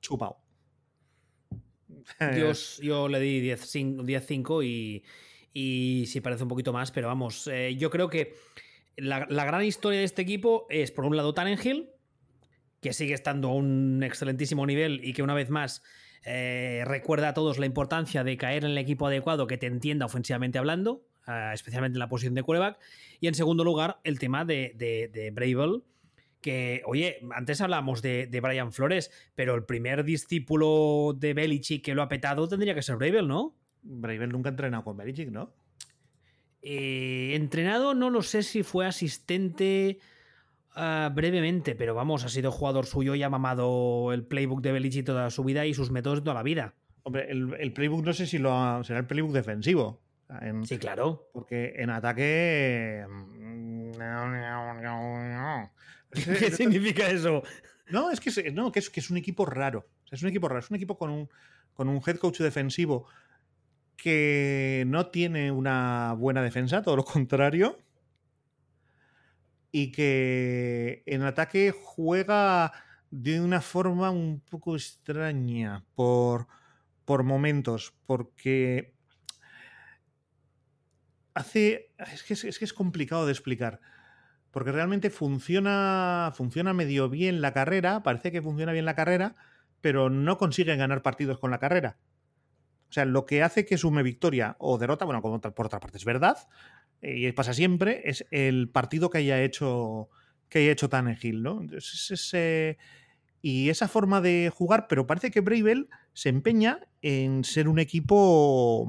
chupado. 0.01 0.39
Yo, 2.37 2.53
yo 2.83 3.09
le 3.09 3.21
di 3.21 3.41
10-5 3.51 4.65
y, 4.65 5.05
y 5.53 6.07
sí 6.07 6.21
parece 6.21 6.43
un 6.43 6.49
poquito 6.49 6.73
más, 6.73 6.91
pero 6.91 7.07
vamos, 7.07 7.47
eh, 7.47 7.77
yo 7.77 7.91
creo 7.91 8.09
que 8.11 8.35
la, 8.97 9.27
gran 9.27 9.63
historia 9.63 10.01
de 10.01 10.05
este 10.05 10.23
equipo 10.23 10.67
es, 10.69 10.91
por 10.91 11.05
un 11.05 11.17
lado, 11.17 11.33
Tannenhill, 11.33 11.91
que 12.81 12.93
sigue 12.93 13.15
estando 13.15 13.49
a 13.49 13.55
un 13.55 14.03
excelentísimo 14.03 14.67
nivel 14.67 15.01
y 15.03 15.13
que 15.13 15.23
una 15.23 15.35
vez 15.35 15.51
más 15.51 15.83
eh, 16.25 16.83
recuerda 16.87 17.31
a 17.31 17.35
todos 17.35 17.59
la 17.59 17.67
importancia 17.67 18.25
de 18.25 18.37
caer 18.37 18.65
en 18.65 18.73
el 18.73 18.79
equipo 18.79 19.07
adecuado 19.07 19.47
que 19.47 19.57
te 19.57 19.67
entienda 19.67 20.07
ofensivamente 20.07 20.59
hablando, 20.59 21.07
especialmente 21.53 21.97
en 21.97 22.01
la 22.01 22.09
posición 22.09 22.35
de 22.35 22.43
quarterback. 22.43 22.79
Y 23.21 23.29
en 23.29 23.35
segundo 23.35 23.65
lugar, 23.65 24.01
el 24.05 24.19
tema 24.19 24.45
de, 24.45 24.73
de, 24.77 25.31
Bravel, 25.31 25.83
que, 26.41 26.83
oye, 26.87 27.21
antes 27.35 27.61
hablamos 27.61 28.03
de, 28.03 28.27
de, 28.27 28.41
Brian 28.41 28.73
Flores, 28.73 29.11
pero 29.35 29.55
el 29.55 29.65
primer 29.65 30.05
discípulo 30.05 31.15
de 31.17 31.35
Belichick 31.35 31.85
que 31.85 31.95
lo 31.95 32.03
ha 32.03 32.09
petado 32.09 32.49
tendría 32.49 32.75
que 32.75 32.83
ser 32.83 32.97
Bravel, 32.97 33.27
¿no? 33.29 33.57
Bravel 33.83 34.31
nunca 34.31 34.49
ha 34.49 34.53
entrenado 34.53 34.85
con 34.85 34.97
Belichick, 34.97 35.31
¿no? 35.31 35.53
Eh, 36.67 37.35
entrenado, 37.35 37.93
no 37.93 38.09
lo 38.09 38.23
sé 38.23 38.43
si 38.43 38.63
fue 38.63 38.87
asistente 38.87 39.99
ah, 40.75 41.13
brevemente, 41.15 41.75
pero 41.75 41.95
vamos, 41.95 42.25
ha 42.25 42.31
sido 42.31 42.51
jugador 42.51 42.87
suyo 42.87 43.15
y 43.15 43.23
ha 43.23 43.29
mamado 43.29 44.15
el 44.15 44.25
playbook 44.25 44.63
de 44.63 44.73
Belichick 44.73 45.05
toda 45.05 45.29
su 45.29 45.45
vida 45.45 45.67
y 45.67 45.75
sus 45.75 45.91
métodos 45.91 46.25
toda 46.25 46.33
la 46.33 46.43
vida. 46.43 46.75
Hombre, 47.03 47.31
el, 47.31 47.73
playbook 47.75 48.03
no 48.03 48.15
sé 48.15 48.27
si 48.27 48.39
lo 48.39 48.83
será 48.83 49.01
el 49.01 49.07
playbook 49.07 49.33
defensivo. 49.33 50.01
Sí, 50.65 50.79
claro. 50.79 51.29
Porque 51.33 51.75
en 51.77 51.91
ataque. 51.91 53.07
¿Qué 56.39 56.51
significa 56.51 57.09
eso? 57.11 57.43
No, 57.91 58.11
es 58.11 58.21
que, 58.21 58.51
no, 58.53 58.73
que, 58.73 58.79
es, 58.79 58.91
que 58.91 59.01
es 59.01 59.11
un 59.11 59.17
equipo 59.17 59.45
raro. 59.47 59.87
es 60.11 60.23
un 60.23 60.29
equipo 60.29 60.49
raro. 60.49 60.61
Es 60.61 60.71
un 60.71 60.77
equipo 60.77 60.97
con 60.97 61.11
un, 61.11 61.29
con 61.75 61.89
un 61.89 62.01
head 62.07 62.17
coach 62.17 62.39
defensivo 62.39 63.07
que 63.97 64.85
no 64.87 65.07
tiene 65.07 65.51
una 65.51 66.15
buena 66.17 66.43
defensa, 66.43 66.83
todo 66.83 66.97
lo 66.97 67.05
contrario. 67.05 67.79
Y 69.71 69.91
que 69.91 71.03
en 71.07 71.23
ataque 71.23 71.73
juega 71.73 72.73
de 73.11 73.41
una 73.41 73.61
forma 73.61 74.11
un 74.11 74.41
poco 74.41 74.77
extraña 74.77 75.85
por, 75.95 76.47
por 77.05 77.23
momentos, 77.23 77.93
porque 78.07 78.94
hace... 81.35 81.91
Es 81.99 82.23
que 82.23 82.35
es, 82.35 82.45
es 82.45 82.73
complicado 82.73 83.27
de 83.27 83.33
explicar, 83.33 83.81
porque 84.51 84.73
realmente 84.73 85.11
funciona, 85.11 86.33
funciona 86.35 86.73
medio 86.73 87.09
bien 87.09 87.41
la 87.41 87.53
carrera, 87.53 88.03
parece 88.03 88.33
que 88.33 88.43
funciona 88.43 88.73
bien 88.73 88.85
la 88.85 88.95
carrera, 88.95 89.35
pero 89.81 90.11
no 90.11 90.39
consiguen 90.39 90.79
ganar 90.79 91.03
partidos 91.03 91.39
con 91.39 91.51
la 91.51 91.59
carrera. 91.59 91.99
O 92.89 92.93
sea, 92.95 93.05
lo 93.05 93.27
que 93.27 93.43
hace 93.43 93.67
que 93.67 93.77
sume 93.77 94.03
victoria 94.03 94.57
o 94.59 94.79
derrota, 94.79 95.05
bueno, 95.05 95.21
como 95.21 95.41
por 95.41 95.67
otra 95.67 95.81
parte 95.81 95.99
es 95.99 96.05
verdad, 96.05 96.39
eh, 97.03 97.19
y 97.19 97.33
pasa 97.33 97.53
siempre, 97.53 98.03
es 98.05 98.25
el 98.31 98.69
partido 98.69 99.11
que 99.11 99.19
haya 99.19 99.43
hecho 99.43 100.09
que 100.49 100.61
haya 100.61 100.73
hecho 100.73 100.89
Tannehill, 100.89 101.43
¿no? 101.43 101.61
Entonces, 101.61 102.37
y 103.43 103.69
esa 103.69 103.89
forma 103.89 104.21
de 104.21 104.51
jugar, 104.55 104.87
pero 104.89 105.07
parece 105.07 105.31
que 105.31 105.41
Bravel 105.41 105.89
se 106.13 106.29
empeña 106.29 106.81
en 107.03 107.45
ser 107.45 107.69
un 107.69 107.79
equipo 107.79 108.89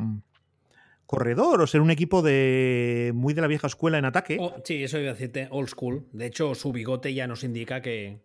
corredor 1.06 1.62
o 1.62 1.68
ser 1.68 1.82
un 1.82 1.92
equipo 1.92 2.22
de 2.22 3.12
muy 3.14 3.34
de 3.34 3.42
la 3.42 3.48
vieja 3.48 3.68
escuela 3.68 3.98
en 3.98 4.06
ataque. 4.06 4.38
Oh, 4.40 4.56
sí, 4.64 4.84
eso 4.84 5.00
iba 5.00 5.12
a 5.12 5.14
decirte, 5.14 5.48
old 5.52 5.70
school. 5.70 6.08
De 6.12 6.26
hecho, 6.26 6.56
su 6.56 6.72
bigote 6.72 7.14
ya 7.14 7.28
nos 7.28 7.44
indica 7.44 7.82
que... 7.82 8.22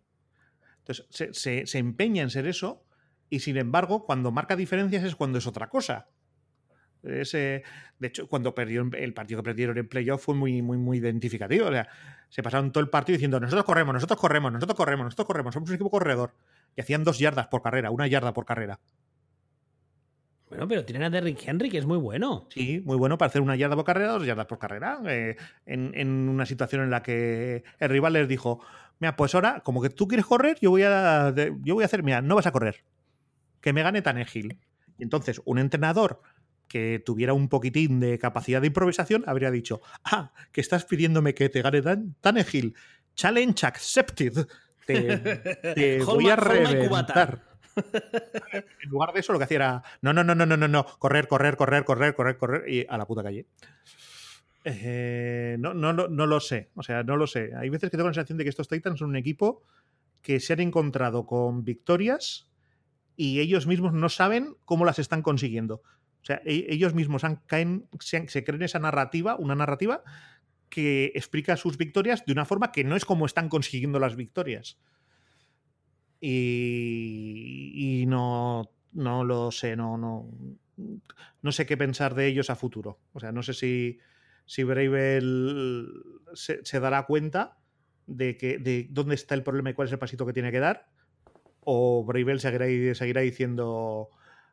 Entonces, 0.78 1.30
se 1.70 1.78
empeña 1.78 2.22
en 2.22 2.30
ser 2.30 2.46
eso 2.46 2.84
y 3.28 3.40
sin 3.40 3.56
embargo, 3.58 4.04
cuando 4.04 4.32
marca 4.32 4.56
diferencias 4.56 5.04
es 5.04 5.14
cuando 5.14 5.38
es 5.38 5.46
otra 5.46 5.68
cosa. 5.68 6.08
Ese, 7.02 7.62
de 7.98 8.08
hecho, 8.08 8.28
cuando 8.28 8.54
perdió 8.54 8.82
el 8.92 9.14
partido 9.14 9.40
que 9.40 9.44
perdieron 9.44 9.78
en 9.78 9.88
playoff 9.88 10.24
fue 10.24 10.34
muy, 10.34 10.60
muy, 10.60 10.76
muy 10.76 10.98
identificativo. 10.98 11.68
O 11.68 11.70
sea, 11.70 11.88
se 12.28 12.42
pasaron 12.42 12.72
todo 12.72 12.82
el 12.82 12.90
partido 12.90 13.14
diciendo: 13.16 13.40
nosotros 13.40 13.64
corremos, 13.64 13.94
nosotros 13.94 14.18
corremos, 14.18 14.52
nosotros 14.52 14.76
corremos, 14.76 15.04
nosotros 15.04 15.26
corremos, 15.26 15.54
somos 15.54 15.70
un 15.70 15.76
equipo 15.76 15.90
corredor. 15.90 16.34
Y 16.76 16.80
hacían 16.82 17.02
dos 17.04 17.18
yardas 17.18 17.46
por 17.46 17.62
carrera, 17.62 17.90
una 17.90 18.06
yarda 18.06 18.34
por 18.34 18.44
carrera. 18.44 18.80
Bueno, 20.50 20.66
pero 20.66 20.84
tienen 20.84 21.04
a 21.04 21.10
Derrick 21.10 21.46
Henry, 21.46 21.70
que 21.70 21.78
es 21.78 21.86
muy 21.86 21.96
bueno. 21.96 22.48
Sí, 22.50 22.82
muy 22.84 22.96
bueno 22.96 23.16
para 23.16 23.28
hacer 23.28 23.40
una 23.40 23.54
yarda 23.54 23.76
por 23.76 23.84
carrera, 23.84 24.12
dos 24.12 24.26
yardas 24.26 24.46
por 24.46 24.58
carrera. 24.58 25.00
Eh, 25.06 25.36
en, 25.64 25.92
en, 25.94 26.28
una 26.28 26.44
situación 26.44 26.82
en 26.82 26.90
la 26.90 27.02
que 27.02 27.62
el 27.78 27.88
rival 27.88 28.14
les 28.14 28.26
dijo: 28.26 28.60
Mira, 28.98 29.14
pues 29.14 29.34
ahora, 29.34 29.60
como 29.60 29.80
que 29.80 29.90
tú 29.90 30.08
quieres 30.08 30.26
correr, 30.26 30.58
yo 30.60 30.70
voy 30.70 30.82
a, 30.82 31.32
yo 31.62 31.74
voy 31.74 31.82
a 31.82 31.86
hacer, 31.86 32.02
mira, 32.02 32.20
no 32.20 32.34
vas 32.34 32.46
a 32.46 32.52
correr 32.52 32.82
que 33.60 33.72
me 33.72 33.82
gane 33.82 34.02
Tanegil. 34.02 34.58
Y 34.98 35.02
entonces, 35.02 35.40
un 35.44 35.58
entrenador 35.58 36.20
que 36.68 37.02
tuviera 37.04 37.32
un 37.32 37.48
poquitín 37.48 38.00
de 38.00 38.18
capacidad 38.18 38.60
de 38.60 38.66
improvisación 38.68 39.22
habría 39.26 39.50
dicho: 39.50 39.80
Ah, 40.04 40.32
que 40.52 40.60
estás 40.60 40.84
pidiéndome 40.84 41.34
que 41.34 41.48
te 41.48 41.62
gane 41.62 41.82
Tanegil. 42.20 42.74
Challenge 43.14 43.66
accepted. 43.66 44.46
Te, 44.86 46.02
voy 46.04 46.28
a 46.28 46.36
reventar. 46.36 47.49
en 48.52 48.90
lugar 48.90 49.12
de 49.12 49.20
eso, 49.20 49.32
lo 49.32 49.38
que 49.38 49.44
hacía 49.44 49.56
era: 49.56 49.82
No, 50.02 50.12
no, 50.12 50.24
no, 50.24 50.34
no, 50.34 50.46
no, 50.46 50.56
no, 50.56 50.68
no. 50.68 50.84
Correr, 50.98 51.28
correr, 51.28 51.56
correr, 51.56 51.84
correr, 51.84 52.14
correr, 52.14 52.36
correr. 52.36 52.68
Y 52.68 52.86
a 52.88 52.98
la 52.98 53.06
puta 53.06 53.22
calle. 53.22 53.46
Eh, 54.64 55.56
no, 55.58 55.72
no, 55.74 55.92
no, 55.92 56.26
lo 56.26 56.40
sé. 56.40 56.70
O 56.74 56.82
sea, 56.82 57.02
no 57.02 57.16
lo 57.16 57.26
sé. 57.26 57.50
Hay 57.56 57.70
veces 57.70 57.90
que 57.90 57.96
tengo 57.96 58.08
la 58.08 58.14
sensación 58.14 58.38
de 58.38 58.44
que 58.44 58.50
estos 58.50 58.68
Titans 58.68 58.98
son 58.98 59.10
un 59.10 59.16
equipo 59.16 59.62
que 60.22 60.40
se 60.40 60.52
han 60.52 60.60
encontrado 60.60 61.26
con 61.26 61.64
victorias 61.64 62.50
y 63.16 63.40
ellos 63.40 63.66
mismos 63.66 63.92
no 63.92 64.08
saben 64.08 64.56
cómo 64.64 64.84
las 64.84 64.98
están 64.98 65.22
consiguiendo. 65.22 65.82
O 66.22 66.24
sea, 66.24 66.42
e-, 66.44 66.66
ellos 66.68 66.94
mismos 66.94 67.22
caen, 67.46 67.88
se, 68.00 68.44
creen 68.44 68.62
esa 68.62 68.78
narrativa, 68.78 69.36
una 69.36 69.54
narrativa 69.54 70.02
que 70.68 71.12
explica 71.14 71.56
sus 71.56 71.76
victorias 71.76 72.24
de 72.24 72.32
una 72.32 72.44
forma 72.44 72.70
que 72.70 72.84
no 72.84 72.96
es 72.96 73.04
como 73.04 73.26
están 73.26 73.48
consiguiendo 73.48 73.98
las 73.98 74.16
victorias. 74.16 74.78
Y, 76.20 78.04
no, 78.06 78.70
no 78.92 79.24
lo 79.24 79.50
sé, 79.50 79.76
no, 79.76 79.96
no, 79.96 80.30
no 81.42 81.52
sé 81.52 81.66
qué 81.66 81.76
pensar 81.76 82.14
de 82.14 82.26
ellos 82.26 82.50
a 82.50 82.56
futuro. 82.56 82.98
O 83.12 83.20
sea, 83.20 83.32
no 83.32 83.42
sé 83.42 83.54
si, 83.54 83.98
si 84.44 84.64
Bravel 84.64 86.02
se, 86.34 86.64
se 86.64 86.80
dará 86.80 87.06
cuenta 87.06 87.58
de, 88.06 88.36
que, 88.36 88.58
de 88.58 88.88
dónde 88.90 89.14
está 89.14 89.34
el 89.34 89.42
problema 89.42 89.70
y 89.70 89.74
cuál 89.74 89.88
es 89.88 89.92
el 89.92 89.98
pasito 89.98 90.26
que 90.26 90.32
tiene 90.32 90.52
que 90.52 90.60
dar 90.60 90.90
o 91.60 92.04
Bravel 92.04 92.40
seguirá, 92.40 93.20
diciendo 93.20 94.10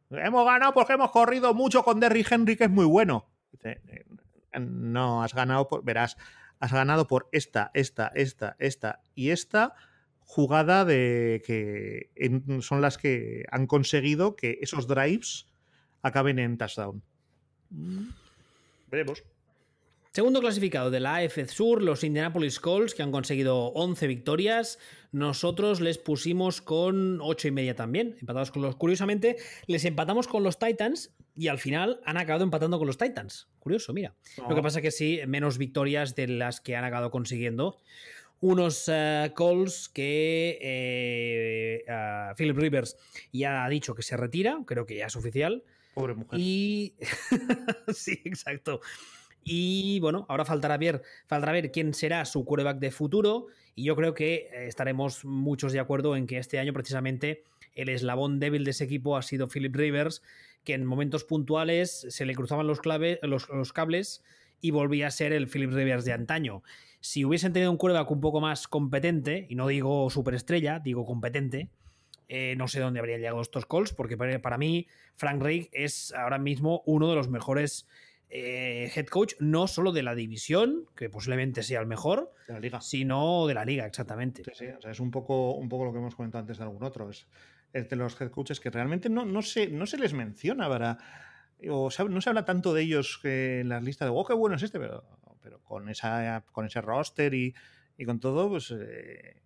hemos 0.09 0.45
ganado 0.45 0.74
porque 0.74 0.93
hemos 0.93 1.11
corrido 1.11 1.53
mucho 1.53 1.84
con 1.84 1.99
Derry 1.99 2.26
Henry, 2.30 2.55
que 2.55 2.65
es 2.65 2.70
muy 2.70 2.86
bueno. 2.86 3.30
No, 4.59 5.24
has 5.24 5.34
ganado, 5.34 5.68
por, 5.68 5.84
verás, 5.84 6.18
has 6.59 6.72
ganado 6.72 7.07
por 7.07 7.28
esta, 7.32 7.72
esta, 7.74 8.11
esta, 8.15 8.55
esta 8.59 9.01
y 9.13 9.32
esta 9.32 9.74
jugada 10.28 10.86
de 10.86 11.41
que 11.45 12.11
son 12.61 12.82
las 12.82 12.97
que 12.97 13.45
han 13.49 13.65
conseguido 13.65 14.36
que 14.36 14.59
esos 14.61 14.86
drives 14.86 15.47
acaben 16.03 16.38
en 16.38 16.57
touchdown. 16.57 17.01
Mm. 17.69 18.09
Veremos. 18.91 19.23
Segundo 20.11 20.41
clasificado 20.41 20.89
de 20.89 20.99
la 20.99 21.17
AF 21.17 21.38
Sur, 21.47 21.84
los 21.84 22.03
Indianapolis 22.03 22.59
Colts, 22.59 22.95
que 22.95 23.03
han 23.03 23.11
conseguido 23.11 23.67
11 23.67 24.07
victorias. 24.07 24.80
Nosotros 25.11 25.80
les 25.80 25.97
pusimos 25.97 26.59
con 26.59 27.19
8 27.21 27.49
y 27.49 27.51
media 27.51 27.75
también, 27.75 28.15
empatados 28.19 28.51
con 28.51 28.63
los. 28.63 28.75
Curiosamente, 28.75 29.38
les 29.67 29.86
empatamos 29.86 30.28
con 30.28 30.43
los 30.43 30.57
Titans 30.57 31.15
y 31.36 31.49
al 31.49 31.59
final 31.59 32.01
han 32.03 32.17
acabado 32.17 32.43
empatando 32.43 32.80
con 32.80 32.88
los 32.88 32.97
Titans. 32.97 33.47
Curioso, 33.59 33.93
mira. 33.93 34.15
Lo 34.49 34.55
que 34.55 34.61
pasa 34.63 34.82
que 34.82 34.91
sí, 34.91 35.19
menos 35.28 35.59
victorias 35.59 36.15
de 36.15 36.28
las 36.28 36.61
que 36.61 36.75
han 36.75 36.84
acabado 36.84 37.11
consiguiendo. 37.11 37.78
Unos 38.40 38.90
eh, 38.92 39.32
Colts 39.36 39.90
que 39.90 40.60
eh, 40.62 41.84
Philip 42.38 42.58
Rivers 42.58 42.98
ya 43.32 43.66
ha 43.66 43.70
dicho 43.70 43.96
que 43.96 44.04
se 44.04 44.16
retira, 44.16 44.60
creo 44.66 44.86
que 44.86 44.98
ya 44.98 45.08
es 45.08 45.16
oficial. 45.16 45.64
Pobre 45.94 46.14
mujer. 46.14 46.40
Y. 46.40 46.94
sí, 47.94 48.22
exacto. 48.26 48.82
Y 49.50 50.00
bueno, 50.02 50.26
ahora 50.28 50.44
faltará 50.44 50.78
ver, 50.78 51.02
faltará 51.26 51.54
ver 51.54 51.72
quién 51.72 51.94
será 51.94 52.26
su 52.26 52.44
quarterback 52.44 52.80
de 52.80 52.92
futuro. 52.92 53.48
Y 53.76 53.86
yo 53.86 53.96
creo 53.96 54.14
que 54.14 54.50
eh, 54.52 54.68
estaremos 54.68 55.24
muchos 55.24 55.72
de 55.72 55.80
acuerdo 55.80 56.18
en 56.18 56.28
que 56.28 56.38
este 56.38 56.60
año 56.60 56.74
precisamente 56.74 57.44
el 57.74 57.90
eslabón 57.90 58.40
débil 58.40 58.66
de 58.66 58.72
ese 58.72 58.84
equipo 58.84 59.16
ha 59.16 59.22
sido 59.22 59.48
Philip 59.48 59.74
Rivers, 59.74 60.22
que 60.66 60.74
en 60.74 60.86
momentos 60.86 61.24
puntuales 61.24 62.08
se 62.10 62.26
le 62.26 62.36
cruzaban 62.36 62.68
los, 62.68 62.82
los, 62.84 63.74
cables 63.74 64.22
y 64.60 64.72
volvía 64.72 65.08
a 65.08 65.12
ser 65.12 65.32
el 65.32 65.48
Philip 65.48 65.72
Rivers 65.72 66.04
de 66.04 66.12
antaño. 66.12 66.64
Si 67.00 67.24
hubiesen 67.26 67.54
tenido 67.54 67.72
un 67.72 67.78
quarterback 67.78 68.12
un 68.12 68.22
poco 68.22 68.41
más 68.41 68.68
competente, 68.68 69.45
y 69.50 69.56
no 69.56 69.68
digo 69.68 70.10
superestrella, 70.10 70.80
digo 70.80 71.06
competente, 71.06 71.70
eh, 72.30 72.56
no 72.58 72.68
sé 72.68 72.80
dónde 72.80 73.00
habrían 73.00 73.22
llegado 73.22 73.41
estos 73.41 73.66
calls, 73.66 73.93
porque 73.93 74.18
para 74.18 74.58
mí 74.58 74.88
Frank 75.16 75.41
Reich 75.41 75.70
es 75.72 76.14
ahora 76.14 76.38
mismo 76.38 76.84
uno 76.86 77.10
de 77.10 77.16
los 77.16 77.30
mejores 77.30 77.88
eh, 78.30 78.91
head 78.93 79.06
coach 79.06 79.36
no 79.39 79.68
solo 79.68 79.93
de 79.93 80.04
la 80.04 80.14
división, 80.14 80.86
que 80.95 81.10
posiblemente 81.10 81.64
sea 81.64 81.80
el 81.80 81.88
mejor, 81.88 82.34
de 82.48 82.54
la 82.54 82.60
liga. 82.60 82.82
sino 82.82 83.48
de 83.48 83.54
la 83.54 83.64
liga, 83.64 83.86
exactamente. 83.86 84.43
es 84.52 85.00
un 85.00 85.12
poco, 85.12 85.54
un 85.54 85.70
poco 85.70 85.86
lo 85.86 85.93
que 85.93 86.00
hemos 86.00 86.16
comentado 86.16 86.41
antes 86.41 86.58
de 86.58 86.64
algún 86.64 86.84
otro. 86.84 87.10
Es, 87.10 87.28
de 87.74 87.95
los 87.95 88.20
head 88.20 88.32
coaches 88.32 88.60
que 88.60 88.72
realmente 88.72 89.08
no, 89.08 89.24
no, 89.24 89.41
se, 89.41 89.68
no 89.68 89.86
se 89.86 89.98
les 89.98 90.14
menciona 90.14 90.68
para. 90.68 90.98
o 91.70 91.89
no 92.10 92.22
se 92.22 92.30
habla 92.30 92.43
tanto 92.43 92.74
de 92.74 92.82
ellos 92.82 93.20
en 93.24 93.70
las 93.70 93.84
listas 93.84 94.08
de, 94.08 94.14
oh, 94.16 94.26
qué 94.26 94.34
bueno 94.34 94.56
es 94.56 94.64
este, 94.64 94.80
pero, 94.80 95.04
pero 95.48 95.62
con, 95.64 95.88
esa, 95.88 96.43
con 96.52 96.66
ese 96.66 96.82
roster 96.82 97.34
y, 97.34 97.56
con 98.06 98.20
todo, 98.20 98.50
pues 98.50 98.76
eh, 98.78 99.41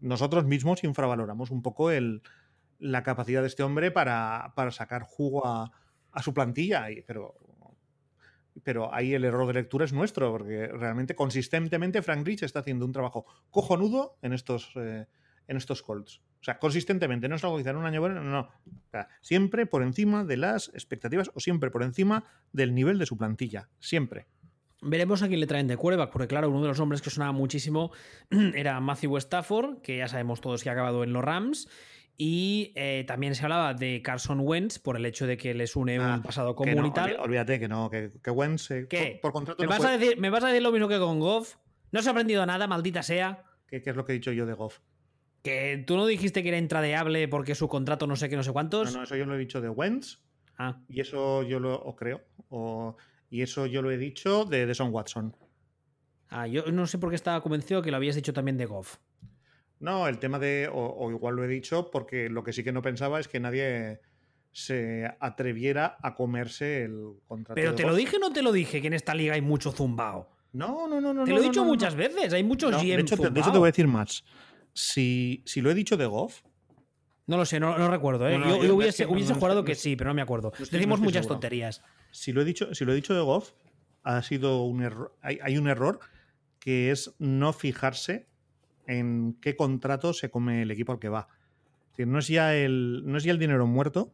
nosotros 0.00 0.44
mismos 0.44 0.84
infravaloramos 0.84 1.50
un 1.50 1.60
poco 1.60 1.90
la 2.78 3.02
capacidad 3.02 3.40
de 3.40 3.48
este 3.48 3.64
hombre 3.64 3.90
para, 3.90 4.54
sacar 4.70 5.02
jugo 5.02 5.44
a, 5.44 5.72
su 6.22 6.32
plantilla. 6.32 6.86
Pero, 7.04 7.34
pero 8.62 8.94
ahí 8.94 9.12
el 9.12 9.24
error 9.24 9.48
de 9.48 9.54
lectura 9.54 9.84
es 9.84 9.92
nuestro, 9.92 10.30
porque 10.30 10.68
realmente 10.68 11.16
consistentemente 11.16 12.00
Frank 12.00 12.24
Rich 12.24 12.44
está 12.44 12.60
haciendo 12.60 12.86
un 12.86 12.92
trabajo 12.92 13.26
cojonudo 13.50 14.16
en 14.22 14.32
estos, 14.32 14.70
eh, 14.76 15.06
en 15.48 15.56
estos 15.56 15.82
Colts. 15.82 16.22
O 16.40 16.44
sea, 16.44 16.58
consistentemente, 16.58 17.28
no 17.28 17.36
es 17.36 17.44
algo 17.44 17.60
que 17.60 17.70
un 17.70 17.86
año 17.86 18.00
bueno, 18.00 18.22
no, 18.22 18.48
siempre 19.20 19.66
por 19.66 19.82
encima 19.82 20.24
de 20.24 20.36
las 20.36 20.68
expectativas 20.68 21.30
o 21.34 21.40
siempre 21.40 21.70
por 21.70 21.82
encima 21.82 22.24
del 22.52 22.74
nivel 22.74 22.98
de 22.98 23.06
su 23.06 23.16
plantilla. 23.16 23.68
Siempre. 23.80 24.26
Veremos 24.84 25.22
a 25.22 25.28
quién 25.28 25.40
le 25.40 25.46
traen 25.46 25.66
de 25.66 25.76
quarterback, 25.76 26.10
porque 26.12 26.28
claro, 26.28 26.50
uno 26.50 26.62
de 26.62 26.68
los 26.68 26.78
hombres 26.80 27.00
que 27.02 27.10
sonaba 27.10 27.32
muchísimo 27.32 27.90
era 28.54 28.78
Matthew 28.80 29.16
Stafford, 29.18 29.80
que 29.82 29.96
ya 29.98 30.08
sabemos 30.08 30.40
todos 30.40 30.62
que 30.62 30.68
ha 30.68 30.72
acabado 30.72 31.02
en 31.04 31.12
los 31.12 31.24
Rams. 31.24 31.68
Y 32.16 32.72
eh, 32.76 33.02
también 33.08 33.34
se 33.34 33.42
hablaba 33.42 33.74
de 33.74 34.00
Carson 34.00 34.38
Wentz 34.40 34.78
por 34.78 34.96
el 34.96 35.04
hecho 35.04 35.26
de 35.26 35.36
que 35.36 35.52
les 35.52 35.74
une 35.74 35.98
un 35.98 36.04
Ah, 36.06 36.20
pasado 36.22 36.54
Que 36.54 36.66
no, 36.70 36.76
comunitario. 36.76 37.20
olvídate 37.20 37.58
que 37.58 37.66
no, 37.66 37.90
que, 37.90 38.12
que 38.22 38.30
Wentz 38.30 38.70
eh, 38.70 38.86
¿Qué? 38.88 39.18
Por, 39.20 39.32
por 39.32 39.32
contrato 39.32 39.60
¿Me, 39.62 39.66
no 39.66 39.70
vas 39.70 39.78
puede- 39.80 39.94
a 39.94 39.98
decir, 39.98 40.20
¿Me 40.20 40.30
vas 40.30 40.44
a 40.44 40.46
decir 40.46 40.62
lo 40.62 40.70
mismo 40.70 40.86
que 40.86 40.98
con 41.00 41.18
Goff? 41.18 41.56
No 41.90 42.02
se 42.02 42.08
ha 42.08 42.12
aprendido 42.12 42.46
nada, 42.46 42.68
maldita 42.68 43.02
sea. 43.02 43.42
¿Qué, 43.66 43.82
qué 43.82 43.90
es 43.90 43.96
lo 43.96 44.04
que 44.04 44.12
he 44.12 44.14
dicho 44.14 44.30
yo 44.30 44.46
de 44.46 44.52
Goff? 44.54 44.78
Que 45.42 45.82
tú 45.86 45.96
no 45.96 46.06
dijiste 46.06 46.42
que 46.44 46.50
era 46.50 46.58
intradeable 46.58 47.26
porque 47.26 47.56
su 47.56 47.68
contrato 47.68 48.06
no 48.06 48.14
sé 48.14 48.28
qué, 48.28 48.36
no 48.36 48.44
sé 48.44 48.50
No, 48.50 48.54
cuántos. 48.54 48.94
no, 48.94 49.02
eso 49.02 49.16
yo 49.16 49.26
lo 49.26 49.34
he 49.34 49.38
dicho 49.38 49.60
de 49.60 49.68
Wentz 49.68 50.20
Ah, 50.56 50.80
y 50.88 51.00
eso 51.00 51.42
yo 51.42 51.58
lo 51.58 51.74
o 51.74 51.96
creo. 51.96 52.22
O, 52.48 52.96
y 53.34 53.42
eso 53.42 53.66
yo 53.66 53.82
lo 53.82 53.90
he 53.90 53.98
dicho 53.98 54.44
de 54.44 54.64
Deson 54.64 54.94
Watson. 54.94 55.34
ah, 56.28 56.46
yo 56.46 56.70
no 56.70 56.86
sé 56.86 56.98
por 56.98 57.10
qué 57.10 57.16
estaba 57.16 57.40
convencido 57.40 57.82
que 57.82 57.90
lo 57.90 57.96
habías 57.96 58.14
dicho 58.14 58.32
también 58.32 58.56
de 58.56 58.64
Goff. 58.64 58.98
No, 59.80 60.06
el 60.06 60.20
tema 60.20 60.38
de. 60.38 60.70
O, 60.72 60.94
o 60.98 61.10
igual 61.10 61.34
lo 61.34 61.42
he 61.42 61.48
dicho 61.48 61.90
porque 61.90 62.30
lo 62.30 62.44
que 62.44 62.52
sí 62.52 62.62
que 62.62 62.70
no 62.70 62.80
pensaba 62.80 63.18
es 63.18 63.26
que 63.26 63.40
nadie 63.40 64.00
se 64.52 65.12
atreviera 65.18 65.96
a 66.00 66.14
comerse 66.14 66.84
el 66.84 67.14
contrato. 67.26 67.56
Pero 67.56 67.72
de 67.72 67.76
te 67.76 67.82
lo 67.82 67.96
dije 67.96 68.18
o 68.18 68.20
no 68.20 68.32
te 68.32 68.40
lo 68.40 68.52
dije 68.52 68.80
que 68.80 68.86
en 68.86 68.92
esta 68.92 69.16
liga 69.16 69.34
hay 69.34 69.40
mucho 69.40 69.72
zumbao. 69.72 70.30
No, 70.52 70.86
no, 70.86 71.00
no, 71.00 71.12
no. 71.12 71.24
Te 71.24 71.30
no, 71.32 71.36
lo 71.36 71.42
he 71.42 71.46
dicho 71.46 71.62
no, 71.62 71.66
no. 71.66 71.72
muchas 71.72 71.96
veces, 71.96 72.32
hay 72.32 72.44
muchos 72.44 72.70
de, 72.70 72.76
GM 72.76 73.00
hecho, 73.00 73.16
te, 73.16 73.30
de 73.30 73.40
hecho, 73.40 73.50
te 73.50 73.58
voy 73.58 73.66
a 73.66 73.72
decir 73.72 73.88
más. 73.88 74.22
Si, 74.74 75.42
si 75.44 75.60
lo 75.60 75.72
he 75.72 75.74
dicho 75.74 75.96
de 75.96 76.06
Goff, 76.06 76.42
No 77.26 77.36
lo 77.38 77.46
sé, 77.46 77.58
no, 77.58 77.78
no 77.78 77.90
recuerdo. 77.90 78.28
¿eh? 78.28 78.38
No, 78.38 78.44
no, 78.44 78.50
yo 78.50 78.56
yo- 78.56 78.58
yo 78.58 78.64
es 78.66 78.70
hubiese, 78.72 79.06
hubiese 79.06 79.32
no 79.34 79.40
jurado 79.40 79.64
que 79.64 79.74
sí, 79.74 79.96
pero 79.96 80.10
no 80.10 80.14
me 80.14 80.22
acuerdo. 80.22 80.52
no 80.58 80.62
estoy- 80.64 80.78
Decimos 80.78 81.00
muchas 81.00 81.22
seguro. 81.24 81.34
tonterías. 81.36 81.82
si 82.10 82.32
lo 82.32 82.42
he 82.42 82.44
dicho, 82.44 82.74
si 82.74 82.84
lo 82.84 82.92
he 82.92 82.94
dicho 82.94 83.14
de 83.14 83.20
Goff, 83.20 83.52
ha 84.02 84.20
sido 84.22 84.62
un 84.64 84.82
error. 84.82 85.16
Hay, 85.22 85.38
hay 85.42 85.56
un 85.58 85.66
error 85.68 86.00
que 86.60 86.90
es 86.90 87.14
no 87.18 87.52
fijarse 87.52 88.28
en 88.86 89.38
qué 89.40 89.56
contrato 89.56 90.12
se 90.12 90.30
come 90.30 90.62
el 90.62 90.70
equipo 90.70 90.92
al 90.92 90.98
que 90.98 91.08
va. 91.08 91.28
Es 91.86 91.90
decir, 91.98 92.06
no 92.08 92.18
es 92.18 92.28
ya 92.28 92.54
el, 92.54 93.02
no 93.06 93.16
es 93.16 93.24
ya 93.24 93.32
el 93.32 93.38
dinero 93.38 93.66
muerto 93.66 94.12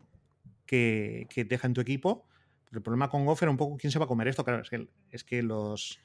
que, 0.67 1.27
que 1.31 1.45
deja 1.45 1.67
en 1.67 1.75
tu 1.75 1.81
equipo. 1.81 2.27
El 2.71 2.81
problema 2.83 3.09
con 3.09 3.25
Goff 3.27 3.43
era 3.43 3.51
un 3.51 3.57
poco 3.57 3.77
quién 3.77 3.91
se 3.91 3.99
va 3.99 4.05
a 4.05 4.09
comer 4.09 4.29
esto. 4.29 4.45
Claro, 4.45 4.63
es 4.63 4.71
que, 4.71 4.89
es 5.11 5.25
que 5.25 5.43
los, 5.43 5.99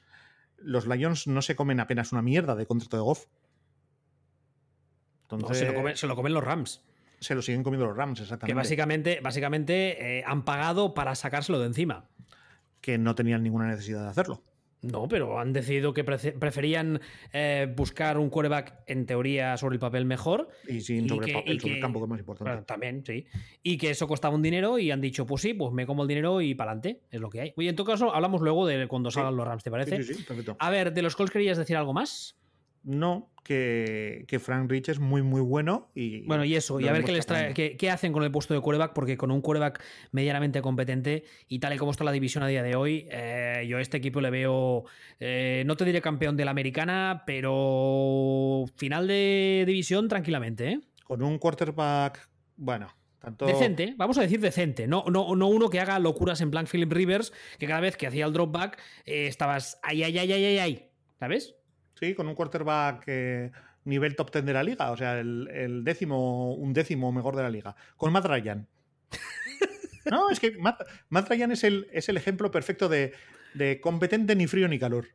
los 0.58 0.86
Lions 0.88 1.28
no 1.28 1.40
se 1.42 1.54
comen 1.54 1.78
apenas 1.78 2.10
una 2.10 2.22
mierda 2.22 2.56
de 2.56 2.66
contrato 2.66 2.96
de 2.96 3.02
Goff. 3.02 3.26
No, 5.30 5.36
Entonces, 5.38 5.58
se, 5.58 5.66
lo 5.66 5.74
comen, 5.74 5.96
se 5.96 6.06
lo 6.06 6.16
comen 6.16 6.34
los 6.34 6.42
Rams. 6.44 6.82
Se 7.20 7.34
lo 7.34 7.42
siguen 7.42 7.62
comiendo 7.62 7.86
los 7.86 7.96
Rams, 7.96 8.20
exactamente. 8.20 8.52
Que 8.52 8.56
básicamente, 8.56 9.20
básicamente 9.22 10.18
eh, 10.18 10.24
han 10.26 10.44
pagado 10.44 10.94
para 10.94 11.14
sacárselo 11.14 11.58
de 11.58 11.66
encima. 11.66 12.08
que 12.80 12.98
no 12.98 13.14
tenían 13.16 13.42
ninguna 13.42 13.66
necesidad 13.66 14.04
de 14.04 14.08
hacerlo. 14.10 14.42
No, 14.82 15.08
pero 15.08 15.40
han 15.40 15.52
decidido 15.52 15.92
que 15.92 16.04
preferían 16.04 17.00
eh, 17.32 17.72
buscar 17.74 18.18
un 18.18 18.30
quarterback 18.30 18.74
en 18.86 19.06
teoría 19.06 19.56
sobre 19.56 19.74
el 19.74 19.80
papel 19.80 20.04
mejor. 20.04 20.48
Y 20.68 20.80
sin 20.82 21.06
Y 21.06 21.08
sobre, 21.08 21.26
que- 21.32 21.42
y 21.46 21.50
el 21.50 21.60
sobre 21.60 21.74
que- 21.74 21.80
campo, 21.80 21.98
que 21.98 22.04
es 22.04 22.10
más 22.10 22.18
importante. 22.20 22.50
Bueno, 22.52 22.64
también, 22.64 23.02
sí. 23.04 23.26
Y 23.64 23.76
que 23.78 23.90
eso 23.90 24.06
costaba 24.06 24.36
un 24.36 24.42
dinero 24.42 24.78
y 24.78 24.92
han 24.92 25.00
dicho, 25.00 25.26
pues 25.26 25.42
sí, 25.42 25.54
pues 25.54 25.72
me 25.72 25.84
como 25.86 26.02
el 26.02 26.08
dinero 26.08 26.40
y 26.40 26.54
para 26.54 26.72
adelante. 26.72 27.00
Es 27.10 27.20
lo 27.20 27.28
que 27.30 27.40
hay. 27.40 27.54
Oye, 27.56 27.70
en 27.70 27.74
todo 27.74 27.86
caso, 27.86 28.14
hablamos 28.14 28.40
luego 28.42 28.66
de 28.66 28.86
cuando 28.86 29.10
Sí. 29.10 29.14
salgan 29.16 29.34
los 29.36 29.48
Rams, 29.48 29.64
¿te 29.64 29.70
parece? 29.72 29.96
Sí, 29.96 30.02
sí, 30.04 30.14
sí, 30.14 30.22
perfecto. 30.22 30.56
A 30.60 30.70
ver, 30.70 30.92
de 30.92 31.02
los 31.02 31.16
Colts 31.16 31.32
querías 31.32 31.58
decir 31.58 31.76
algo 31.76 31.92
más. 31.92 32.36
No, 32.84 33.32
que, 33.46 34.24
que 34.26 34.40
Frank 34.40 34.68
Rich 34.68 34.88
es 34.88 34.98
muy, 34.98 35.22
muy 35.22 35.40
bueno. 35.40 35.88
Y, 35.94 36.22
Bueno, 36.22 36.44
y 36.44 36.56
eso, 36.56 36.80
y 36.80 36.88
a 36.88 36.92
ver 36.92 37.04
qué 37.04 37.12
les 37.12 37.26
trae, 37.26 37.54
qué, 37.54 37.76
qué 37.76 37.90
hacen 37.90 38.12
con 38.12 38.24
el 38.24 38.32
puesto 38.32 38.54
de 38.54 38.60
quarterback, 38.60 38.92
porque 38.92 39.16
con 39.16 39.30
un 39.30 39.40
quarterback 39.40 39.80
medianamente 40.10 40.60
competente 40.60 41.24
y 41.48 41.60
tal 41.60 41.72
y 41.74 41.76
como 41.76 41.92
está 41.92 42.02
la 42.02 42.10
división 42.12 42.42
a 42.42 42.48
día 42.48 42.64
de 42.64 42.74
hoy, 42.74 43.06
eh, 43.10 43.64
yo 43.68 43.78
a 43.78 43.80
este 43.80 43.98
equipo 43.98 44.20
le 44.20 44.30
veo, 44.30 44.84
eh, 45.20 45.62
no 45.64 45.76
te 45.76 45.84
diré 45.84 46.00
campeón 46.00 46.36
de 46.36 46.44
la 46.44 46.50
americana, 46.50 47.22
pero 47.24 48.64
final 48.74 49.06
de 49.06 49.64
división 49.66 50.08
tranquilamente, 50.08 50.68
¿eh? 50.72 50.80
Con 51.04 51.22
un 51.22 51.38
quarterback, 51.38 52.28
bueno, 52.56 52.88
tanto. 53.20 53.46
Decente, 53.46 53.94
vamos 53.96 54.18
a 54.18 54.22
decir 54.22 54.40
decente, 54.40 54.88
no, 54.88 55.04
no, 55.08 55.36
no 55.36 55.48
uno 55.48 55.70
que 55.70 55.78
haga 55.78 55.98
locuras 56.00 56.40
en 56.40 56.50
plan 56.50 56.66
Philip 56.66 56.92
Rivers, 56.92 57.32
que 57.60 57.66
cada 57.68 57.80
vez 57.80 57.96
que 57.96 58.08
hacía 58.08 58.26
el 58.26 58.32
drop 58.32 58.50
back 58.50 58.80
eh, 59.04 59.28
estabas 59.28 59.78
ay, 59.82 60.02
ay, 60.02 60.18
ay, 60.18 60.32
ay, 60.32 60.44
ay, 60.44 60.58
ay, 60.58 60.90
¿sabes? 61.20 61.55
Sí, 61.98 62.14
con 62.14 62.28
un 62.28 62.34
quarterback 62.34 63.04
eh, 63.06 63.50
nivel 63.84 64.14
top 64.16 64.30
10 64.32 64.44
de 64.44 64.52
la 64.52 64.62
liga. 64.62 64.90
O 64.90 64.96
sea, 64.96 65.18
el, 65.18 65.48
el 65.52 65.82
décimo, 65.84 66.54
un 66.54 66.72
décimo 66.72 67.10
mejor 67.12 67.36
de 67.36 67.42
la 67.42 67.50
liga. 67.50 67.74
Con 67.96 68.12
Matt 68.12 68.26
Ryan. 68.26 68.66
No, 70.10 70.30
es 70.30 70.38
que 70.38 70.52
Matt, 70.52 70.82
Matt 71.08 71.28
Ryan 71.28 71.50
es 71.50 71.64
el, 71.64 71.88
es 71.92 72.08
el 72.08 72.16
ejemplo 72.16 72.52
perfecto 72.52 72.88
de, 72.88 73.12
de 73.54 73.80
competente 73.80 74.36
ni 74.36 74.46
frío 74.46 74.68
ni 74.68 74.78
calor. 74.78 75.08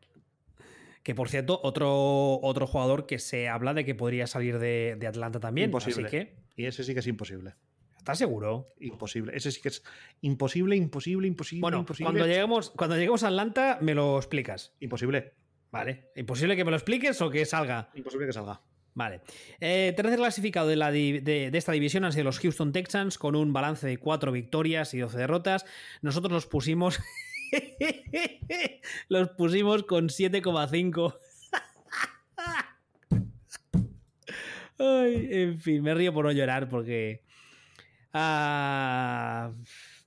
Que 1.01 1.15
por 1.15 1.29
cierto, 1.29 1.61
otro, 1.63 2.39
otro 2.41 2.67
jugador 2.67 3.05
que 3.05 3.17
se 3.17 3.47
habla 3.47 3.73
de 3.73 3.85
que 3.85 3.95
podría 3.95 4.27
salir 4.27 4.59
de, 4.59 4.97
de 4.99 5.07
Atlanta 5.07 5.39
también, 5.39 5.69
Imposible. 5.69 6.07
así 6.07 6.11
que, 6.17 6.35
Y 6.57 6.65
ese 6.65 6.83
sí 6.83 6.93
que 6.93 6.99
es 6.99 7.07
imposible. 7.07 7.55
¿estás 7.97 8.17
seguro? 8.17 8.73
Imposible. 8.79 9.31
Ese 9.35 9.51
sí 9.51 9.61
que 9.61 9.69
es 9.69 9.83
imposible, 10.21 10.75
imposible, 10.75 11.25
imposible, 11.27 11.61
Bueno, 11.61 11.79
imposible. 11.79 12.07
cuando 12.11 12.27
lleguemos, 12.27 12.71
cuando 12.71 12.95
lleguemos 12.97 13.23
a 13.23 13.27
Atlanta 13.27 13.77
me 13.79 13.93
lo 13.93 14.17
explicas. 14.17 14.73
Imposible. 14.81 15.31
Vale. 15.71 16.11
¿Imposible 16.15 16.55
que 16.55 16.65
me 16.65 16.71
lo 16.71 16.77
expliques 16.77 17.21
o 17.21 17.29
que 17.29 17.45
salga? 17.45 17.89
Imposible 17.95 18.25
que 18.27 18.33
salga. 18.33 18.61
Vale. 18.93 19.21
Eh, 19.61 19.93
tercer 19.95 20.17
clasificado 20.19 20.67
de, 20.67 20.75
la 20.75 20.91
di- 20.91 21.19
de- 21.19 21.49
de 21.49 21.57
esta 21.57 21.71
división 21.71 22.03
han 22.03 22.11
sido 22.11 22.25
los 22.25 22.39
Houston 22.39 22.73
Texans 22.73 23.17
con 23.17 23.37
un 23.37 23.53
balance 23.53 23.87
de 23.87 23.97
4 23.97 24.33
victorias 24.33 24.93
y 24.93 24.99
12 24.99 25.17
derrotas. 25.17 25.65
Nosotros 26.01 26.33
los 26.33 26.45
pusimos. 26.45 26.99
los 29.07 29.29
pusimos 29.29 29.83
con 29.83 30.09
7,5. 30.09 31.17
Ay, 34.77 35.27
en 35.31 35.59
fin, 35.59 35.83
me 35.83 35.93
río 35.93 36.13
por 36.13 36.25
no 36.25 36.31
llorar 36.31 36.67
porque. 36.67 37.23
ah, 38.13 39.51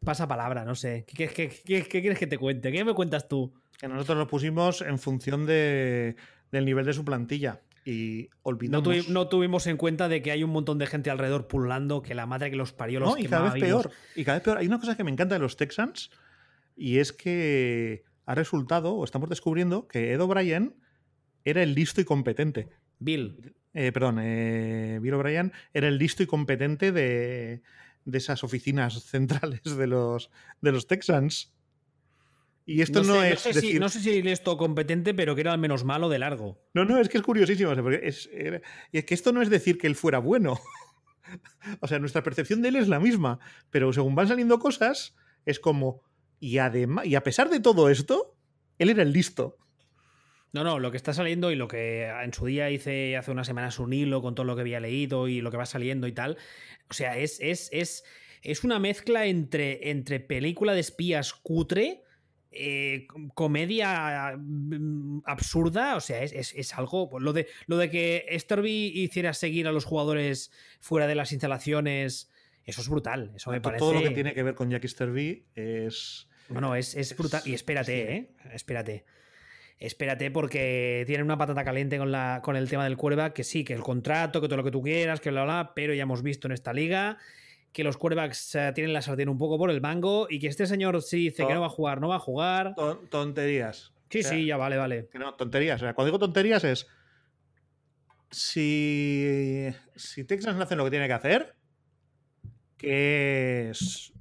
pasa 0.05 0.27
palabra, 0.29 0.65
no 0.65 0.75
sé. 0.75 1.05
¿Qué, 1.07 1.29
qué- 1.29 1.49
qué- 1.49 1.63
qué- 1.65 1.83
qué 1.89 2.01
quieres 2.01 2.19
que 2.19 2.27
te 2.27 2.37
cuente? 2.39 2.71
¿Qué 2.73 2.85
me 2.85 2.93
cuentas 2.95 3.29
tú? 3.29 3.55
Que 3.85 3.93
nosotros 3.93 4.17
lo 4.17 4.27
pusimos 4.27 4.81
en 4.81 4.99
función 4.99 5.45
de, 5.45 6.17
del 6.51 6.65
nivel 6.65 6.87
de 6.87 6.95
su 6.95 7.05
plantilla. 7.05 7.61
Y 7.85 8.29
No, 8.31 8.39
olvidamos. 8.45 8.89
tuvi- 8.89 9.09
no 9.09 9.29
tuvimos 9.29 9.67
en 9.67 9.77
cuenta 9.77 10.09
de 10.09 10.23
que 10.23 10.31
hay 10.31 10.43
un 10.43 10.51
montón 10.51 10.79
de 10.79 10.87
gente 10.87 11.11
alrededor 11.11 11.49
pululando, 11.49 12.01
que 12.01 12.15
la 12.15 12.25
madre 12.25 12.51
que 12.51 12.57
los 12.57 12.73
parió 12.73 12.99
los 13.01 13.11
No, 13.11 13.19
y 13.19 13.27
cada 13.27 13.53
vez 13.53 13.63
peor. 13.63 13.91
Y 14.17 14.25
cada 14.25 14.39
vez 14.39 14.45
peor. 14.45 14.57
Hay 14.57 14.67
una 14.67 14.81
cosa 14.81 14.97
que 14.97 15.05
me 15.05 15.11
encanta 15.11 15.35
de 15.35 15.41
los 15.41 15.57
Texans. 15.59 16.11
Y 16.77 16.97
es 16.97 17.13
que 17.13 18.05
ha 18.25 18.35
resultado, 18.35 18.95
o 18.95 19.05
estamos 19.05 19.29
descubriendo, 19.29 19.87
que 19.87 20.13
Ed 20.15 20.21
O'Brien 20.23 20.77
era 21.45 21.63
el 21.63 21.75
listo 21.75 22.01
y 22.01 22.05
competente. 22.05 22.69
Bill. 22.99 23.55
Eh, 23.75 23.93
perdón, 23.93 24.19
eh, 24.23 24.99
Bill 25.03 25.13
O'Brien 25.13 25.53
era 25.75 25.89
el 25.89 25.99
listo 25.99 26.23
y 26.23 26.27
competente 26.27 26.91
de, 26.91 27.61
de 28.07 28.19
esas 28.19 28.45
oficinas 28.45 28.95
centrales 29.05 29.61
de 29.77 29.87
los, 29.87 30.31
de 30.63 30.73
los 30.73 30.87
Texans. 30.87 31.54
Y 32.67 32.81
esto 32.81 33.03
no, 33.03 33.21
sé, 33.21 33.33
es 33.35 33.41
sé 33.41 33.53
decir. 33.53 33.73
si, 33.73 33.79
no 33.79 33.89
sé 33.91 34.01
si 34.01 34.19
esto 34.29 34.57
competente, 34.57 35.13
pero 35.13 35.35
que 35.35 35.43
era 35.43 35.53
al 35.53 35.59
menos 35.59 35.85
malo 35.85 36.09
de 36.09 36.19
largo. 36.19 36.63
No, 36.73 36.85
no, 36.85 36.99
es 36.99 37.09
que 37.11 37.19
es 37.19 37.23
curiosísimo. 37.23 37.75
porque 37.77 38.01
es, 38.05 38.29
era- 38.33 38.63
y 38.91 38.99
es 38.99 39.05
que 39.05 39.15
esto 39.15 39.33
no 39.33 39.43
es 39.43 39.51
decir 39.51 39.77
que 39.77 39.87
él 39.87 39.95
fuera 39.97 40.19
bueno. 40.19 40.59
o 41.81 41.87
sea, 41.87 41.99
nuestra 41.99 42.23
percepción 42.23 42.63
de 42.63 42.69
él 42.69 42.77
es 42.77 42.89
la 42.89 43.01
misma. 43.01 43.39
Pero 43.71 43.93
según 43.93 44.15
van 44.15 44.29
saliendo 44.29 44.59
cosas, 44.59 45.15
es 45.45 45.61
como. 45.61 46.03
Y 46.41 46.59
además. 46.59 47.07
Y 47.07 47.15
a 47.17 47.23
pesar 47.23 47.51
de 47.51 47.61
todo 47.61 47.91
esto, 47.91 48.37
él 48.79 48.89
era 48.91 49.03
el 49.03 49.13
listo. 49.13 49.59
No, 50.53 50.63
no, 50.63 50.79
lo 50.79 50.91
que 50.93 50.97
está 50.97 51.13
saliendo 51.13 51.51
y 51.51 51.57
lo 51.57 51.67
que 51.67 52.05
en 52.07 52.33
su 52.33 52.47
día 52.47 52.71
hice 52.71 53.17
hace 53.17 53.33
unas 53.33 53.47
semanas 53.47 53.81
un 53.81 53.93
hilo 53.93 54.23
con 54.23 54.35
todo 54.37 54.47
lo 54.47 54.55
que 54.55 54.61
había 54.61 54.79
leído 54.79 55.27
y 55.27 55.41
lo 55.41 55.51
que 55.51 55.57
va 55.57 55.67
saliendo 55.67 56.07
y 56.07 56.13
tal. 56.13 56.39
O 56.89 56.95
sea, 56.95 57.19
es, 57.19 57.41
es, 57.41 57.69
es, 57.73 58.05
es 58.41 58.63
una 58.63 58.79
mezcla 58.79 59.27
entre, 59.27 59.91
entre 59.91 60.21
película 60.21 60.73
de 60.73 60.81
espías 60.81 61.35
cutre. 61.35 62.05
Eh, 62.57 63.07
com- 63.09 63.29
comedia 63.31 64.37
mm, 64.39 65.23
absurda, 65.25 65.97
o 65.97 66.01
sea, 66.01 66.23
es, 66.23 66.33
es- 66.33 66.55
es 66.55 66.75
algo. 66.75 67.11
Lo 67.21 67.33
de, 67.33 67.47
lo 67.67 67.77
de 67.77 67.91
que 67.91 68.27
Sterby 68.39 68.93
hiciera 68.95 69.33
seguir 69.35 69.67
a 69.67 69.73
los 69.73 69.85
jugadores 69.85 70.51
fuera 70.81 71.07
de 71.07 71.15
las 71.15 71.33
instalaciones 71.33 72.31
Eso 72.65 72.81
es 72.81 72.89
brutal. 72.89 73.33
Eso 73.37 73.51
me 73.51 73.61
parece. 73.61 73.79
Todo 73.81 73.95
lo 73.95 74.03
que 74.03 74.11
tiene 74.11 74.33
que 74.35 74.43
ver 74.43 74.55
con 74.55 74.71
Jackie 74.71 74.89
Sterby 74.89 75.45
es. 75.55 76.29
Bueno, 76.49 76.75
es, 76.75 76.95
es 76.95 77.17
brutal. 77.17 77.43
Y 77.45 77.55
espérate. 77.55 78.13
¿eh? 78.15 78.31
Espérate. 78.53 79.05
Espérate, 79.79 80.31
porque 80.31 81.03
tienen 81.07 81.25
una 81.27 81.37
patata 81.37 81.65
caliente 81.65 81.99
con, 81.99 82.13
la, 82.13 82.41
con 82.43 82.55
el 82.57 82.69
tema 82.71 82.85
del 82.85 82.97
quarterback, 82.97 83.33
que 83.35 83.45
sí, 83.45 83.65
que 83.65 83.73
el 83.75 83.83
contrato, 83.83 84.41
que 84.41 84.47
todo 84.47 84.57
lo 84.59 84.65
que 84.65 84.71
tú 84.71 84.81
quieras, 84.81 85.21
que 85.21 85.31
bla, 85.31 85.43
bla, 85.45 85.73
pero 85.75 85.93
ya 85.93 86.05
hemos 86.05 86.23
visto 86.23 86.47
en 86.49 86.53
esta 86.53 86.73
liga 86.73 87.19
que 87.75 87.85
los 87.85 87.99
quarterbacks 87.99 88.57
tienen 88.75 88.93
la 88.95 89.03
sartén 89.03 89.29
un 89.29 89.37
poco 89.37 89.59
por 89.59 89.69
el 89.71 89.81
mango 89.83 90.29
y 90.31 90.39
que 90.39 90.47
este 90.47 90.67
señor 90.67 91.03
sí 91.03 91.19
dice 91.19 91.45
que 91.47 91.53
no 91.55 91.61
va 91.61 91.67
a 91.67 91.71
jugar, 91.71 92.01
no 92.01 92.09
va 92.09 92.17
a 92.17 92.21
jugar. 92.21 92.75
ton- 92.77 93.07
tonterías. 93.11 93.93
Sí, 94.09 94.21
O 94.21 94.23
sea, 94.23 94.31
sí, 94.31 94.47
ya 94.47 94.57
vale, 94.57 94.77
vale. 94.77 95.09
que 95.11 95.19
no, 95.19 95.35
tonterías. 95.35 95.83
O 95.83 95.85
sea, 95.85 95.93
cuando 95.93 96.07
digo 96.07 96.19
tonterías 96.21 96.63
es. 96.65 96.87
Si, 98.31 99.69
si 99.97 100.25
Texas 100.25 100.57
no 100.57 100.63
hace 100.63 100.77
lo 100.77 100.85
que 100.85 100.91
tiene 100.91 101.07
que 101.07 101.13
hacer, 101.13 101.55
que 102.77 103.71
es 103.71 104.13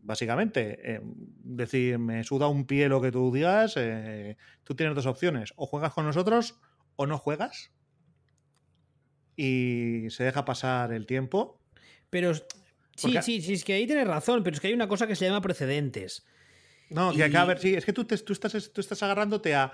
básicamente 0.00 0.94
eh, 0.94 1.00
decir, 1.02 1.98
me 1.98 2.24
suda 2.24 2.48
un 2.48 2.66
pie 2.66 2.88
lo 2.88 3.00
que 3.00 3.12
tú 3.12 3.32
digas, 3.32 3.74
eh, 3.76 4.36
tú 4.64 4.74
tienes 4.74 4.94
dos 4.94 5.06
opciones, 5.06 5.52
o 5.56 5.66
juegas 5.66 5.92
con 5.92 6.04
nosotros 6.04 6.60
o 6.96 7.06
no 7.06 7.18
juegas. 7.18 7.70
Y 9.36 10.06
se 10.10 10.24
deja 10.24 10.44
pasar 10.44 10.92
el 10.92 11.06
tiempo. 11.06 11.58
Pero 12.10 12.32
sí, 12.96 13.16
sí, 13.22 13.40
sí, 13.42 13.52
es 13.54 13.64
que 13.64 13.74
ahí 13.74 13.86
tienes 13.86 14.06
razón, 14.06 14.42
pero 14.42 14.54
es 14.54 14.60
que 14.60 14.68
hay 14.68 14.74
una 14.74 14.88
cosa 14.88 15.06
que 15.06 15.16
se 15.16 15.24
llama 15.26 15.40
precedentes. 15.40 16.24
No, 16.90 17.10
que 17.12 17.18
Y- 17.18 17.22
acá, 17.22 17.42
a 17.42 17.46
ver, 17.46 17.58
sí, 17.58 17.74
es 17.74 17.84
que 17.84 17.92
tú, 17.92 18.04
te- 18.04 18.18
tú, 18.18 18.32
estás, 18.32 18.70
tú 18.72 18.80
estás 18.80 19.02
agarrándote 19.02 19.54
a, 19.54 19.72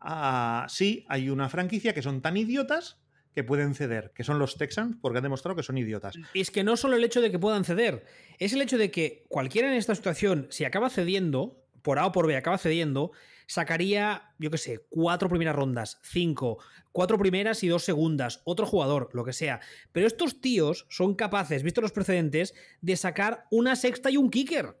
a- 0.00 0.66
Sí, 0.68 1.04
hay 1.08 1.28
una 1.30 1.48
franquicia 1.48 1.92
que 1.94 2.02
son 2.02 2.20
tan 2.22 2.36
idiotas 2.36 2.98
que 3.34 3.44
pueden 3.44 3.74
ceder, 3.74 4.12
que 4.14 4.24
son 4.24 4.38
los 4.38 4.56
Texans, 4.56 4.96
porque 5.00 5.18
han 5.18 5.22
demostrado 5.22 5.54
que 5.56 5.62
son 5.62 5.78
idiotas. 5.78 6.16
Es 6.34 6.50
que 6.50 6.64
no 6.64 6.76
solo 6.76 6.96
el 6.96 7.04
hecho 7.04 7.20
de 7.20 7.30
que 7.30 7.38
puedan 7.38 7.64
ceder, 7.64 8.04
es 8.38 8.52
el 8.52 8.60
hecho 8.62 8.76
de 8.78 8.90
que 8.90 9.24
cualquiera 9.28 9.68
en 9.70 9.74
esta 9.76 9.94
situación, 9.94 10.46
si 10.50 10.64
acaba 10.64 10.90
cediendo, 10.90 11.64
por 11.82 11.98
A 11.98 12.06
o 12.06 12.12
por 12.12 12.26
B 12.26 12.36
acaba 12.36 12.58
cediendo, 12.58 13.12
sacaría, 13.52 14.32
yo 14.38 14.50
qué 14.50 14.58
sé, 14.58 14.86
cuatro 14.88 15.28
primeras 15.28 15.56
rondas, 15.56 15.98
cinco, 16.04 16.58
cuatro 16.92 17.18
primeras 17.18 17.62
y 17.64 17.68
dos 17.68 17.82
segundas, 17.84 18.42
otro 18.44 18.64
jugador, 18.64 19.08
lo 19.12 19.24
que 19.24 19.32
sea. 19.32 19.60
Pero 19.90 20.06
estos 20.06 20.40
tíos 20.40 20.86
son 20.88 21.14
capaces, 21.16 21.62
visto 21.64 21.80
los 21.80 21.90
precedentes, 21.90 22.54
de 22.80 22.96
sacar 22.96 23.46
una 23.50 23.74
sexta 23.74 24.08
y 24.10 24.16
un 24.16 24.30
kicker. 24.30 24.76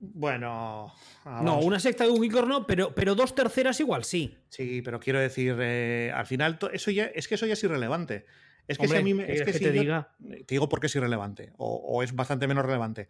Bueno. 0.00 0.92
No, 1.24 1.60
una 1.60 1.80
sexta 1.80 2.06
y 2.06 2.10
un 2.10 2.20
kicker 2.20 2.46
no, 2.46 2.66
pero, 2.66 2.94
pero 2.94 3.14
dos 3.14 3.34
terceras 3.34 3.80
igual 3.80 4.04
sí. 4.04 4.36
Sí, 4.50 4.82
pero 4.82 5.00
quiero 5.00 5.18
decir, 5.18 5.56
eh, 5.58 6.12
al 6.14 6.26
final, 6.26 6.58
eso 6.72 6.90
ya, 6.90 7.06
es 7.06 7.26
que 7.26 7.34
eso 7.36 7.46
ya 7.46 7.54
es 7.54 7.64
irrelevante. 7.64 8.26
Es 8.68 8.76
que 8.76 8.84
Hombre, 8.84 8.98
si 8.98 9.00
a 9.00 9.04
mí 9.04 9.14
me- 9.14 9.24
¿qué 9.26 9.32
es 9.32 9.38
que 9.38 9.44
quieres 9.44 9.60
que 9.62 9.66
si 9.66 9.70
te 9.72 9.76
yo- 9.76 9.80
diga? 9.82 10.14
te 10.46 10.54
digo 10.54 10.68
por 10.68 10.78
qué 10.80 10.88
es 10.88 10.94
irrelevante, 10.94 11.52
o, 11.56 11.74
o 11.76 12.02
es 12.02 12.14
bastante 12.14 12.46
menos 12.46 12.66
relevante. 12.66 13.08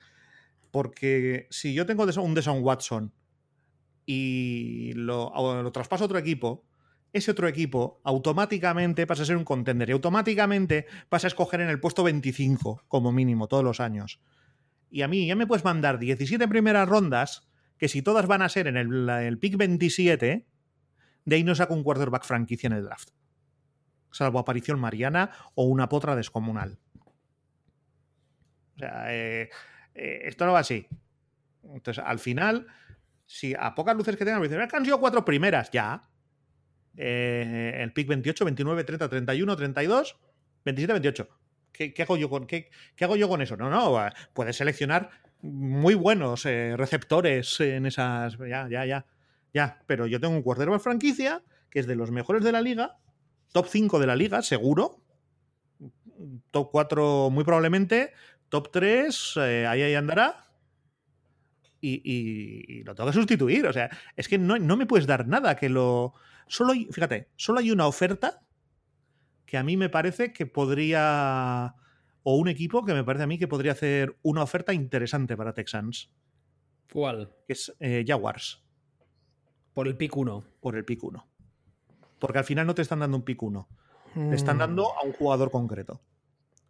Porque 0.71 1.49
si 1.51 1.75
yo 1.75 1.85
tengo 1.85 2.05
un 2.05 2.35
Deson 2.35 2.63
Watson 2.63 3.13
y 4.11 4.95
lo, 4.95 5.27
o 5.27 5.63
lo 5.63 5.71
traspaso 5.71 6.05
a 6.05 6.07
otro 6.07 6.17
equipo, 6.17 6.65
ese 7.13 7.31
otro 7.31 7.47
equipo 7.47 8.01
automáticamente 8.05 9.07
pasa 9.07 9.23
a 9.23 9.27
ser 9.27 9.37
un 9.37 9.45
contender 9.45 9.91
y 9.91 9.93
automáticamente 9.93 10.87
pasa 11.11 11.27
a 11.27 11.29
escoger 11.29 11.61
en 11.61 11.69
el 11.69 11.79
puesto 11.79 12.03
25, 12.05 12.85
como 12.89 13.13
mínimo, 13.13 13.49
todos 13.49 13.63
los 13.63 13.81
años. 13.81 14.19
Y 14.91 15.03
a 15.03 15.09
mí 15.09 15.27
ya 15.27 15.37
me 15.37 15.47
puedes 15.47 15.63
mandar 15.63 15.99
17 15.99 16.49
primeras 16.49 16.89
rondas, 16.89 17.51
que 17.77 17.89
si 17.89 18.01
todas 18.01 18.27
van 18.27 18.41
a 18.41 18.49
ser 18.49 18.67
en 18.67 18.79
el 18.79 19.39
pick 19.39 19.59
27, 19.59 20.47
de 21.27 21.37
ahí 21.37 21.45
no 21.45 21.55
saco 21.55 21.75
un 21.75 21.83
quarterback 21.83 22.25
franquicia 22.25 22.69
en 22.69 22.73
el 22.73 22.85
draft. 22.85 23.11
Salvo 24.11 24.39
aparición 24.39 24.81
mariana 24.81 25.33
o 25.55 25.65
una 25.65 25.87
potra 25.91 26.17
descomunal. 26.17 26.79
O 28.77 28.79
sea, 28.79 29.15
eh, 29.15 29.51
eh, 29.95 30.21
esto 30.25 30.47
no 30.47 30.53
va 30.53 30.61
así. 30.61 30.87
Entonces, 31.75 32.03
al 32.03 32.19
final, 32.19 32.67
si 33.29 33.55
a 33.55 33.75
pocas 33.75 33.95
luces 33.95 34.17
que 34.17 34.25
tengan, 34.25 34.41
me 34.41 34.49
dicen, 34.49 34.63
"Es 34.63 34.71
que 34.71 34.77
han 34.77 34.85
sido 34.85 34.99
cuatro 34.99 35.23
primeras, 35.23 35.71
ya. 35.71 36.09
Eh, 36.97 37.75
el 37.77 37.93
pick 37.93 38.09
28, 38.09 38.45
29, 38.47 38.85
30, 38.85 39.09
31, 39.09 39.55
32, 39.55 40.17
27, 40.65 40.93
28. 40.95 41.29
¿Qué, 41.71 41.93
qué 41.93 42.03
hago, 42.03 42.17
yo 42.17 42.31
con, 42.31 42.47
qué, 42.47 42.71
qué 42.97 43.05
hago 43.05 43.17
yo 43.17 43.29
con 43.29 43.43
eso? 43.43 43.57
No, 43.57 43.69
no, 43.71 43.99
puedes 44.33 44.57
seleccionar 44.57 45.11
muy 45.43 45.95
buenos 45.95 46.47
eh, 46.47 46.75
receptores 46.77 47.61
en 47.61 47.85
esas. 47.87 48.39
Ya, 48.39 48.67
ya, 48.69 48.87
ya. 48.87 49.07
Ya, 49.53 49.83
pero 49.87 50.07
yo 50.07 50.21
tengo 50.21 50.35
un 50.35 50.43
quarterback 50.43 50.81
franquicia 50.81 51.43
que 51.71 51.81
es 51.81 51.87
de 51.87 51.97
los 51.97 52.11
mejores 52.11 52.43
de 52.43 52.53
la 52.53 52.63
liga, 52.63 52.97
top 53.53 53.67
5 53.69 53.99
de 53.99 54.07
la 54.07 54.17
liga, 54.17 54.43
seguro. 54.43 55.03
Top 56.51 56.71
4 56.73 57.31
muy 57.31 57.45
probablemente, 57.45 58.13
top 58.49 58.73
3, 58.73 59.35
eh, 59.37 59.67
ahí, 59.69 59.83
ahí 59.83 59.95
andará. 59.95 60.48
Y, 61.81 62.01
y- 62.05 62.79
y 62.79 62.83
lo 62.85 62.95
tengo 62.95 63.09
que 63.11 63.15
sustituir. 63.15 63.67
O 63.67 63.73
sea, 63.73 63.89
es 64.17 64.27
que 64.29 64.39
no, 64.39 64.59
no 64.59 64.77
me 64.77 64.87
puedes 64.87 65.07
dar 65.07 65.27
nada 65.29 65.57
que 65.57 65.69
lo. 65.69 66.15
Solo 66.47 66.73
hay, 66.73 66.87
fíjate, 66.91 67.29
solo 67.37 67.61
hay 67.61 67.71
una 67.71 67.87
oferta 67.87 68.41
que 69.47 69.57
a 69.57 69.63
mí 69.63 69.77
me 69.77 69.89
parece 69.89 70.33
que 70.33 70.47
podría. 70.47 71.75
O 72.25 72.37
un 72.37 72.49
equipo 72.49 72.85
que 72.85 72.95
me 72.95 73.05
parece 73.05 73.23
a 73.25 73.27
mí 73.27 73.39
que 73.39 73.49
podría 73.49 73.73
hacer 73.73 74.17
una 74.23 74.43
oferta 74.43 74.75
interesante 74.75 75.37
para 75.37 75.55
Texans, 75.55 76.11
¿Cuál? 76.93 77.33
que 77.47 77.53
es 77.55 77.75
eh, 77.81 78.05
Jaguars, 78.07 78.63
Por 79.73 79.89
el 79.89 79.97
pick 79.97 80.15
1. 80.15 80.45
por 80.61 80.77
el 80.77 80.85
pick 80.85 81.03
1. 81.05 81.27
Porque 82.19 82.39
al 82.39 82.45
final 82.45 82.67
no 82.67 82.75
te 82.75 82.83
están 82.83 82.99
dando 82.99 83.17
un 83.17 83.23
pick 83.25 83.43
1, 83.43 83.69
te 84.15 84.35
están 84.35 84.59
dando 84.59 84.89
a 84.99 85.05
un 85.05 85.13
jugador 85.13 85.51
concreto, 85.51 86.03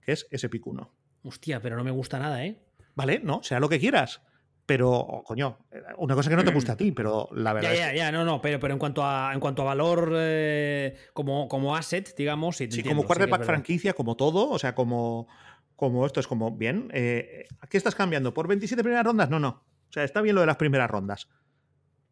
que 0.02 0.12
es 0.12 0.28
ese 0.30 0.48
pick 0.48 0.64
1. 0.66 0.92
Hostia, 1.24 1.60
pero 1.60 1.76
no 1.76 1.82
me 1.82 1.90
gusta 1.90 2.18
nada, 2.20 2.44
¿eh? 2.44 2.62
Vale, 2.94 3.20
no, 3.24 3.42
sea 3.42 3.58
lo 3.58 3.68
que 3.68 3.80
quieras. 3.80 4.22
Pero, 4.68 5.22
coño, 5.24 5.56
una 5.96 6.14
cosa 6.14 6.28
que 6.28 6.36
no 6.36 6.44
te 6.44 6.52
gusta 6.52 6.74
a 6.74 6.76
ti, 6.76 6.92
pero 6.92 7.30
la 7.32 7.54
verdad 7.54 7.70
Ya, 7.70 7.72
es 7.74 7.80
ya, 7.80 7.90
que- 7.92 7.96
ya, 7.96 8.12
no, 8.12 8.22
no, 8.26 8.42
pero, 8.42 8.60
pero 8.60 8.74
en 8.74 8.78
cuanto 8.78 9.02
a 9.02 9.32
en 9.32 9.40
cuanto 9.40 9.62
a 9.62 9.64
valor 9.64 10.12
eh, 10.14 10.94
como, 11.14 11.48
como 11.48 11.74
asset, 11.74 12.14
digamos, 12.14 12.58
sí, 12.58 12.66
te 12.68 12.72
Sí, 12.74 12.80
entiendo, 12.80 13.00
como 13.00 13.06
quarterback 13.06 13.44
franquicia, 13.46 13.94
como 13.94 14.14
todo, 14.14 14.50
o 14.50 14.58
sea, 14.58 14.74
como, 14.74 15.26
como 15.74 16.04
esto 16.04 16.20
es 16.20 16.26
como, 16.26 16.54
bien, 16.54 16.90
eh, 16.92 17.46
¿qué 17.70 17.78
estás 17.78 17.94
cambiando? 17.94 18.34
¿Por 18.34 18.46
27 18.46 18.82
primeras 18.82 19.06
rondas? 19.06 19.30
No, 19.30 19.40
no. 19.40 19.64
O 19.88 19.90
sea, 19.92 20.04
está 20.04 20.20
bien 20.20 20.34
lo 20.34 20.42
de 20.42 20.46
las 20.48 20.58
primeras 20.58 20.90
rondas. 20.90 21.30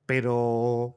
Pero, 0.06 0.96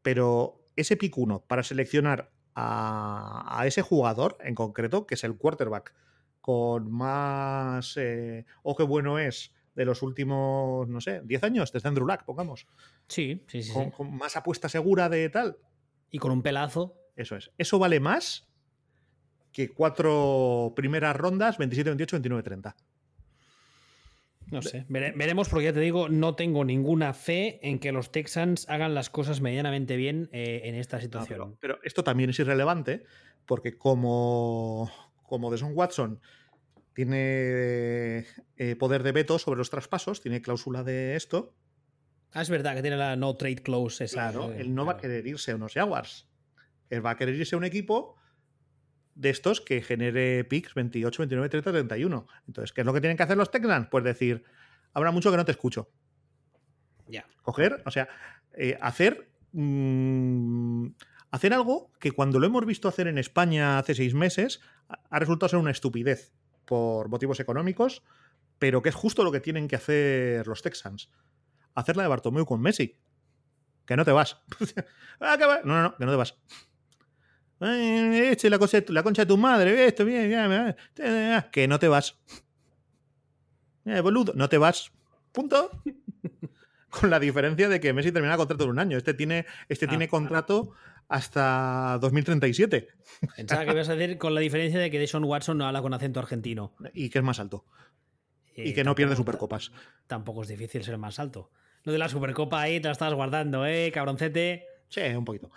pero 0.00 0.64
ese 0.74 0.96
pick 0.96 1.18
1 1.18 1.44
para 1.46 1.62
seleccionar 1.62 2.30
a, 2.54 3.60
a 3.60 3.66
ese 3.66 3.82
jugador 3.82 4.38
en 4.40 4.54
concreto, 4.54 5.06
que 5.06 5.16
es 5.16 5.24
el 5.24 5.36
quarterback 5.36 5.94
con 6.40 6.90
más, 6.90 7.96
eh, 7.98 8.46
o 8.62 8.74
qué 8.74 8.84
bueno 8.84 9.18
es 9.18 9.52
de 9.74 9.84
los 9.84 10.02
últimos, 10.02 10.88
no 10.88 11.00
sé, 11.00 11.20
10 11.24 11.42
años, 11.44 11.72
desde 11.72 11.88
Andrew 11.88 12.06
Luck, 12.06 12.22
pongamos, 12.24 12.66
Sí, 13.08 13.42
sí, 13.48 13.62
sí, 13.62 13.72
con, 13.72 13.84
sí. 13.86 13.90
con 13.90 14.16
más 14.16 14.36
apuesta 14.36 14.68
segura 14.68 15.08
de 15.08 15.28
tal, 15.30 15.56
Y 16.10 16.18
con 16.18 16.30
un 16.32 16.42
pelazo. 16.42 16.96
eso 17.16 17.36
es. 17.36 17.50
Eso 17.58 17.78
vale 17.78 18.00
más 18.00 18.46
que 19.52 19.68
cuatro 19.70 20.72
primeras 20.74 21.14
rondas, 21.16 21.58
27, 21.58 21.90
28, 21.90 22.16
29, 22.16 22.42
30. 22.42 22.76
No 24.50 24.60
sé. 24.62 24.84
Vere- 24.88 25.12
veremos, 25.16 25.48
porque 25.48 25.64
ya 25.66 25.72
te 25.72 25.80
digo, 25.80 26.08
no 26.08 26.34
tengo 26.36 26.64
ninguna 26.64 27.14
fe 27.14 27.58
en 27.66 27.78
que 27.78 27.92
los 27.92 28.12
Texans 28.12 28.68
hagan 28.68 28.94
las 28.94 29.08
cosas 29.10 29.40
medianamente 29.40 29.96
bien 29.96 30.28
eh, 30.32 30.62
en 30.64 30.74
esta 30.74 30.98
No, 30.98 31.02
situación. 31.02 31.38
pero, 31.38 31.58
pero 31.60 31.78
esto 31.82 32.04
también 32.04 32.30
es 32.30 32.38
irrelevante 32.38 33.04
porque 33.46 33.76
como, 33.78 34.90
como 35.22 35.50
Deson 35.50 35.72
Watson 35.74 36.20
tiene 36.94 38.26
eh, 38.56 38.76
poder 38.78 39.02
de 39.02 39.12
veto 39.12 39.38
sobre 39.38 39.58
los 39.58 39.70
traspasos, 39.70 40.20
tiene 40.20 40.40
cláusula 40.40 40.82
de 40.84 41.16
esto, 41.16 41.54
Ah, 42.34 42.42
es 42.42 42.50
verdad 42.50 42.74
que 42.74 42.82
tiene 42.82 42.96
la 42.96 43.14
no 43.14 43.36
trade 43.36 43.62
clause 43.62 44.04
esa. 44.04 44.32
claro, 44.32 44.52
eh, 44.52 44.60
él 44.60 44.74
no 44.74 44.84
va 44.84 44.94
a 44.94 44.96
querer 44.96 45.24
irse 45.24 45.52
a 45.52 45.54
unos 45.54 45.72
Jaguars. 45.72 46.28
Él 46.90 47.04
va 47.06 47.10
a 47.10 47.16
querer 47.16 47.36
irse 47.36 47.54
a 47.54 47.58
un 47.58 47.64
equipo 47.64 48.16
de 49.14 49.30
estos 49.30 49.60
que 49.60 49.80
genere 49.80 50.42
picks 50.42 50.74
28, 50.74 51.22
29, 51.22 51.48
30, 51.48 51.70
31. 51.70 52.26
Entonces, 52.48 52.72
¿qué 52.72 52.80
es 52.80 52.84
lo 52.84 52.92
que 52.92 53.00
tienen 53.00 53.16
que 53.16 53.22
hacer 53.22 53.36
los 53.36 53.52
Texans? 53.52 53.86
Pues 53.88 54.02
decir, 54.02 54.42
habrá 54.92 55.12
mucho 55.12 55.30
que 55.30 55.36
no 55.36 55.44
te 55.44 55.52
escucho. 55.52 55.88
Ya. 57.06 57.24
coger, 57.42 57.82
o 57.86 57.90
sea, 57.92 58.08
eh, 58.56 58.76
hacer 58.80 59.30
mm, 59.52 60.86
hacer 61.30 61.52
algo 61.54 61.92
que 62.00 62.10
cuando 62.10 62.40
lo 62.40 62.46
hemos 62.46 62.66
visto 62.66 62.88
hacer 62.88 63.06
en 63.06 63.18
España 63.18 63.78
hace 63.78 63.94
seis 63.94 64.14
meses 64.14 64.60
ha 64.88 65.18
resultado 65.18 65.50
ser 65.50 65.58
una 65.58 65.70
estupidez 65.70 66.32
por 66.64 67.08
motivos 67.08 67.40
económicos, 67.40 68.02
pero 68.58 68.82
que 68.82 68.88
es 68.90 68.94
justo 68.94 69.24
lo 69.24 69.32
que 69.32 69.40
tienen 69.40 69.68
que 69.68 69.76
hacer 69.76 70.46
los 70.46 70.62
Texans. 70.62 71.10
Hacer 71.74 71.96
la 71.96 72.04
de 72.04 72.08
Bartomeu 72.08 72.44
con 72.46 72.60
Messi. 72.60 72.96
Que 73.86 73.96
no 73.96 74.04
te 74.04 74.12
vas. 74.12 74.38
Ah, 75.20 75.36
que 75.38 75.46
va- 75.46 75.60
No, 75.64 75.74
no, 75.74 75.82
no, 75.82 75.96
que 75.96 76.04
no 76.04 76.10
te 76.10 76.16
vas. 76.16 76.36
Eh, 77.60 78.30
Este, 78.32 78.50
la, 78.50 78.58
cosa, 78.58 78.82
la 78.88 79.02
concha 79.02 79.22
de 79.22 79.26
tu 79.26 79.36
madre, 79.38 79.86
esto, 79.86 80.04
bien, 80.04 80.28
bien, 80.28 80.48
bien, 80.96 81.44
que 81.52 81.68
no 81.68 81.78
te 81.78 81.86
vas. 81.88 82.18
Eh, 83.84 84.00
boludo, 84.00 84.32
no 84.34 84.48
te 84.48 84.58
vas. 84.58 84.90
Punto. 85.32 85.70
Con 86.90 87.10
la 87.10 87.18
diferencia 87.20 87.68
de 87.68 87.80
que 87.80 87.92
Messi 87.92 88.12
termina 88.12 88.36
contrato 88.36 88.64
en 88.64 88.70
un 88.70 88.78
año. 88.78 88.96
Este 88.96 89.14
tiene, 89.14 89.46
este 89.68 89.86
Ah, 89.86 89.88
tiene 89.88 90.04
ah. 90.06 90.08
Hasta 91.08 91.98
2037 92.00 92.88
Pensaba 93.36 93.64
que 93.64 93.72
ibas 93.72 93.88
a 93.88 93.96
decir 93.96 94.18
con 94.18 94.34
la 94.34 94.40
diferencia 94.40 94.78
de 94.78 94.90
que 94.90 94.98
Deshaun 94.98 95.24
Watson 95.24 95.58
no 95.58 95.66
habla 95.66 95.82
con 95.82 95.94
acento 95.94 96.20
argentino. 96.20 96.74
y 96.92 97.10
que 97.10 97.18
es 97.18 97.24
más 97.24 97.40
alto. 97.40 97.64
y 98.56 98.72
que 98.72 98.84
no 98.84 98.94
pierde 98.94 99.16
Supercopas. 99.16 99.72
Tampoco 100.06 100.42
es 100.42 100.48
difícil 100.48 100.84
ser 100.84 100.98
más 100.98 101.18
alto. 101.18 101.50
Lo 101.82 101.92
de 101.92 101.98
la 101.98 102.08
Supercopa 102.08 102.60
ahí 102.60 102.80
te 102.80 102.88
la 102.88 102.92
estabas 102.92 103.14
guardando, 103.14 103.66
¿eh, 103.66 103.90
cabroncete? 103.92 104.66
Sí, 104.88 105.00
un 105.00 105.24
poquito. 105.24 105.50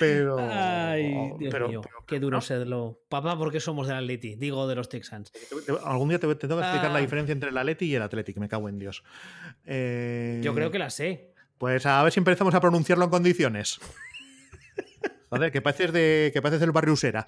Pero. 0.00 0.38
Ay, 0.40 1.32
Dios 1.38 1.68
mío, 1.68 1.82
qué 2.06 2.18
duro 2.18 2.40
serlo. 2.40 3.00
Papá, 3.08 3.38
¿por 3.38 3.52
qué 3.52 3.60
somos 3.60 3.86
del 3.86 3.96
Atleti? 3.96 4.34
Digo, 4.34 4.66
de 4.66 4.74
los 4.74 4.88
Texans. 4.88 5.30
Algún 5.84 6.08
día 6.08 6.18
te, 6.18 6.26
tengo 6.34 6.56
que 6.56 6.62
explicar 6.62 6.90
la 6.90 6.98
ah. 6.98 7.00
diferencia 7.00 7.32
entre 7.32 7.50
el 7.50 7.58
Atleti 7.58 7.86
y 7.86 7.94
el 7.94 8.02
Athletic, 8.02 8.36
me 8.38 8.48
cago 8.48 8.68
en 8.68 8.78
Dios. 8.78 9.04
Eh, 9.64 10.40
Yo 10.42 10.54
creo 10.54 10.70
que 10.70 10.78
la 10.78 10.90
sé. 10.90 11.32
Pues 11.58 11.86
a 11.86 12.02
ver 12.02 12.12
si 12.12 12.20
empezamos 12.20 12.54
a 12.54 12.60
pronunciarlo 12.60 13.04
en 13.04 13.10
condiciones. 13.10 13.78
Joder, 15.28 15.50
que 15.50 15.60
pareces, 15.60 15.92
de, 15.92 16.30
que 16.32 16.40
pareces 16.40 16.60
del 16.60 16.72
barrio 16.72 16.94
Usera. 16.94 17.26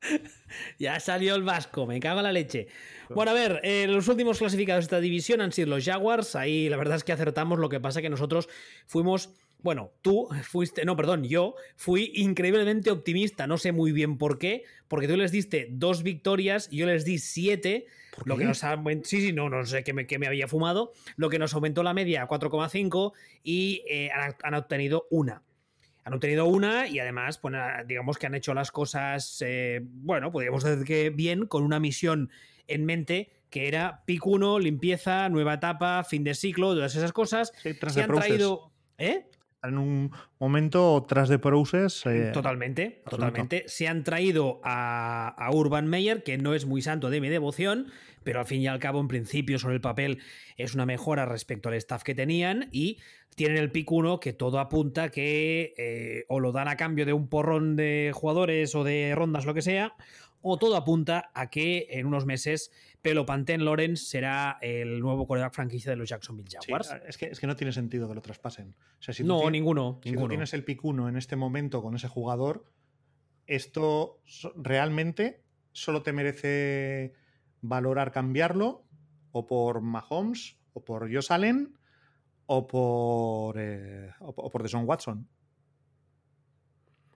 ya 0.78 1.00
salió 1.00 1.34
el 1.34 1.42
vasco, 1.42 1.86
me 1.86 1.98
cago 2.00 2.20
en 2.20 2.24
la 2.24 2.32
leche. 2.32 2.68
Bueno, 3.08 3.32
a 3.32 3.34
ver, 3.34 3.60
eh, 3.64 3.86
los 3.88 4.06
últimos 4.08 4.38
clasificados 4.38 4.84
de 4.84 4.86
esta 4.86 5.00
división 5.00 5.40
han 5.40 5.52
sido 5.52 5.68
los 5.68 5.84
Jaguars. 5.84 6.36
Ahí 6.36 6.68
la 6.68 6.76
verdad 6.76 6.96
es 6.96 7.04
que 7.04 7.12
acertamos. 7.12 7.58
Lo 7.58 7.68
que 7.68 7.80
pasa 7.80 8.02
que 8.02 8.10
nosotros 8.10 8.48
fuimos. 8.86 9.30
Bueno, 9.62 9.92
tú 10.00 10.26
fuiste, 10.42 10.86
no, 10.86 10.96
perdón, 10.96 11.24
yo 11.24 11.54
fui 11.76 12.12
increíblemente 12.14 12.90
optimista, 12.90 13.46
no 13.46 13.58
sé 13.58 13.72
muy 13.72 13.92
bien 13.92 14.16
por 14.16 14.38
qué, 14.38 14.64
porque 14.88 15.06
tú 15.06 15.18
les 15.18 15.32
diste 15.32 15.68
dos 15.70 16.02
victorias, 16.02 16.68
y 16.70 16.78
yo 16.78 16.86
les 16.86 17.04
di 17.04 17.18
siete, 17.18 17.84
lo 18.24 18.38
que 18.38 18.44
nos 18.44 18.64
ha, 18.64 18.82
sí, 19.04 19.20
sí, 19.20 19.34
no, 19.34 19.50
no 19.50 19.66
sé 19.66 19.84
qué 19.84 19.92
me, 19.92 20.06
me, 20.18 20.26
había 20.26 20.48
fumado, 20.48 20.94
lo 21.16 21.28
que 21.28 21.38
nos 21.38 21.52
aumentó 21.52 21.82
la 21.82 21.92
media 21.92 22.22
a 22.22 22.28
4,5 22.28 23.12
y 23.42 23.82
eh, 23.86 24.08
han, 24.42 24.54
obtenido 24.54 25.06
una 25.10 25.42
han 26.04 26.14
obtenido 26.14 26.46
una 26.46 26.86
y 26.88 26.98
además, 26.98 27.38
pues, 27.38 27.54
digamos 27.86 28.18
que 28.18 28.26
han 28.26 28.34
hecho 28.34 28.54
las 28.54 28.70
cosas, 28.70 29.42
eh, 29.46 29.80
bueno, 29.82 30.32
podríamos 30.32 30.64
decir 30.64 30.84
que 30.84 31.10
bien, 31.10 31.46
con 31.46 31.62
una 31.62 31.80
misión 31.80 32.30
en 32.66 32.84
mente 32.84 33.30
que 33.50 33.68
era 33.68 34.04
pick 34.06 34.24
1, 34.24 34.60
limpieza, 34.60 35.28
nueva 35.28 35.54
etapa, 35.54 36.04
fin 36.04 36.24
de 36.24 36.34
ciclo, 36.34 36.74
todas 36.74 36.94
esas 36.94 37.12
cosas. 37.12 37.52
se 37.62 38.02
han 38.02 38.10
traído. 38.10 38.70
¿Eh? 38.96 39.26
En 39.62 39.76
un 39.76 40.10
momento 40.38 41.04
tras 41.06 41.28
de 41.28 41.38
Process. 41.38 42.06
Eh, 42.06 42.30
totalmente, 42.32 43.02
totalmente. 43.08 43.64
Se 43.66 43.88
han 43.88 44.04
traído 44.04 44.60
a, 44.64 45.50
Urban 45.52 45.86
Meyer, 45.86 46.22
que 46.22 46.38
no 46.38 46.54
es 46.54 46.64
muy 46.64 46.80
santo 46.80 47.10
de 47.10 47.20
mi 47.20 47.28
devoción, 47.28 47.88
pero 48.24 48.40
al 48.40 48.46
fin 48.46 48.62
y 48.62 48.68
al 48.68 48.78
cabo, 48.78 49.00
en 49.00 49.08
principio, 49.08 49.58
sobre 49.58 49.74
el 49.74 49.80
papel, 49.82 50.18
es 50.56 50.74
una 50.74 50.86
mejora 50.86 51.26
respecto 51.26 51.68
al 51.68 51.74
staff 51.74 52.02
que 52.02 52.14
tenían. 52.14 52.68
Y 52.72 52.98
tienen 53.34 53.58
el 53.58 53.70
pick 53.70 53.90
1 53.90 54.18
que 54.18 54.32
todo 54.32 54.60
apunta 54.60 55.10
que 55.10 55.74
eh, 55.76 56.24
o 56.28 56.40
lo 56.40 56.52
dan 56.52 56.68
a 56.68 56.76
cambio 56.76 57.04
de 57.04 57.12
un 57.12 57.28
porrón 57.28 57.76
de 57.76 58.12
jugadores 58.14 58.74
o 58.74 58.82
de 58.82 59.14
rondas, 59.14 59.44
lo 59.44 59.52
que 59.52 59.62
sea, 59.62 59.94
o 60.42 60.58
todo 60.58 60.76
apunta 60.76 61.30
a 61.34 61.50
que 61.50 61.86
en 61.90 62.06
unos 62.06 62.24
meses 62.24 62.72
Pelo 63.02 63.24
Pantén 63.24 63.64
Lawrence 63.64 64.04
será 64.04 64.58
el 64.60 65.00
nuevo 65.00 65.26
coreback 65.26 65.54
franquicia 65.54 65.90
de 65.90 65.96
los 65.96 66.08
Jacksonville 66.08 66.48
Jaguars. 66.50 66.94
es, 67.06 67.16
que, 67.16 67.26
es, 67.26 67.40
que, 67.40 67.46
no 67.46 67.56
tiene 67.56 67.72
sentido 67.72 68.08
que 68.08 68.14
lo 68.14 68.20
traspasen. 68.20 68.74
no, 69.24 69.50
ninguno. 69.50 70.00
Si 70.04 70.14
tienes 70.14 70.52
el 70.52 70.64
pick 70.64 70.84
1 70.84 71.08
en 71.08 71.16
este 71.16 71.36
momento 71.36 71.82
con 71.82 71.94
ese 71.96 72.08
jugador, 72.08 72.64
esto 73.46 74.20
realmente 74.54 75.42
solo 75.72 76.02
te 76.02 76.12
merece 76.12 77.14
valorar 77.62 78.12
cambiarlo 78.12 78.84
o 79.32 79.46
por 79.46 79.80
Mahomes 79.80 80.58
o 80.72 80.84
por 80.84 81.12
Josh 81.12 81.32
Allen 81.32 81.74
o 82.46 82.66
por, 82.66 83.56
eh, 83.58 84.10
o 84.20 84.50
por 84.50 84.62
Deshaun 84.62 84.86
Watson. 84.86 85.28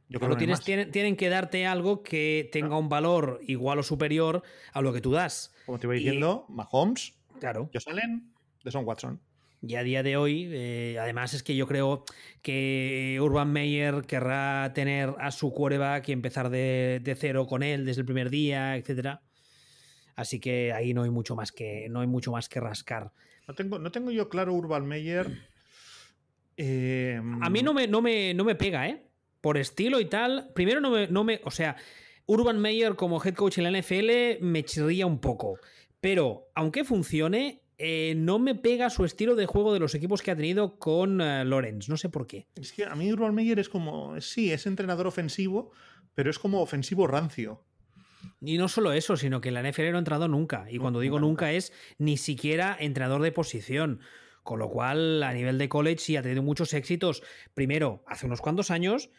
Yo 0.08 0.20
creo 0.20 0.36
tienes, 0.36 0.60
tienen, 0.60 1.16
que 1.16 1.28
darte 1.28 1.66
algo 1.66 2.02
que 2.02 2.48
tenga 2.52 2.76
un 2.76 2.88
valor 2.88 3.40
igual 3.46 3.78
o 3.78 3.82
superior 3.82 4.42
a 4.72 4.82
lo 4.82 4.92
que 4.92 5.00
tú 5.00 5.12
das. 5.12 5.54
Como 5.66 5.78
te 5.78 5.86
iba 5.86 5.94
diciendo, 5.94 6.44
Mahomes, 6.48 7.14
claro. 7.40 7.70
Josh 7.72 7.88
Allen, 7.88 8.32
Deshaun 8.62 8.84
Watson. 8.84 9.20
Y 9.66 9.76
a 9.76 9.82
día 9.82 10.02
de 10.02 10.18
hoy, 10.18 10.48
eh, 10.52 10.98
además 11.00 11.32
es 11.32 11.42
que 11.42 11.56
yo 11.56 11.66
creo 11.66 12.04
que 12.42 13.18
Urban 13.20 13.50
Meyer 13.50 14.02
querrá 14.02 14.72
tener 14.74 15.14
a 15.18 15.30
su 15.30 15.52
quarterback 15.52 16.06
y 16.10 16.12
empezar 16.12 16.50
de, 16.50 17.16
cero 17.18 17.46
con 17.46 17.62
él 17.62 17.86
desde 17.86 18.02
el 18.02 18.04
primer 18.04 18.28
día, 18.28 18.76
etcétera. 18.76 19.22
Así 20.16 20.38
que 20.38 20.72
ahí 20.74 20.92
no 20.92 21.04
hay 21.04 21.10
mucho 21.10 21.34
más 21.34 21.50
que, 21.50 21.88
no 21.88 22.00
hay 22.00 22.06
mucho 22.06 22.30
más 22.30 22.50
que 22.50 22.60
rascar. 22.60 23.12
No 23.48 23.54
tengo, 23.54 23.78
no 23.78 23.90
tengo 23.90 24.10
yo 24.10 24.28
claro 24.28 24.52
Urban 24.52 24.86
Meyer. 24.86 25.26
a 26.58 27.50
mí 27.50 27.62
no 27.62 27.72
me, 27.72 27.88
no, 27.88 28.02
me, 28.02 28.34
no 28.34 28.44
me 28.44 28.54
pega, 28.54 28.86
¿eh? 28.86 29.02
Por 29.44 29.58
estilo 29.58 30.00
y 30.00 30.06
tal, 30.06 30.48
primero 30.54 30.80
no 30.80 30.90
me, 30.90 31.06
no 31.06 31.22
me, 31.22 31.42
o 31.44 31.50
sea, 31.50 31.76
Urban 32.24 32.58
Meyer 32.58 32.96
como 32.96 33.22
head 33.22 33.34
coach 33.34 33.58
en 33.58 33.70
la 33.70 33.78
NFL 33.78 34.40
me 34.40 34.64
chirría 34.64 35.04
un 35.04 35.18
poco, 35.20 35.58
pero 36.00 36.48
aunque 36.54 36.82
funcione, 36.82 37.60
eh, 37.76 38.14
no 38.16 38.38
me 38.38 38.54
pega 38.54 38.88
su 38.88 39.04
estilo 39.04 39.34
de 39.34 39.44
juego 39.44 39.74
de 39.74 39.80
los 39.80 39.94
equipos 39.94 40.22
que 40.22 40.30
ha 40.30 40.36
tenido 40.36 40.78
con 40.78 41.20
uh, 41.20 41.44
Lorenz, 41.44 41.90
no 41.90 41.98
sé 41.98 42.08
por 42.08 42.26
qué. 42.26 42.46
Es 42.54 42.72
que 42.72 42.86
a 42.86 42.94
mí 42.94 43.12
Urban 43.12 43.34
Meyer 43.34 43.58
es 43.58 43.68
como, 43.68 44.18
sí, 44.22 44.50
es 44.50 44.64
entrenador 44.64 45.06
ofensivo, 45.06 45.72
pero 46.14 46.30
es 46.30 46.38
como 46.38 46.62
ofensivo 46.62 47.06
rancio. 47.06 47.66
Y 48.40 48.56
no 48.56 48.68
solo 48.68 48.94
eso, 48.94 49.18
sino 49.18 49.42
que 49.42 49.50
en 49.50 49.56
la 49.56 49.70
NFL 49.70 49.90
no 49.90 49.96
ha 49.96 49.98
entrado 49.98 50.26
nunca. 50.26 50.64
Y 50.70 50.78
cuando 50.78 51.00
digo 51.00 51.20
nunca 51.20 51.52
es 51.52 51.70
ni 51.98 52.16
siquiera 52.16 52.74
entrenador 52.80 53.20
de 53.20 53.30
posición. 53.30 54.00
Con 54.42 54.58
lo 54.58 54.68
cual, 54.68 55.22
a 55.22 55.32
nivel 55.32 55.56
de 55.58 55.70
college 55.70 55.98
sí 55.98 56.16
ha 56.16 56.22
tenido 56.22 56.42
muchos 56.42 56.72
éxitos. 56.72 57.22
Primero, 57.54 58.04
hace 58.06 58.24
unos 58.24 58.42
cuantos 58.42 58.70
años, 58.70 59.10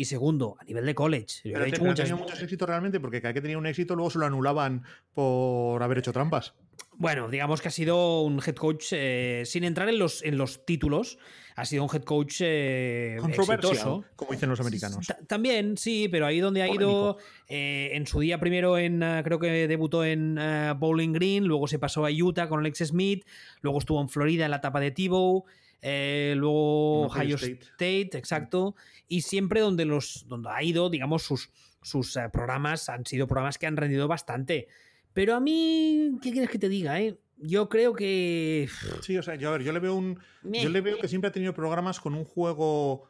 y 0.00 0.06
segundo, 0.06 0.56
a 0.58 0.64
nivel 0.64 0.86
de 0.86 0.94
college. 0.94 1.40
Pero, 1.42 1.62
he 1.62 1.68
hecho 1.68 1.84
muchas... 1.84 2.10
muchos 2.12 2.40
éxitos 2.40 2.66
realmente 2.66 3.00
porque 3.00 3.20
cada 3.20 3.34
que 3.34 3.42
tenía 3.42 3.58
un 3.58 3.66
éxito 3.66 3.94
luego 3.94 4.10
se 4.10 4.18
lo 4.18 4.24
anulaban 4.24 4.82
por 5.12 5.82
haber 5.82 5.98
hecho 5.98 6.10
trampas. 6.10 6.54
Bueno, 6.96 7.28
digamos 7.28 7.60
que 7.60 7.68
ha 7.68 7.70
sido 7.70 8.22
un 8.22 8.40
head 8.40 8.54
coach, 8.54 8.92
eh, 8.92 9.42
sin 9.44 9.64
entrar 9.64 9.90
en 9.90 9.98
los, 9.98 10.24
en 10.24 10.38
los 10.38 10.64
títulos, 10.64 11.18
ha 11.54 11.66
sido 11.66 11.84
un 11.84 11.90
head 11.92 12.04
coach 12.04 12.40
eh, 12.40 13.18
exitoso. 13.28 14.06
como 14.16 14.32
dicen 14.32 14.48
los 14.48 14.60
americanos. 14.60 15.06
también, 15.26 15.76
sí, 15.76 16.08
pero 16.10 16.24
ahí 16.24 16.40
donde 16.40 16.62
ha 16.62 16.68
ido, 16.68 17.18
eh, 17.46 17.90
en 17.92 18.06
su 18.06 18.20
día 18.20 18.40
primero 18.40 18.78
en, 18.78 19.00
creo 19.22 19.38
que 19.38 19.68
debutó 19.68 20.02
en 20.02 20.38
Bowling 20.78 21.12
Green, 21.12 21.44
luego 21.44 21.68
se 21.68 21.78
pasó 21.78 22.06
a 22.06 22.10
Utah 22.10 22.48
con 22.48 22.60
Alex 22.60 22.78
Smith, 22.86 23.26
luego 23.60 23.80
estuvo 23.80 24.00
en 24.00 24.08
Florida 24.08 24.46
en 24.46 24.50
la 24.50 24.58
etapa 24.58 24.80
de 24.80 24.92
Tebow, 24.92 25.44
eh, 25.82 26.34
luego 26.36 27.06
Ohio 27.06 27.36
State. 27.36 28.10
exacto, 28.12 28.74
y 29.08 29.22
siempre 29.22 29.60
donde, 29.60 29.84
los, 29.84 30.26
donde 30.28 30.50
ha 30.50 30.62
ido, 30.62 30.90
digamos, 30.90 31.22
sus, 31.22 31.50
sus 31.82 32.16
eh, 32.16 32.28
programas 32.32 32.88
han 32.88 33.06
sido 33.06 33.26
programas 33.26 33.58
que 33.58 33.66
han 33.66 33.76
rendido 33.76 34.08
bastante. 34.08 34.68
Pero 35.12 35.34
a 35.34 35.40
mí, 35.40 36.18
¿qué 36.22 36.30
quieres 36.30 36.50
que 36.50 36.58
te 36.58 36.68
diga? 36.68 37.00
Eh? 37.00 37.18
Yo 37.38 37.68
creo 37.68 37.94
que. 37.94 38.68
Sí, 39.02 39.16
o 39.16 39.22
sea, 39.22 39.34
yo, 39.34 39.48
a 39.48 39.52
ver, 39.52 39.62
yo 39.62 39.72
le 39.72 39.80
veo 39.80 39.94
un. 39.94 40.20
Yo 40.44 40.68
le 40.68 40.80
veo 40.80 40.98
que 40.98 41.08
siempre 41.08 41.28
ha 41.28 41.32
tenido 41.32 41.54
programas 41.54 42.00
con 42.00 42.14
un 42.14 42.24
juego 42.24 43.08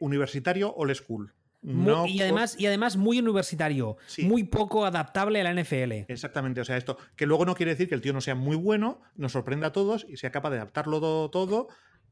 universitario 0.00 0.74
o 0.74 0.92
school 0.94 1.35
y, 1.66 2.20
además, 2.20 2.56
y 2.58 2.66
además 2.66 2.96
muy 2.96 3.18
universitario, 3.18 3.96
muy 4.22 4.44
poco 4.44 4.86
adaptable 4.86 5.40
a 5.40 5.44
la 5.44 5.62
NFL. 5.62 5.92
Exactamente, 6.08 6.60
o 6.60 6.64
sea, 6.64 6.76
esto, 6.76 6.96
que 7.16 7.26
luego 7.26 7.44
no 7.44 7.54
quiere 7.54 7.72
decir 7.72 7.88
que 7.88 7.94
el 7.94 8.00
tío 8.00 8.12
no 8.12 8.20
sea 8.20 8.34
muy 8.34 8.56
bueno, 8.56 9.00
nos 9.16 9.32
sorprenda 9.32 9.68
a 9.68 9.72
todos 9.72 10.06
y 10.08 10.16
sea 10.16 10.30
capaz 10.30 10.50
de 10.50 10.56
adaptarlo 10.56 11.00
todo, 11.00 11.30
todo 11.30 11.68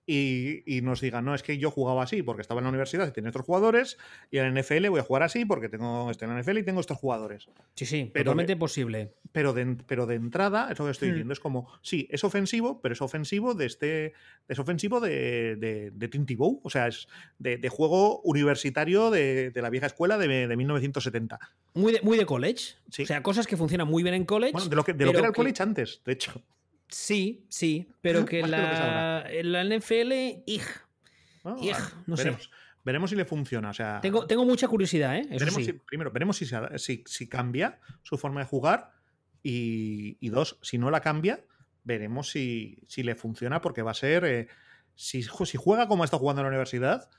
y, 0.07 0.81
nos 0.83 1.01
digan, 1.01 1.25
no, 1.25 1.35
es 1.35 1.43
que 1.43 1.59
yo 1.59 1.71
jugaba 1.71 2.03
así 2.03 2.23
porque 2.23 2.43
estaba 2.43 2.61
en 2.61 2.65
la 2.65 2.71
universidad 2.71 3.09
y 3.09 3.13
tenía 3.13 3.31
estos 3.31 3.45
jugadores, 3.45 3.99
y 4.31 4.39
en 4.39 4.55
la 4.55 4.61
NFL 4.61 4.89
voy 4.89 5.01
a 5.01 5.03
jugar 5.03 5.23
así 5.23 5.45
porque 5.45 5.69
tengo 5.69 6.11
estoy 6.11 6.29
en 6.29 6.35
la 6.35 6.43
NFL 6.43 6.59
y 6.59 6.63
tengo 6.63 6.81
estos 6.81 6.99
jugadores. 6.99 7.49
Sí, 7.75 7.87
sí, 7.87 8.11
pero 8.13 8.25
totalmente 8.25 8.57
posible. 8.57 9.15
Pero 9.33 9.53
de, 9.53 9.77
pero 9.87 10.07
de 10.07 10.17
entrada, 10.17 10.71
eso 10.71 10.85
que 10.85 10.91
estoy 10.91 11.09
mm. 11.09 11.13
diciendo, 11.13 11.33
es 11.33 11.41
como, 11.41 11.69
sí, 11.83 12.07
es 12.11 12.23
ofensivo, 12.25 12.81
pero 12.81 12.93
es 12.93 13.03
ofensivo 13.03 13.55
de 13.55 13.67
este. 13.67 14.13
Es 14.47 14.59
ofensivo 14.59 15.01
de, 15.01 15.57
de, 15.57 15.91
de 15.91 16.37
o 16.63 16.71
sea, 16.71 16.89
es 16.89 17.09
de, 17.39 17.69
juego 17.69 18.21
universitario 18.23 19.11
de, 19.11 19.53
la 19.55 19.71
vieja 19.71 19.87
escuela 19.87 20.19
de, 20.19 20.57
1970. 20.57 21.39
Muy 21.75 21.93
de, 21.93 22.03
muy 22.03 22.19
de 22.19 22.27
college. 22.27 22.75
O 22.89 23.07
sea, 23.07 23.23
cosas 23.23 23.47
que 23.47 23.57
funcionan 23.57 23.89
muy 23.89 24.03
bien 24.03 24.15
en 24.15 24.25
college. 24.25 24.53
Bueno, 24.53 24.69
de 24.69 24.77
lo 24.77 24.85
que, 24.85 24.93
de 24.93 25.07
lo 25.07 25.13
que 25.13 25.19
era 25.19 25.29
el 25.29 25.35
college 25.35 25.63
antes, 25.63 26.03
de 26.05 26.13
hecho. 26.13 26.43
Sí, 26.89 27.47
sí, 27.49 27.89
pero 28.01 28.25
que 28.25 28.43
la, 28.47 29.27
la 29.43 29.65
NFL, 29.65 30.13
¡ij! 30.47 30.63
no 31.45 31.57
veremos, 32.17 32.43
sé. 32.45 32.51
Veremos 32.85 33.11
si 33.11 33.17
le 33.17 33.25
funciona. 33.25 33.71
O 33.71 33.75
sea, 33.75 34.01
tengo, 34.01 34.27
tengo 34.27 34.45
mucha 34.45 34.69
curiosidad, 34.69 35.17
¿eh? 35.17 35.27
primero, 35.87 36.11
veremos 36.11 36.37
si, 36.37 36.47
si, 36.77 37.03
si, 37.07 37.29
cambia 37.29 37.79
su 38.03 38.19
forma 38.19 38.41
de 38.41 38.47
jugar. 38.47 38.93
Y, 39.43 40.17
y, 40.21 40.29
dos, 40.31 40.59
si 40.63 40.79
no 40.79 40.91
la 40.91 41.01
cambia, 41.01 41.45
veremos 41.83 42.31
si, 42.31 42.79
si 42.87 43.03
le 43.03 43.15
funciona, 43.15 43.61
porque 43.61 43.83
va 43.83 43.91
a 43.91 43.95
ser. 43.95 44.25
Eh, 44.25 44.49
si, 44.95 45.23
si 45.23 45.57
juega 45.57 45.89
como 45.89 46.05
está 46.05 46.19
jugando 46.19 46.41
en 46.41 46.45
la 46.45 46.51
universidad, 46.51 47.11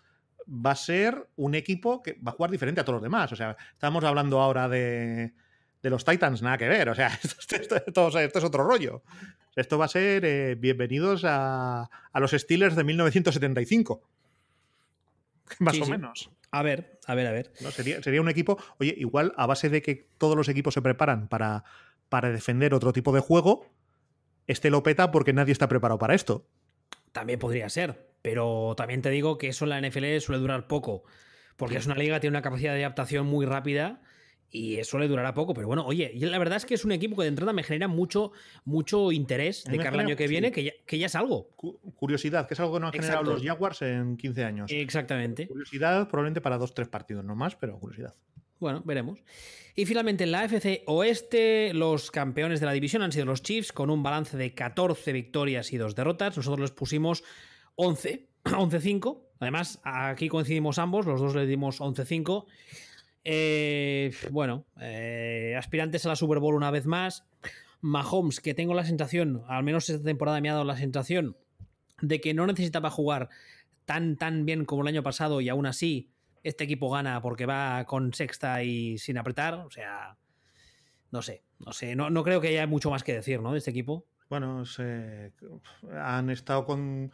va 0.47 0.71
a 0.71 0.75
ser 0.75 1.27
un 1.35 1.55
equipo 1.55 2.01
que 2.01 2.13
va 2.13 2.31
a 2.31 2.35
jugar 2.35 2.51
diferente 2.51 2.81
a 2.81 2.85
todos 2.85 2.97
los 2.97 3.03
demás. 3.03 3.31
O 3.31 3.35
sea, 3.35 3.57
estamos 3.73 4.03
hablando 4.03 4.39
ahora 4.39 4.69
de, 4.69 5.33
de 5.85 5.91
los 5.91 6.03
Titans, 6.03 6.41
nada 6.41 6.57
que 6.57 6.67
ver. 6.67 6.89
O 6.89 6.95
sea, 6.95 7.07
esto, 7.23 7.75
esto 7.77 8.19
es 8.19 8.43
otro 8.43 8.63
rollo. 8.63 9.03
Esto 9.55 9.77
va 9.77 9.85
a 9.85 9.87
ser 9.87 10.25
eh, 10.25 10.55
bienvenidos 10.55 11.21
a, 11.25 11.91
los 12.15 12.31
Steelers 12.31 12.75
de 12.75 12.83
1975. 12.83 14.01
Más 15.59 15.79
o 15.79 15.85
menos. 15.85 16.31
A 16.49 16.63
ver, 16.63 16.99
a 17.05 17.13
ver, 17.13 17.27
a 17.27 17.31
ver. 17.31 17.51
sería, 18.01 18.19
un 18.19 18.29
equipo, 18.29 18.57
oye, 18.79 18.95
igual 18.97 19.33
a 19.37 19.45
base 19.45 19.69
de 19.69 19.83
que 19.83 20.07
todos 20.17 20.35
los 20.35 20.49
equipos 20.49 20.73
se 20.73 20.81
preparan 20.81 21.27
para, 21.27 21.63
para 22.09 22.31
defender 22.31 22.73
otro 22.73 22.91
tipo 22.91 23.13
de 23.13 23.19
juego, 23.19 23.71
este 24.47 24.71
lo 24.71 24.81
peta 24.81 25.11
porque 25.11 25.33
nadie 25.33 25.51
está 25.51 25.67
preparado 25.67 25.99
para 25.99 26.15
esto. 26.15 26.47
También 27.11 27.37
podría 27.37 27.69
ser, 27.69 28.09
pero 28.23 28.73
también 28.75 29.03
te 29.03 29.11
digo 29.11 29.37
que 29.37 29.49
eso 29.49 29.65
en 29.65 29.69
la 29.69 29.81
NFL 29.81 30.17
suele 30.19 30.41
durar 30.41 30.65
poco, 30.65 31.03
porque 31.57 31.77
es 31.77 31.85
una 31.85 31.95
liga 31.95 32.15
que 32.15 32.21
tiene 32.21 32.37
una 32.37 32.41
capacidad 32.41 32.73
de 32.73 32.83
adaptación 32.83 33.27
muy 33.27 33.45
rápida 33.45 34.01
y 34.51 34.77
eso 34.77 34.97
le 34.97 35.07
durará 35.07 35.33
poco. 35.33 35.53
Pero 35.53 35.67
bueno, 35.67 35.85
oye, 35.85 36.11
la 36.15 36.37
verdad 36.37 36.57
es 36.57 36.65
que 36.65 36.73
es 36.73 36.85
un 36.85 36.91
equipo 36.91 37.15
que 37.15 37.23
de 37.23 37.29
entrada 37.29 37.53
me 37.53 37.63
genera 37.63 37.87
mucho, 37.87 38.31
mucho 38.63 39.11
interés 39.11 39.63
de 39.65 39.77
cara 39.77 39.91
al 39.91 39.99
año 40.01 40.15
que 40.15 40.27
viene, 40.27 40.51
que, 40.51 40.63
ya, 40.63 40.71
que 40.85 40.97
ya 40.97 41.07
es 41.07 41.15
algo. 41.15 41.49
Curiosidad, 41.95 42.47
que 42.47 42.53
es 42.53 42.59
algo 42.59 42.73
que 42.73 42.79
no 42.79 42.87
han 42.87 42.93
generado 42.93 43.23
los 43.23 43.43
Jaguars 43.43 43.81
en 43.81 44.17
15 44.17 44.43
años. 44.43 44.71
Exactamente. 44.71 45.47
Curiosidad 45.47 46.07
probablemente 46.07 46.41
para 46.41 46.57
dos, 46.57 46.73
tres 46.73 46.87
partidos, 46.87 47.23
no 47.25 47.35
más, 47.35 47.55
pero 47.55 47.79
curiosidad. 47.79 48.15
Bueno, 48.59 48.81
veremos. 48.85 49.19
Y 49.75 49.85
finalmente 49.85 50.23
en 50.23 50.31
la 50.31 50.41
AFC 50.41 50.83
Oeste, 50.85 51.73
los 51.73 52.09
campeones 52.09 52.61
de 52.61 52.65
la 52.65 52.71
división 52.71 53.01
han 53.01 53.11
sido 53.11 53.25
los 53.25 53.43
Chiefs 53.43 53.73
con 53.73 53.89
un 53.89 54.03
balance 54.03 54.37
de 54.37 54.53
14 54.53 55.11
victorias 55.11 55.73
y 55.73 55.77
2 55.77 55.95
derrotas. 55.95 56.37
Nosotros 56.37 56.61
les 56.61 56.71
pusimos 56.71 57.23
11, 57.75 58.27
11-5. 58.45 59.21
Además, 59.39 59.81
aquí 59.83 60.29
coincidimos 60.29 60.79
ambos, 60.79 61.05
los 61.05 61.19
dos 61.19 61.35
le 61.35 61.45
dimos 61.45 61.81
11-5. 61.81 62.45
Eh, 63.25 64.11
bueno, 64.29 64.65
eh, 64.79 65.55
aspirantes 65.57 66.05
a 66.05 66.09
la 66.09 66.15
Super 66.15 66.39
Bowl 66.39 66.55
una 66.55 66.71
vez 66.71 66.85
más. 66.85 67.25
Mahomes, 67.81 68.39
que 68.39 68.53
tengo 68.53 68.73
la 68.73 68.85
sensación, 68.85 69.43
al 69.47 69.63
menos 69.63 69.89
esta 69.89 70.03
temporada 70.03 70.41
me 70.41 70.49
ha 70.49 70.53
dado 70.53 70.65
la 70.65 70.77
sensación, 70.77 71.37
de 72.01 72.21
que 72.21 72.33
no 72.33 72.47
necesitaba 72.47 72.89
jugar 72.89 73.29
tan, 73.85 74.15
tan 74.17 74.45
bien 74.45 74.65
como 74.65 74.81
el 74.81 74.87
año 74.87 75.03
pasado 75.03 75.41
y 75.41 75.49
aún 75.49 75.65
así 75.65 76.09
este 76.43 76.63
equipo 76.63 76.89
gana 76.89 77.21
porque 77.21 77.45
va 77.45 77.85
con 77.85 78.13
sexta 78.13 78.63
y 78.63 78.97
sin 78.97 79.17
apretar. 79.17 79.55
O 79.55 79.71
sea, 79.71 80.17
no 81.11 81.21
sé, 81.21 81.43
no 81.59 81.73
sé, 81.73 81.95
no, 81.95 82.23
creo 82.23 82.41
que 82.41 82.49
haya 82.49 82.67
mucho 82.67 82.89
más 82.89 83.03
que 83.03 83.13
decir, 83.13 83.41
¿no? 83.41 83.51
De 83.51 83.57
este 83.57 83.71
equipo. 83.71 84.05
Bueno, 84.29 84.63
han 85.91 86.29
estado 86.29 86.65
con. 86.65 87.11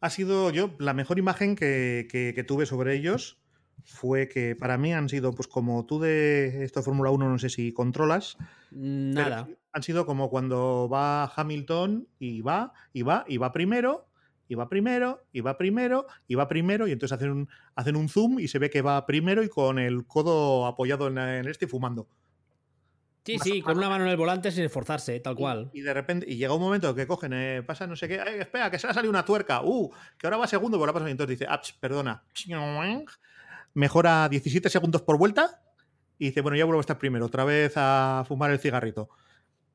Ha 0.00 0.10
sido 0.10 0.50
yo 0.50 0.74
la 0.78 0.92
mejor 0.92 1.18
imagen 1.18 1.56
que, 1.56 2.44
tuve 2.46 2.66
sobre 2.66 2.94
ellos 2.94 3.38
fue 3.82 4.28
que 4.28 4.56
para 4.56 4.78
mí 4.78 4.92
han 4.92 5.08
sido, 5.08 5.32
pues 5.32 5.48
como 5.48 5.84
tú 5.86 6.00
de 6.00 6.64
esto 6.64 6.80
de 6.80 6.84
Fórmula 6.84 7.10
1, 7.10 7.28
no 7.28 7.38
sé 7.38 7.48
si 7.50 7.72
controlas. 7.72 8.36
Nada. 8.70 9.48
Han 9.72 9.82
sido 9.82 10.06
como 10.06 10.30
cuando 10.30 10.88
va 10.88 11.32
Hamilton 11.34 12.08
y 12.18 12.40
va, 12.40 12.72
y 12.92 13.02
va, 13.02 13.24
y 13.28 13.36
va 13.36 13.52
primero, 13.52 14.08
y 14.48 14.54
va 14.54 14.68
primero, 14.68 15.24
y 15.32 15.40
va 15.40 15.58
primero, 15.58 16.06
y 16.26 16.34
va 16.34 16.48
primero, 16.48 16.86
y 16.86 16.92
entonces 16.92 17.16
hacen 17.16 17.30
un, 17.30 17.48
hacen 17.74 17.96
un 17.96 18.08
zoom 18.08 18.38
y 18.38 18.48
se 18.48 18.58
ve 18.58 18.70
que 18.70 18.82
va 18.82 19.04
primero 19.06 19.42
y 19.42 19.48
con 19.48 19.78
el 19.78 20.06
codo 20.06 20.66
apoyado 20.66 21.08
en, 21.08 21.18
este 21.48 21.66
y 21.66 21.68
fumando. 21.68 22.08
Sí, 23.24 23.38
sí, 23.38 23.62
con 23.62 23.78
una 23.78 23.88
mano 23.88 24.04
en 24.04 24.10
el 24.10 24.18
volante 24.18 24.50
sin 24.50 24.64
esforzarse, 24.64 25.18
tal 25.20 25.34
cual. 25.34 25.70
Y, 25.72 25.80
de 25.80 25.94
repente, 25.94 26.26
y 26.28 26.36
llega 26.36 26.52
un 26.52 26.60
momento 26.60 26.94
que 26.94 27.06
cogen, 27.06 27.32
eh, 27.32 27.62
pasa 27.62 27.86
no 27.86 27.96
sé 27.96 28.06
qué, 28.06 28.22
espera, 28.38 28.70
que 28.70 28.78
se 28.78 28.86
le 28.86 28.90
ha 28.90 28.94
salido 28.94 29.10
una 29.10 29.24
tuerca, 29.24 29.62
uh, 29.62 29.90
que 30.18 30.26
ahora 30.26 30.36
va 30.36 30.46
segundo, 30.46 30.76
pero 30.76 30.90
ahora 30.90 30.92
pasa 30.92 31.10
entonces 31.10 31.38
dice, 31.38 31.50
ah, 31.50 31.60
perdona, 31.80 32.22
mejora 33.74 34.28
17 34.28 34.70
segundos 34.70 35.02
por 35.02 35.18
vuelta 35.18 35.62
y 36.18 36.26
dice, 36.26 36.40
bueno, 36.40 36.56
ya 36.56 36.64
vuelvo 36.64 36.80
a 36.80 36.82
estar 36.82 36.98
primero, 36.98 37.26
otra 37.26 37.44
vez 37.44 37.72
a 37.76 38.24
fumar 38.26 38.50
el 38.50 38.58
cigarrito 38.58 39.10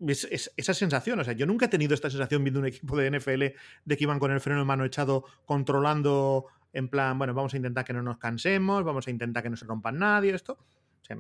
es, 0.08 0.52
esa 0.56 0.74
sensación. 0.74 1.20
O 1.20 1.24
sea, 1.24 1.34
yo 1.34 1.46
nunca 1.46 1.66
he 1.66 1.70
tenido 1.70 1.94
esta 1.94 2.10
sensación 2.10 2.44
viendo 2.44 2.60
un 2.60 2.66
equipo 2.66 2.98
de 2.98 3.12
NFL 3.12 3.44
de 3.86 3.98
que 3.98 4.04
iban 4.04 4.20
con 4.20 4.32
el 4.32 4.40
freno 4.40 4.60
de 4.60 4.66
mano 4.66 4.86
echado, 4.86 5.26
controlando 5.46 6.46
en 6.72 6.88
plan, 6.88 7.18
bueno, 7.18 7.34
vamos 7.34 7.54
a 7.54 7.58
intentar 7.58 7.84
que 7.84 7.94
no 7.94 8.02
nos 8.02 8.18
cansemos, 8.18 8.84
vamos 8.84 9.08
a 9.08 9.12
intentar 9.12 9.44
que 9.44 9.50
no 9.50 9.58
se 9.58 9.66
rompan 9.66 9.98
nadie, 9.98 10.34
esto. 10.34 10.54
O 10.54 11.06
sea, 11.06 11.18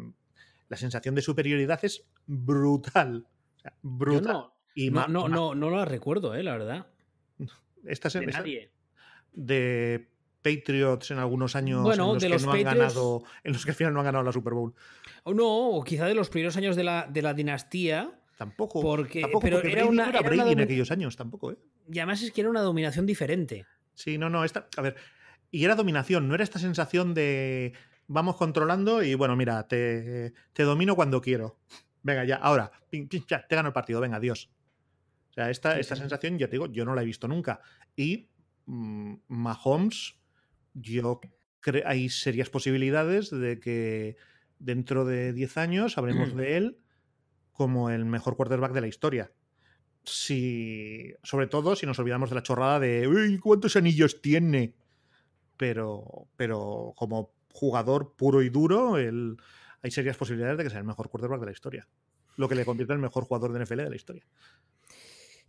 la 0.68 0.78
sensación 0.78 1.16
de 1.16 1.22
superioridad 1.22 1.80
es 1.84 2.06
brutal. 2.28 3.28
brutal. 3.82 4.34
no, 4.34 4.54
y 4.76 4.92
no, 4.92 5.08
no, 5.08 5.28
no, 5.28 5.56
no, 5.56 5.70
la 5.72 5.86
recuerdo, 5.86 6.36
eh, 6.36 6.44
la 6.44 6.54
verdad. 6.54 6.88
Esta 7.84 8.10
de 8.20 8.28
nadie. 8.28 8.72
De 9.32 10.10
Patriots 10.42 11.12
en 11.12 11.20
algunos 11.20 11.56
años 11.56 11.80
en 11.92 12.00
los 12.00 12.18
que 12.24 12.46
no 12.46 12.52
han 12.52 12.64
ganado, 12.64 13.24
en 13.44 13.54
los 13.54 13.66
que 13.66 13.72
al 13.72 13.76
final 13.76 13.94
no 13.94 14.00
han 14.00 14.06
ganado 14.06 14.24
la 14.24 14.32
Super 14.32 14.54
Bowl. 14.54 14.74
O 15.24 15.34
no, 15.34 15.70
o 15.70 15.84
quizá 15.84 16.06
de 16.06 16.16
los 16.16 16.30
primeros 16.30 16.56
años 16.58 16.76
de 16.76 16.84
la, 16.84 17.08
de 17.10 17.22
la 17.22 17.34
dinastía 17.34 18.20
Tampoco. 18.40 18.82
Porque, 18.82 19.22
pero 19.42 19.62
era 19.62 19.86
una, 19.86 20.08
era 20.08 20.22
Brady 20.22 20.54
en 20.54 20.62
aquellos 20.62 20.92
años, 20.92 21.18
tampoco, 21.18 21.52
¿eh? 21.52 21.58
Y 21.92 22.00
además 22.00 22.22
es 22.22 22.32
que 22.32 22.40
era 22.40 22.50
una 22.50 22.62
dominación 22.62 23.06
diferente. 23.06 23.66
Sí, 23.96 24.18
no, 24.18 24.30
no. 24.30 24.46
Esta, 24.46 24.70
a 24.78 24.82
ver, 24.82 24.96
y 25.52 25.66
era 25.66 25.76
dominación, 25.76 26.30
no 26.30 26.36
era 26.36 26.46
esta 26.46 26.58
sensación 26.58 27.14
de 27.14 27.74
vamos 28.08 28.38
controlando 28.38 29.04
y 29.04 29.14
bueno, 29.14 29.36
mira, 29.36 29.68
te, 29.68 30.34
te 30.54 30.64
domino 30.64 30.96
cuando 30.96 31.20
quiero. 31.20 31.58
Venga, 32.02 32.24
ya, 32.24 32.38
ahora, 32.38 32.72
ya, 33.28 33.46
te 33.46 33.56
gano 33.58 33.68
el 33.68 33.74
partido, 33.74 34.00
venga, 34.00 34.16
adiós. 34.16 34.50
O 35.32 35.34
sea, 35.34 35.50
esta, 35.50 35.78
esta 35.78 35.98
sensación, 35.98 36.38
ya 36.38 36.48
te 36.48 36.54
digo, 36.54 36.68
yo 36.68 36.86
no 36.86 36.96
la 36.96 37.02
he 37.02 37.06
visto 37.06 37.28
nunca. 37.28 37.60
Y 37.98 38.30
mm, 38.68 39.16
Mahomes, 39.28 40.16
yo 40.74 41.20
hay 41.86 42.10
serias 42.10 42.50
posibilidades 42.50 43.30
de 43.30 43.60
que 43.60 44.18
dentro 44.60 45.06
de 45.06 45.34
10 45.34 45.58
años 45.58 45.98
hablemos 45.98 46.36
de 46.36 46.58
él 46.58 46.80
como 47.52 47.90
el 47.90 48.06
mejor 48.06 48.36
quarterback 48.36 48.72
de 48.74 48.82
la 48.82 48.88
historia. 48.88 49.32
Si, 50.04 51.14
sobre 51.24 51.48
todo 51.48 51.76
si 51.76 51.86
nos 51.86 52.00
olvidamos 52.00 52.30
de 52.30 52.36
la 52.36 52.44
chorrada 52.44 52.80
de 52.80 53.08
Uy, 53.08 53.38
¿cuántos 53.38 53.76
anillos 53.76 54.22
tiene? 54.22 54.76
Pero, 55.58 56.28
pero 56.38 56.94
como 56.96 57.34
jugador 57.52 58.16
puro 58.16 58.42
y 58.42 58.50
duro, 58.50 58.96
hay 58.96 59.92
serias 59.92 60.16
posibilidades 60.16 60.58
de 60.58 60.64
que 60.64 60.70
sea 60.70 60.80
el 60.80 60.86
mejor 60.86 61.10
quarterback 61.10 61.42
de 61.42 61.46
la 61.48 61.52
historia. 61.52 61.88
Lo 62.38 62.48
que 62.48 62.56
le 62.56 62.64
convierte 62.64 62.94
en 62.94 63.00
el 63.00 63.04
mejor 63.04 63.26
jugador 63.26 63.52
de 63.52 63.64
NFL 63.64 63.84
de 63.84 63.90
la 63.90 63.96
historia. 63.96 64.26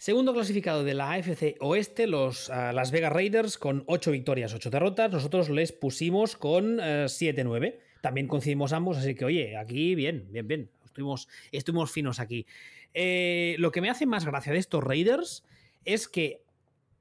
Segundo 0.01 0.33
clasificado 0.33 0.83
de 0.83 0.95
la 0.95 1.13
AFC 1.13 1.57
Oeste, 1.61 2.07
los 2.07 2.49
ah, 2.49 2.73
Las 2.73 2.91
Vegas 2.91 3.13
Raiders 3.13 3.59
con 3.59 3.85
8 3.87 4.13
victorias, 4.13 4.55
8 4.55 4.71
derrotas. 4.71 5.13
Nosotros 5.13 5.51
les 5.51 5.73
pusimos 5.73 6.37
con 6.37 6.79
7-9. 6.79 7.67
Eh, 7.67 7.81
También 8.01 8.27
coincidimos 8.27 8.73
ambos, 8.73 8.97
así 8.97 9.15
que 9.15 9.27
oye, 9.27 9.59
aquí 9.59 9.95
bien, 9.95 10.27
bien, 10.31 10.49
bien. 10.49 10.71
Estuvimos, 10.87 11.93
finos 11.93 12.19
aquí. 12.19 12.47
Eh, 12.95 13.57
lo 13.59 13.73
que 13.73 13.83
me 13.83 13.91
hace 13.91 14.07
más 14.07 14.25
gracia 14.25 14.55
de 14.55 14.59
estos 14.59 14.83
Raiders 14.83 15.45
es 15.85 16.09
que 16.09 16.45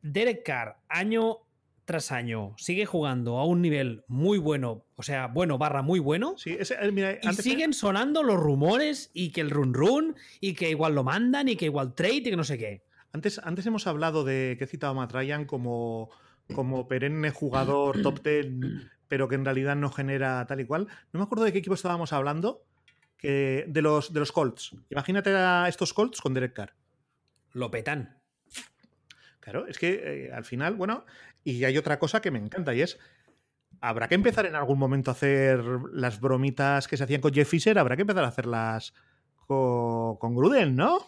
Derek 0.01 0.43
Carr, 0.43 0.75
año 0.89 1.37
tras 1.85 2.11
año, 2.11 2.53
sigue 2.57 2.85
jugando 2.85 3.37
a 3.37 3.45
un 3.45 3.61
nivel 3.61 4.03
muy 4.07 4.39
bueno, 4.39 4.83
o 4.97 5.03
sea, 5.03 5.27
bueno 5.27 5.57
barra 5.57 5.83
muy 5.83 5.99
bueno. 5.99 6.35
Sí, 6.37 6.57
eh, 6.59 7.19
y 7.23 7.33
siguen 7.33 7.71
sonando 7.71 8.23
los 8.23 8.37
rumores 8.37 9.09
y 9.13 9.31
que 9.31 9.39
el 9.39 9.51
run 9.51 9.73
run 9.73 10.17
y 10.41 10.53
que 10.53 10.69
igual 10.69 10.95
lo 10.95 11.05
mandan 11.05 11.47
y 11.47 11.55
que 11.55 11.63
igual 11.63 11.95
trade 11.95 12.15
y 12.15 12.23
que 12.23 12.35
no 12.35 12.43
sé 12.43 12.57
qué. 12.57 12.88
Antes, 13.11 13.39
antes 13.43 13.65
hemos 13.65 13.87
hablado 13.87 14.23
de 14.23 14.55
que 14.57 14.65
he 14.65 14.67
citado 14.67 14.91
a 14.91 14.95
Matt 14.95 15.11
Ryan 15.11 15.45
como, 15.45 16.09
como 16.53 16.87
perenne 16.87 17.31
jugador 17.31 18.01
top 18.01 18.21
10, 18.23 18.47
pero 19.07 19.27
que 19.27 19.35
en 19.35 19.45
realidad 19.45 19.75
no 19.75 19.91
genera 19.91 20.45
tal 20.45 20.59
y 20.59 20.65
cual. 20.65 20.87
No 21.11 21.19
me 21.19 21.23
acuerdo 21.23 21.43
de 21.43 21.51
qué 21.51 21.59
equipo 21.59 21.73
estábamos 21.73 22.13
hablando, 22.13 22.65
de, 23.21 23.81
los, 23.81 24.13
de 24.13 24.19
los 24.19 24.31
Colts. 24.31 24.75
Imagínate 24.89 25.35
a 25.35 25.67
estos 25.67 25.93
Colts 25.93 26.21
con 26.21 26.33
Derek 26.33 26.53
Carr. 26.53 26.73
Lo 27.51 27.71
petan. 27.71 28.17
Claro, 29.39 29.67
es 29.67 29.79
que 29.79 30.27
eh, 30.27 30.31
al 30.33 30.45
final, 30.45 30.75
bueno, 30.75 31.05
y 31.43 31.63
hay 31.63 31.77
otra 31.77 31.97
cosa 31.97 32.21
que 32.21 32.31
me 32.31 32.39
encanta 32.39 32.73
y 32.75 32.81
es, 32.81 32.99
habrá 33.81 34.07
que 34.07 34.15
empezar 34.15 34.45
en 34.45 34.55
algún 34.55 34.77
momento 34.77 35.09
a 35.09 35.13
hacer 35.13 35.63
las 35.91 36.19
bromitas 36.19 36.87
que 36.87 36.97
se 36.97 37.03
hacían 37.03 37.21
con 37.21 37.33
Jeff 37.33 37.49
Fisher, 37.49 37.79
habrá 37.79 37.95
que 37.95 38.03
empezar 38.03 38.23
a 38.23 38.27
hacerlas 38.27 38.93
con, 39.47 40.17
con 40.17 40.35
Gruden, 40.35 40.75
¿no? 40.75 40.99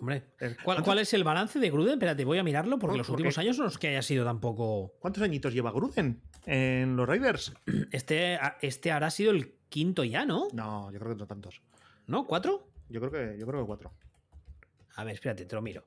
Hombre, 0.00 0.22
¿cuál, 0.62 1.00
es 1.00 1.12
el 1.12 1.24
balance 1.24 1.58
de 1.58 1.70
Gruden? 1.70 1.94
Espérate, 1.94 2.24
voy 2.24 2.38
a 2.38 2.44
mirarlo 2.44 2.78
porque 2.78 2.96
los 2.96 3.08
últimos 3.08 3.36
años 3.36 3.58
no 3.58 3.66
es 3.66 3.78
que 3.78 3.88
haya 3.88 4.02
sido 4.02 4.24
tampoco. 4.24 4.94
¿Cuántos 5.00 5.24
añitos 5.24 5.52
lleva 5.52 5.72
Gruden 5.72 6.22
en 6.46 6.96
los 6.96 7.08
Raiders? 7.08 7.52
Este, 7.90 8.38
este 8.62 8.92
habrá 8.92 9.10
sido 9.10 9.32
el 9.32 9.54
quinto 9.68 10.04
ya, 10.04 10.24
¿no? 10.24 10.46
No, 10.52 10.92
yo 10.92 11.00
creo 11.00 11.12
que 11.12 11.18
no 11.18 11.26
tantos. 11.26 11.62
¿No? 12.06 12.26
¿Cuatro? 12.26 12.68
Yo 12.88 13.00
creo 13.00 13.10
que, 13.10 13.38
yo 13.38 13.46
creo 13.46 13.60
que 13.60 13.66
cuatro. 13.66 13.92
A 14.94 15.02
ver, 15.02 15.14
espérate, 15.14 15.46
te 15.46 15.56
lo 15.56 15.62
miro. 15.62 15.84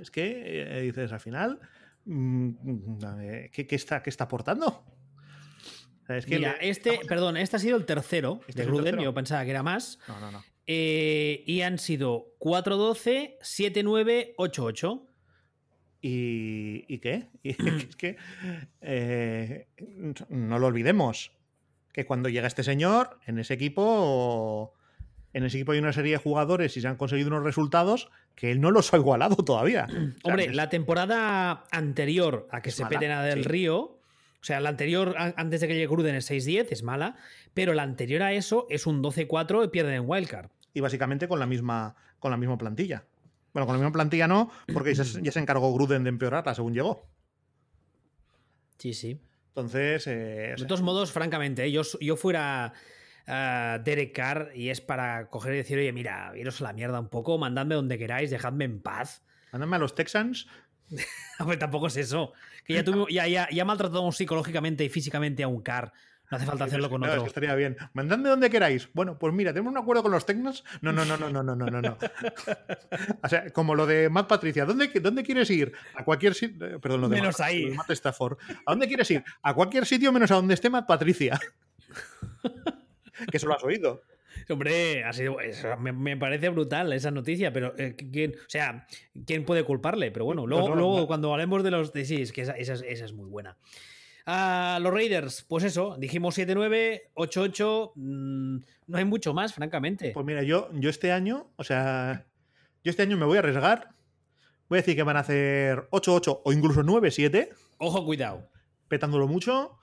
es 0.00 0.10
que 0.10 0.78
eh, 0.78 0.82
dices 0.82 1.10
al 1.10 1.20
final, 1.20 1.60
mm, 2.04 2.98
¿qué, 3.52 3.66
está, 3.70 4.02
qué 4.02 4.10
está 4.10 4.24
aportando? 4.24 4.84
Mira, 6.26 6.52
este, 6.60 7.00
perdón, 7.06 7.36
este 7.36 7.56
ha 7.56 7.58
sido 7.60 7.76
el 7.76 7.86
tercero 7.86 8.40
¿Este 8.48 8.62
de 8.62 8.66
Gruden, 8.66 8.98
yo 8.98 9.14
pensaba 9.14 9.44
que 9.44 9.50
era 9.50 9.62
más. 9.62 9.98
No, 10.08 10.20
no, 10.20 10.30
no. 10.30 10.44
Eh, 10.72 11.42
y 11.46 11.62
han 11.62 11.80
sido 11.80 12.36
4-12, 12.38 13.38
7-9, 13.40 14.36
8-8. 14.36 15.02
¿Y, 16.00 16.84
¿Y 16.86 16.98
qué? 17.00 17.26
es 17.42 17.96
que 17.96 18.16
eh, 18.80 19.66
no 20.28 20.60
lo 20.60 20.68
olvidemos 20.68 21.32
que 21.92 22.06
cuando 22.06 22.28
llega 22.28 22.46
este 22.46 22.62
señor, 22.62 23.18
en 23.26 23.40
ese 23.40 23.54
equipo, 23.54 24.72
en 25.32 25.42
ese 25.42 25.56
equipo 25.56 25.72
hay 25.72 25.80
una 25.80 25.92
serie 25.92 26.12
de 26.12 26.18
jugadores 26.18 26.76
y 26.76 26.80
se 26.80 26.86
han 26.86 26.94
conseguido 26.94 27.30
unos 27.30 27.42
resultados 27.42 28.08
que 28.36 28.52
él 28.52 28.60
no 28.60 28.70
los 28.70 28.94
ha 28.94 28.96
igualado 28.96 29.34
todavía. 29.44 29.88
Hombre, 30.22 30.54
la 30.54 30.68
temporada 30.68 31.64
anterior 31.72 32.46
a 32.52 32.62
que 32.62 32.70
se 32.70 32.86
peten 32.86 33.10
a 33.10 33.24
Del 33.24 33.44
Río, 33.44 33.76
o 34.40 34.44
sea, 34.44 34.60
la 34.60 34.68
anterior, 34.68 35.16
antes 35.18 35.62
de 35.62 35.66
que 35.66 35.74
llegue 35.74 35.88
Gruden, 35.88 36.14
es 36.14 36.30
6-10, 36.30 36.68
es 36.70 36.84
mala, 36.84 37.16
pero 37.54 37.74
la 37.74 37.82
anterior 37.82 38.22
a 38.22 38.34
eso 38.34 38.68
es 38.70 38.86
un 38.86 39.02
12-4 39.02 39.64
y 39.64 39.68
pierden 39.68 39.94
en 39.94 40.04
Wildcard. 40.06 40.48
Y 40.74 40.80
básicamente 40.80 41.26
con 41.28 41.38
la 41.38 41.46
misma, 41.46 41.94
con 42.18 42.30
la 42.30 42.36
misma 42.36 42.56
plantilla. 42.58 43.04
Bueno, 43.52 43.66
con 43.66 43.74
la 43.74 43.78
misma 43.80 43.92
plantilla 43.92 44.28
no, 44.28 44.50
porque 44.72 44.94
ya 44.94 45.02
se, 45.04 45.20
ya 45.22 45.32
se 45.32 45.40
encargó 45.40 45.72
Gruden 45.74 46.04
de 46.04 46.10
empeorarla 46.10 46.54
según 46.54 46.72
llegó. 46.74 47.08
Sí, 48.78 48.94
sí. 48.94 49.20
Entonces. 49.48 50.06
eh, 50.06 50.54
o 50.56 50.60
De 50.60 50.66
todos 50.66 50.82
modos, 50.82 51.12
francamente, 51.12 51.64
¿eh? 51.64 51.72
yo, 51.72 51.82
yo 52.00 52.16
fuera 52.16 52.72
ah, 53.26 53.78
Derek 53.84 54.14
Carr 54.14 54.52
y 54.54 54.68
es 54.70 54.80
para 54.80 55.28
coger 55.28 55.54
y 55.54 55.56
decir, 55.58 55.78
oye, 55.78 55.92
mira, 55.92 56.32
iros 56.36 56.60
a 56.60 56.64
la 56.64 56.72
mierda 56.72 57.00
un 57.00 57.08
poco, 57.08 57.36
mandadme 57.38 57.74
donde 57.74 57.98
queráis, 57.98 58.30
dejadme 58.30 58.64
en 58.64 58.80
paz. 58.80 59.22
mándame 59.52 59.76
a 59.76 59.78
los 59.80 59.94
Texans. 59.94 60.46
Ver, 61.46 61.58
tampoco 61.58 61.88
es 61.88 61.96
eso. 61.96 62.32
Que 62.64 62.74
ya, 62.74 62.84
tuvimos- 62.84 63.08
ya, 63.10 63.26
ya, 63.28 63.48
ya 63.50 63.64
maltratamos 63.64 64.16
psicológicamente 64.16 64.84
y 64.84 64.88
físicamente 64.88 65.42
a 65.42 65.48
un 65.48 65.60
Carr. 65.62 65.92
No 66.30 66.36
hace 66.36 66.46
falta 66.46 66.64
hacerlo 66.64 66.88
con 66.88 67.00
No, 67.00 67.06
es 67.06 67.12
otro. 67.12 67.22
que 67.24 67.28
estaría 67.28 67.54
bien. 67.56 67.76
Mandadme 67.92 68.28
donde 68.28 68.50
queráis. 68.50 68.88
Bueno, 68.94 69.18
pues 69.18 69.34
mira, 69.34 69.52
tenemos 69.52 69.72
un 69.72 69.78
acuerdo 69.78 70.02
con 70.02 70.12
los 70.12 70.24
Texans. 70.24 70.62
No, 70.80 70.92
no, 70.92 71.04
no, 71.04 71.16
no, 71.16 71.28
no, 71.30 71.42
no, 71.42 71.56
no, 71.56 71.66
no. 71.66 71.80
no. 71.80 71.98
o 73.22 73.28
sea, 73.28 73.50
como 73.50 73.74
lo 73.74 73.86
de 73.86 74.08
Matt 74.08 74.28
Patricia. 74.28 74.64
¿Dónde, 74.64 74.88
¿Dónde 75.00 75.22
quieres 75.24 75.50
ir? 75.50 75.72
A 75.94 76.04
cualquier 76.04 76.34
sitio. 76.34 76.80
Perdón, 76.80 77.00
lo 77.00 77.08
de 77.08 77.16
Menos 77.16 77.38
Matt, 77.38 77.48
ahí. 77.48 77.62
lo 77.64 77.70
de 77.70 77.74
Matt 77.76 77.90
Stafford. 77.90 78.38
¿A 78.66 78.70
dónde 78.72 78.86
quieres 78.86 79.10
ir? 79.10 79.24
A 79.42 79.54
cualquier 79.54 79.86
sitio 79.86 80.12
menos 80.12 80.30
a 80.30 80.36
donde 80.36 80.54
esté 80.54 80.70
Matt 80.70 80.86
Patricia. 80.86 81.38
que 83.30 83.36
eso 83.36 83.46
lo 83.46 83.54
has 83.56 83.64
oído. 83.64 84.02
Hombre, 84.48 85.04
ha 85.04 85.12
sido, 85.12 85.40
eso 85.40 85.76
me, 85.76 85.92
me 85.92 86.16
parece 86.16 86.48
brutal 86.48 86.92
esa 86.92 87.10
noticia, 87.10 87.52
pero 87.52 87.74
eh, 87.78 87.94
¿quién, 88.12 88.32
o 88.32 88.48
sea, 88.48 88.86
¿quién 89.26 89.44
puede 89.44 89.64
culparle? 89.64 90.10
Pero 90.10 90.24
bueno, 90.24 90.46
luego, 90.46 90.70
no, 90.70 90.74
luego 90.76 90.98
no. 91.00 91.06
cuando 91.06 91.32
hablemos 91.32 91.62
de 91.62 91.70
los... 91.70 91.92
de- 91.92 92.04
sí, 92.04 92.22
es 92.22 92.32
que 92.32 92.42
esa, 92.42 92.52
esa 92.52 92.72
es- 92.74 92.84
esa 92.86 93.04
es 93.04 93.12
muy 93.12 93.28
buena. 93.28 93.56
Ah, 94.32 94.78
los 94.80 94.94
Raiders, 94.94 95.44
pues 95.48 95.64
eso, 95.64 95.96
dijimos 95.98 96.38
7-9, 96.38 97.00
8-8, 97.16 97.92
mm, 97.96 98.58
no 98.86 98.96
hay 98.96 99.04
mucho 99.04 99.34
más, 99.34 99.52
francamente. 99.52 100.12
Pues 100.14 100.24
mira, 100.24 100.44
yo, 100.44 100.68
yo 100.74 100.88
este 100.88 101.10
año, 101.10 101.50
o 101.56 101.64
sea, 101.64 102.28
yo 102.84 102.90
este 102.90 103.02
año 103.02 103.16
me 103.16 103.26
voy 103.26 103.38
a 103.38 103.40
arriesgar. 103.40 103.88
Voy 104.68 104.78
a 104.78 104.82
decir 104.82 104.94
que 104.94 105.02
van 105.02 105.16
a 105.16 105.20
hacer 105.20 105.88
8-8 105.90 106.42
o 106.44 106.52
incluso 106.52 106.84
9-7. 106.84 107.48
Ojo, 107.78 108.04
cuidado. 108.04 108.48
petándolo 108.86 109.26
mucho. 109.26 109.80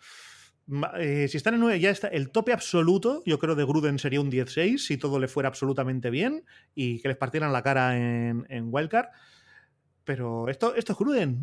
Eh, 0.97 1.27
si 1.27 1.35
están 1.35 1.55
en 1.55 1.59
9, 1.59 1.81
ya 1.81 1.89
está. 1.89 2.07
El 2.07 2.29
tope 2.29 2.53
absoluto, 2.53 3.23
yo 3.25 3.39
creo, 3.39 3.53
de 3.53 3.65
Gruden 3.65 3.99
sería 3.99 4.21
un 4.21 4.31
10-6 4.31 4.77
si 4.77 4.95
todo 4.95 5.19
le 5.19 5.27
fuera 5.27 5.49
absolutamente 5.49 6.09
bien 6.09 6.45
y 6.73 7.01
que 7.01 7.09
les 7.09 7.17
partieran 7.17 7.51
la 7.51 7.63
cara 7.63 7.97
en, 7.97 8.45
en 8.47 8.69
Wildcard. 8.69 9.07
Pero 10.07 10.47
esto, 10.47 10.73
esto 10.73 10.93
es 10.93 10.97
Gruden. 10.97 11.41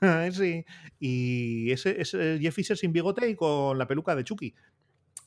Sí. 0.32 0.64
Y 0.98 1.70
ese 1.70 2.00
es 2.00 2.12
Jeff 2.12 2.54
Fisher 2.54 2.76
sin 2.76 2.92
bigote 2.92 3.28
y 3.28 3.36
con 3.36 3.76
la 3.78 3.86
peluca 3.86 4.16
de 4.16 4.24
Chucky. 4.24 4.54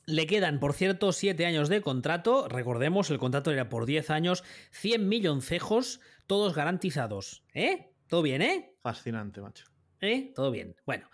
Le 0.07 0.25
quedan, 0.25 0.59
por 0.59 0.73
cierto, 0.73 1.11
7 1.11 1.45
años 1.45 1.69
de 1.69 1.81
contrato. 1.81 2.47
Recordemos, 2.47 3.11
el 3.11 3.19
contrato 3.19 3.51
era 3.51 3.69
por 3.69 3.85
10 3.85 4.09
años, 4.09 4.43
100 4.71 5.07
milloncejos, 5.07 6.01
todos 6.25 6.55
garantizados. 6.55 7.43
¿Eh? 7.53 7.93
¿Todo 8.07 8.23
bien, 8.23 8.41
eh? 8.41 8.73
Fascinante, 8.81 9.39
macho. 9.39 9.68
¿Eh? 10.01 10.31
Todo 10.35 10.51
bien. 10.51 10.75
Bueno. 10.85 11.09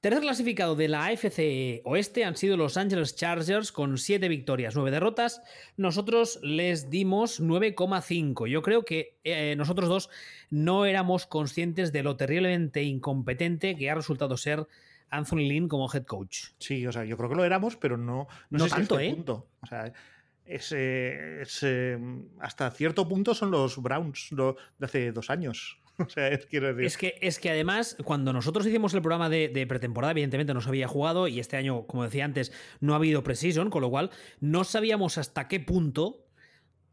Tercer 0.00 0.20
clasificado 0.20 0.76
de 0.76 0.88
la 0.88 1.06
AFC 1.06 1.80
Oeste 1.84 2.26
han 2.26 2.36
sido 2.36 2.58
los 2.58 2.76
Angeles 2.76 3.16
Chargers 3.16 3.72
con 3.72 3.96
7 3.96 4.28
victorias, 4.28 4.74
9 4.74 4.90
derrotas. 4.90 5.40
Nosotros 5.78 6.40
les 6.42 6.90
dimos 6.90 7.40
9,5. 7.40 8.46
Yo 8.46 8.60
creo 8.60 8.84
que 8.84 9.18
eh, 9.24 9.54
nosotros 9.56 9.88
dos 9.88 10.10
no 10.50 10.84
éramos 10.84 11.26
conscientes 11.26 11.90
de 11.90 12.02
lo 12.02 12.16
terriblemente 12.16 12.82
incompetente 12.82 13.76
que 13.76 13.90
ha 13.90 13.94
resultado 13.94 14.36
ser 14.36 14.66
Anthony 15.08 15.48
Lynn 15.48 15.68
como 15.68 15.90
head 15.92 16.04
coach. 16.04 16.48
Sí, 16.58 16.86
o 16.86 16.92
sea, 16.92 17.04
yo 17.04 17.16
creo 17.16 17.30
que 17.30 17.36
lo 17.36 17.44
éramos, 17.44 17.76
pero 17.76 17.96
no, 17.96 18.26
no, 18.50 18.58
No 18.58 18.64
sé 18.64 18.68
si 18.68 18.74
a 18.74 18.76
tanto, 18.76 18.98
este 18.98 19.08
¿eh? 19.08 19.14
punto. 19.14 19.48
O 19.60 19.66
sea, 19.66 19.92
es, 20.44 20.72
eh, 20.72 21.42
es, 21.42 21.62
eh, 21.62 21.98
hasta 22.40 22.70
cierto 22.70 23.08
punto 23.08 23.34
son 23.34 23.50
los 23.50 23.80
Browns 23.80 24.28
de 24.32 24.54
hace 24.80 25.12
dos 25.12 25.30
años. 25.30 25.80
O 26.04 26.08
sea, 26.08 26.28
es, 26.28 26.46
quiero 26.46 26.68
decir. 26.68 26.84
Es 26.84 26.96
que, 26.96 27.14
es 27.20 27.38
que 27.38 27.50
además, 27.50 27.96
cuando 28.04 28.32
nosotros 28.32 28.66
hicimos 28.66 28.94
el 28.94 29.00
programa 29.00 29.28
de, 29.28 29.48
de 29.48 29.66
pretemporada, 29.66 30.10
evidentemente 30.10 30.52
no 30.52 30.60
se 30.60 30.68
había 30.68 30.88
jugado 30.88 31.28
y 31.28 31.38
este 31.38 31.56
año, 31.56 31.86
como 31.86 32.02
decía 32.04 32.24
antes, 32.24 32.52
no 32.80 32.94
ha 32.94 32.96
habido 32.96 33.22
precision, 33.22 33.70
con 33.70 33.82
lo 33.82 33.90
cual 33.90 34.10
no 34.40 34.64
sabíamos 34.64 35.18
hasta 35.18 35.46
qué 35.46 35.60
punto 35.60 36.26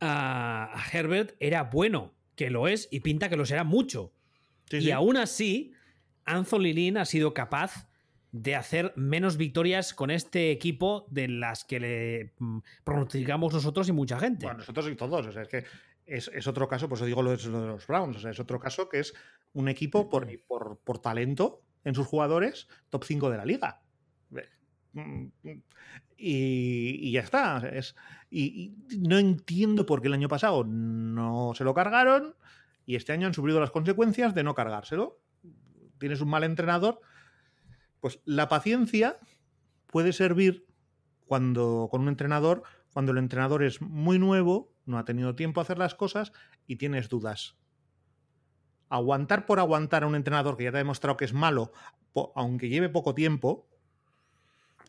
ah, 0.01 0.73
Herbert 0.91 1.35
era 1.39 1.63
bueno, 1.63 2.13
que 2.35 2.49
lo 2.49 2.67
es 2.67 2.87
y 2.91 2.99
pinta 2.99 3.29
que 3.29 3.37
lo 3.37 3.45
será 3.45 3.63
mucho. 3.63 4.13
Sí, 4.69 4.77
y 4.77 4.81
sí. 4.81 4.91
aún 4.91 5.17
así, 5.17 5.73
Anthony 6.25 6.73
Lynn 6.73 6.97
ha 6.97 7.05
sido 7.05 7.33
capaz 7.33 7.87
de 8.31 8.55
hacer 8.55 8.93
menos 8.95 9.35
victorias 9.35 9.93
con 9.93 10.09
este 10.09 10.51
equipo 10.51 11.05
de 11.09 11.27
las 11.27 11.65
que 11.65 11.79
le 11.79 12.33
mm, 12.39 12.59
pronosticamos 12.83 13.53
nosotros 13.53 13.89
y 13.89 13.91
mucha 13.91 14.19
gente. 14.19 14.45
Bueno, 14.45 14.59
nosotros 14.59 14.87
y 14.89 14.95
todos. 14.95 15.27
O 15.27 15.31
sea, 15.31 15.41
es 15.41 15.47
que 15.49 15.65
es, 16.17 16.29
es 16.33 16.47
otro 16.47 16.67
caso, 16.67 16.89
por 16.89 16.97
eso 16.97 17.05
digo 17.05 17.23
lo 17.23 17.35
de, 17.35 17.43
lo 17.49 17.61
de 17.61 17.67
los 17.67 17.87
Browns. 17.87 18.17
O 18.17 18.19
sea, 18.19 18.31
es 18.31 18.39
otro 18.39 18.59
caso 18.59 18.89
que 18.89 18.99
es 18.99 19.13
un 19.53 19.69
equipo 19.69 20.09
por, 20.09 20.27
por, 20.47 20.79
por 20.79 20.99
talento 20.99 21.61
en 21.83 21.95
sus 21.95 22.07
jugadores, 22.07 22.67
top 22.89 23.03
5 23.03 23.29
de 23.29 23.37
la 23.37 23.45
liga. 23.45 23.81
Mm, 24.93 25.27
Y, 26.17 27.07
y 27.07 27.11
ya 27.13 27.21
está. 27.21 27.59
es, 27.69 27.95
y, 28.29 28.75
y 28.89 28.97
no 28.99 29.17
entiendo 29.17 29.85
por 29.85 30.01
qué 30.01 30.07
el 30.07 30.13
año 30.13 30.27
pasado 30.27 30.63
no 30.65 31.53
se 31.55 31.63
lo 31.63 31.73
cargaron 31.73 32.35
y 32.85 32.95
este 32.95 33.13
año 33.13 33.27
han 33.27 33.33
sufrido 33.33 33.59
las 33.59 33.71
consecuencias 33.71 34.35
de 34.35 34.43
no 34.43 34.53
cargárselo. 34.53 35.19
Tienes 35.97 36.21
un 36.21 36.29
mal 36.29 36.43
entrenador. 36.43 36.99
Pues 37.99 38.19
la 38.25 38.49
paciencia 38.49 39.17
puede 39.87 40.13
servir 40.13 40.67
cuando 41.25 41.87
con 41.89 42.01
un 42.01 42.09
entrenador, 42.09 42.63
cuando 42.93 43.11
el 43.13 43.17
entrenador 43.19 43.63
es 43.63 43.81
muy 43.81 44.19
nuevo, 44.19 44.73
no 44.91 44.99
ha 44.99 45.05
tenido 45.05 45.35
tiempo 45.35 45.59
a 45.59 45.63
hacer 45.63 45.77
las 45.77 45.95
cosas 45.95 46.31
y 46.67 46.75
tienes 46.75 47.09
dudas. 47.09 47.55
Aguantar 48.89 49.45
por 49.45 49.59
aguantar 49.59 50.03
a 50.03 50.07
un 50.07 50.15
entrenador 50.15 50.57
que 50.57 50.65
ya 50.65 50.71
te 50.71 50.77
ha 50.77 50.79
demostrado 50.85 51.17
que 51.17 51.25
es 51.25 51.33
malo, 51.33 51.71
aunque 52.35 52.69
lleve 52.69 52.89
poco 52.89 53.15
tiempo, 53.15 53.67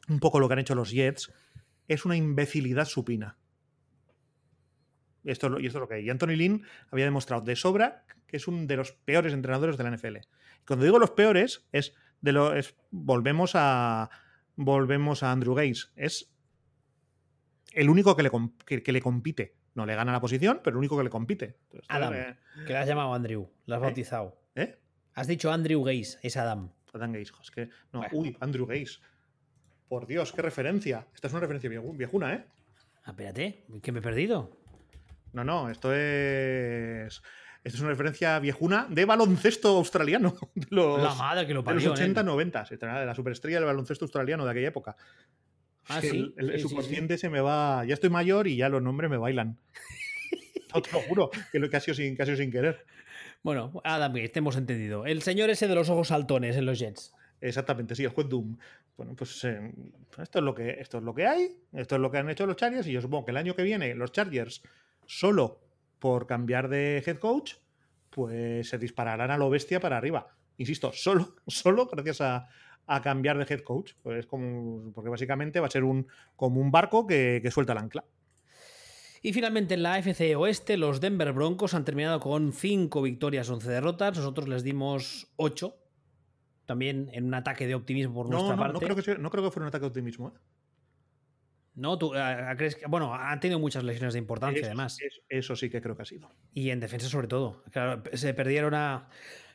un 0.09 0.19
poco 0.19 0.41
lo 0.41 0.49
que 0.49 0.55
han 0.55 0.59
hecho 0.59 0.75
los 0.75 0.91
Jets, 0.91 1.33
es 1.89 2.05
una 2.05 2.17
imbecilidad 2.17 2.85
supina. 2.87 3.39
Y 5.25 5.31
esto, 5.31 5.57
es 5.59 5.73
lo- 5.75 5.89
que 5.89 5.95
hay. 5.95 6.05
Y 6.07 6.11
Anthony 6.11 6.35
Lynn 6.37 6.65
había 6.91 7.05
demostrado 7.05 7.43
de 7.43 7.55
sobra 7.57 8.05
que 8.27 8.39
es 8.39 8.49
uno 8.49 8.67
de 8.67 8.77
los 8.77 8.93
peores 8.93 9.33
entrenadores 9.35 9.77
de 9.77 9.85
la 9.85 9.91
NFL. 9.91 10.17
Y 10.17 10.65
cuando 10.67 10.85
digo 10.85 10.99
los 10.99 11.11
peores, 11.11 11.67
es 11.71 11.95
de 12.23 12.33
lo, 12.33 12.53
volvemos 12.91 13.53
a 13.55 14.11
volvemos 14.57 15.23
a 15.23 15.33
Andrew 15.33 15.55
Gaze. 15.55 15.89
Es 15.97 16.33
el 17.73 17.89
único 17.91 18.17
que 18.17 18.23
le, 18.23 18.83
que 18.83 18.93
le 18.93 19.01
compite. 19.03 19.55
No 19.75 19.87
le 19.87 19.95
gana 19.95 20.13
la 20.13 20.21
posición, 20.21 20.61
pero 20.63 20.75
el 20.75 20.79
único 20.79 20.97
que 20.99 21.05
le 21.05 21.11
compite. 21.11 21.57
Entonces, 21.65 21.87
Adam. 21.89 22.13
eh, 22.15 22.37
Que 22.67 22.73
le 22.75 22.79
has 22.79 22.87
llamado 22.87 23.15
Andrew, 23.15 23.49
lo 23.67 23.75
has 23.75 23.81
¿Eh? 23.81 23.85
bautizado. 23.85 24.37
¿Eh? 24.55 24.77
Has 25.15 25.27
dicho 25.27 25.51
Andrew 25.51 25.83
Gaze, 25.83 26.19
es 26.23 26.37
Adam. 26.37 26.71
Adam 26.93 27.13
Gaze. 27.13 27.33
Es 27.43 27.51
que, 27.51 27.67
no, 27.93 28.01
Bueno. 28.01 28.09
uy, 28.13 28.37
Andrew 28.41 28.67
Gaze. 28.67 28.99
Por 29.89 30.07
Dios, 30.07 30.33
qué 30.33 30.43
referencia. 30.43 31.07
Esta 31.15 31.27
es 31.29 31.33
una 31.33 31.41
referencia 31.41 31.71
vieju- 31.71 31.97
viejuna, 31.97 32.35
¿eh? 32.35 32.45
Ah, 33.05 33.11
espérate, 33.11 33.65
que 33.83 33.93
me 33.93 33.99
he 33.99 34.03
perdido. 34.03 34.57
No, 35.33 35.45
no, 35.45 35.71
esto 35.71 35.93
es. 35.95 37.23
Esto 37.65 37.77
es 37.77 37.81
una 37.81 37.91
referencia 37.91 38.39
viejuna 38.41 38.87
de 38.91 39.05
baloncesto 39.05 39.69
australiano. 39.77 40.35
De 40.55 40.67
los, 40.71 41.01
La 41.03 41.15
madre 41.15 41.47
que 41.47 41.55
lo 41.55 41.63
de 41.63 41.75
los 41.75 41.75
parió. 41.85 41.93
80, 41.93 42.21
¿eh? 42.21 42.25
90. 42.25 42.67
Se 42.67 42.77
trata 42.77 43.01
de 43.01 43.07
la 43.07 43.15
superestrella 43.15 43.59
del 43.59 43.67
baloncesto 43.67 44.05
australiano 44.05 44.45
de 44.45 44.51
aquella 44.51 44.69
época. 44.69 44.97
Ah, 45.89 46.01
sí. 46.01 46.09
El, 46.09 46.35
el 46.37 46.47
Sí, 46.47 46.53
sí, 46.53 46.63
sí. 46.63 46.69
subconsciente 46.69 47.19
se 47.19 47.29
me 47.29 47.41
va. 47.41 47.85
Ya 47.85 47.95
estoy 47.95 48.11
mayor 48.11 48.47
y 48.47 48.57
ya 48.57 48.69
los 48.69 48.83
nombres 48.83 49.11
me 49.11 49.17
bailan. 49.17 49.59
No, 50.75 50.81
te 50.81 50.91
lo 50.93 51.01
juro, 51.01 51.31
que 51.51 51.59
lo 51.59 51.67
sido 51.81 51.95
sin, 51.95 52.17
sido 52.17 52.35
sin 52.35 52.51
querer. 52.51 52.87
Bueno, 53.43 53.79
Adam 53.85 54.13
Gaze, 54.15 54.31
te 54.31 54.39
hemos 54.39 54.57
entendido. 54.57 55.05
El 55.05 55.21
señor 55.21 55.51
ese 55.51 55.69
de 55.69 55.75
los 55.75 55.91
ojos 55.91 56.09
saltones 56.09 56.57
en 56.57 56.65
los 56.65 56.79
Jets. 56.79 57.13
Exactamente, 57.43 57.95
sí, 57.95 58.05
el 58.05 58.11
juez 58.11 58.29
Doom. 58.29 58.57
Bueno, 58.97 59.15
pues 59.15 59.45
eh, 59.45 59.73
esto, 60.19 60.39
es 60.39 60.45
lo 60.45 60.55
que, 60.55 60.71
esto 60.81 60.99
es 60.99 61.05
lo 61.05 61.13
que 61.15 61.27
hay, 61.27 61.57
esto 61.73 61.97
es 61.97 62.01
lo 62.01 62.11
que 62.11 62.19
han 62.19 62.31
hecho 62.31 62.47
los 62.47 62.57
Chargers 62.57 62.87
y 62.87 62.93
yo 62.93 63.03
supongo 63.03 63.25
que 63.27 63.31
el 63.33 63.37
año 63.37 63.55
que 63.55 63.65
viene 63.65 63.95
los 63.95 64.13
Chargers, 64.13 64.63
solo 65.07 65.61
por 65.99 66.27
cambiar 66.27 66.69
de 66.69 67.03
head 67.05 67.19
coach, 67.19 67.55
pues 68.11 68.69
se 68.69 68.79
dispararán 68.79 69.31
a 69.31 69.37
lo 69.39 69.51
bestia 69.51 69.81
para 69.81 69.97
arriba. 69.99 70.29
Insisto, 70.59 70.93
solo, 70.93 71.35
solo 71.49 71.87
gracias 71.87 72.21
a, 72.21 72.49
a 72.87 73.01
cambiar 73.03 73.39
de 73.39 73.53
head 73.55 73.61
coach. 73.63 73.93
Pues 74.03 74.27
como, 74.27 74.93
porque 74.93 75.11
básicamente 75.11 75.61
va 75.61 75.67
a 75.67 75.71
ser 75.71 75.85
un, 75.85 76.07
como 76.37 76.61
un 76.61 76.71
barco 76.71 77.07
que, 77.07 77.41
que 77.43 77.51
suelta 77.51 77.73
el 77.73 77.79
ancla. 77.79 78.05
Y 79.25 79.33
finalmente 79.33 79.75
en 79.75 79.85
la 79.85 79.95
AFC 79.95 80.35
Oeste, 80.37 80.77
los 80.77 81.01
Denver 81.01 81.33
Broncos 81.33 81.75
han 81.75 81.85
terminado 81.85 82.19
con 82.19 82.53
5 82.53 83.03
victorias, 83.03 83.49
11 83.49 83.71
derrotas. 83.71 84.17
Nosotros 84.17 84.49
les 84.49 84.65
dimos 84.65 85.29
8. 85.37 85.77
También 86.67 87.09
en 87.13 87.25
un 87.27 87.35
ataque 87.35 87.67
de 87.67 87.75
optimismo 87.77 88.15
por 88.15 88.27
No, 88.27 88.33
nuestra 88.39 88.57
no, 88.57 88.63
parte. 88.63 88.73
no 88.75 88.81
creo 88.81 88.97
que 88.97 89.03
sea- 89.03 89.19
no 89.19 89.31
creo 89.31 89.45
que 89.45 89.51
fuera 89.51 89.65
un 89.65 89.69
ataque 89.69 89.83
de 89.83 89.89
optimismo. 89.89 90.29
¿eh? 90.29 90.33
¿No? 91.75 91.97
¿Tú, 91.99 92.13
ah, 92.15 92.55
crees 92.57 92.77
que- 92.77 92.87
bueno, 92.87 93.15
han 93.15 93.41
tenido 93.41 93.59
muchas 93.59 93.83
lesiones 93.85 94.13
de 94.15 94.19
importancia 94.19 94.61
Eso- 94.61 94.67
además. 94.69 94.99
eso- 95.01 95.21
eso 95.29 95.57
sí 95.57 95.71
que 95.71 95.81
creo 95.81 95.97
que 95.97 96.03
ha 96.03 96.07
sido. 96.07 96.29
Y 96.53 96.71
en 96.71 96.81
defensa 96.81 97.09
sobre 97.09 97.29
todo. 97.29 97.63
Claro, 97.71 98.03
se 98.13 98.35
perdieron 98.35 98.75
a. 98.75 99.09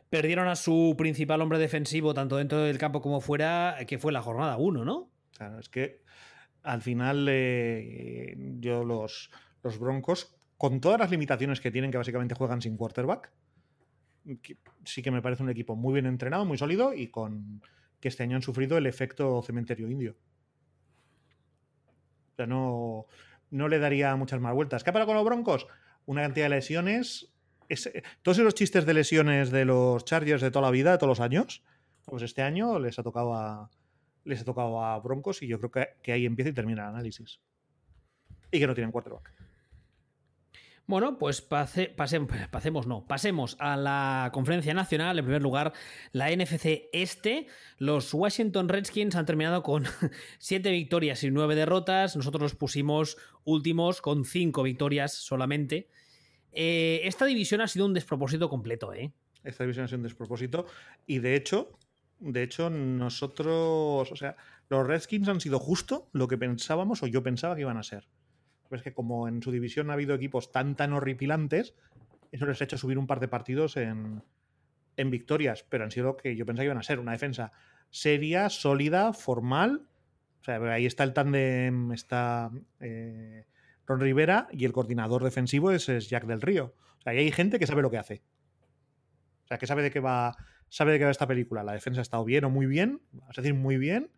Perdieron 0.09 0.47
a 0.47 0.55
su 0.55 0.95
principal 0.97 1.41
hombre 1.41 1.59
defensivo, 1.59 2.13
tanto 2.13 2.37
dentro 2.37 2.61
del 2.61 2.77
campo 2.77 3.01
como 3.01 3.19
fuera, 3.19 3.77
que 3.87 3.97
fue 3.97 4.11
la 4.11 4.21
jornada 4.21 4.57
1, 4.57 4.85
¿no? 4.85 5.11
Claro, 5.35 5.59
es 5.59 5.69
que 5.69 6.01
al 6.63 6.81
final 6.81 7.27
eh, 7.29 8.35
yo 8.59 8.83
los, 8.83 9.29
los 9.63 9.79
Broncos 9.79 10.35
con 10.57 10.81
todas 10.81 10.99
las 10.99 11.11
limitaciones 11.11 11.61
que 11.61 11.71
tienen, 11.71 11.91
que 11.91 11.97
básicamente 11.97 12.35
juegan 12.35 12.61
sin 12.61 12.77
quarterback, 12.77 13.31
sí 14.83 15.01
que 15.01 15.11
me 15.11 15.21
parece 15.21 15.43
un 15.43 15.49
equipo 15.49 15.75
muy 15.75 15.93
bien 15.93 16.05
entrenado, 16.05 16.45
muy 16.45 16.57
sólido 16.57 16.93
y 16.93 17.07
con 17.07 17.61
que 17.99 18.07
este 18.07 18.23
año 18.23 18.35
han 18.35 18.41
sufrido 18.41 18.77
el 18.77 18.85
efecto 18.85 19.41
cementerio 19.41 19.89
indio. 19.89 20.17
O 22.33 22.35
sea, 22.35 22.47
no, 22.47 23.05
no 23.49 23.67
le 23.67 23.79
daría 23.79 24.15
muchas 24.15 24.39
más 24.39 24.53
vueltas. 24.53 24.83
¿Qué 24.83 24.89
ha 24.89 25.05
con 25.05 25.15
los 25.15 25.25
Broncos? 25.25 25.67
Una 26.05 26.23
cantidad 26.23 26.45
de 26.45 26.55
lesiones. 26.55 27.33
Todos 28.21 28.37
esos 28.37 28.53
chistes 28.53 28.85
de 28.85 28.93
lesiones 28.93 29.51
de 29.51 29.65
los 29.65 30.05
Chargers 30.05 30.41
de 30.41 30.51
toda 30.51 30.65
la 30.67 30.71
vida, 30.71 30.91
de 30.91 30.97
todos 30.97 31.09
los 31.09 31.19
años, 31.19 31.63
pues 32.05 32.23
este 32.23 32.41
año 32.41 32.79
les 32.79 32.97
ha 32.99 33.03
tocado 33.03 33.33
a, 33.33 33.69
les 34.23 34.41
ha 34.41 34.45
tocado 34.45 34.83
a 34.83 34.99
Broncos 34.99 35.41
y 35.41 35.47
yo 35.47 35.59
creo 35.59 35.71
que, 36.01 36.11
ahí 36.11 36.25
empieza 36.25 36.49
y 36.49 36.53
termina 36.53 36.83
el 36.83 36.89
análisis. 36.89 37.39
Y 38.51 38.59
que 38.59 38.67
no 38.67 38.73
tienen 38.73 38.91
quarterback. 38.91 39.33
Bueno, 40.85 41.17
pues 41.17 41.41
pasemos, 41.97 42.87
no, 42.87 43.05
pasemos 43.05 43.57
a 43.59 43.75
la 43.75 44.29
conferencia 44.33 44.73
nacional. 44.73 45.19
En 45.19 45.25
primer 45.25 45.41
lugar, 45.41 45.73
la 46.13 46.33
NFC 46.33 46.87
Este. 46.93 47.47
Los 47.77 48.13
Washington 48.13 48.69
Redskins 48.69 49.15
han 49.15 49.25
terminado 49.25 49.63
con 49.63 49.83
siete 50.39 50.71
victorias 50.71 51.23
y 51.23 51.31
nueve 51.31 51.55
derrotas. 51.55 52.15
Nosotros 52.15 52.41
los 52.41 52.55
pusimos 52.55 53.17
últimos 53.43 54.01
con 54.01 54.23
cinco 54.23 54.63
victorias 54.63 55.13
solamente. 55.13 55.89
Eh, 56.59 57.01
esta 57.07 57.27
división 57.27 57.61
ha 57.61 57.67
sido 57.67 57.85
un 57.85 57.93
despropósito 57.93 58.49
completo, 58.49 58.91
¿eh? 58.91 59.13
Esta 59.43 59.63
división 59.63 59.85
ha 59.85 59.87
sido 59.87 59.97
un 59.97 60.03
despropósito. 60.03 60.65
Y 61.05 61.19
de 61.19 61.35
hecho, 61.35 61.77
de 62.19 62.41
hecho, 62.41 62.71
nosotros, 62.71 64.11
o 64.11 64.15
sea, 64.15 64.35
los 64.67 64.87
Redskins 64.87 65.27
han 65.27 65.39
sido 65.39 65.59
justo 65.59 66.09
lo 66.13 66.27
que 66.27 66.35
pensábamos 66.35 67.03
o 67.03 67.07
yo 67.07 67.21
pensaba 67.21 67.53
que 67.53 67.61
iban 67.61 67.77
a 67.77 67.83
ser. 67.83 68.07
Es 68.71 68.81
que 68.81 68.91
como 68.91 69.27
en 69.27 69.43
su 69.43 69.51
división 69.51 69.91
ha 69.91 69.93
habido 69.93 70.15
equipos 70.15 70.51
tan 70.51 70.75
tan 70.75 70.93
horripilantes, 70.93 71.75
eso 72.31 72.47
les 72.47 72.59
ha 72.59 72.63
hecho 72.63 72.79
subir 72.79 72.97
un 72.97 73.05
par 73.05 73.19
de 73.19 73.27
partidos 73.27 73.77
en, 73.77 74.23
victorias, 74.95 75.63
pero 75.69 75.83
han 75.83 75.91
sido 75.91 76.07
lo 76.07 76.17
que 76.17 76.35
yo 76.35 76.43
pensaba 76.47 76.63
que 76.63 76.69
iban 76.69 76.79
a 76.79 76.83
ser, 76.83 76.97
una 76.97 77.11
defensa 77.11 77.51
seria, 77.91 78.49
sólida, 78.49 79.13
formal. 79.13 79.87
O 80.41 80.43
sea, 80.43 80.55
ahí 80.73 80.87
está 80.87 81.03
el 81.03 81.13
tándem, 81.13 81.91
está 81.91 82.49
eh, 82.79 83.45
Ron 83.87 83.99
Rivera 83.99 84.47
y 84.51 84.65
el 84.65 84.73
coordinador 84.73 85.23
defensivo 85.23 85.71
es, 85.71 85.87
Jack 86.09 86.25
del 86.25 86.41
Río. 86.41 86.75
O 86.99 87.01
sea, 87.01 87.13
ahí 87.13 87.19
hay 87.19 87.31
gente 87.31 87.57
que 87.57 87.67
sabe 87.67 87.81
lo 87.81 87.89
que 87.89 87.97
hace. 87.97 88.21
O 89.45 89.47
sea, 89.47 89.57
que 89.57 89.65
sabe 89.65 89.81
de 89.81 89.91
qué 89.91 89.99
va, 89.99 90.35
sabe 90.69 90.91
de 90.91 90.99
qué 90.99 91.05
va 91.05 91.11
esta 91.11 91.27
película. 91.27 91.63
La 91.63 91.73
defensa 91.73 92.01
ha 92.01 92.03
estado 92.03 92.25
bien 92.25 92.43
o 92.43 92.49
muy 92.49 92.65
bien, 92.65 93.01
es 93.29 93.35
decir, 93.37 93.53
muy 93.53 93.77
bien. 93.77 94.11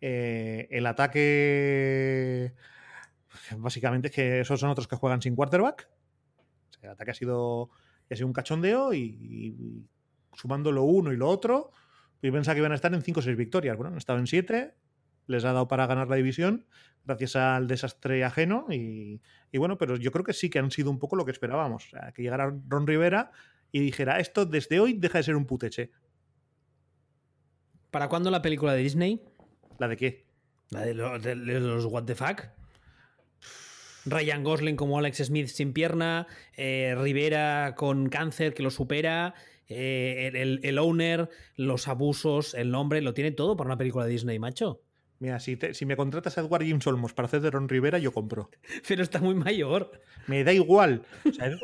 Eh, 0.00 0.68
el 0.70 0.86
ataque 0.86 2.54
Básicamente 3.56 4.08
es 4.08 4.14
que 4.14 4.40
esos 4.40 4.60
son 4.60 4.70
otros 4.70 4.88
que 4.88 4.96
juegan 4.96 5.22
sin 5.22 5.34
quarterback. 5.34 5.88
el 6.82 6.90
ataque 6.90 7.10
ha 7.10 7.14
sido, 7.14 7.70
ha 8.10 8.14
sido 8.14 8.26
un 8.26 8.32
cachondeo 8.32 8.94
y, 8.94 9.86
sumando 10.34 10.72
lo 10.72 10.84
uno 10.84 11.12
y 11.12 11.16
lo 11.16 11.28
otro, 11.28 11.70
yo 12.22 12.32
pensaba 12.32 12.54
que 12.54 12.60
iban 12.60 12.72
a 12.72 12.76
estar 12.76 12.92
en 12.94 13.02
5 13.02 13.20
o 13.20 13.22
6 13.22 13.36
victorias. 13.36 13.76
Bueno, 13.76 13.92
han 13.92 13.98
estado 13.98 14.18
en 14.18 14.26
7, 14.26 14.74
les 15.30 15.44
ha 15.44 15.52
dado 15.52 15.68
para 15.68 15.86
ganar 15.86 16.08
la 16.08 16.16
división 16.16 16.66
gracias 17.04 17.36
al 17.36 17.66
desastre 17.66 18.24
ajeno 18.24 18.66
y, 18.70 19.20
bueno, 19.54 19.78
pero 19.78 19.96
yo 19.96 20.12
creo 20.12 20.24
que 20.24 20.32
sí 20.32 20.50
que 20.50 20.58
han 20.58 20.70
sido 20.70 20.90
un 20.90 20.98
poco 20.98 21.16
lo 21.16 21.24
que 21.24 21.30
esperábamos. 21.30 21.86
O 21.86 21.90
sea, 21.90 22.12
que 22.12 22.22
llegara 22.22 22.54
Ron 22.68 22.86
Rivera 22.86 23.30
y 23.72 23.80
dijera, 23.80 24.20
esto 24.20 24.44
desde 24.44 24.80
hoy 24.80 24.94
deja 24.94 25.18
de 25.18 25.24
ser 25.24 25.36
un 25.36 25.46
puteche. 25.46 25.90
¿Para 27.90 28.08
cuándo 28.08 28.30
la 28.30 28.42
película 28.42 28.74
de 28.74 28.82
Disney? 28.82 29.22
¿La 29.78 29.88
de 29.88 29.96
qué? 29.96 30.26
La 30.70 30.82
de, 30.82 30.94
de 30.94 31.60
los 31.60 31.86
What 31.86 32.04
the 32.04 32.14
Fuck. 32.14 32.42
Ryan 34.06 34.44
Gosling 34.44 34.76
como 34.76 34.98
Alex 34.98 35.24
Smith 35.24 35.48
sin 35.48 35.72
pierna, 35.72 36.26
eh, 36.56 36.94
Rivera 36.98 37.74
con 37.76 38.08
cáncer 38.08 38.54
que 38.54 38.62
lo 38.62 38.70
supera, 38.70 39.34
eh, 39.68 40.58
el, 40.62 40.78
owner, 40.78 41.28
los 41.54 41.86
abusos, 41.86 42.54
el 42.54 42.70
nombre, 42.70 43.02
lo 43.02 43.14
tiene 43.14 43.30
todo 43.30 43.56
para 43.56 43.68
una 43.68 43.78
película 43.78 44.04
de 44.04 44.12
Disney, 44.12 44.38
macho. 44.38 44.82
Mira, 45.20 45.38
si, 45.38 45.58
si 45.72 45.84
me 45.84 45.96
contratas 45.96 46.36
a 46.36 46.40
Edward 46.40 46.66
James 46.66 46.86
Olmos 46.86 47.12
para 47.12 47.26
hacer 47.26 47.42
de 47.42 47.50
Ron 47.50 47.68
Rivera, 47.68 47.98
yo 47.98 48.10
compro. 48.10 48.50
Pero 48.88 49.02
está 49.02 49.20
muy 49.20 49.34
mayor. 49.34 49.92
Me 50.26 50.42
da 50.44 50.52
igual. 50.52 51.02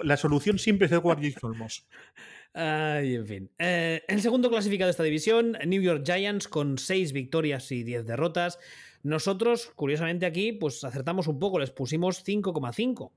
la 0.05 0.17
solución 0.17 0.59
siempre 0.59 0.87
es 0.87 0.93
Edward 0.93 1.19
James 1.19 1.43
Olmos. 1.43 1.87
Ay, 2.55 3.15
en 3.17 3.27
fin. 3.27 3.51
Eh, 3.59 4.03
el 4.09 4.21
segundo 4.21 4.51
clasificado 4.51 4.87
de 4.87 4.93
esta 4.93 5.03
división, 5.03 5.59
New 5.67 5.83
York 5.83 6.05
Giants, 6.07 6.49
con 6.49 6.79
6 6.79 7.13
victorias 7.13 7.73
y 7.73 7.83
10 7.83 8.07
derrotas. 8.07 8.59
Nosotros, 9.03 9.73
curiosamente 9.75 10.27
aquí, 10.27 10.53
pues 10.53 10.85
acertamos 10.85 11.27
un 11.27 11.39
poco, 11.39 11.59
les 11.59 11.71
pusimos 11.71 12.25
5,5. 12.25 13.11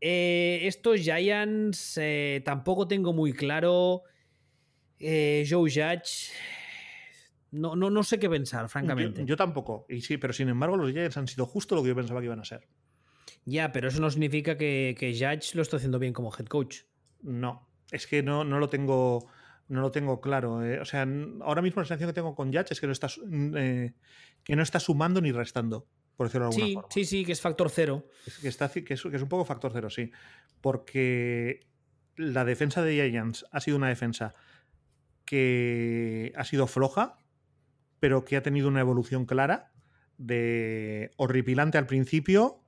Eh, 0.00 0.60
estos 0.62 1.00
Giants 1.00 1.98
eh, 2.00 2.42
tampoco 2.44 2.86
tengo 2.86 3.12
muy 3.12 3.32
claro. 3.32 4.02
Eh, 4.98 5.46
Joe 5.48 5.70
Judge. 5.70 6.32
No, 7.50 7.76
no, 7.76 7.88
no, 7.90 8.02
sé 8.02 8.18
qué 8.18 8.28
pensar, 8.28 8.68
francamente. 8.68 9.24
Yo, 9.24 9.36
tampoco. 9.36 9.86
Y 9.88 10.02
sí, 10.02 10.18
pero 10.18 10.32
sin 10.32 10.48
embargo, 10.48 10.76
los 10.76 10.90
Giants 10.92 11.16
han 11.16 11.28
sido 11.28 11.46
justo 11.46 11.74
lo 11.74 11.82
que 11.82 11.88
yo 11.88 11.96
pensaba 11.96 12.20
que 12.20 12.26
iban 12.26 12.40
a 12.40 12.44
ser. 12.44 12.68
Ya, 13.44 13.72
pero 13.72 13.88
eso 13.88 14.00
no 14.00 14.10
significa 14.10 14.58
que, 14.58 14.94
que 14.98 15.12
Judge 15.12 15.54
lo 15.54 15.62
esté 15.62 15.76
haciendo 15.76 15.98
bien 15.98 16.12
como 16.12 16.30
head 16.36 16.46
coach. 16.46 16.82
No, 17.22 17.68
es 17.90 18.06
que 18.06 18.22
no, 18.22 18.44
no 18.44 18.58
lo 18.58 18.68
tengo 18.68 19.28
no 19.68 19.82
lo 19.82 19.90
tengo 19.90 20.20
claro. 20.20 20.64
Eh. 20.64 20.80
O 20.80 20.84
sea, 20.84 21.06
ahora 21.42 21.62
mismo 21.62 21.80
la 21.80 21.86
sensación 21.86 22.10
que 22.10 22.14
tengo 22.14 22.34
con 22.34 22.50
Yach 22.50 22.70
es 22.72 22.80
que 22.80 22.86
no 22.86 22.92
está, 22.92 23.08
eh, 23.56 23.92
que 24.42 24.56
no 24.56 24.62
está 24.62 24.80
sumando 24.80 25.20
ni 25.20 25.30
restando, 25.30 25.86
por 26.16 26.26
decirlo 26.26 26.48
de 26.48 26.54
alguna 26.54 26.66
sí, 26.66 26.74
forma. 26.74 26.88
Sí, 26.90 27.04
sí, 27.04 27.24
que 27.24 27.32
es 27.32 27.40
factor 27.40 27.70
cero. 27.70 28.08
que, 28.40 28.48
está, 28.48 28.70
que, 28.70 28.94
es, 28.94 29.04
un 29.04 29.28
poco 29.28 29.44
factor 29.44 29.70
cero, 29.72 29.90
sí. 29.90 30.10
Porque 30.60 31.66
la 32.16 32.44
defensa 32.44 32.82
de 32.82 32.94
Giants 32.94 33.46
ha 33.52 33.60
sido 33.60 33.76
una 33.76 33.88
defensa 33.88 34.34
que 35.24 36.32
ha 36.36 36.44
sido 36.44 36.66
floja, 36.66 37.17
pero 38.00 38.24
que 38.24 38.36
ha 38.36 38.42
tenido 38.42 38.68
una 38.68 38.80
evolución 38.80 39.26
clara 39.26 39.72
de 40.16 41.10
horripilante 41.16 41.78
al 41.78 41.86
principio 41.86 42.60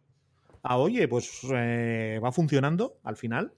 a, 0.63 0.77
oye, 0.77 1.09
pues 1.09 1.41
eh, 1.53 2.21
va 2.23 2.33
funcionando 2.33 3.01
al 3.03 3.17
final 3.17 3.55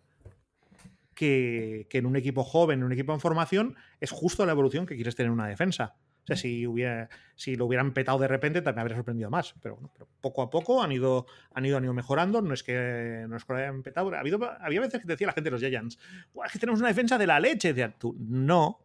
que, 1.14 1.86
en 1.90 2.06
un 2.06 2.16
equipo 2.16 2.42
joven, 2.42 2.80
en 2.80 2.84
un 2.84 2.92
equipo 2.92 3.12
en 3.12 3.20
formación, 3.20 3.76
es 4.00 4.10
justo 4.10 4.44
la 4.46 4.52
evolución 4.52 4.86
que 4.86 4.96
quieres 4.96 5.14
tener 5.14 5.28
en 5.28 5.34
una 5.34 5.46
defensa. 5.46 5.94
O 6.24 6.26
sea, 6.26 6.36
si, 6.36 6.66
hubiera, 6.66 7.08
si 7.34 7.56
lo 7.56 7.66
hubieran 7.66 7.92
petado 7.92 8.18
de 8.18 8.28
repente, 8.28 8.62
también 8.62 8.82
habría 8.82 8.96
sorprendido 8.96 9.28
más. 9.28 9.54
Pero, 9.60 9.74
bueno, 9.74 9.90
pero 9.92 10.08
poco 10.20 10.42
a 10.42 10.50
poco 10.50 10.80
han 10.80 10.92
ido, 10.92 11.26
han 11.52 11.66
ido, 11.66 11.76
han 11.76 11.84
ido 11.84 11.94
mejorando. 11.94 12.40
No 12.42 12.54
es 12.54 12.62
que, 12.62 13.24
no 13.28 13.36
es 13.36 13.44
que 13.44 13.52
lo 13.52 13.58
hayan 13.58 13.82
petado. 13.82 14.14
Ha 14.14 14.20
habido, 14.20 14.38
había 14.60 14.80
veces 14.80 15.00
que 15.00 15.06
decía 15.06 15.26
la 15.26 15.32
gente 15.32 15.50
de 15.50 15.52
los 15.52 15.60
Giants, 15.60 15.98
es 16.44 16.52
que 16.52 16.58
tenemos 16.60 16.78
una 16.80 16.88
defensa 16.88 17.18
de 17.18 17.26
la 17.26 17.40
leche. 17.40 17.74
De, 17.74 17.88
tú, 17.88 18.16
no, 18.20 18.78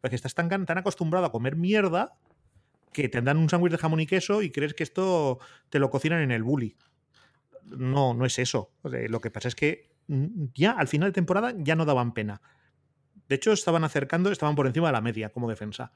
porque 0.00 0.16
estás 0.16 0.34
tan, 0.34 0.50
acostumbrado 0.78 1.26
a 1.26 1.32
comer 1.32 1.56
mierda 1.56 2.14
que 2.92 3.08
te 3.08 3.22
dan 3.22 3.36
un 3.36 3.48
sándwich 3.48 3.72
de 3.72 3.78
jamón 3.78 4.00
y 4.00 4.06
queso 4.06 4.42
y 4.42 4.50
crees 4.50 4.74
que 4.74 4.82
esto 4.82 5.38
te 5.68 5.78
lo 5.78 5.90
cocinan 5.90 6.22
en 6.22 6.30
el 6.30 6.42
bully. 6.42 6.76
No, 7.64 8.14
no 8.14 8.24
es 8.24 8.38
eso. 8.38 8.72
lo 8.82 9.20
que 9.20 9.30
pasa 9.30 9.48
es 9.48 9.54
que 9.54 9.90
Mm, 10.10 10.46
ya 10.54 10.72
al 10.72 10.88
final 10.88 11.10
de 11.10 11.12
temporada 11.12 11.54
ya 11.56 11.76
no 11.76 11.84
daban 11.84 12.12
pena. 12.12 12.42
De 13.28 13.36
hecho, 13.36 13.52
estaban 13.52 13.84
acercando, 13.84 14.32
estaban 14.32 14.56
por 14.56 14.66
encima 14.66 14.88
de 14.88 14.92
la 14.92 15.00
media 15.00 15.28
como 15.28 15.48
defensa. 15.48 15.92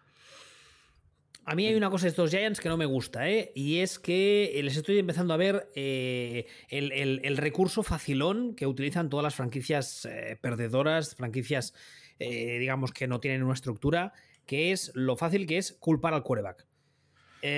A 1.44 1.56
mí 1.56 1.66
hay 1.66 1.74
una 1.74 1.90
cosa 1.90 2.04
de 2.04 2.10
estos 2.10 2.30
Giants 2.30 2.60
que 2.60 2.68
no 2.68 2.76
me 2.76 2.86
gusta, 2.86 3.28
¿eh? 3.28 3.50
y 3.54 3.80
es 3.80 3.98
que 3.98 4.58
les 4.62 4.76
estoy 4.76 4.98
empezando 4.98 5.34
a 5.34 5.36
ver 5.36 5.68
eh, 5.74 6.46
el, 6.70 7.36
recurso 7.36 7.82
facilón 7.82 8.54
que 8.54 8.66
utilizan 8.66 9.10
todas 9.10 9.24
las 9.24 9.34
franquicias 9.34 10.06
eh, 10.06 10.38
perdedoras, 10.40 11.16
franquicias, 11.16 11.74
eh, 12.18 12.58
digamos, 12.58 12.92
que 12.92 13.06
no 13.06 13.20
tienen 13.20 13.42
una 13.42 13.54
estructura, 13.54 14.12
que 14.46 14.72
es 14.72 14.92
lo 14.94 15.16
fácil 15.16 15.46
que 15.46 15.58
es 15.58 15.72
culpar 15.72 16.14
al 16.14 16.22
quarterback. 16.22 16.66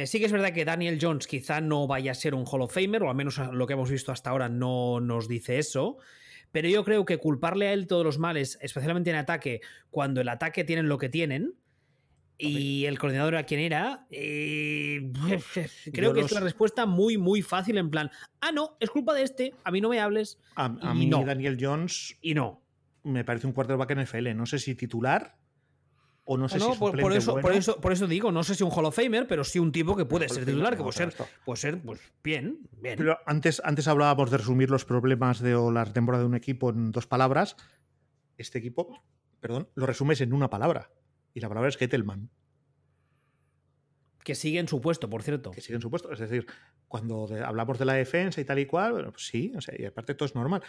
sí 0.04 0.18
que 0.18 0.26
es 0.26 0.32
verdad 0.32 0.52
que 0.52 0.64
Daniel 0.64 0.98
Jones 1.00 1.26
quizá 1.26 1.60
no 1.60 1.86
vaya 1.86 2.12
a 2.12 2.14
ser 2.14 2.34
un 2.34 2.44
Hall 2.46 2.62
of 2.62 2.72
Famer, 2.72 3.02
o 3.02 3.10
al 3.10 3.16
menos 3.16 3.38
lo 3.38 3.66
que 3.66 3.74
hemos 3.74 3.90
visto 3.90 4.12
hasta 4.12 4.30
ahora 4.30 4.48
no 4.48 5.00
nos 5.00 5.28
dice 5.28 5.58
eso. 5.58 5.98
Pero 6.52 6.68
yo 6.68 6.84
creo 6.84 7.04
que 7.04 7.18
culparle 7.18 7.68
a 7.68 7.72
él 7.72 7.86
todos 7.86 8.04
los 8.04 8.18
males, 8.18 8.58
especialmente 8.62 9.10
en 9.10 9.16
ataque, 9.16 9.60
cuando 9.90 10.20
el 10.20 10.28
ataque 10.28 10.64
tienen 10.64 10.88
lo 10.88 10.98
que 10.98 11.08
tienen, 11.08 11.54
y 12.38 12.84
el 12.84 12.98
coordinador 12.98 13.34
era 13.34 13.44
quien 13.44 13.60
era, 13.60 14.06
eh, 14.10 15.10
creo 15.92 16.12
que 16.12 16.20
es 16.20 16.32
una 16.32 16.42
respuesta 16.42 16.84
muy, 16.84 17.16
muy 17.16 17.42
fácil 17.42 17.78
en 17.78 17.90
plan, 17.90 18.10
ah, 18.40 18.52
no, 18.52 18.76
es 18.80 18.90
culpa 18.90 19.14
de 19.14 19.22
este, 19.22 19.54
a 19.64 19.70
mí 19.70 19.80
no 19.80 19.88
me 19.88 20.00
hables. 20.00 20.38
A, 20.54 20.68
mí 20.68 21.10
Daniel 21.10 21.56
Jones... 21.58 22.16
Y 22.20 22.34
no. 22.34 22.62
Me 23.06 23.24
parece 23.24 23.46
un 23.46 23.52
quarterback 23.52 23.90
en 23.92 24.00
FL, 24.00 24.34
no 24.34 24.46
sé 24.46 24.58
si 24.58 24.74
titular 24.74 25.38
o 26.28 26.36
no 26.36 26.48
sé 26.48 26.58
si 26.58 26.66
por, 26.76 27.00
por, 27.00 27.12
eso, 27.12 27.36
por, 27.36 27.52
eso, 27.52 27.80
por 27.80 27.92
eso 27.92 28.08
digo, 28.08 28.32
no 28.32 28.42
sé 28.42 28.56
si 28.56 28.64
un 28.64 28.70
Hall 28.72 28.84
of 28.86 28.96
Famer, 28.96 29.28
pero 29.28 29.44
sí 29.44 29.60
un 29.60 29.70
tipo 29.70 29.94
que 29.94 30.04
puede 30.04 30.28
ser 30.28 30.44
titular, 30.44 30.76
que 30.76 30.82
puede 30.82 30.92
ser, 30.92 31.14
puede 31.44 31.56
ser 31.56 31.80
pues 31.80 32.00
bien, 32.24 32.68
bien. 32.72 32.98
Pero 32.98 33.16
antes, 33.26 33.62
antes 33.64 33.86
hablábamos 33.86 34.32
de 34.32 34.38
resumir 34.38 34.68
los 34.68 34.84
problemas 34.84 35.38
de 35.38 35.54
o 35.54 35.70
la 35.70 35.84
temporada 35.84 36.24
de 36.24 36.28
un 36.28 36.34
equipo 36.34 36.70
en 36.70 36.90
dos 36.90 37.06
palabras. 37.06 37.56
Este 38.38 38.58
equipo, 38.58 39.04
perdón, 39.38 39.68
lo 39.76 39.86
resumes 39.86 40.20
en 40.20 40.32
una 40.32 40.50
palabra. 40.50 40.90
Y 41.32 41.38
la 41.38 41.48
palabra 41.48 41.68
es 41.68 41.76
Gettelman. 41.76 42.28
Que 44.24 44.34
sigue 44.34 44.58
en 44.58 44.66
su 44.66 44.80
puesto, 44.80 45.08
por 45.08 45.22
cierto. 45.22 45.52
Que 45.52 45.60
sigue 45.60 45.76
en 45.76 45.82
su 45.82 45.90
puesto. 45.90 46.10
Es 46.10 46.18
decir, 46.18 46.44
cuando 46.88 47.28
hablamos 47.44 47.78
de 47.78 47.84
la 47.84 47.92
defensa 47.92 48.40
y 48.40 48.44
tal 48.44 48.58
y 48.58 48.66
cual, 48.66 49.12
pues 49.12 49.28
sí, 49.28 49.52
o 49.56 49.60
sea, 49.60 49.74
y 49.78 49.84
aparte 49.84 50.16
todo 50.16 50.26
es 50.26 50.34
normal. 50.34 50.62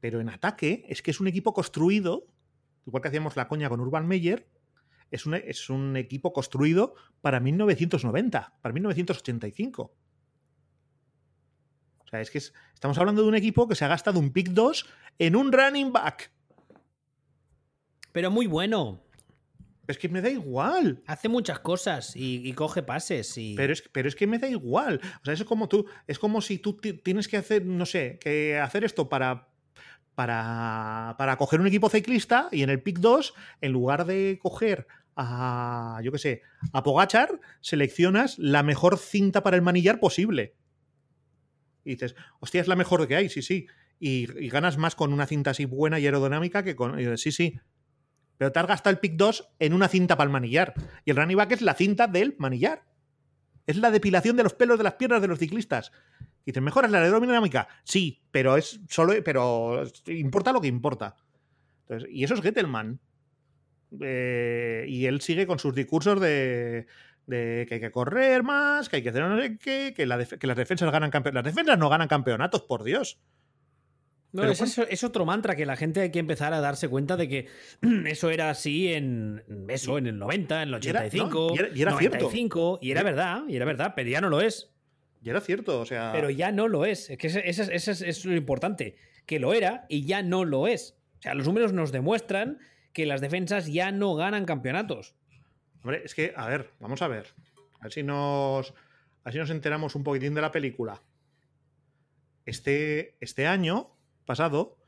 Pero 0.00 0.20
en 0.20 0.28
ataque 0.28 0.84
es 0.88 1.02
que 1.02 1.10
es 1.10 1.20
un 1.20 1.28
equipo 1.28 1.52
construido, 1.52 2.26
igual 2.86 3.02
que 3.02 3.08
hacíamos 3.08 3.36
la 3.36 3.48
coña 3.48 3.68
con 3.68 3.80
Urban 3.80 4.06
Meyer, 4.06 4.48
es 5.10 5.26
un, 5.26 5.34
es 5.34 5.70
un 5.70 5.96
equipo 5.96 6.32
construido 6.32 6.94
para 7.20 7.40
1990, 7.40 8.58
para 8.60 8.72
1985. 8.72 9.94
O 12.06 12.08
sea, 12.08 12.20
es 12.20 12.30
que 12.30 12.38
estamos 12.38 12.98
hablando 12.98 13.22
de 13.22 13.28
un 13.28 13.34
equipo 13.34 13.66
que 13.66 13.74
se 13.74 13.84
ha 13.84 13.88
gastado 13.88 14.20
un 14.20 14.32
pick 14.32 14.50
2 14.50 14.86
en 15.18 15.36
un 15.36 15.52
running 15.52 15.92
back. 15.92 16.30
Pero 18.12 18.30
muy 18.30 18.46
bueno. 18.46 19.02
Es 19.86 19.98
que 19.98 20.08
me 20.08 20.20
da 20.20 20.30
igual. 20.30 21.02
Hace 21.06 21.28
muchas 21.28 21.60
cosas 21.60 22.12
y, 22.16 22.52
coge 22.54 22.82
pases. 22.82 23.36
Y... 23.38 23.54
Pero, 23.54 23.72
es, 23.72 23.88
pero 23.92 24.08
es 24.08 24.16
que 24.16 24.26
me 24.26 24.38
da 24.38 24.48
igual. 24.48 25.00
O 25.20 25.24
sea, 25.24 25.34
es 25.34 25.44
como 25.44 25.68
tú. 25.68 25.86
Es 26.06 26.18
como 26.18 26.40
si 26.40 26.58
tú 26.58 26.76
tienes 26.76 27.28
que 27.28 27.36
hacer, 27.36 27.64
no 27.64 27.86
sé, 27.86 28.18
que 28.20 28.58
hacer 28.58 28.84
esto 28.84 29.08
para. 29.08 29.48
Para, 30.16 31.14
para 31.18 31.36
coger 31.36 31.60
un 31.60 31.68
equipo 31.68 31.88
ciclista 31.90 32.48
y 32.50 32.62
en 32.62 32.70
el 32.70 32.82
pick 32.82 32.98
2, 32.98 33.34
en 33.60 33.72
lugar 33.72 34.06
de 34.06 34.38
coger 34.42 34.88
a, 35.16 36.00
yo 36.02 36.12
qué 36.12 36.18
sé, 36.18 36.42
a 36.72 36.82
Pogachar, 36.82 37.40
seleccionas 37.60 38.38
la 38.38 38.62
mejor 38.62 38.98
cinta 38.98 39.42
para 39.42 39.56
el 39.56 39.62
manillar 39.62 40.00
posible. 40.00 40.54
Y 41.84 41.90
dices, 41.90 42.14
hostia, 42.40 42.60
es 42.60 42.68
la 42.68 42.76
mejor 42.76 43.06
que 43.08 43.16
hay, 43.16 43.28
sí, 43.28 43.42
sí. 43.42 43.66
Y, 43.98 44.26
ganas 44.48 44.76
más 44.76 44.94
con 44.94 45.12
una 45.12 45.26
cinta 45.26 45.52
así 45.52 45.64
buena 45.64 45.98
y 45.98 46.04
aerodinámica 46.04 46.62
que 46.62 46.76
con. 46.76 47.16
sí, 47.16 47.32
sí. 47.32 47.58
Pero 48.36 48.52
te 48.52 48.58
has 48.58 48.66
gastado 48.66 48.92
el 48.92 49.00
pick 49.00 49.14
2 49.14 49.54
en 49.60 49.72
una 49.72 49.88
cinta 49.88 50.16
para 50.16 50.26
el 50.26 50.32
manillar. 50.32 50.74
Y 51.06 51.10
el 51.10 51.16
running 51.16 51.38
es 51.50 51.62
la 51.62 51.74
cinta 51.74 52.06
del 52.06 52.34
manillar. 52.38 52.84
Es 53.66 53.78
la 53.78 53.90
depilación 53.90 54.36
de 54.36 54.42
los 54.42 54.52
pelos 54.52 54.76
de 54.76 54.84
las 54.84 54.94
piernas 54.94 55.22
de 55.22 55.28
los 55.28 55.38
ciclistas. 55.38 55.92
Y 56.46 56.52
dices, 56.52 56.62
¿mejoras 56.62 56.92
la 56.92 57.02
aerodinámica? 57.02 57.66
Sí, 57.82 58.22
pero 58.30 58.56
es 58.56 58.80
solo. 58.88 59.12
Pero 59.24 59.82
importa 60.06 60.52
lo 60.52 60.60
que 60.60 60.68
importa. 60.68 61.16
Entonces, 61.82 62.08
y 62.10 62.22
eso 62.22 62.34
es 62.34 62.40
Gettelman. 62.40 63.00
Eh, 64.00 64.84
y 64.88 65.06
él 65.06 65.20
sigue 65.20 65.44
con 65.46 65.58
sus 65.58 65.74
discursos 65.74 66.20
de, 66.20 66.86
de 67.26 67.66
que 67.68 67.74
hay 67.74 67.80
que 67.80 67.90
correr 67.90 68.44
más, 68.44 68.88
que 68.88 68.96
hay 68.96 69.02
que 69.02 69.08
hacer 69.08 69.22
no 69.22 69.40
sé 69.40 69.58
qué, 69.58 69.92
que, 69.94 70.06
las 70.06 70.56
defensas 70.56 70.92
ganan 70.92 71.10
campeonatos. 71.10 71.44
Las 71.44 71.54
defensas 71.54 71.78
no 71.78 71.88
ganan 71.88 72.06
campeonatos, 72.06 72.62
por 72.62 72.84
Dios. 72.84 73.18
No, 74.30 74.44
es, 74.44 75.04
otro 75.04 75.24
mantra 75.24 75.56
que 75.56 75.66
la 75.66 75.76
gente 75.76 76.00
hay 76.00 76.10
que 76.10 76.18
empezar 76.18 76.52
a 76.52 76.60
darse 76.60 76.88
cuenta 76.88 77.16
de 77.16 77.28
que 77.28 77.48
eso 78.06 78.30
era 78.30 78.50
así 78.50 78.92
en 78.92 79.42
eso, 79.68 79.98
en 79.98 80.06
el 80.06 80.18
90, 80.18 80.62
en 80.62 80.68
el 80.68 80.74
85, 80.74 81.54
y 81.54 81.58
era, 81.58 81.68
y 81.74 81.82
era 81.82 81.90
95, 81.90 82.78
y 82.82 82.90
era 82.92 83.02
verdad, 83.02 83.42
y 83.48 83.56
era 83.56 83.64
verdad, 83.64 83.94
pero 83.96 84.08
ya 84.08 84.20
no 84.20 84.28
lo 84.28 84.40
es. 84.40 84.75
Y 85.26 85.30
era 85.30 85.40
cierto, 85.40 85.80
o 85.80 85.84
sea. 85.84 86.12
Pero 86.12 86.30
ya 86.30 86.52
no 86.52 86.68
lo 86.68 86.84
es. 86.84 87.10
Es 87.10 87.18
que 87.18 87.26
eso 87.26 87.62
es, 87.62 87.88
es 87.88 88.24
lo 88.24 88.36
importante. 88.36 88.94
Que 89.26 89.40
lo 89.40 89.54
era 89.54 89.84
y 89.88 90.06
ya 90.06 90.22
no 90.22 90.44
lo 90.44 90.68
es. 90.68 90.96
O 91.18 91.22
sea, 91.22 91.34
los 91.34 91.48
números 91.48 91.72
nos 91.72 91.90
demuestran 91.90 92.60
que 92.92 93.06
las 93.06 93.20
defensas 93.20 93.66
ya 93.66 93.90
no 93.90 94.14
ganan 94.14 94.44
campeonatos. 94.44 95.16
Hombre, 95.82 96.02
es 96.04 96.14
que, 96.14 96.32
a 96.36 96.46
ver, 96.46 96.70
vamos 96.78 97.02
a 97.02 97.08
ver. 97.08 97.34
A 97.80 97.86
ver 97.86 97.92
si 97.92 98.04
nos, 98.04 98.72
así 99.24 99.36
nos 99.36 99.50
enteramos 99.50 99.96
un 99.96 100.04
poquitín 100.04 100.32
de 100.32 100.42
la 100.42 100.52
película. 100.52 101.02
Este, 102.44 103.16
este 103.18 103.48
año 103.48 103.96
pasado 104.26 104.78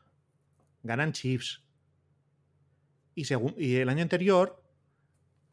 ganan 0.85 1.15
Chiefs. 1.15 1.65
Y, 3.17 3.27
y 3.57 3.75
el 3.75 3.89
año 3.89 4.03
anterior 4.03 4.63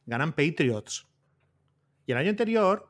ganan 0.06 0.34
Patriots. 0.34 1.08
Y 2.06 2.12
el 2.12 2.20
año 2.20 2.30
anterior 2.30 2.88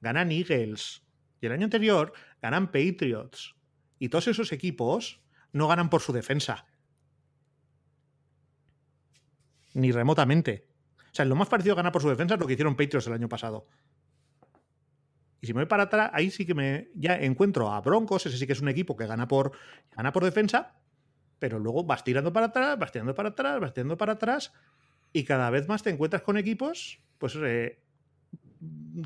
ganan 0.00 0.32
Eagles. 0.32 1.02
Y 1.42 1.46
el 1.46 1.52
año 1.52 1.64
anterior 1.64 2.12
ganan 2.40 2.68
Patriots. 2.68 3.56
Y 3.98 4.08
todos 4.08 4.28
esos 4.28 4.52
equipos 4.52 5.20
no 5.52 5.66
ganan 5.66 5.90
por 5.90 6.00
su 6.00 6.12
defensa. 6.12 6.64
Ni 9.74 9.90
remotamente. 9.90 10.68
O 10.98 11.14
sea, 11.14 11.24
lo 11.24 11.34
más 11.34 11.48
parecido 11.48 11.74
a 11.74 11.76
ganar 11.76 11.92
por 11.92 12.00
su 12.00 12.08
defensa 12.08 12.34
es 12.34 12.40
lo 12.40 12.46
que 12.46 12.52
hicieron 12.52 12.76
Patriots 12.76 13.08
el 13.08 13.14
año 13.14 13.28
pasado. 13.28 13.66
Y 15.40 15.48
si 15.48 15.52
me 15.52 15.62
voy 15.62 15.66
para 15.66 15.84
atrás, 15.84 16.10
ahí 16.14 16.30
sí 16.30 16.46
que 16.46 16.54
me 16.54 16.90
ya 16.94 17.16
encuentro 17.16 17.72
a 17.72 17.80
Broncos, 17.80 18.24
ese 18.24 18.38
sí 18.38 18.46
que 18.46 18.52
es 18.52 18.60
un 18.60 18.68
equipo 18.68 18.96
que 18.96 19.06
gana 19.06 19.26
por, 19.26 19.50
gana 19.90 20.12
por 20.12 20.24
defensa, 20.24 20.76
pero 21.40 21.58
luego 21.58 21.82
vas 21.82 22.04
tirando 22.04 22.32
para 22.32 22.46
atrás, 22.46 22.78
vas 22.78 22.92
tirando 22.92 23.16
para 23.16 23.30
atrás, 23.30 23.58
vas 23.58 23.74
tirando 23.74 23.96
para 23.96 24.12
atrás, 24.12 24.52
y 25.12 25.24
cada 25.24 25.50
vez 25.50 25.66
más 25.68 25.82
te 25.82 25.90
encuentras 25.90 26.22
con 26.22 26.36
equipos, 26.36 27.00
pues 27.18 27.34
eh, 27.42 27.82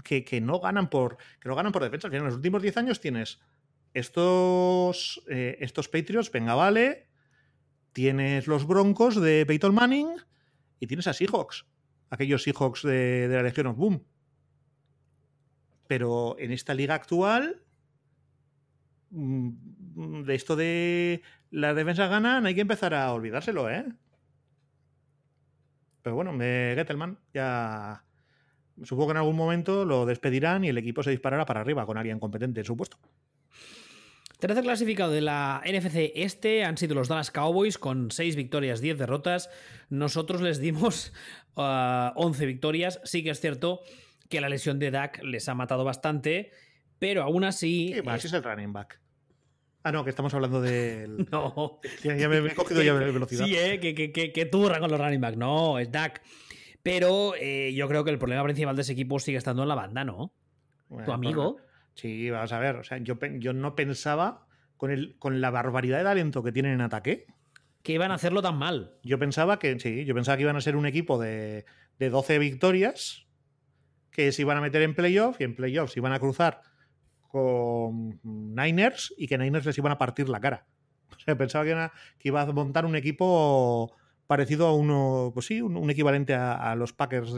que, 0.05 0.41
no 0.41 0.61
ganan 0.61 0.91
por. 0.91 1.17
que 1.41 1.49
no 1.49 1.55
ganan 1.55 1.73
por 1.73 1.83
defensa. 1.83 2.09
En 2.09 2.25
los 2.25 2.35
últimos 2.35 2.63
10 2.63 2.77
años 2.77 3.01
tienes 3.01 3.41
estos, 3.95 5.23
eh, 5.29 5.57
estos 5.61 5.89
Patriots, 5.89 6.31
venga, 6.31 6.55
vale. 6.55 7.09
Tienes 7.93 8.47
los 8.47 8.67
Broncos 8.67 9.21
de 9.21 9.47
Peyton 9.47 9.75
Manning 9.75 10.09
y 10.81 10.87
tienes 10.87 11.07
a 11.07 11.13
Seahawks 11.15 11.65
aquellos 12.11 12.43
Seahawks 12.43 12.83
de, 12.83 13.29
de 13.29 13.37
la 13.37 13.43
Legión 13.43 13.69
of 13.69 13.77
Boom. 13.77 14.05
Pero 15.87 16.37
en 16.39 16.53
esta 16.53 16.75
liga 16.75 16.95
actual, 16.95 17.63
mm, 19.11 20.23
de 20.25 20.35
esto 20.35 20.57
de 20.57 21.23
la 21.51 21.75
defensa 21.75 22.09
ganan, 22.09 22.47
hay 22.47 22.55
que 22.55 22.61
empezar 22.61 22.95
a 22.95 23.13
olvidárselo, 23.13 23.71
¿eh? 23.71 23.87
Pero 26.03 26.17
bueno, 26.17 26.33
Gettelman 26.39 27.19
ya. 27.33 28.06
Supongo 28.83 29.09
que 29.09 29.13
en 29.13 29.17
algún 29.19 29.37
momento 29.37 29.85
lo 29.85 30.07
despedirán 30.07 30.65
y 30.65 30.69
el 30.69 30.79
equipo 30.79 31.03
se 31.03 31.11
disparará 31.11 31.47
para 31.47 31.61
arriba 31.61 31.87
con 31.87 31.99
alguien 31.99 32.19
competente 32.19 32.61
en 32.61 32.67
su 32.67 32.77
puesto. 32.77 32.99
Tercer 34.39 34.65
clasificado 34.65 35.13
de 35.13 35.23
la 35.23 35.63
NFC 35.65 36.13
Este 36.15 36.63
han 36.65 36.77
sido 36.77 36.95
los 36.95 37.09
Dallas 37.09 37.31
Cowboys 37.31 37.79
con 37.79 38.11
6 38.11 38.37
victorias, 38.37 38.83
10 38.83 38.99
derrotas. 38.99 39.49
Nosotros 39.89 40.43
les 40.43 40.61
dimos 40.61 41.15
11 41.55 42.15
uh, 42.15 42.47
victorias. 42.47 43.01
Sí 43.05 43.25
que 43.25 43.31
es 43.31 43.41
cierto 43.41 43.81
que 44.29 44.41
la 44.41 44.49
lesión 44.49 44.79
de 44.79 44.91
Dak 44.91 45.23
les 45.23 45.49
ha 45.49 45.55
matado 45.55 45.85
bastante, 45.85 46.51
pero 46.99 47.23
aún 47.23 47.45
así. 47.45 47.93
¿Qué 47.95 48.03
más? 48.03 48.25
Es... 48.25 48.33
el 48.33 48.43
running 48.43 48.73
back. 48.73 49.01
Ah, 49.83 49.93
no, 49.93 50.03
que 50.03 50.11
estamos 50.11 50.35
hablando 50.35 50.61
del. 50.61 51.29
No. 51.31 51.81
Ya, 52.03 52.29
me, 52.29 52.39
he 52.39 52.55
cogido 52.55 52.83
ya 52.83 52.93
velocidad. 52.93 53.47
Sí, 53.47 53.57
¿eh? 53.57 53.81
Que, 53.81 53.95
que, 53.95 54.33
que, 54.33 54.47
turra 54.47 54.81
con 54.81 54.91
los 54.91 55.01
running 55.01 55.21
back. 55.21 55.37
No, 55.37 55.79
es 55.79 55.91
Dak. 55.91 56.23
Pero 56.87 57.35
eh, 57.35 57.75
yo 57.75 57.89
creo 57.89 58.05
que 58.05 58.13
el 58.13 58.19
problema 58.19 58.45
principal 58.45 58.77
de 58.77 58.83
ese 58.83 58.93
equipo 58.93 59.19
sigue 59.19 59.39
estando 59.39 59.63
en 59.63 59.69
la 59.69 59.75
banda, 59.75 60.05
¿no? 60.05 60.33
tu 61.05 61.11
amigo. 61.11 61.57
Sí, 61.95 62.31
vamos 62.31 62.53
a 62.53 62.61
ver. 62.61 62.77
O 62.77 62.85
sea, 62.85 62.99
yo, 62.99 63.19
yo 63.41 63.53
no 63.53 63.75
pensaba 63.75 64.47
con, 64.77 64.93
el, 64.93 65.17
con 65.19 65.41
la 65.41 65.51
barbaridad 65.51 65.99
de 65.99 66.05
talento 66.05 66.45
que 66.45 66.53
tienen 66.53 66.75
en 66.75 66.83
ataque. 66.83 67.27
Que 67.83 67.95
iban 67.95 68.13
a 68.13 68.15
hacerlo 68.15 68.41
tan 68.41 68.57
mal. 68.57 68.95
Yo 69.03 69.19
pensaba 69.19 69.59
que, 69.59 69.81
sí, 69.81 70.05
yo 70.05 70.15
pensaba 70.15 70.37
que 70.37 70.45
iban 70.45 70.55
a 70.55 70.61
ser 70.61 70.77
un 70.77 70.87
equipo 70.87 71.19
de, 71.19 71.65
de 71.99 72.09
12 72.09 72.39
victorias 72.39 73.27
que 74.13 74.31
se 74.31 74.43
iban 74.43 74.57
a 74.57 74.61
meter 74.61 74.83
en 74.83 74.95
playoff 74.95 75.41
y 75.41 75.45
en 75.45 75.57
playoffs 75.57 75.95
se 75.95 75.99
iban 75.99 76.13
a 76.13 76.21
cruzar 76.21 76.63
con 77.27 78.21
Niners 78.23 79.13
y 79.19 79.27
que 79.27 79.39
Niners 79.39 79.67
les 79.67 79.77
iban 79.77 79.91
a 79.91 79.99
partir 79.99 80.29
la 80.29 80.39
cara. 80.39 80.67
O 81.17 81.19
sea, 81.19 81.37
pensaba 81.37 81.65
que, 81.65 81.75
que 82.21 82.29
iba 82.29 82.43
a 82.43 82.53
montar 82.53 82.87
un 82.87 82.95
equipo 82.95 83.97
parecido 84.27 84.67
a 84.67 84.75
uno, 84.75 85.31
pues 85.33 85.47
sí, 85.47 85.61
un, 85.61 85.91
equivalente 85.91 86.35
a, 86.35 86.75
los 86.75 86.93
Packers 86.93 87.35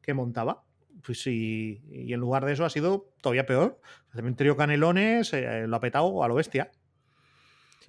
que 0.00 0.14
montaba 0.14 0.64
pues 1.04 1.26
y, 1.26 1.82
en 1.90 2.20
lugar 2.20 2.44
de 2.44 2.52
eso 2.52 2.64
ha 2.64 2.70
sido 2.70 3.12
todavía 3.20 3.46
peor. 3.46 3.80
El 4.10 4.16
cementerio 4.16 4.56
Canelones 4.56 5.32
eh, 5.32 5.66
lo 5.66 5.76
ha 5.76 5.80
petado 5.80 6.22
a 6.24 6.28
lo 6.28 6.34
bestia. 6.34 6.70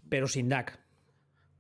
Pero 0.10 0.28
sin 0.28 0.50
DAC. 0.50 0.80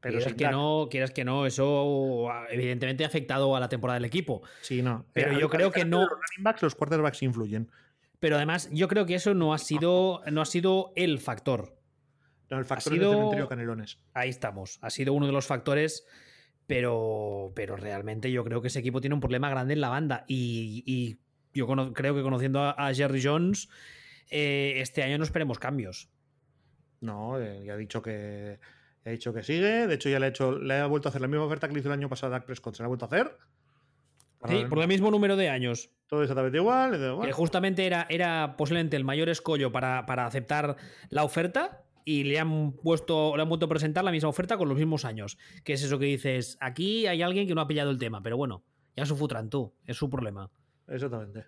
Pero 0.02 0.20
quieras 0.20 0.34
que 0.36 0.48
no, 0.50 0.88
quieras 0.92 1.12
que 1.12 1.26
no, 1.26 1.48
eso 1.48 2.30
evidentemente 2.52 3.04
ha 3.04 3.08
afectado 3.08 3.56
a 3.56 3.60
la 3.60 3.70
temporada 3.70 3.96
del 3.96 4.06
equipo. 4.06 4.44
Sí, 4.62 4.84
no. 4.84 5.06
Pero 5.14 5.38
yo 5.40 5.50
creo 5.50 5.72
que 5.72 5.84
no. 5.84 6.02
Los 6.02 6.10
running 6.10 6.44
backs, 6.44 6.62
los 6.62 6.76
quarterbacks 6.76 7.24
influyen. 7.24 7.72
Pero 8.20 8.36
además, 8.36 8.70
yo 8.72 8.88
creo 8.88 9.08
que 9.08 9.16
eso 9.16 9.34
no 9.34 9.54
ha 9.54 9.58
sido, 9.58 10.22
no 10.32 10.42
ha 10.42 10.46
sido 10.46 10.94
el 10.96 11.20
factor. 11.20 11.76
No, 12.52 12.60
el 12.60 12.66
factor 12.66 12.94
ha 12.94 12.96
sido... 12.96 13.12
cementerio 13.14 13.48
Canelones. 13.48 14.00
Ahí 14.14 14.30
estamos. 14.30 14.78
Ha 14.84 14.92
sido 14.92 15.14
uno 15.14 15.26
de 15.26 15.32
los 15.32 15.48
factores 15.48 16.06
pero, 16.68 17.52
pero 17.56 17.76
realmente 17.76 18.32
yo 18.32 18.44
creo 18.44 18.62
que 18.62 18.68
ese 18.68 18.80
equipo 18.80 19.02
tiene 19.02 19.14
un 19.14 19.22
problema 19.22 19.50
grande 19.50 19.74
en 19.74 19.82
la 19.82 19.90
banda 19.90 20.26
y 20.28 21.18
yo 21.56 21.68
creo 21.94 22.16
que 22.16 22.22
conociendo 22.22 22.62
a, 22.62 22.94
Jerry 22.94 23.24
Jones, 23.24 23.70
eh, 24.30 24.74
este 24.78 25.04
año 25.04 25.18
no 25.18 25.24
esperemos 25.24 25.58
cambios. 25.58 26.10
No, 27.00 27.40
eh, 27.40 27.64
ya 27.66 27.74
ha 27.74 27.78
dicho 27.78 28.02
que 28.02 28.60
ha 29.06 29.10
dicho 29.10 29.34
que 29.34 29.42
sigue. 29.42 29.88
De 29.88 29.96
hecho, 29.96 30.10
ya 30.10 30.20
le 30.20 30.26
ha 30.26 30.30
hecho, 30.30 30.58
le 30.58 30.76
ha 30.76 30.86
vuelto 30.86 31.08
a 31.08 31.10
hacer 31.10 31.22
la 31.22 31.28
misma 31.28 31.46
oferta 31.46 31.68
que 31.68 31.74
le 31.74 31.80
hizo 31.80 31.90
el 31.90 31.94
año 31.94 32.10
pasado 32.10 32.34
a 32.34 32.40
Dak 32.40 32.46
Prescott. 32.46 32.76
Se 32.76 32.84
la 32.84 32.86
ha 32.86 32.88
vuelto 32.90 33.06
a 33.06 33.08
hacer. 33.08 33.38
Sí, 34.48 34.66
por 34.70 34.80
el 34.80 34.88
mismo 34.88 35.10
número 35.10 35.38
de 35.38 35.50
años. 35.50 35.90
Todo 36.08 36.22
exactamente 36.22 36.58
igual. 36.58 37.22
Que 37.24 37.32
justamente 37.32 37.86
era, 37.86 38.06
era 38.10 38.56
posiblemente 38.58 38.96
el 38.96 39.04
mayor 39.04 39.30
escollo 39.30 39.72
para, 39.72 40.06
para, 40.06 40.28
aceptar 40.28 40.76
la 41.10 41.24
oferta. 41.24 41.85
Y 42.06 42.24
le 42.24 42.40
han 42.40 42.74
puesto, 42.74 43.36
le 43.36 43.42
han 43.42 43.50
vuelto 43.50 43.66
a 43.66 43.70
presentar 43.70 44.04
la 44.04 44.12
misma 44.12 44.30
oferta 44.30 44.58
con 44.58 44.70
los 44.70 44.78
mismos 44.78 45.06
años. 45.06 45.38
Que 45.64 45.74
es 45.74 45.84
eso 45.84 45.98
que 45.98 46.06
dices, 46.06 46.58
aquí 46.62 47.08
hay 47.08 47.24
alguien 47.24 47.48
que 47.48 47.56
no 47.56 47.62
ha 47.62 47.68
pillado 47.68 47.90
el 47.90 47.98
tema, 47.98 48.22
pero 48.22 48.38
bueno, 48.38 48.64
ya 48.96 49.06
su 49.06 49.16
futran 49.16 49.50
tú, 49.50 49.74
es 49.86 49.98
su 49.98 50.10
problema. 50.10 50.52
Exactamente. 50.88 51.46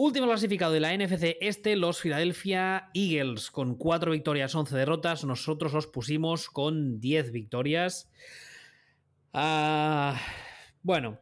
Último 0.00 0.28
clasificado 0.28 0.72
de 0.72 0.78
la 0.78 0.96
NFC 0.96 1.38
este, 1.40 1.74
los 1.74 2.00
Philadelphia 2.00 2.88
Eagles, 2.94 3.50
con 3.50 3.74
4 3.74 4.12
victorias, 4.12 4.54
11 4.54 4.76
derrotas. 4.76 5.24
Nosotros 5.24 5.72
los 5.72 5.88
pusimos 5.88 6.48
con 6.48 7.00
10 7.00 7.32
victorias. 7.32 8.08
Ah, 9.32 10.16
bueno, 10.82 11.18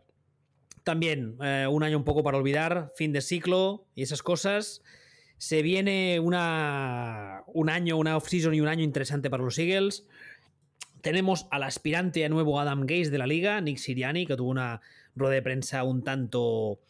también 0.84 1.38
eh, 1.42 1.66
un 1.70 1.84
año 1.84 1.96
un 1.96 2.04
poco 2.04 2.22
para 2.22 2.36
olvidar, 2.36 2.92
fin 2.96 3.12
de 3.14 3.22
ciclo 3.22 3.86
y 3.94 4.02
esas 4.02 4.22
cosas. 4.22 4.82
Se 5.38 5.62
viene 5.62 6.18
una, 6.20 7.42
un 7.46 7.68
año, 7.68 7.96
una 7.96 8.16
off-season 8.16 8.54
y 8.54 8.60
un 8.60 8.68
año 8.68 8.82
interesante 8.82 9.30
para 9.30 9.42
los 9.42 9.58
Eagles. 9.58 10.06
Tenemos 11.02 11.46
al 11.50 11.62
aspirante 11.62 12.24
a 12.24 12.28
nuevo 12.28 12.58
Adam 12.58 12.86
Gaze 12.86 13.10
de 13.10 13.18
la 13.18 13.26
liga, 13.26 13.60
Nick 13.60 13.78
Siriani, 13.78 14.26
que 14.26 14.36
tuvo 14.36 14.50
una 14.50 14.80
rueda 15.14 15.34
de 15.34 15.42
prensa 15.42 15.84
un 15.84 16.02
tanto 16.02 16.80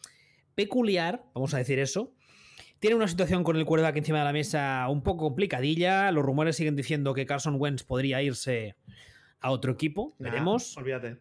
peculiar, 0.55 1.23
vamos 1.33 1.53
a 1.53 1.57
decir 1.57 1.79
eso. 1.79 2.13
Tiene 2.79 2.95
una 2.95 3.07
situación 3.07 3.43
con 3.43 3.55
el 3.55 3.85
aquí 3.85 3.99
encima 3.99 4.19
de 4.19 4.25
la 4.25 4.33
mesa 4.33 4.87
un 4.89 5.01
poco 5.01 5.25
complicadilla. 5.25 6.11
Los 6.11 6.23
rumores 6.23 6.55
siguen 6.55 6.75
diciendo 6.75 7.13
que 7.13 7.25
Carson 7.25 7.55
Wentz 7.59 7.83
podría 7.83 8.21
irse 8.21 8.75
a 9.39 9.51
otro 9.51 9.71
equipo. 9.71 10.15
Veremos. 10.19 10.77
olvídate. 10.77 11.17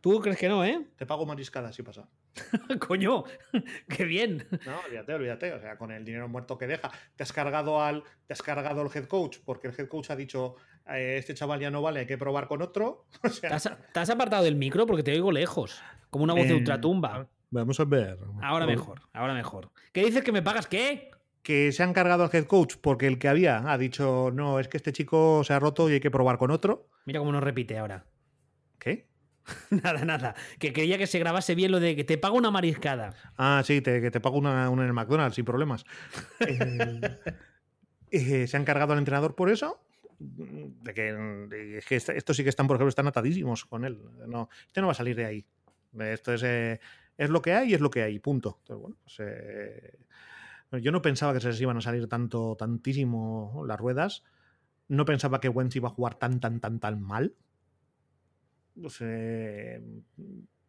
¿Tú 0.00 0.20
crees 0.20 0.38
que 0.38 0.48
no, 0.48 0.64
eh? 0.64 0.86
Te 0.96 1.06
pago 1.06 1.26
mariscada 1.26 1.72
si 1.72 1.82
pasa. 1.82 2.08
Coño, 2.86 3.24
qué 3.88 4.04
bien. 4.04 4.46
No, 4.66 4.80
olvídate, 4.86 5.14
olvídate. 5.14 5.52
O 5.52 5.60
sea, 5.60 5.76
con 5.76 5.90
el 5.90 6.04
dinero 6.04 6.28
muerto 6.28 6.58
que 6.58 6.66
deja. 6.66 6.90
Te 7.16 7.22
has 7.22 7.32
cargado 7.32 7.82
al, 7.82 8.02
te 8.26 8.32
has 8.32 8.42
cargado 8.42 8.82
al 8.82 8.90
head 8.94 9.06
coach, 9.06 9.38
porque 9.44 9.68
el 9.68 9.74
head 9.76 9.88
coach 9.88 10.10
ha 10.10 10.16
dicho 10.16 10.56
eh, 10.88 11.16
este 11.18 11.34
chaval 11.34 11.60
ya 11.60 11.70
no 11.70 11.82
vale, 11.82 12.00
hay 12.00 12.06
que 12.06 12.18
probar 12.18 12.46
con 12.46 12.62
otro. 12.62 13.06
¿Te, 13.40 13.48
has, 13.48 14.10
apartado 14.10 14.44
del 14.44 14.56
micro 14.56 14.86
porque 14.86 15.02
te 15.02 15.12
oigo 15.12 15.32
lejos. 15.32 15.82
Como 16.10 16.24
una 16.24 16.34
voz 16.34 16.46
de 16.46 16.54
ultratumba. 16.54 17.28
Vamos 17.50 17.80
a 17.80 17.84
ver. 17.84 18.18
Ahora 18.42 18.66
mejor, 18.66 19.00
ahora 19.12 19.34
mejor. 19.34 19.70
¿Qué 19.92 20.04
dices 20.04 20.22
que 20.22 20.32
me 20.32 20.42
pagas 20.42 20.66
qué? 20.66 21.10
Que 21.42 21.72
se 21.72 21.82
han 21.82 21.92
cargado 21.92 22.24
al 22.24 22.30
head 22.32 22.46
coach 22.46 22.76
porque 22.80 23.06
el 23.06 23.18
que 23.18 23.28
había 23.28 23.70
ha 23.70 23.78
dicho, 23.78 24.30
no, 24.32 24.58
es 24.58 24.68
que 24.68 24.76
este 24.76 24.92
chico 24.92 25.42
se 25.44 25.52
ha 25.52 25.58
roto 25.58 25.88
y 25.88 25.94
hay 25.94 26.00
que 26.00 26.10
probar 26.10 26.38
con 26.38 26.50
otro. 26.50 26.88
Mira 27.04 27.20
cómo 27.20 27.32
nos 27.32 27.42
repite 27.42 27.78
ahora. 27.78 28.06
¿Qué? 28.78 29.08
nada, 29.70 30.04
nada. 30.04 30.34
Que 30.58 30.72
quería 30.72 30.98
que 30.98 31.06
se 31.06 31.18
grabase 31.18 31.54
bien 31.54 31.72
lo 31.72 31.80
de 31.80 31.96
que 31.96 32.04
te 32.04 32.18
pago 32.18 32.36
una 32.36 32.50
mariscada. 32.50 33.14
Ah, 33.36 33.62
sí, 33.64 33.80
que 33.80 34.10
te 34.10 34.20
pago 34.20 34.38
una, 34.38 34.66
en 34.66 34.78
el 34.80 34.92
McDonald's 34.92 35.36
sin 35.36 35.44
problemas. 35.44 35.84
Eh, 36.40 37.00
eh, 38.10 38.46
se 38.46 38.56
han 38.56 38.64
cargado 38.64 38.92
al 38.92 38.98
entrenador 38.98 39.34
por 39.34 39.50
eso. 39.50 39.80
De 40.18 40.94
que, 40.94 41.78
es 41.78 41.84
que 41.84 41.96
esto 41.96 42.32
sí 42.34 42.42
que 42.42 42.48
están, 42.48 42.66
por 42.66 42.76
ejemplo, 42.76 42.88
están 42.88 43.06
atadísimos 43.06 43.64
con 43.64 43.84
él. 43.84 44.00
No, 44.26 44.48
este 44.66 44.80
no 44.80 44.86
va 44.86 44.92
a 44.92 44.96
salir 44.96 45.16
de 45.16 45.26
ahí. 45.26 45.46
Esto 45.98 46.32
es, 46.32 46.42
eh, 46.42 46.80
es 47.16 47.30
lo 47.30 47.42
que 47.42 47.52
hay 47.52 47.70
y 47.70 47.74
es 47.74 47.80
lo 47.80 47.90
que 47.90 48.02
hay, 48.02 48.18
punto. 48.18 48.60
Pues, 48.66 49.20
yo 50.82 50.92
no 50.92 51.02
pensaba 51.02 51.32
que 51.34 51.40
se 51.40 51.48
les 51.48 51.60
iban 51.60 51.76
a 51.76 51.80
salir 51.80 52.08
tanto, 52.08 52.56
tantísimo 52.58 53.64
las 53.66 53.78
ruedas. 53.78 54.24
No 54.88 55.04
pensaba 55.04 55.40
que 55.40 55.48
Wentz 55.48 55.76
iba 55.76 55.88
a 55.88 55.92
jugar 55.92 56.14
tan, 56.14 56.40
tan, 56.40 56.60
tan, 56.60 56.80
tan 56.80 57.02
mal 57.02 57.34
pues, 58.80 58.98
eh, 59.00 59.80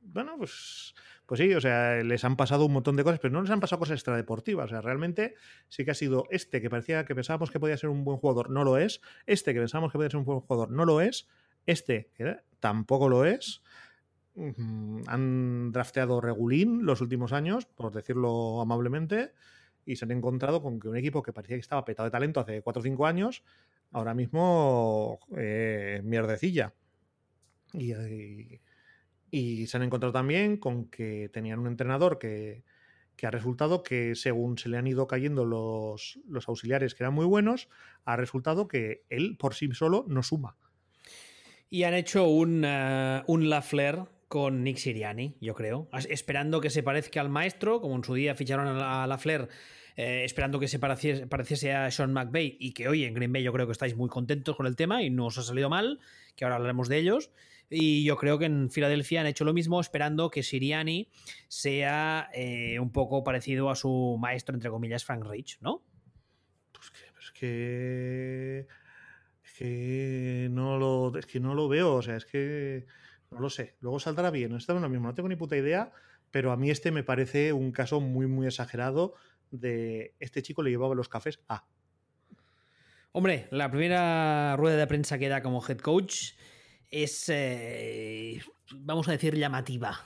bueno, 0.02 0.36
pues, 0.38 0.96
pues 1.26 1.40
sí, 1.40 1.54
o 1.54 1.62
sea, 1.62 2.04
les 2.04 2.24
han 2.24 2.38
pasado 2.38 2.66
un 2.66 2.74
montón 2.74 2.96
de 2.96 3.04
cosas, 3.04 3.20
pero 3.20 3.34
no 3.34 3.42
les 3.42 3.52
han 3.52 3.60
pasado 3.60 3.80
cosas 3.80 3.96
extradeportivas. 3.96 4.66
O 4.66 4.70
sea, 4.70 4.82
realmente 4.82 5.36
sí 5.68 5.86
que 5.86 5.92
ha 5.92 5.96
sido 5.96 6.26
este 6.30 6.62
que 6.62 6.70
parecía 6.70 7.06
que 7.06 7.16
pensábamos 7.16 7.52
que 7.52 7.60
podía 7.60 7.78
ser 7.78 7.90
un 7.90 8.04
buen 8.04 8.18
jugador, 8.18 8.50
no 8.50 8.64
lo 8.64 8.78
es. 8.78 9.02
Este 9.26 9.54
que 9.54 9.60
pensábamos 9.60 9.92
que 9.92 9.98
podía 9.98 10.10
ser 10.10 10.20
un 10.20 10.26
buen 10.26 10.40
jugador, 10.40 10.72
no 10.72 10.86
lo 10.86 11.02
es. 11.02 11.28
Este 11.66 12.10
que 12.16 12.38
tampoco 12.60 13.10
lo 13.10 13.26
es. 13.26 13.62
Han 15.08 15.72
drafteado 15.72 16.22
regulín 16.22 16.86
los 16.86 17.02
últimos 17.02 17.34
años, 17.34 17.66
por 17.66 17.92
decirlo 17.92 18.62
amablemente, 18.62 19.34
y 19.84 19.96
se 19.96 20.06
han 20.06 20.12
encontrado 20.12 20.62
con 20.62 20.80
que 20.80 20.88
un 20.88 20.96
equipo 20.96 21.24
que 21.24 21.34
parecía 21.34 21.58
que 21.58 21.62
estaba 21.62 21.84
petado 21.86 22.06
de 22.06 22.12
talento 22.12 22.40
hace 22.40 22.62
4 22.62 22.80
o 22.80 22.84
5 22.84 23.08
años, 23.08 23.44
ahora 23.92 24.14
mismo 24.14 25.20
eh, 25.36 26.02
mierdecilla. 26.04 26.74
Y, 27.74 28.60
se 29.68 29.78
han 29.78 29.84
encontrado 29.84 30.14
también 30.14 30.58
con 30.58 30.90
que 30.90 31.30
tenían 31.34 31.60
un 31.60 31.68
entrenador 31.68 32.18
que, 32.18 32.64
ha 33.22 33.32
resultado 33.32 33.84
que 33.84 34.16
según 34.16 34.58
se 34.58 34.70
le 34.70 34.78
han 34.78 34.88
ido 34.88 35.08
cayendo 35.08 35.46
los, 35.46 36.20
los, 36.28 36.48
auxiliares 36.48 36.96
que 36.96 37.04
eran 37.04 37.14
muy 37.14 37.26
buenos, 37.26 37.68
ha 38.06 38.16
resultado 38.16 38.68
que 38.68 39.04
él 39.10 39.38
por 39.38 39.54
sí 39.54 39.70
solo 39.74 40.06
no 40.08 40.24
suma. 40.24 40.56
Y 41.70 41.84
han 41.84 41.94
hecho 41.94 42.28
un, 42.28 42.64
uh, 42.64 43.24
un 43.28 43.50
Lafleur 43.50 44.10
con 44.30 44.64
Nick 44.64 44.78
Siriani, 44.78 45.36
yo 45.42 45.54
creo, 45.54 45.90
esperando 46.10 46.62
que 46.62 46.70
se 46.70 46.84
parezca 46.84 47.22
al 47.22 47.30
maestro, 47.30 47.82
como 47.82 47.96
en 47.96 48.04
su 48.04 48.14
día 48.14 48.36
ficharon 48.36 48.68
a 48.68 49.08
Lafleur 49.08 49.50
eh, 49.98 50.24
esperando 50.26 50.60
que 50.60 50.68
se 50.68 50.78
pareciese, 50.78 51.26
pareciese, 51.26 51.74
a 51.74 51.90
Sean 51.90 52.14
McVay 52.14 52.56
y 52.60 52.74
que 52.74 52.88
hoy 52.88 53.04
en 53.04 53.16
Green 53.16 53.34
Bay 53.34 53.42
yo 53.42 53.52
creo 53.52 53.66
que 53.66 53.72
estáis 53.72 53.96
muy 53.96 54.10
contentos 54.10 54.56
con 54.56 54.68
el 54.68 54.76
tema 54.76 55.02
y 55.02 55.10
no 55.10 55.26
os 55.26 55.40
ha 55.40 55.42
salido 55.42 55.70
mal, 55.70 56.00
que 56.36 56.46
ahora 56.46 56.58
hablaremos 56.58 56.88
de 56.88 57.00
ellos. 57.00 57.32
Y 57.70 58.06
yo 58.06 58.16
creo 58.16 58.40
que 58.40 58.46
en 58.46 58.70
Filadelfia 58.70 59.22
han 59.22 59.28
hecho 59.28 59.44
lo 59.44 59.54
mismo, 59.54 59.82
esperando 59.82 60.30
que 60.30 60.44
Siriani 60.44 61.10
sea 61.48 62.30
eh, 62.34 62.80
un 62.80 62.92
poco 62.92 63.24
parecido 63.24 63.70
a 63.70 63.76
su 63.76 64.18
maestro, 64.20 64.56
entre 64.56 64.70
comillas, 64.70 65.04
Frank 65.04 65.26
Rich, 65.26 65.60
¿no? 65.62 65.84
Pues 66.72 66.92
que, 66.92 67.06
es 67.20 67.32
que. 67.32 68.68
Es 69.44 69.54
que 69.54 70.48
no 70.52 70.78
lo, 70.78 71.18
es 71.18 71.26
que 71.26 71.40
no 71.40 71.56
lo 71.56 71.68
veo, 71.68 71.96
o 71.96 72.02
sea, 72.02 72.16
es 72.16 72.26
que. 72.26 72.86
No 73.32 73.40
lo 73.40 73.50
sé. 73.50 73.76
Luego 73.82 74.00
saldrá 74.00 74.32
bien, 74.32 74.52
no 74.52 74.58
está 74.58 74.74
lo 74.74 74.90
mismo, 74.90 75.08
no 75.08 75.14
tengo 75.14 75.28
ni 75.28 75.36
puta 75.36 75.58
idea, 75.58 75.92
pero 76.32 76.54
a 76.54 76.58
mí 76.58 76.70
este 76.70 76.92
me 76.92 77.04
parece 77.04 77.52
un 77.52 77.74
caso 77.74 78.00
muy, 78.00 78.28
muy 78.28 78.48
exagerado 78.48 79.16
de 79.52 80.16
este 80.20 80.42
chico 80.42 80.64
le 80.64 80.70
llevaba 80.70 80.96
los 80.96 81.10
cafés 81.10 81.42
a. 81.48 81.66
Hombre, 83.12 83.48
la 83.52 83.70
primera 83.70 84.56
rueda 84.58 84.78
de 84.78 84.88
prensa 84.88 85.18
que 85.18 85.28
da 85.28 85.42
como 85.42 85.66
head 85.68 85.80
coach 85.80 86.34
es, 86.90 87.30
eh, 87.30 88.42
vamos 88.74 89.08
a 89.08 89.12
decir, 89.12 89.36
llamativa. 89.36 90.06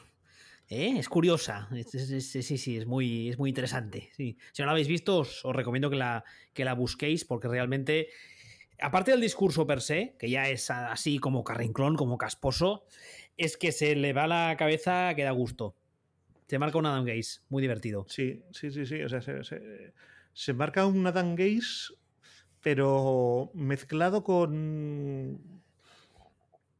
¿eh? 0.71 0.95
Es 0.97 1.09
curiosa. 1.09 1.69
sí, 1.85 2.41
sí, 2.41 2.77
es 2.77 2.87
muy, 2.87 3.29
es 3.29 3.37
muy 3.37 3.49
interesante. 3.49 4.09
Si 4.15 4.37
no 4.59 4.65
la 4.65 4.71
habéis 4.71 4.87
visto, 4.87 5.19
os, 5.19 5.43
recomiendo 5.43 5.89
que 5.89 5.97
la, 5.97 6.23
que 6.53 6.65
la 6.65 6.73
busquéis 6.73 7.25
porque 7.25 7.47
realmente, 7.47 8.07
aparte 8.79 9.11
del 9.11 9.21
discurso 9.21 9.67
per 9.67 9.81
se, 9.81 10.15
que 10.17 10.29
ya 10.29 10.49
es 10.49 10.71
así 10.71 11.19
como 11.19 11.43
carrinclón, 11.43 11.95
como 11.95 12.17
casposo, 12.17 12.85
es 13.37 13.57
que 13.57 13.71
se 13.71 13.95
le 13.95 14.13
va 14.13 14.27
la 14.27 14.55
cabeza 14.57 15.13
que 15.15 15.23
da 15.23 15.31
gusto. 15.31 15.75
Se 16.47 16.59
marca 16.59 16.77
un 16.77 16.85
Adam 16.85 17.05
Gaze, 17.05 17.41
muy 17.49 17.61
divertido. 17.61 18.05
Sí, 18.09 18.43
sí, 18.51 18.71
sí, 18.71 18.85
sí. 18.85 19.01
O 19.03 19.09
sea, 19.09 19.21
se, 19.21 20.53
marca 20.53 20.85
un 20.85 21.05
Adam 21.07 21.35
Gaze, 21.35 21.93
pero 22.61 23.51
mezclado 23.53 24.23
con. 24.23 25.60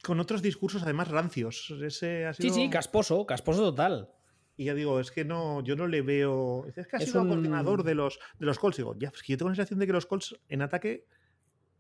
Con 0.04 0.20
otros 0.20 0.42
discursos, 0.42 0.84
además 0.84 1.08
rancios. 1.10 1.74
Sí, 1.90 2.50
sí, 2.50 2.70
casposo, 2.70 3.26
casposo 3.26 3.62
total. 3.62 4.10
Y 4.58 4.66
ya 4.66 4.74
digo, 4.74 5.00
es 5.00 5.12
que 5.12 5.26
no, 5.26 5.64
yo 5.64 5.76
no 5.76 5.88
le 5.88 6.02
veo. 6.02 6.66
Es 6.76 6.88
que 6.88 6.98
ha 6.98 7.00
sido 7.00 7.22
un... 7.22 7.30
coordinador 7.30 7.84
de 7.84 7.96
los, 7.96 8.20
de 8.38 8.46
los 8.46 8.60
Colts. 8.60 8.78
Digo, 8.78 8.96
ya, 8.98 9.10
es 9.10 9.24
que 9.24 9.34
yo 9.34 9.38
tengo 9.38 9.50
la 9.50 9.56
sensación 9.56 9.80
de 9.80 9.88
que 9.88 9.94
los 9.94 10.06
Colts 10.06 10.40
en 10.50 10.62
ataque 10.62 11.08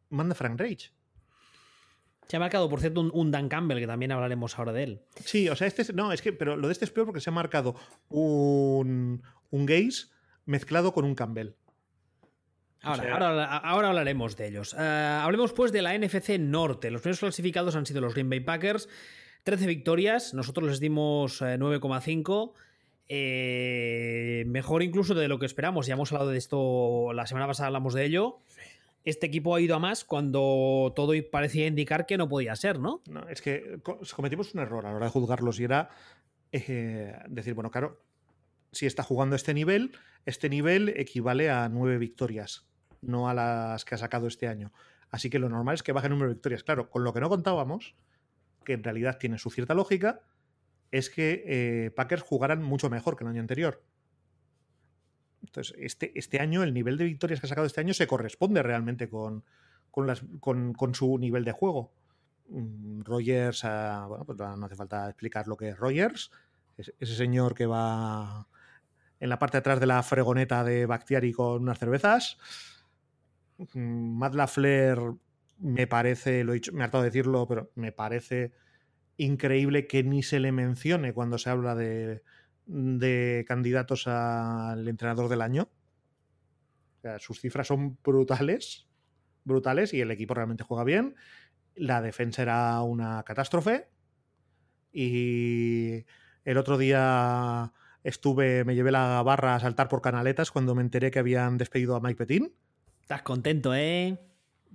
manda 0.10 0.35
Frank 0.35 0.60
Rage. 0.60 0.91
Se 2.27 2.38
ha 2.38 2.39
marcado, 2.39 2.69
por 2.69 2.80
cierto, 2.80 3.02
un, 3.02 3.31
Dan 3.31 3.49
Campbell, 3.49 3.80
que 3.80 3.88
también 3.88 4.11
hablaremos 4.11 4.57
ahora 4.57 4.72
de 4.72 4.84
él. 4.84 5.02
Sí, 5.26 5.49
o 5.49 5.56
sea, 5.56 5.68
este 5.68 5.81
es, 5.81 5.93
no, 5.93 6.14
es 6.14 6.22
que, 6.22 6.31
pero 6.31 6.56
lo 6.56 6.68
de 6.68 6.73
este 6.73 6.85
es 6.85 6.91
peor 6.91 7.06
porque 7.06 7.19
se 7.19 7.30
ha 7.30 7.34
marcado 7.34 7.76
un, 8.07 9.22
un 9.49 9.65
Gaze 9.65 10.07
mezclado 10.45 10.93
con 10.93 11.03
un 11.03 11.14
Campbell. 11.14 11.56
Ahora, 12.84 13.58
ahora, 13.58 13.90
hablaremos 13.90 14.36
de 14.36 14.48
ellos. 14.48 14.76
Eh, 14.78 14.82
hablemos 14.82 15.53
pues 15.53 15.72
de 15.72 15.82
la 15.82 15.98
NFC 15.98 16.40
Norte. 16.40 16.90
Los 16.91 17.02
primeros 17.02 17.20
clasificados 17.20 17.76
han 17.76 17.86
sido 17.86 18.02
los 18.02 18.14
Green 18.14 18.30
Bay 18.30 18.40
Packers. 18.40 18.90
13 19.44 19.68
victorias, 19.68 20.34
nosotros 20.34 20.70
les 20.70 20.80
dimos 20.80 21.41
9,5. 21.41 22.53
Eh, 23.08 24.41
eh, 24.41 24.45
mejor 24.45 24.84
incluso 24.84 25.14
de 25.14 25.28
lo 25.28 25.40
que 25.40 25.45
esperamos. 25.45 25.88
Ya 25.88 25.94
hemos 25.94 26.12
hablado 26.12 26.32
de 26.32 26.38
esto 26.38 27.12
la 27.14 27.28
semana 27.28 27.48
pasada, 27.48 27.68
hablamos 27.68 27.94
de 27.94 28.06
ello 28.06 28.40
este 29.03 29.28
equipo 29.28 29.56
ha 29.56 29.62
ido 29.62 29.76
a 29.76 29.80
más 29.80 30.03
cuando 30.03 30.94
todo 30.95 31.14
parecía 31.32 31.68
indicar 31.68 32.06
que 32.06 32.18
no 32.18 32.30
podía 32.30 32.56
ser, 32.56 32.80
¿no? 32.80 33.02
No, 33.10 33.28
es 33.30 33.41
que 33.41 33.80
cometimos 34.16 34.53
un 34.53 34.62
error 34.62 34.86
a 34.86 34.90
la 34.90 34.95
hora 34.95 35.06
de 35.06 35.12
juzgarlos 35.12 35.60
y 35.60 35.64
era 35.64 35.90
eh, 36.52 37.18
decir, 37.28 37.53
bueno, 37.53 37.72
claro, 37.72 37.99
si 38.72 38.86
está 38.86 39.03
jugando 39.03 39.36
este 39.36 39.53
nivel, 39.53 39.91
este 40.26 40.49
nivel 40.49 40.90
equivale 40.90 41.49
a 41.49 41.68
nueve 41.70 41.98
victorias, 41.98 42.68
no 43.02 43.30
a 43.30 43.34
las 43.34 43.86
que 43.86 43.95
ha 43.95 43.98
sacado 43.98 44.28
este 44.28 44.48
año. 44.48 44.72
Así 45.10 45.30
que 45.30 45.40
lo 45.40 45.49
normal 45.49 45.76
es 45.76 45.84
que 45.84 45.91
baje 45.91 46.07
el 46.07 46.11
número 46.11 46.30
de 46.30 46.36
victorias. 46.36 46.64
Claro, 46.64 46.90
con 46.90 47.03
lo 47.03 47.14
que 47.14 47.19
no 47.19 47.30
contábamos, 47.30 47.95
que 48.64 48.73
en 48.73 48.84
realidad 48.84 49.18
tiene 49.19 49.38
su 49.38 49.49
cierta 49.49 49.73
lógica, 49.73 50.22
es 50.91 51.10
que 51.10 51.44
eh, 51.45 51.91
Packers 51.91 52.22
jugaran 52.22 52.64
mucho 52.64 52.90
mejor 52.90 53.18
que 53.18 53.23
el 53.23 53.30
año 53.30 53.41
anterior. 53.41 53.84
Entonces, 55.44 55.76
este, 55.80 56.18
este 56.18 56.40
año, 56.40 56.64
el 56.64 56.73
nivel 56.73 56.98
de 56.98 57.06
victorias 57.06 57.40
que 57.40 57.48
ha 57.48 57.49
sacado 57.49 57.68
este 57.68 57.82
año 57.82 57.94
se 57.94 58.07
corresponde 58.07 58.61
realmente 58.61 59.10
con, 59.10 59.44
con, 59.90 60.95
su 60.95 61.18
nivel 61.18 61.44
de 61.44 61.52
juego. 61.52 61.91
Mm, 62.49 63.02
Rogers, 63.02 63.64
bueno, 63.64 64.23
pues 64.26 64.38
no 64.38 64.65
hace 64.65 64.76
falta 64.76 65.10
explicar 65.10 65.48
lo 65.48 65.57
que 65.57 65.69
es 65.69 65.78
Rogers. 65.78 66.32
ese 66.78 67.15
señor 67.15 67.56
que 67.56 67.65
va 67.65 68.48
en 69.19 69.30
la 69.30 69.40
parte 69.40 69.57
de 69.57 69.60
atrás 69.60 69.80
de 69.80 69.86
la 69.86 70.02
fregoneta 70.03 70.64
de 70.64 70.86
Bactiari 70.86 71.34
con 71.34 71.64
unas 71.64 71.80
cervezas. 71.80 72.38
Mm, 73.73 74.17
Matt 74.17 74.35
Lafleur 74.35 75.15
me 75.57 75.88
parece, 75.88 76.43
lo 76.43 76.53
he 76.53 76.55
dicho, 76.55 76.71
me 76.73 76.81
he 76.81 76.83
hartado 76.83 77.03
de 77.03 77.09
decirlo, 77.09 77.47
pero 77.47 77.71
me 77.75 77.91
parece 77.91 78.51
increíble 79.17 79.88
que 79.88 80.03
ni 80.03 80.23
se 80.23 80.39
le 80.39 80.51
mencione 80.51 81.13
cuando 81.13 81.38
se 81.38 81.49
habla 81.49 81.75
de, 81.75 82.23
de 82.65 83.45
candidatos 83.47 84.07
al 84.07 84.88
entrenador 84.88 85.29
del 85.29 85.41
año. 85.41 85.69
Sus 87.19 87.39
cifras 87.41 87.67
son 87.67 87.97
brutales, 88.03 88.88
brutales 89.43 89.93
y 89.93 90.01
el 90.01 90.11
equipo 90.11 90.33
realmente 90.35 90.63
juega 90.63 90.83
bien. 90.83 91.15
La 91.75 92.01
defensa 92.01 92.43
era 92.43 92.81
una 92.81 93.23
catástrofe 93.23 93.89
y 94.91 96.05
el 96.45 96.57
otro 96.57 96.77
día 96.77 97.73
estuve, 98.03 98.65
me 98.65 98.75
llevé 98.75 98.91
la 98.91 99.21
barra 99.23 99.55
a 99.55 99.59
saltar 99.59 99.88
por 99.88 100.01
canaletas 100.01 100.51
cuando 100.51 100.75
me 100.75 100.81
enteré 100.81 101.11
que 101.11 101.19
habían 101.19 101.57
despedido 101.57 101.95
a 101.95 102.01
Mike 102.01 102.17
Petin. 102.17 102.53
Estás 103.11 103.23
contento, 103.23 103.75
¿eh? 103.75 104.17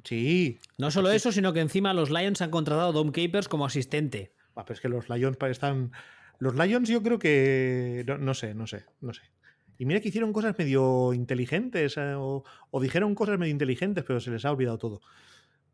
Sí. 0.05 0.59
No 0.77 0.91
solo 0.91 1.11
eso, 1.11 1.33
sino 1.33 1.55
que 1.55 1.61
encima 1.61 1.95
los 1.95 2.11
Lions 2.11 2.43
han 2.43 2.51
contratado 2.51 2.91
a 2.91 2.93
Dom 2.93 3.11
Capers 3.11 3.49
como 3.49 3.65
asistente. 3.65 4.35
Ah, 4.55 4.67
pero 4.67 4.75
es 4.75 4.81
que 4.83 4.91
los 4.91 5.09
Lions 5.09 5.39
están. 5.49 5.91
Los 6.39 6.55
Lions, 6.55 6.87
yo 6.91 7.03
creo 7.03 7.19
que. 7.19 8.05
No, 8.21 8.35
sé, 8.35 8.53
no 8.53 8.67
sé, 8.67 8.85
no 9.01 9.15
sé. 9.15 9.23
Y 9.79 9.87
mira 9.87 10.01
que 10.01 10.09
hicieron 10.09 10.35
cosas 10.35 10.55
medio 10.59 11.15
inteligentes 11.15 11.97
eh, 11.97 12.13
o, 12.15 12.45
dijeron 12.79 13.15
cosas 13.15 13.39
medio 13.39 13.53
inteligentes, 13.53 14.05
pero 14.05 14.21
se 14.21 14.31
les 14.31 14.45
ha 14.45 14.53
olvidado 14.53 14.77
todo. 14.77 15.01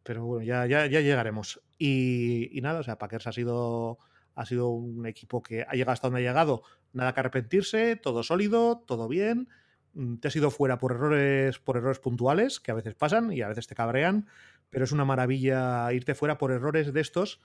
Pero 0.05 0.25
bueno, 0.25 0.45
ya, 0.45 0.65
ya, 0.67 0.87
ya 0.87 1.01
llegaremos. 1.01 1.61
Y, 1.79 2.57
y 2.57 2.61
nada, 2.61 2.79
o 2.79 2.83
sea, 2.85 2.97
Packers 2.97 3.27
ha 3.27 3.33
sido 3.33 3.99
ha 4.37 4.47
sido 4.47 4.69
un 4.69 5.05
equipo 5.07 5.43
que 5.43 5.63
ha 5.63 5.73
llegado 5.73 5.95
hasta 5.95 6.07
donde 6.07 6.21
ha 6.21 6.31
llegado, 6.31 6.63
nada 6.93 7.13
que 7.13 7.19
arrepentirse, 7.19 7.97
todo 7.97 8.23
sólido, 8.23 8.85
todo 8.87 9.09
bien. 9.09 9.49
Mm, 9.95 10.17
te 10.17 10.29
has 10.29 10.37
ido 10.37 10.51
fuera 10.51 10.79
por 10.79 10.93
errores, 10.93 11.59
por 11.59 11.77
errores 11.77 11.99
puntuales, 11.99 12.61
que 12.61 12.71
a 12.71 12.75
veces 12.75 12.95
pasan 12.95 13.33
y 13.33 13.43
a 13.43 13.49
veces 13.49 13.67
te 13.67 13.75
cabrean, 13.75 14.27
pero 14.71 14.85
es 14.85 14.93
una 14.93 15.05
maravilla 15.05 15.93
irte 15.93 16.15
fuera 16.15 16.39
por 16.39 16.53
errores 16.53 16.93
de 16.93 17.01
estos 17.01 17.41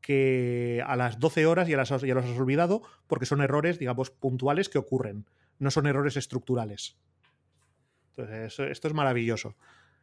que 0.00 0.82
a 0.86 0.96
las 0.96 1.18
12 1.18 1.46
horas 1.46 1.66
ya, 1.66 1.78
las, 1.78 1.88
ya 1.88 2.14
los 2.14 2.26
has 2.26 2.38
olvidado 2.38 2.82
porque 3.06 3.24
son 3.24 3.40
errores, 3.40 3.78
digamos, 3.78 4.10
puntuales 4.10 4.68
que 4.68 4.76
ocurren, 4.76 5.24
no 5.58 5.70
son 5.70 5.86
errores 5.86 6.16
estructurales. 6.16 6.98
Entonces, 8.10 8.58
esto 8.58 8.88
es 8.88 8.94
maravilloso. 8.94 9.56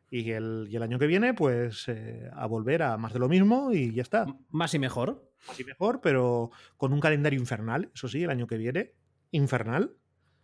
Y 0.09 0.31
el, 0.31 0.67
y 0.69 0.75
el 0.75 0.83
año 0.83 0.99
que 0.99 1.07
viene, 1.07 1.33
pues 1.33 1.87
eh, 1.87 2.29
a 2.33 2.45
volver 2.45 2.83
a 2.83 2.97
más 2.97 3.13
de 3.13 3.19
lo 3.19 3.29
mismo 3.29 3.71
y 3.71 3.93
ya 3.93 4.01
está. 4.01 4.25
Más 4.49 4.73
y 4.73 4.79
mejor. 4.79 5.31
Más 5.47 5.59
y 5.59 5.63
mejor, 5.63 6.01
pero 6.01 6.51
con 6.77 6.91
un 6.91 6.99
calendario 6.99 7.39
infernal, 7.39 7.89
eso 7.93 8.09
sí, 8.09 8.23
el 8.23 8.29
año 8.29 8.47
que 8.47 8.57
viene. 8.57 8.93
Infernal. 9.31 9.95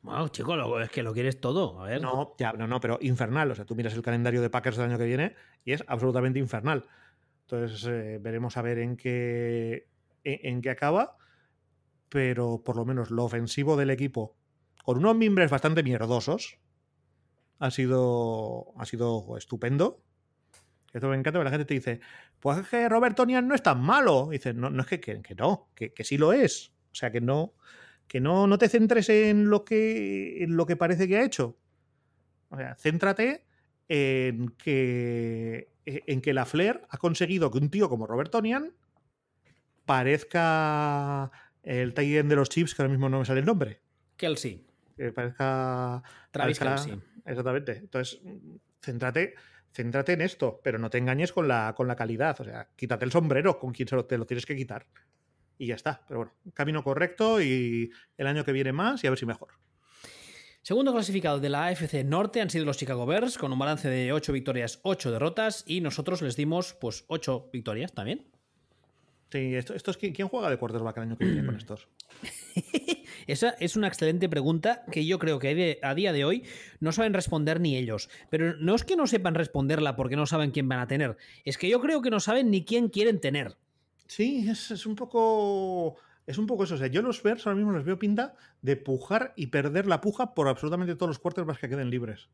Wow, 0.04 0.30
chico, 0.30 0.80
es 0.80 0.90
que 0.90 1.04
lo 1.04 1.14
quieres 1.14 1.42
todo. 1.42 1.82
A 1.82 1.88
ver. 1.88 2.02
No, 2.02 2.36
ya, 2.38 2.54
no, 2.54 2.68
no, 2.68 2.80
pero 2.80 2.98
infernal. 3.02 3.52
O 3.52 3.56
sea, 3.56 3.66
tú 3.66 3.76
miras 3.76 3.94
el 3.94 4.02
calendario 4.02 4.42
de 4.42 4.50
Packers 4.50 4.78
del 4.78 4.90
año 4.90 4.98
que 4.98 5.06
viene 5.06 5.36
y 5.66 5.74
es 5.74 5.84
absolutamente 5.88 6.40
infernal. 6.40 6.86
Entonces, 7.42 7.86
eh, 7.86 8.20
veremos 8.22 8.58
a 8.58 8.62
ver 8.62 8.80
en 8.80 8.96
qué, 8.96 9.88
en, 10.24 10.62
qué 10.62 10.70
acaba. 10.70 11.18
Pero 12.10 12.62
por 12.64 12.78
lo 12.78 12.86
menos 12.86 13.12
lo 13.12 13.26
ofensivo 13.26 13.76
del 13.76 13.90
equipo, 13.90 14.38
con 14.84 14.98
unos 14.98 15.16
mimbres 15.16 15.52
bastante 15.52 15.84
mierdosos, 15.84 16.58
ha 17.60 17.70
sido, 17.70 18.74
ha 18.78 18.86
sido 18.86 19.36
estupendo. 19.38 20.02
Esto 20.94 21.10
me 21.10 21.18
encanta, 21.18 21.44
la 21.44 21.50
gente 21.50 21.66
te 21.66 21.74
dice, 21.74 22.00
pues 22.40 22.60
es 22.60 22.68
que 22.70 22.88
Robert 22.88 23.16
Tonian 23.16 23.46
no 23.46 23.56
es 23.56 23.62
tan 23.62 23.82
malo. 23.82 24.30
dice, 24.32 24.54
no, 24.54 24.70
no 24.70 24.82
es 24.84 24.88
que, 24.88 25.02
que, 25.02 25.36
no, 25.36 25.70
que, 25.76 25.94
que, 25.94 26.04
sí 26.06 26.18
lo 26.18 26.32
es. 26.32 26.72
O 26.92 26.96
sea, 26.96 27.12
que 27.12 27.20
no, 27.20 27.56
que 28.08 28.22
no, 28.22 28.48
no 28.48 28.58
te 28.58 28.70
centres 28.70 29.10
en 29.10 29.50
lo, 29.50 29.66
que, 29.66 30.44
en 30.44 30.56
lo 30.56 30.66
que 30.66 30.76
parece 30.76 31.08
que 31.08 31.18
ha 31.18 31.24
hecho. 31.24 31.58
O 32.50 32.58
sea, 32.58 32.76
céntrate 32.76 33.46
en 33.90 34.50
que, 34.50 35.70
en 35.86 36.22
que 36.22 36.34
la 36.34 36.46
Flair 36.46 36.82
ha 36.90 36.98
conseguido 36.98 37.52
que 37.52 37.58
un 37.58 37.70
tío 37.70 37.90
como 37.90 38.08
Robert 38.08 38.32
Tonian 38.32 38.74
parezca 39.86 41.32
el 41.64 41.94
tight 41.94 42.26
de 42.26 42.36
los 42.36 42.50
chips, 42.50 42.76
que 42.76 42.82
ahora 42.82 42.92
mismo 42.92 43.10
no 43.10 43.20
me 43.20 43.26
sale 43.26 43.42
el 43.42 43.46
nombre. 43.46 43.82
Kelsey. 44.16 44.66
Que 44.96 45.12
parezca. 45.12 46.02
Travis 46.32 46.60
Kelsey. 46.60 47.00
Exactamente. 47.26 47.78
Entonces, 47.78 48.22
céntrate, 48.82 49.36
céntrate 49.74 50.14
en 50.14 50.22
esto, 50.22 50.62
pero 50.64 50.80
no 50.80 50.90
te 50.90 50.98
engañes 50.98 51.34
con 51.34 51.48
la, 51.48 51.74
con 51.76 51.88
la 51.88 51.96
calidad. 51.96 52.40
O 52.40 52.44
sea, 52.44 52.70
quítate 52.76 53.06
el 53.06 53.12
sombrero 53.12 53.60
con 53.60 53.74
quien 53.74 53.88
se 53.88 53.96
lo, 53.96 54.06
te 54.06 54.18
lo 54.18 54.26
tienes 54.26 54.46
que 54.46 54.56
quitar. 54.56 54.88
Y 55.58 55.68
ya 55.68 55.76
está. 55.76 56.04
Pero 56.08 56.20
bueno, 56.20 56.34
camino 56.54 56.84
correcto 56.84 57.42
y 57.42 57.92
el 58.18 58.28
año 58.28 58.44
que 58.44 58.52
viene 58.52 58.72
más 58.72 59.04
y 59.04 59.08
a 59.08 59.10
ver 59.10 59.20
si 59.20 59.26
mejor. 59.26 59.50
Segundo 60.62 60.92
clasificado 60.92 61.40
de 61.40 61.48
la 61.48 61.68
AFC 61.68 62.04
Norte 62.04 62.42
han 62.42 62.50
sido 62.50 62.66
los 62.66 62.78
Chicago 62.78 63.06
Bears, 63.06 63.38
con 63.38 63.54
un 63.54 63.60
balance 63.60 63.90
de 63.90 64.12
8 64.12 64.34
victorias, 64.34 64.82
8 64.84 65.12
derrotas, 65.12 65.64
y 65.66 65.80
nosotros 65.80 66.22
les 66.22 66.36
dimos 66.36 66.74
pues 66.74 67.06
8 67.08 67.52
victorias 67.54 67.94
también. 67.94 68.28
Sí, 69.32 69.56
esto, 69.56 69.74
esto 69.74 69.92
es 69.92 69.98
quién 69.98 70.28
juega 70.28 70.50
de 70.50 70.58
quarterback 70.58 70.98
el 70.98 71.04
año 71.04 71.18
que 71.18 71.26
viene 71.26 71.46
con 71.46 71.56
estos. 71.56 71.88
Esa 73.28 73.52
es 73.60 73.76
una 73.76 73.88
excelente 73.88 74.30
pregunta 74.30 74.84
que 74.92 75.06
yo 75.06 75.20
creo 75.20 75.38
que 75.40 75.80
a 75.82 75.96
día 75.96 76.14
de 76.14 76.24
hoy 76.26 76.44
no 76.80 76.92
saben 76.94 77.14
responder 77.14 77.60
ni 77.60 77.76
ellos. 77.76 78.10
Pero 78.30 78.56
no 78.58 78.76
es 78.76 78.86
que 78.86 78.96
no 78.96 79.06
sepan 79.06 79.36
responderla 79.36 79.96
porque 79.96 80.16
no 80.16 80.26
saben 80.26 80.52
quién 80.52 80.70
van 80.70 80.80
a 80.80 80.88
tener, 80.88 81.18
es 81.44 81.58
que 81.58 81.70
yo 81.70 81.82
creo 81.82 82.02
que 82.02 82.10
no 82.10 82.20
saben 82.20 82.52
ni 82.52 82.64
quién 82.64 82.90
quieren 82.90 83.20
tener. 83.20 83.58
Sí, 84.08 84.48
es, 84.50 84.86
un 84.86 84.96
poco. 84.96 85.98
Es 86.26 86.38
un 86.38 86.48
poco 86.48 86.64
eso. 86.64 86.76
O 86.76 86.78
sea, 86.78 86.88
yo 86.88 87.02
los 87.02 87.22
Bears 87.22 87.46
ahora 87.46 87.58
mismo 87.58 87.74
les 87.74 87.86
veo 87.86 88.00
pinta 88.00 88.36
de 88.62 88.76
pujar 88.76 89.34
y 89.36 89.48
perder 89.48 89.88
la 89.88 90.02
puja 90.02 90.34
por 90.34 90.48
absolutamente 90.48 90.96
todos 90.96 91.10
los 91.10 91.20
quarterbacks 91.20 91.60
que 91.60 91.70
queden 91.70 91.90
libres. 91.90 92.30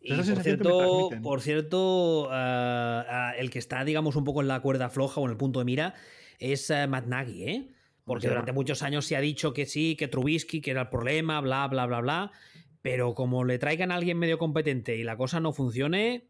Y 0.00 0.14
por 0.14 0.24
cierto, 0.24 1.10
por 1.22 1.40
cierto 1.40 2.28
eh, 2.32 3.02
eh, 3.10 3.30
el 3.38 3.50
que 3.50 3.58
está, 3.58 3.84
digamos, 3.84 4.16
un 4.16 4.24
poco 4.24 4.40
en 4.40 4.48
la 4.48 4.60
cuerda 4.60 4.90
floja 4.90 5.20
o 5.20 5.24
en 5.24 5.32
el 5.32 5.36
punto 5.36 5.58
de 5.58 5.64
mira 5.64 5.94
es 6.38 6.70
uh, 6.70 6.88
Matt 6.88 7.06
Nagy, 7.06 7.42
¿eh? 7.42 7.68
Porque 8.04 8.28
durante 8.28 8.52
muchos 8.52 8.82
años 8.82 9.04
se 9.04 9.16
ha 9.16 9.20
dicho 9.20 9.52
que 9.52 9.66
sí, 9.66 9.94
que 9.94 10.08
Trubisky, 10.08 10.62
que 10.62 10.70
era 10.70 10.82
el 10.82 10.88
problema, 10.88 11.40
bla, 11.42 11.66
bla, 11.68 11.84
bla, 11.84 12.00
bla. 12.00 12.32
Pero 12.80 13.14
como 13.14 13.44
le 13.44 13.58
traigan 13.58 13.92
a 13.92 13.96
alguien 13.96 14.18
medio 14.18 14.38
competente 14.38 14.96
y 14.96 15.04
la 15.04 15.18
cosa 15.18 15.40
no 15.40 15.52
funcione. 15.52 16.26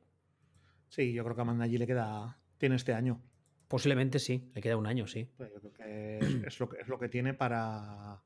Sí, 0.88 1.12
yo 1.12 1.22
creo 1.22 1.36
que 1.36 1.42
a 1.42 1.44
Matt 1.44 1.56
Nagy 1.58 1.78
le 1.78 1.86
queda. 1.86 2.36
Tiene 2.56 2.74
este 2.74 2.94
año. 2.94 3.22
Posiblemente 3.68 4.18
sí, 4.18 4.50
le 4.54 4.60
queda 4.60 4.76
un 4.76 4.86
año, 4.86 5.06
sí. 5.06 5.28
Pues 5.36 5.52
yo 5.52 5.60
creo 5.60 5.72
que 5.72 6.18
es, 6.46 6.58
lo, 6.58 6.68
que 6.68 6.80
es 6.80 6.88
lo 6.88 6.98
que 6.98 7.08
tiene 7.08 7.34
para, 7.34 8.22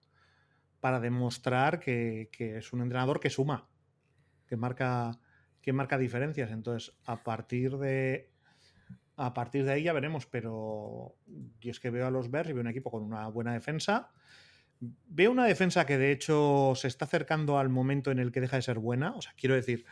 para 0.81 1.01
demostrar 1.01 1.81
que, 1.81 2.31
que 2.32 2.59
es 2.59 2.73
un 2.73 2.81
entrenador 2.81 3.20
que 3.20 3.28
suma, 3.28 3.69
que 4.47 4.56
marca 4.56 5.19
que 5.62 5.73
marca 5.73 5.97
diferencias. 5.97 6.51
Entonces, 6.51 6.94
a 7.06 7.23
partir 7.23 7.78
de. 7.78 8.28
A 9.16 9.35
partir 9.35 9.64
de 9.64 9.73
ahí 9.73 9.85
ya 9.85 9.93
veremos, 9.93 10.27
pero 10.27 11.14
yo 11.60 11.70
es 11.70 11.78
que 11.78 11.90
veo 11.90 12.06
a 12.06 12.10
los 12.10 12.31
Bears 12.31 12.51
y 12.51 12.52
veo 12.55 12.62
un 12.62 12.69
equipo 12.69 12.90
con 12.90 13.02
una 13.02 13.28
buena 13.28 13.52
defensa. 13.52 14.10
Veo 14.81 15.31
una 15.31 15.44
defensa 15.44 15.86
que 15.86 15.97
de 15.97 16.10
hecho 16.10 16.73
se 16.74 16.89
está 16.89 17.05
acercando 17.05 17.59
al 17.59 17.69
momento 17.69 18.10
en 18.10 18.19
el 18.19 18.32
que 18.32 18.40
deja 18.40 18.56
de 18.56 18.62
ser 18.62 18.78
buena. 18.78 19.12
O 19.14 19.23
sea, 19.23 19.32
quiero 19.36 19.55
decir, 19.55 19.85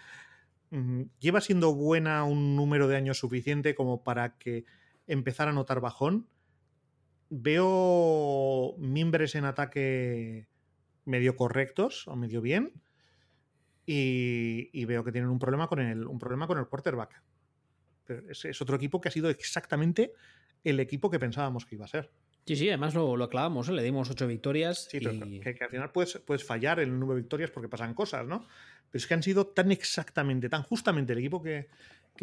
mm, 0.70 1.02
lleva 1.20 1.40
siendo 1.40 1.74
buena 1.74 2.24
un 2.24 2.56
número 2.56 2.88
de 2.88 2.96
años 2.96 3.18
suficiente 3.18 3.74
como 3.74 4.02
para 4.02 4.36
que 4.38 4.64
empezara 5.06 5.50
a 5.50 5.54
notar 5.54 5.80
bajón. 5.80 6.26
Veo 7.28 8.74
mimbres 8.78 9.34
en 9.34 9.44
ataque 9.44 10.48
medio 11.04 11.36
correctos 11.36 12.06
o 12.08 12.16
medio 12.16 12.40
bien 12.40 12.72
y, 13.86 14.84
veo 14.84 15.02
que 15.04 15.12
tienen 15.12 15.30
un 15.30 15.38
problema 15.38 15.66
con 15.66 15.80
el, 15.80 16.06
un 16.06 16.18
problema 16.18 16.46
con 16.46 16.58
el 16.58 16.66
quarterback. 16.66 17.22
es, 18.28 18.62
otro 18.62 18.76
equipo 18.76 19.00
que 19.00 19.08
ha 19.08 19.12
sido 19.12 19.30
exactamente 19.30 20.12
el 20.62 20.78
equipo 20.78 21.10
que 21.10 21.18
pensábamos 21.18 21.66
que 21.66 21.74
iba 21.74 21.84
a 21.84 21.88
ser. 21.88 22.10
Sí, 22.46 22.56
sí, 22.56 22.68
además 22.68 22.94
lo, 22.94 23.16
lo 23.16 23.24
aclavamos, 23.24 23.68
¿eh? 23.68 23.72
le 23.72 23.82
dimos 23.82 24.10
ocho 24.10 24.26
victorias. 24.26 24.88
Sí, 24.90 24.98
pero 24.98 25.12
que, 25.12 25.64
al 25.64 25.70
final 25.70 25.90
puedes, 25.92 26.18
puedes 26.18 26.44
fallar 26.44 26.80
en 26.80 26.90
el 26.90 26.98
número 26.98 27.16
de 27.16 27.22
victorias 27.22 27.50
porque 27.50 27.68
pasan 27.68 27.94
cosas, 27.94 28.26
¿no? 28.26 28.46
Pero 28.90 29.00
es 29.00 29.06
que 29.06 29.14
han 29.14 29.22
sido 29.22 29.46
tan 29.46 29.70
exactamente, 29.70 30.48
tan 30.48 30.62
justamente 30.62 31.12
el 31.12 31.18
equipo 31.18 31.42
que, 31.42 31.68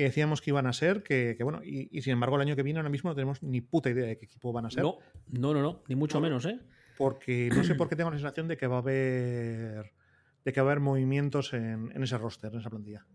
decíamos 0.04 0.42
que 0.42 0.52
iban 0.52 0.68
a 0.68 0.74
ser, 0.74 1.04
que, 1.04 1.36
bueno, 1.42 1.62
y, 1.64 2.02
sin 2.02 2.14
embargo 2.14 2.36
el 2.36 2.44
año 2.44 2.56
que 2.56 2.64
viene 2.64 2.80
ahora 2.80 2.90
mismo 2.90 3.10
no 3.10 3.16
tenemos 3.16 3.42
ni 3.44 3.62
puta 3.62 3.90
idea 3.90 4.06
de 4.06 4.18
qué 4.18 4.26
equipo 4.26 4.54
van 4.54 4.66
a 4.66 4.70
ser. 4.70 4.84
No, 4.84 4.98
no, 5.32 5.54
no, 5.54 5.62
no 5.62 5.84
ni 5.88 5.96
mucho 5.96 6.22
menos, 6.22 6.46
¿eh? 6.46 6.60
Porque 6.98 7.50
no 7.54 7.64
sé 7.64 7.76
por 7.76 7.90
qué 7.90 7.96
tengo 7.96 8.10
la 8.10 8.18
sensación 8.18 8.48
de 8.48 8.58
que 8.58 8.68
va 8.68 8.78
a 8.78 8.80
haber 8.80 9.94
de 10.44 10.54
que 10.54 10.62
va 10.62 10.70
a 10.70 10.72
haber 10.72 10.80
movimientos 10.80 11.52
en, 11.54 11.92
ese 12.02 12.18
roster, 12.18 12.54
en 12.54 12.60
esa 12.60 12.70
plantilla. 12.70 13.06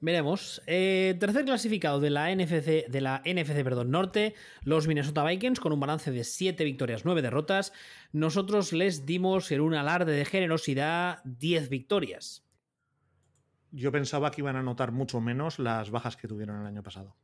Veremos. 0.00 0.62
Eh, 0.66 1.16
tercer 1.18 1.44
clasificado 1.44 1.98
de 1.98 2.10
la 2.10 2.32
NFC, 2.32 2.86
de 2.88 3.00
la 3.00 3.22
NFC 3.24 3.64
perdón, 3.64 3.90
Norte, 3.90 4.34
los 4.62 4.86
Minnesota 4.86 5.24
Vikings, 5.24 5.58
con 5.58 5.72
un 5.72 5.80
balance 5.80 6.12
de 6.12 6.22
7 6.22 6.62
victorias, 6.62 7.04
9 7.04 7.22
derrotas. 7.22 7.72
Nosotros 8.12 8.72
les 8.72 9.04
dimos 9.04 9.50
en 9.50 9.62
un 9.62 9.74
alarde 9.74 10.12
de 10.12 10.24
generosidad 10.24 11.18
10 11.24 11.70
victorias. 11.70 12.43
Yo 13.74 13.90
pensaba 13.90 14.30
que 14.30 14.40
iban 14.40 14.56
a 14.56 14.62
notar 14.62 14.92
mucho 14.92 15.20
menos 15.20 15.58
las 15.58 15.90
bajas 15.90 16.16
que 16.16 16.28
tuvieron 16.28 16.60
el 16.60 16.66
año 16.66 16.82
pasado. 16.82 17.16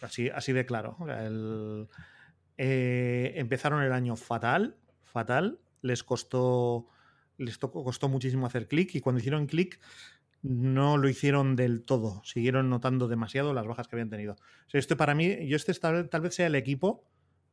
Así, 0.00 0.30
así 0.30 0.52
de 0.52 0.64
claro. 0.64 0.96
Eh, 2.56 3.32
empezaron 3.36 3.82
el 3.82 3.92
año 3.92 4.16
fatal, 4.16 4.76
fatal. 5.02 5.58
Les 5.80 6.04
costó 6.04 6.86
les 7.38 7.58
tocó, 7.58 7.82
costó 7.84 8.08
muchísimo 8.08 8.46
hacer 8.46 8.68
clic 8.68 8.94
y 8.94 9.00
cuando 9.00 9.20
hicieron 9.20 9.46
clic 9.46 9.80
no 10.42 10.96
lo 10.96 11.08
hicieron 11.08 11.54
del 11.54 11.82
todo, 11.84 12.22
siguieron 12.24 12.68
notando 12.68 13.06
demasiado 13.06 13.54
las 13.54 13.66
bajas 13.66 13.86
que 13.86 13.94
habían 13.94 14.10
tenido. 14.10 14.36
O 14.72 14.76
esto 14.76 14.96
para 14.96 15.14
mí, 15.14 15.46
yo 15.46 15.56
este 15.56 15.72
tal, 15.74 16.08
tal 16.08 16.20
vez 16.20 16.34
sea 16.34 16.48
el 16.48 16.56
equipo 16.56 17.04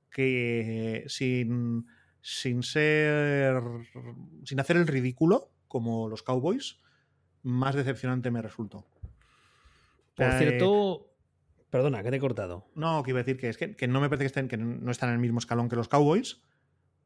que 0.10 1.04
sin, 1.08 1.86
sin 2.22 2.64
ser, 2.64 3.62
sin 4.44 4.60
hacer 4.60 4.78
el 4.78 4.88
ridículo, 4.88 5.52
como 5.68 6.10
los 6.10 6.24
Cowboys, 6.24 6.80
más 7.50 7.76
decepcionante 7.76 8.32
me 8.32 8.42
resultó. 8.42 8.86
Por 10.16 10.26
Eh, 10.28 10.38
cierto, 10.38 11.10
perdona, 11.70 12.04
que 12.04 12.10
te 12.12 12.18
he 12.18 12.20
cortado. 12.20 12.68
No, 12.76 13.04
que 13.04 13.12
iba 13.12 13.20
a 13.20 13.24
decir 13.24 13.38
que 13.38 13.50
es 13.50 13.58
que, 13.58 13.76
que 13.76 13.88
no 13.88 14.00
me 14.02 14.10
parece 14.10 14.24
que 14.24 14.28
estén, 14.28 14.48
que 14.48 14.58
no 14.58 14.92
están 14.92 15.10
en 15.10 15.16
el 15.16 15.22
mismo 15.22 15.40
escalón 15.40 15.70
que 15.70 15.76
los 15.76 15.88
Cowboys 15.88 16.42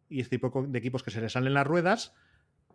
y 0.09 0.21
este 0.21 0.37
tipo 0.37 0.63
de 0.63 0.77
equipos 0.79 1.03
que 1.03 1.11
se 1.11 1.21
les 1.21 1.31
salen 1.33 1.53
las 1.53 1.65
ruedas, 1.65 2.13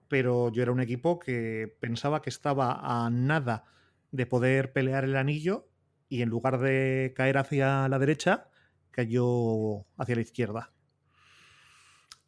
pero 0.09 0.51
yo 0.51 0.63
era 0.63 0.73
un 0.73 0.81
equipo 0.81 1.19
que 1.19 1.77
pensaba 1.81 2.23
que 2.23 2.31
estaba 2.31 2.79
a 2.83 3.11
nada 3.11 3.65
de 4.11 4.27
poder 4.27 4.73
pelear 4.73 5.05
el 5.05 5.17
anillo 5.17 5.69
y 6.09 6.23
en 6.23 6.31
lugar 6.31 6.59
de 6.59 7.13
caer 7.15 7.37
hacia 7.37 7.89
la 7.89 7.99
derecha, 7.99 8.49
cayó 8.91 9.85
hacia 9.99 10.15
la 10.15 10.23
izquierda. 10.23 10.73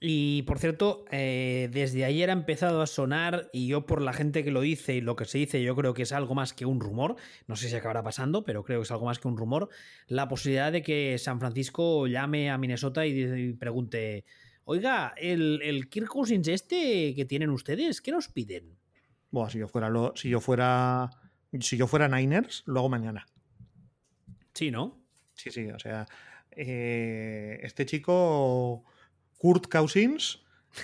Y 0.02 0.43
por 0.43 0.59
cierto, 0.59 1.05
eh, 1.10 1.68
desde 1.72 2.06
ayer 2.06 2.31
ha 2.31 2.32
empezado 2.32 2.81
a 2.81 2.86
sonar, 2.86 3.51
y 3.52 3.66
yo 3.66 3.85
por 3.85 4.01
la 4.01 4.14
gente 4.14 4.43
que 4.43 4.51
lo 4.51 4.62
dice 4.62 4.94
y 4.94 5.02
lo 5.02 5.14
que 5.14 5.27
se 5.27 5.36
dice, 5.36 5.62
yo 5.62 5.77
creo 5.77 5.93
que 5.93 6.02
es 6.02 6.12
algo 6.12 6.35
más 6.35 6.55
que 6.55 6.64
un 6.64 6.81
rumor, 6.81 7.16
no 7.47 7.55
sé 7.55 7.68
si 7.68 7.77
acabará 7.77 8.02
pasando, 8.02 8.43
pero 8.43 8.64
creo 8.64 8.81
que 8.81 8.85
es 8.85 8.90
algo 8.90 9.05
más 9.05 9.18
que 9.18 9.28
un 9.28 9.36
rumor, 9.36 9.68
la 10.06 10.27
posibilidad 10.27 10.72
de 10.72 10.82
que 10.82 11.18
San 11.18 11.39
Francisco 11.39 12.06
llame 12.06 12.51
a 12.51 12.56
Minnesota 12.56 13.06
y, 13.06 13.20
y 13.20 13.52
pregunte, 13.52 14.24
oiga, 14.64 15.12
el, 15.18 15.60
el 15.62 15.90
Kirk 15.90 16.09
Cousins 16.09 16.48
este 16.48 17.14
que 17.14 17.27
tienen 17.27 17.51
ustedes, 17.51 18.01
¿qué 18.01 18.10
nos 18.10 18.28
piden? 18.28 18.78
Bueno, 19.31 19.51
si 19.51 19.59
yo 19.59 19.68
fuera 19.68 19.90
lo, 19.90 20.14
si 20.16 20.31
yo 20.31 20.40
fuera 20.40 21.10
si 21.59 21.77
yo 21.77 21.86
fuera 21.86 22.09
Niners, 22.09 22.62
lo 22.66 22.81
hago 22.81 22.89
mañana. 22.89 23.27
Sí, 24.55 24.70
¿no? 24.70 24.98
Sí, 25.35 25.51
sí, 25.51 25.66
o 25.68 25.78
sea, 25.78 26.06
eh, 26.52 27.59
este 27.62 27.86
chico 27.86 28.85
Kurt 29.41 29.69
Cousins 29.69 30.43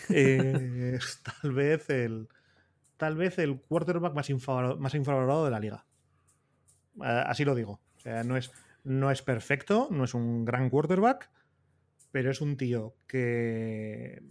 eh, 0.09 0.95
es 0.99 1.23
tal 1.23 1.53
vez 1.53 1.91
el 1.91 2.29
tal 2.97 3.15
vez 3.15 3.39
el 3.39 3.61
quarterback 3.61 4.15
más, 4.15 4.31
infravalorado, 4.31 4.79
más 4.79 4.95
de 4.95 5.51
la 5.51 5.61
liga. 5.61 5.87
Así 6.99 7.45
lo 7.45 7.55
digo. 7.55 7.83
O 7.97 8.01
sea, 8.01 8.25
no 8.25 8.39
es, 8.39 8.51
no 8.85 9.11
es 9.11 9.21
perfecto, 9.21 9.89
no 9.91 10.05
es 10.05 10.15
un 10.15 10.47
gran 10.47 10.71
quarterback, 10.71 11.31
pero 12.11 12.31
es 12.31 12.41
un 12.41 12.57
tío 12.57 12.97
que 13.07 14.23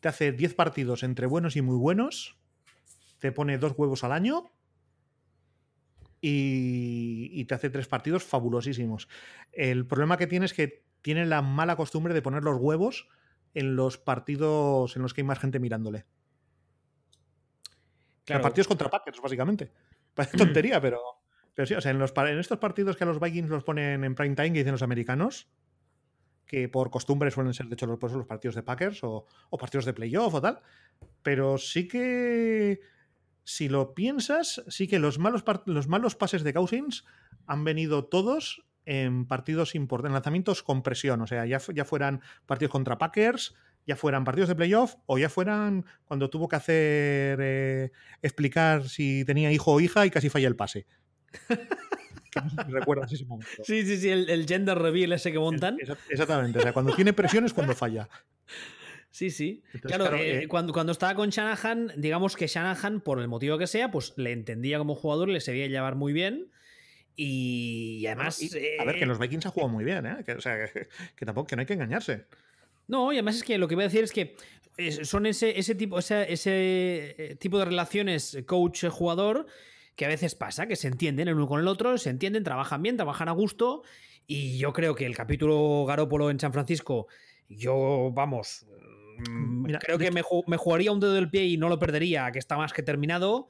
te 0.00 0.08
hace 0.08 0.32
10 0.32 0.52
partidos 0.52 1.02
entre 1.04 1.26
buenos 1.26 1.56
y 1.56 1.62
muy 1.62 1.76
buenos, 1.76 2.36
te 3.18 3.32
pone 3.32 3.56
dos 3.56 3.72
huevos 3.78 4.04
al 4.04 4.12
año 4.12 4.52
y, 6.20 7.30
y 7.32 7.46
te 7.46 7.54
hace 7.54 7.70
tres 7.70 7.88
partidos 7.88 8.24
fabulosísimos. 8.24 9.08
El 9.52 9.86
problema 9.86 10.18
que 10.18 10.26
tiene 10.26 10.44
es 10.44 10.52
que 10.52 10.84
tiene 11.02 11.26
la 11.26 11.42
mala 11.42 11.76
costumbre 11.76 12.14
de 12.14 12.22
poner 12.22 12.42
los 12.42 12.58
huevos 12.58 13.08
en 13.54 13.76
los 13.76 13.98
partidos 13.98 14.96
en 14.96 15.02
los 15.02 15.14
que 15.14 15.22
hay 15.22 15.26
más 15.26 15.38
gente 15.38 15.58
mirándole. 15.58 16.06
Claro. 18.24 18.42
partidos 18.42 18.68
contra 18.68 18.90
Packers, 18.90 19.20
básicamente. 19.22 19.72
Parece 20.14 20.36
tontería, 20.36 20.80
pero, 20.80 21.00
pero 21.54 21.66
sí, 21.66 21.74
o 21.74 21.80
sea, 21.80 21.92
en, 21.92 21.98
los, 21.98 22.12
en 22.14 22.38
estos 22.38 22.58
partidos 22.58 22.96
que 22.96 23.04
a 23.04 23.06
los 23.06 23.20
Vikings 23.20 23.48
los 23.48 23.64
ponen 23.64 24.04
en 24.04 24.14
prime 24.14 24.34
time, 24.34 24.52
que 24.52 24.58
dicen 24.58 24.72
los 24.72 24.82
americanos, 24.82 25.48
que 26.46 26.68
por 26.68 26.90
costumbre 26.90 27.30
suelen 27.30 27.54
ser, 27.54 27.66
de 27.66 27.74
hecho, 27.74 27.86
los, 27.86 28.00
los 28.00 28.26
partidos 28.26 28.54
de 28.54 28.62
Packers 28.62 29.02
o, 29.04 29.26
o 29.48 29.58
partidos 29.58 29.86
de 29.86 29.94
playoff 29.94 30.34
o 30.34 30.40
tal. 30.40 30.60
Pero 31.22 31.56
sí 31.56 31.88
que, 31.88 32.80
si 33.44 33.68
lo 33.68 33.94
piensas, 33.94 34.62
sí 34.68 34.88
que 34.88 34.98
los 34.98 35.18
malos, 35.18 35.42
los 35.64 35.88
malos 35.88 36.16
pases 36.16 36.42
de 36.42 36.52
Cousins 36.52 37.06
han 37.46 37.64
venido 37.64 38.04
todos 38.04 38.67
en 38.88 39.26
partidos 39.26 39.74
importantes, 39.74 40.08
en 40.08 40.14
lanzamientos 40.14 40.62
con 40.62 40.82
presión, 40.82 41.20
o 41.20 41.26
sea, 41.26 41.44
ya, 41.44 41.60
ya 41.74 41.84
fueran 41.84 42.22
partidos 42.46 42.72
contra 42.72 42.96
Packers, 42.96 43.54
ya 43.86 43.96
fueran 43.96 44.24
partidos 44.24 44.48
de 44.48 44.54
playoff 44.54 44.94
o 45.04 45.18
ya 45.18 45.28
fueran 45.28 45.84
cuando 46.06 46.30
tuvo 46.30 46.48
que 46.48 46.56
hacer 46.56 47.38
eh, 47.42 47.92
explicar 48.22 48.88
si 48.88 49.26
tenía 49.26 49.52
hijo 49.52 49.74
o 49.74 49.80
hija 49.80 50.06
y 50.06 50.10
casi 50.10 50.30
falla 50.30 50.48
el 50.48 50.56
pase. 50.56 50.86
¿Recuerdas 52.68 53.12
ese 53.12 53.26
momento? 53.26 53.62
Sí, 53.62 53.84
sí, 53.84 53.98
sí, 53.98 54.08
el, 54.08 54.30
el, 54.30 54.46
gender 54.46 54.78
reveal 54.78 55.12
ese 55.12 55.32
que 55.32 55.38
montan. 55.38 55.76
Exactamente, 56.08 56.58
o 56.58 56.62
sea, 56.62 56.72
cuando 56.72 56.94
tiene 56.94 57.12
presión 57.12 57.44
es 57.44 57.52
cuando 57.52 57.74
falla. 57.74 58.08
Sí, 59.10 59.30
sí. 59.30 59.62
Entonces, 59.72 59.96
claro, 59.96 60.04
claro 60.04 60.18
eh, 60.18 60.42
eh, 60.42 60.48
cuando, 60.48 60.74
cuando 60.74 60.92
estaba 60.92 61.14
con 61.14 61.30
Shanahan, 61.30 61.94
digamos 61.96 62.36
que 62.36 62.46
Shanahan, 62.46 63.00
por 63.00 63.18
el 63.20 63.26
motivo 63.26 63.56
que 63.56 63.66
sea, 63.66 63.90
pues 63.90 64.12
le 64.18 64.32
entendía 64.32 64.76
como 64.76 64.94
jugador, 64.94 65.30
le 65.30 65.40
sabía 65.40 65.66
llevar 65.66 65.94
muy 65.94 66.12
bien. 66.12 66.50
Y, 67.20 68.06
además. 68.06 68.40
Y, 68.40 68.78
a 68.78 68.84
ver, 68.84 68.96
que 68.96 69.04
los 69.04 69.18
Vikings 69.18 69.44
han 69.46 69.52
jugado 69.52 69.72
muy 69.72 69.84
bien, 69.84 70.06
¿eh? 70.06 70.18
Que, 70.24 70.32
o 70.34 70.40
sea, 70.40 70.66
que, 70.66 70.86
que, 71.16 71.26
tampoco 71.26 71.48
que 71.48 71.56
no 71.56 71.60
hay 71.60 71.66
que 71.66 71.72
engañarse. 71.72 72.26
No, 72.86 73.12
y 73.12 73.16
además 73.16 73.36
es 73.36 73.42
que 73.42 73.58
lo 73.58 73.66
que 73.66 73.74
voy 73.74 73.82
a 73.82 73.88
decir 73.88 74.04
es 74.04 74.12
que 74.12 74.36
son 75.02 75.26
ese, 75.26 75.58
ese 75.58 75.74
tipo, 75.74 75.98
ese, 75.98 76.32
ese 76.32 77.36
tipo 77.40 77.58
de 77.58 77.64
relaciones 77.64 78.38
coach-jugador 78.46 79.46
que 79.96 80.04
a 80.04 80.08
veces 80.08 80.36
pasa, 80.36 80.68
que 80.68 80.76
se 80.76 80.86
entienden 80.86 81.26
el 81.26 81.34
uno 81.34 81.48
con 81.48 81.60
el 81.60 81.66
otro, 81.66 81.98
se 81.98 82.10
entienden, 82.10 82.44
trabajan 82.44 82.82
bien, 82.82 82.96
trabajan 82.96 83.28
a 83.28 83.32
gusto. 83.32 83.82
Y 84.28 84.58
yo 84.58 84.72
creo 84.72 84.94
que 84.94 85.04
el 85.04 85.16
capítulo 85.16 85.84
Garópolo 85.86 86.30
en 86.30 86.38
San 86.38 86.52
Francisco, 86.52 87.08
yo, 87.48 88.12
vamos, 88.14 88.64
Mira, 89.28 89.80
creo 89.80 89.98
que 89.98 90.12
me, 90.12 90.22
me, 90.46 90.56
jugaría 90.56 90.92
un 90.92 91.00
dedo 91.00 91.14
del 91.14 91.28
pie 91.28 91.46
y 91.46 91.56
no 91.56 91.68
lo 91.68 91.80
perdería, 91.80 92.30
que 92.30 92.38
está 92.38 92.56
más 92.56 92.72
que 92.72 92.84
terminado. 92.84 93.48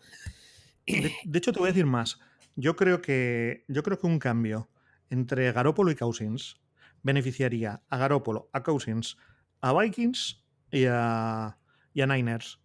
De, 0.87 1.13
de, 1.23 1.39
hecho, 1.39 1.53
te 1.53 1.59
voy 1.59 1.69
a 1.69 1.73
decir 1.73 1.85
más. 1.85 2.19
Yo 2.61 2.75
creo 2.75 3.01
que, 3.01 3.65
yo 3.69 3.85
creo 3.85 4.01
que 4.01 4.09
un 4.09 4.19
cambio 4.19 4.69
entre 5.11 5.53
Garópolo 5.53 5.93
y 5.93 5.95
Cousins 5.95 6.61
beneficiaría 7.05 7.85
a 7.89 7.99
Garópolo, 7.99 8.51
a 8.53 8.65
Cousins, 8.65 9.17
a 9.61 9.73
Vikings 9.73 10.45
y 10.73 10.87
a, 10.87 11.57
y 11.95 12.01
a 12.01 12.07
Niners. 12.09 12.59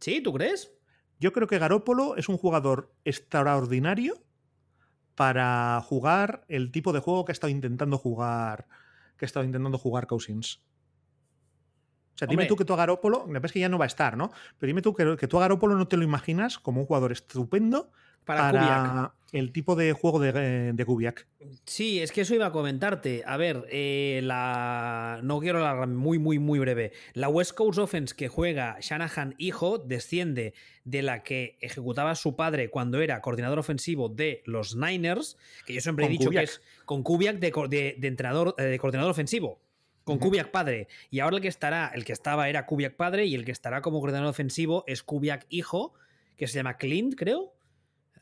¿Sí? 0.00 0.20
¿Tú 0.20 0.34
crees? 0.34 0.70
Yo 1.18 1.32
creo 1.32 1.48
que 1.48 1.58
Garópolo 1.58 2.16
es 2.16 2.28
un 2.28 2.36
jugador 2.36 2.92
extraordinario 3.06 4.22
para 5.14 5.80
jugar 5.80 6.44
el 6.48 6.70
tipo 6.70 6.92
de 6.92 7.00
juego 7.00 7.24
que 7.24 7.32
ha 7.32 7.32
estado 7.32 7.50
intentando 7.50 7.96
jugar 7.96 8.66
que 9.16 9.24
ha 9.24 9.28
estado 9.28 9.46
intentando 9.46 9.78
jugar 9.78 10.06
Cousins. 10.06 10.60
O 12.16 12.18
sea, 12.18 12.28
dime 12.28 12.42
Hombre. 12.42 12.48
tú 12.48 12.56
que 12.56 12.66
tú 12.66 12.74
a 12.74 12.76
Garópolo, 12.76 13.26
me 13.26 13.40
parece 13.40 13.54
que 13.54 13.60
ya 13.60 13.70
no 13.70 13.78
va 13.78 13.86
a 13.86 13.88
estar, 13.88 14.18
¿no? 14.18 14.30
Pero 14.58 14.68
dime 14.68 14.82
tú 14.82 14.92
que, 14.92 15.16
que 15.16 15.26
tú 15.26 15.38
a 15.38 15.40
Garópolo 15.40 15.74
no 15.74 15.88
te 15.88 15.96
lo 15.96 16.04
imaginas 16.04 16.58
como 16.58 16.82
un 16.82 16.86
jugador 16.86 17.12
estupendo 17.12 17.92
para, 18.26 18.52
para 18.52 19.14
el 19.32 19.52
tipo 19.52 19.76
de 19.76 19.92
juego 19.92 20.20
de, 20.20 20.72
de, 20.72 20.84
Kubiak. 20.84 21.26
Sí, 21.64 22.00
es 22.00 22.12
que 22.12 22.22
eso 22.22 22.34
iba 22.34 22.46
a 22.46 22.52
comentarte. 22.52 23.22
A 23.26 23.36
ver, 23.36 23.66
eh, 23.70 24.20
la 24.22 25.20
no 25.22 25.40
quiero 25.40 25.60
la 25.60 25.86
muy, 25.86 26.18
muy, 26.18 26.38
muy 26.38 26.58
breve. 26.58 26.92
La 27.14 27.28
West 27.28 27.52
Coast 27.52 27.78
Offense 27.78 28.14
que 28.14 28.28
juega 28.28 28.76
Shanahan 28.80 29.34
hijo 29.38 29.78
desciende 29.78 30.54
de 30.84 31.02
la 31.02 31.22
que 31.22 31.56
ejecutaba 31.60 32.14
su 32.14 32.36
padre 32.36 32.68
cuando 32.68 33.00
era 33.00 33.20
coordinador 33.20 33.58
ofensivo 33.58 34.08
de 34.08 34.42
los 34.44 34.76
Niners, 34.76 35.38
que 35.66 35.74
yo 35.74 35.80
siempre 35.80 36.06
he 36.06 36.08
dicho 36.08 36.28
Kubiak. 36.28 36.44
que 36.44 36.50
es 36.50 36.62
con 36.84 37.02
Kubiak 37.02 37.38
de, 37.38 37.52
de, 37.68 37.96
de 37.98 38.08
entrenador, 38.08 38.54
eh, 38.58 38.64
de 38.64 38.78
coordinador 38.78 39.10
ofensivo 39.10 39.60
con 40.04 40.18
Kubiak 40.18 40.52
padre. 40.52 40.86
Y 41.10 41.18
ahora 41.18 41.36
el 41.36 41.42
que 41.42 41.48
estará, 41.48 41.90
el 41.92 42.04
que 42.04 42.12
estaba 42.12 42.48
era 42.48 42.64
Kubiak 42.64 42.94
padre 42.94 43.26
y 43.26 43.34
el 43.34 43.44
que 43.44 43.50
estará 43.50 43.82
como 43.82 43.98
coordinador 43.98 44.30
ofensivo 44.30 44.84
es 44.86 45.02
Kubiak 45.02 45.46
hijo, 45.48 45.94
que 46.36 46.46
se 46.46 46.54
llama 46.54 46.76
Clint, 46.76 47.16
creo. 47.16 47.55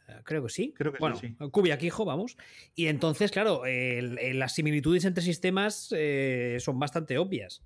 Uh, 0.09 0.23
creo 0.25 0.43
que 0.43 0.51
sí. 0.51 0.75
Creo 0.77 0.93
que 0.93 0.99
bueno, 0.99 1.17
sí, 1.17 1.29
sí. 1.29 1.51
Kubiak 1.51 1.83
hijo, 1.83 2.05
vamos. 2.05 2.37
Y 2.75 2.87
entonces, 2.87 3.31
claro, 3.31 3.65
el, 3.67 4.19
el, 4.19 4.39
las 4.39 4.55
similitudes 4.55 5.05
entre 5.05 5.25
sistemas 5.25 5.89
eh, 5.97 6.59
son 6.61 6.79
bastante 6.79 7.19
obvias. 7.19 7.63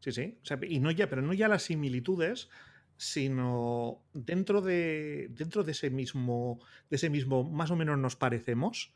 Sí, 0.00 0.12
sí. 0.12 0.38
O 0.42 0.44
sea, 0.44 0.58
y 0.62 0.80
no 0.80 0.90
ya, 0.90 1.08
pero 1.08 1.22
no 1.22 1.32
ya 1.32 1.48
las 1.48 1.62
similitudes, 1.62 2.48
sino 2.96 4.02
dentro 4.12 4.60
de, 4.60 5.28
dentro 5.30 5.64
de 5.64 5.72
ese 5.72 5.90
mismo, 5.90 6.60
de 6.90 6.96
ese 6.96 7.10
mismo, 7.10 7.44
más 7.44 7.70
o 7.70 7.76
menos 7.76 7.98
nos 7.98 8.16
parecemos 8.16 8.92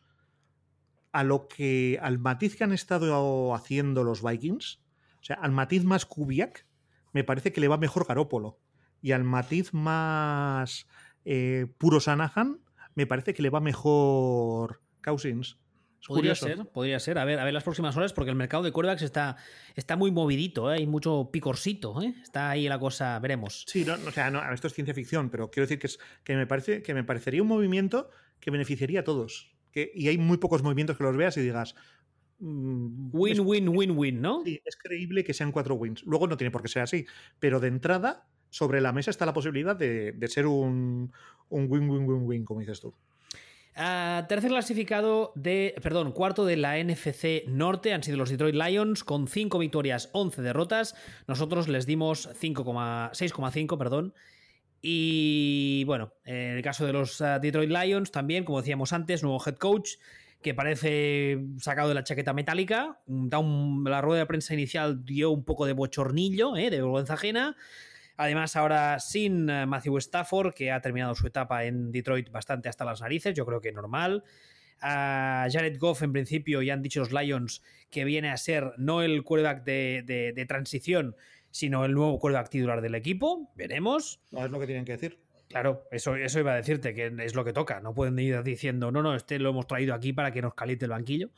a 1.12 1.24
lo 1.24 1.48
que 1.48 1.98
al 2.02 2.18
matiz 2.18 2.56
que 2.56 2.64
han 2.64 2.72
estado 2.72 3.54
haciendo 3.54 4.04
los 4.04 4.22
Vikings, 4.22 4.82
o 5.20 5.24
sea, 5.24 5.36
al 5.36 5.50
matiz 5.50 5.82
más 5.82 6.04
Kubiak, 6.04 6.66
me 7.12 7.24
parece 7.24 7.52
que 7.52 7.60
le 7.60 7.68
va 7.68 7.78
mejor 7.78 8.06
Garópolo. 8.06 8.58
Y 9.00 9.12
al 9.12 9.24
matiz 9.24 9.72
más 9.72 10.86
eh, 11.24 11.66
puro 11.78 12.00
Sanahan, 12.00 12.60
me 12.96 13.06
parece 13.06 13.32
que 13.32 13.42
le 13.42 13.50
va 13.50 13.60
mejor 13.60 14.82
Cousins. 15.04 15.58
Es 16.00 16.08
podría 16.08 16.34
curioso. 16.34 16.46
ser, 16.46 16.66
podría 16.72 17.00
ser. 17.00 17.18
A 17.18 17.24
ver, 17.24 17.38
a 17.38 17.44
ver 17.44 17.54
las 17.54 17.62
próximas 17.62 17.96
horas, 17.96 18.12
porque 18.12 18.30
el 18.30 18.36
mercado 18.36 18.62
de 18.62 18.72
quarterbacks 18.72 19.02
está, 19.02 19.36
está 19.76 19.96
muy 19.96 20.10
movidito, 20.10 20.72
¿eh? 20.72 20.78
hay 20.78 20.86
mucho 20.86 21.30
picorcito, 21.32 22.02
¿eh? 22.02 22.14
está 22.22 22.50
ahí 22.50 22.68
la 22.68 22.78
cosa, 22.78 23.18
veremos. 23.18 23.64
Sí, 23.66 23.84
no, 23.84 23.94
o 23.94 24.10
sea, 24.10 24.30
no, 24.30 24.42
esto 24.52 24.66
es 24.66 24.74
ciencia 24.74 24.94
ficción, 24.94 25.30
pero 25.30 25.50
quiero 25.50 25.66
decir 25.66 25.78
que, 25.78 25.86
es, 25.86 25.98
que, 26.24 26.36
me 26.36 26.46
parece, 26.46 26.82
que 26.82 26.94
me 26.94 27.04
parecería 27.04 27.42
un 27.42 27.48
movimiento 27.48 28.10
que 28.40 28.50
beneficiaría 28.50 29.00
a 29.00 29.04
todos 29.04 29.56
que, 29.72 29.90
y 29.94 30.08
hay 30.08 30.18
muy 30.18 30.38
pocos 30.38 30.62
movimientos 30.62 30.96
que 30.96 31.04
los 31.04 31.16
veas 31.16 31.36
y 31.36 31.42
digas. 31.42 31.74
Mmm, 32.38 33.10
win, 33.12 33.32
es, 33.32 33.40
win, 33.40 33.68
win, 33.68 33.90
win, 33.92 34.20
¿no? 34.20 34.42
Sí, 34.44 34.60
es 34.64 34.76
creíble 34.76 35.24
que 35.24 35.34
sean 35.34 35.52
cuatro 35.52 35.74
wins. 35.74 36.02
Luego 36.04 36.26
no 36.26 36.36
tiene 36.36 36.50
por 36.50 36.62
qué 36.62 36.68
ser 36.68 36.82
así, 36.82 37.06
pero 37.38 37.60
de 37.60 37.68
entrada 37.68 38.28
sobre 38.50 38.80
la 38.80 38.92
mesa 38.92 39.10
está 39.10 39.26
la 39.26 39.34
posibilidad 39.34 39.76
de, 39.76 40.28
ser 40.28 40.46
un 40.46 41.12
win-win-win-win, 41.50 42.44
como 42.44 42.60
dices 42.60 42.80
tú. 42.80 42.94
Ah, 43.78 44.24
tercer 44.26 44.50
clasificado 44.50 45.32
de, 45.34 45.74
perdón, 45.82 46.12
cuarto 46.12 46.46
de 46.46 46.56
la 46.56 46.82
NFC 46.82 47.46
Norte 47.46 47.92
han 47.92 48.02
sido 48.02 48.16
los 48.16 48.30
Detroit 48.30 48.54
Lions 48.54 49.04
con 49.04 49.28
5 49.28 49.58
victorias, 49.58 50.08
11 50.12 50.40
derrotas. 50.40 50.94
Nosotros 51.28 51.68
les 51.68 51.84
dimos 51.84 52.26
6,5, 52.40 53.76
perdón. 53.76 54.14
Y 54.80 55.84
bueno, 55.84 56.14
en 56.24 56.56
el 56.56 56.62
caso 56.62 56.86
de 56.86 56.94
los 56.94 57.20
ah, 57.20 57.38
Detroit 57.38 57.70
Lions 57.70 58.10
también, 58.10 58.44
como 58.44 58.62
decíamos 58.62 58.94
antes, 58.94 59.22
nuevo 59.22 59.42
head 59.44 59.56
coach 59.56 59.96
que 60.40 60.54
parece 60.54 61.38
sacado 61.58 61.88
de 61.90 61.94
la 61.96 62.04
chaqueta 62.04 62.32
metálica. 62.32 62.98
La 63.06 64.00
rueda 64.00 64.20
de 64.20 64.26
prensa 64.26 64.54
inicial 64.54 65.04
dio 65.04 65.30
un 65.30 65.44
poco 65.44 65.66
de 65.66 65.74
bochornillo, 65.74 66.56
¿eh? 66.56 66.70
de 66.70 66.80
vergüenza 66.80 67.14
ajena. 67.14 67.56
Además, 68.16 68.56
ahora 68.56 68.98
sin 68.98 69.48
eh, 69.50 69.66
Matthew 69.66 69.98
Stafford, 69.98 70.54
que 70.54 70.72
ha 70.72 70.80
terminado 70.80 71.14
su 71.14 71.26
etapa 71.26 71.64
en 71.64 71.92
Detroit 71.92 72.30
bastante 72.30 72.68
hasta 72.68 72.84
las 72.84 73.00
narices, 73.00 73.34
yo 73.34 73.44
creo 73.44 73.60
que 73.60 73.72
normal. 73.72 74.24
A 74.80 75.48
Jared 75.50 75.78
Goff, 75.78 76.02
en 76.02 76.12
principio, 76.12 76.62
ya 76.62 76.74
han 76.74 76.82
dicho 76.82 77.00
los 77.00 77.12
Lions 77.12 77.62
que 77.90 78.04
viene 78.04 78.30
a 78.30 78.36
ser 78.36 78.72
no 78.76 79.02
el 79.02 79.22
quarterback 79.22 79.64
de, 79.64 80.44
transición, 80.48 81.16
sino 81.50 81.84
el 81.84 81.92
nuevo 81.92 82.18
quarterback 82.18 82.50
titular 82.50 82.80
del 82.80 82.94
equipo. 82.94 83.50
Veremos. 83.54 84.20
No 84.30 84.44
es 84.44 84.50
lo 84.50 84.60
que 84.60 84.66
tienen 84.66 84.84
que 84.84 84.92
decir. 84.92 85.18
Claro, 85.48 85.84
eso, 85.90 86.16
eso 86.16 86.40
iba 86.40 86.52
a 86.52 86.56
decirte, 86.56 86.92
que 86.92 87.12
es 87.20 87.34
lo 87.34 87.44
que 87.44 87.52
toca. 87.52 87.80
No 87.80 87.94
pueden 87.94 88.18
ir 88.18 88.42
diciendo, 88.42 88.90
no, 88.90 89.02
no, 89.02 89.14
este 89.14 89.38
lo 89.38 89.50
hemos 89.50 89.66
traído 89.66 89.94
aquí 89.94 90.12
para 90.12 90.32
que 90.32 90.42
nos 90.42 90.54
caliente 90.54 90.86
el 90.86 90.90
banquillo. 90.90 91.30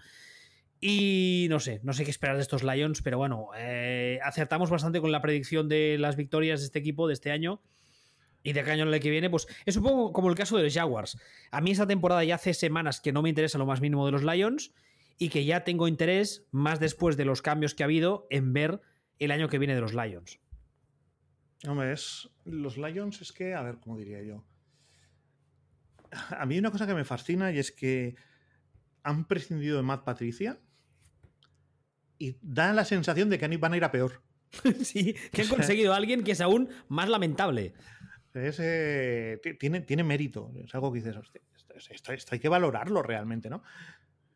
Y 0.80 1.46
no 1.50 1.58
sé, 1.58 1.80
no 1.82 1.92
sé 1.92 2.04
qué 2.04 2.10
esperar 2.10 2.36
de 2.36 2.42
estos 2.42 2.62
Lions, 2.62 3.02
pero 3.02 3.18
bueno, 3.18 3.48
eh, 3.56 4.20
acertamos 4.22 4.70
bastante 4.70 5.00
con 5.00 5.10
la 5.10 5.20
predicción 5.20 5.68
de 5.68 5.96
las 5.98 6.16
victorias 6.16 6.60
de 6.60 6.66
este 6.66 6.78
equipo 6.78 7.08
de 7.08 7.14
este 7.14 7.32
año. 7.32 7.60
Y 8.44 8.52
de 8.52 8.60
año 8.60 8.84
el 8.84 9.00
que 9.00 9.10
viene, 9.10 9.28
pues 9.28 9.48
es 9.66 9.76
un 9.76 9.82
poco 9.82 10.12
como 10.12 10.30
el 10.30 10.36
caso 10.36 10.56
de 10.56 10.62
los 10.62 10.72
Jaguars. 10.72 11.18
A 11.50 11.60
mí 11.60 11.72
esta 11.72 11.88
temporada 11.88 12.22
ya 12.22 12.36
hace 12.36 12.54
semanas 12.54 13.00
que 13.00 13.12
no 13.12 13.20
me 13.20 13.28
interesa 13.28 13.58
lo 13.58 13.66
más 13.66 13.80
mínimo 13.80 14.06
de 14.06 14.12
los 14.12 14.22
Lions 14.22 14.72
y 15.18 15.28
que 15.28 15.44
ya 15.44 15.64
tengo 15.64 15.88
interés, 15.88 16.46
más 16.52 16.78
después 16.78 17.16
de 17.16 17.24
los 17.24 17.42
cambios 17.42 17.74
que 17.74 17.82
ha 17.82 17.86
habido, 17.86 18.28
en 18.30 18.52
ver 18.52 18.80
el 19.18 19.32
año 19.32 19.48
que 19.48 19.58
viene 19.58 19.74
de 19.74 19.80
los 19.80 19.92
Lions. 19.92 20.38
Hombre, 21.66 21.92
es, 21.92 22.30
los 22.44 22.78
Lions 22.78 23.20
es 23.20 23.32
que, 23.32 23.54
a 23.54 23.62
ver, 23.62 23.78
¿cómo 23.80 23.98
diría 23.98 24.22
yo? 24.22 24.44
A 26.30 26.46
mí 26.46 26.56
una 26.56 26.70
cosa 26.70 26.86
que 26.86 26.94
me 26.94 27.04
fascina 27.04 27.50
y 27.50 27.58
es 27.58 27.72
que 27.72 28.14
han 29.02 29.26
prescindido 29.26 29.76
de 29.76 29.82
Matt 29.82 30.04
Patricia 30.04 30.60
y 32.18 32.36
da 32.42 32.72
la 32.72 32.84
sensación 32.84 33.30
de 33.30 33.38
que 33.38 33.56
van 33.56 33.72
a 33.72 33.76
ir 33.76 33.84
a 33.84 33.92
peor. 33.92 34.22
sí, 34.82 35.14
que 35.32 35.42
han 35.42 35.48
conseguido 35.48 35.92
a 35.92 35.96
alguien 35.96 36.24
que 36.24 36.32
es 36.32 36.40
aún 36.40 36.68
más 36.88 37.08
lamentable. 37.08 37.74
tiene, 39.58 39.80
tiene 39.80 40.04
mérito. 40.04 40.52
Es 40.64 40.74
algo 40.74 40.92
que 40.92 41.00
dices, 41.00 41.16
esto, 41.90 42.12
hay 42.32 42.38
que 42.38 42.48
valorarlo 42.48 43.02
realmente, 43.02 43.50
¿no? 43.50 43.62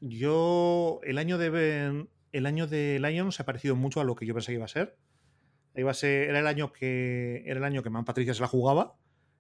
Yo, 0.00 1.00
el 1.04 1.18
año 1.18 1.38
de 1.38 2.06
el 2.32 2.46
año 2.46 2.66
de 2.66 2.98
Lions 2.98 3.36
se 3.36 3.42
ha 3.42 3.46
parecido 3.46 3.76
mucho 3.76 4.00
a 4.00 4.04
lo 4.04 4.14
que 4.14 4.26
yo 4.26 4.34
pensé 4.34 4.52
que 4.52 4.56
iba 4.56 4.64
a 4.64 4.68
ser. 4.68 4.96
Iba 5.74 5.90
a 5.90 5.94
ser 5.94 6.30
era 6.30 6.40
el 6.40 6.46
año 6.46 6.72
que 6.72 7.42
era 7.46 7.58
el 7.58 7.64
año 7.64 7.82
que 7.82 7.90
Man 7.90 8.04
Patricia 8.04 8.34
se 8.34 8.40
la 8.40 8.48
jugaba 8.48 8.96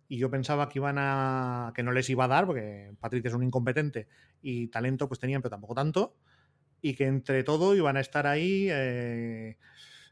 y 0.08 0.18
yo 0.18 0.30
pensaba 0.30 0.68
que 0.68 0.78
iban 0.78 0.96
a 0.98 1.72
que 1.74 1.82
no 1.82 1.92
les 1.92 2.08
iba 2.10 2.24
a 2.24 2.28
dar 2.28 2.46
porque 2.46 2.92
Patricia 3.00 3.28
es 3.28 3.34
un 3.34 3.42
incompetente 3.42 4.08
y 4.40 4.68
talento 4.68 5.08
pues 5.08 5.20
tenían 5.20 5.42
pero 5.42 5.50
tampoco 5.50 5.74
tanto 5.74 6.16
y 6.82 6.94
que 6.94 7.06
entre 7.06 7.44
todo 7.44 7.74
iban 7.76 7.96
a 7.96 8.00
estar 8.00 8.26
ahí 8.26 8.66
eh, 8.68 9.56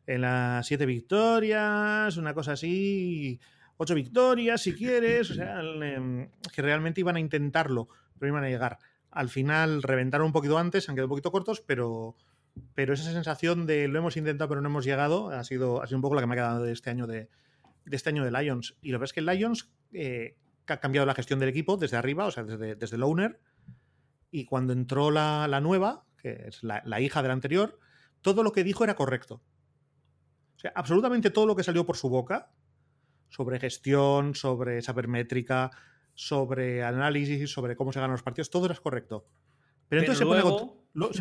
en 0.06 0.20
las 0.20 0.66
siete 0.66 0.86
victorias, 0.86 2.16
una 2.16 2.32
cosa 2.32 2.52
así, 2.52 3.40
ocho 3.76 3.94
victorias 3.94 4.62
si 4.62 4.72
quieres, 4.72 5.32
o 5.32 5.34
sea, 5.34 5.60
em, 5.60 6.30
que 6.54 6.62
realmente 6.62 7.00
iban 7.00 7.16
a 7.16 7.20
intentarlo, 7.20 7.88
pero 8.18 8.30
iban 8.30 8.44
a 8.44 8.48
llegar. 8.48 8.78
Al 9.10 9.28
final 9.28 9.82
reventaron 9.82 10.28
un 10.28 10.32
poquito 10.32 10.58
antes, 10.58 10.88
han 10.88 10.94
quedado 10.94 11.08
un 11.08 11.10
poquito 11.10 11.32
cortos, 11.32 11.60
pero, 11.60 12.14
pero 12.74 12.94
esa 12.94 13.10
sensación 13.10 13.66
de 13.66 13.88
lo 13.88 13.98
hemos 13.98 14.16
intentado 14.16 14.48
pero 14.48 14.60
no 14.60 14.68
hemos 14.68 14.84
llegado 14.84 15.30
ha 15.30 15.42
sido, 15.42 15.82
ha 15.82 15.86
sido 15.86 15.98
un 15.98 16.02
poco 16.02 16.14
la 16.14 16.20
que 16.20 16.28
me 16.28 16.34
ha 16.34 16.36
quedado 16.36 16.62
de 16.62 16.72
este 16.72 16.90
año 16.90 17.08
de, 17.08 17.28
este 17.90 18.10
año 18.10 18.24
de 18.24 18.30
Lions. 18.30 18.76
Y 18.80 18.92
lo 18.92 19.00
que 19.00 19.20
el 19.20 19.26
Lions 19.26 19.72
eh, 19.92 20.36
ha 20.68 20.76
cambiado 20.76 21.04
la 21.04 21.14
gestión 21.14 21.40
del 21.40 21.48
equipo 21.48 21.76
desde 21.76 21.96
arriba, 21.96 22.26
o 22.26 22.30
sea, 22.30 22.44
desde, 22.44 22.76
desde 22.76 22.94
el 22.94 23.02
owner, 23.02 23.40
y 24.30 24.44
cuando 24.44 24.72
entró 24.72 25.10
la, 25.10 25.48
la 25.48 25.60
nueva, 25.60 26.04
que 26.20 26.48
es 26.48 26.62
la, 26.62 27.00
hija 27.00 27.22
de 27.22 27.28
la 27.28 27.34
anterior, 27.34 27.78
todo 28.20 28.42
lo 28.42 28.52
que 28.52 28.64
dijo 28.64 28.84
era 28.84 28.94
correcto. 28.94 29.42
O 30.56 30.58
sea, 30.60 30.72
absolutamente 30.74 31.30
todo 31.30 31.46
lo 31.46 31.56
que 31.56 31.64
salió 31.64 31.86
por 31.86 31.96
su 31.96 32.08
boca, 32.08 32.52
sobre 33.30 33.58
gestión, 33.58 34.34
sobre 34.34 34.82
saber 34.82 35.08
métrica, 35.08 35.70
sobre 36.14 36.84
análisis, 36.84 37.50
sobre 37.50 37.76
cómo 37.76 37.92
se 37.92 38.00
ganan 38.00 38.12
los 38.12 38.22
partidos, 38.22 38.50
todo 38.50 38.66
era 38.66 38.74
correcto. 38.74 39.26
Pero, 39.88 40.02
entonces 40.02 40.18
se, 40.18 40.24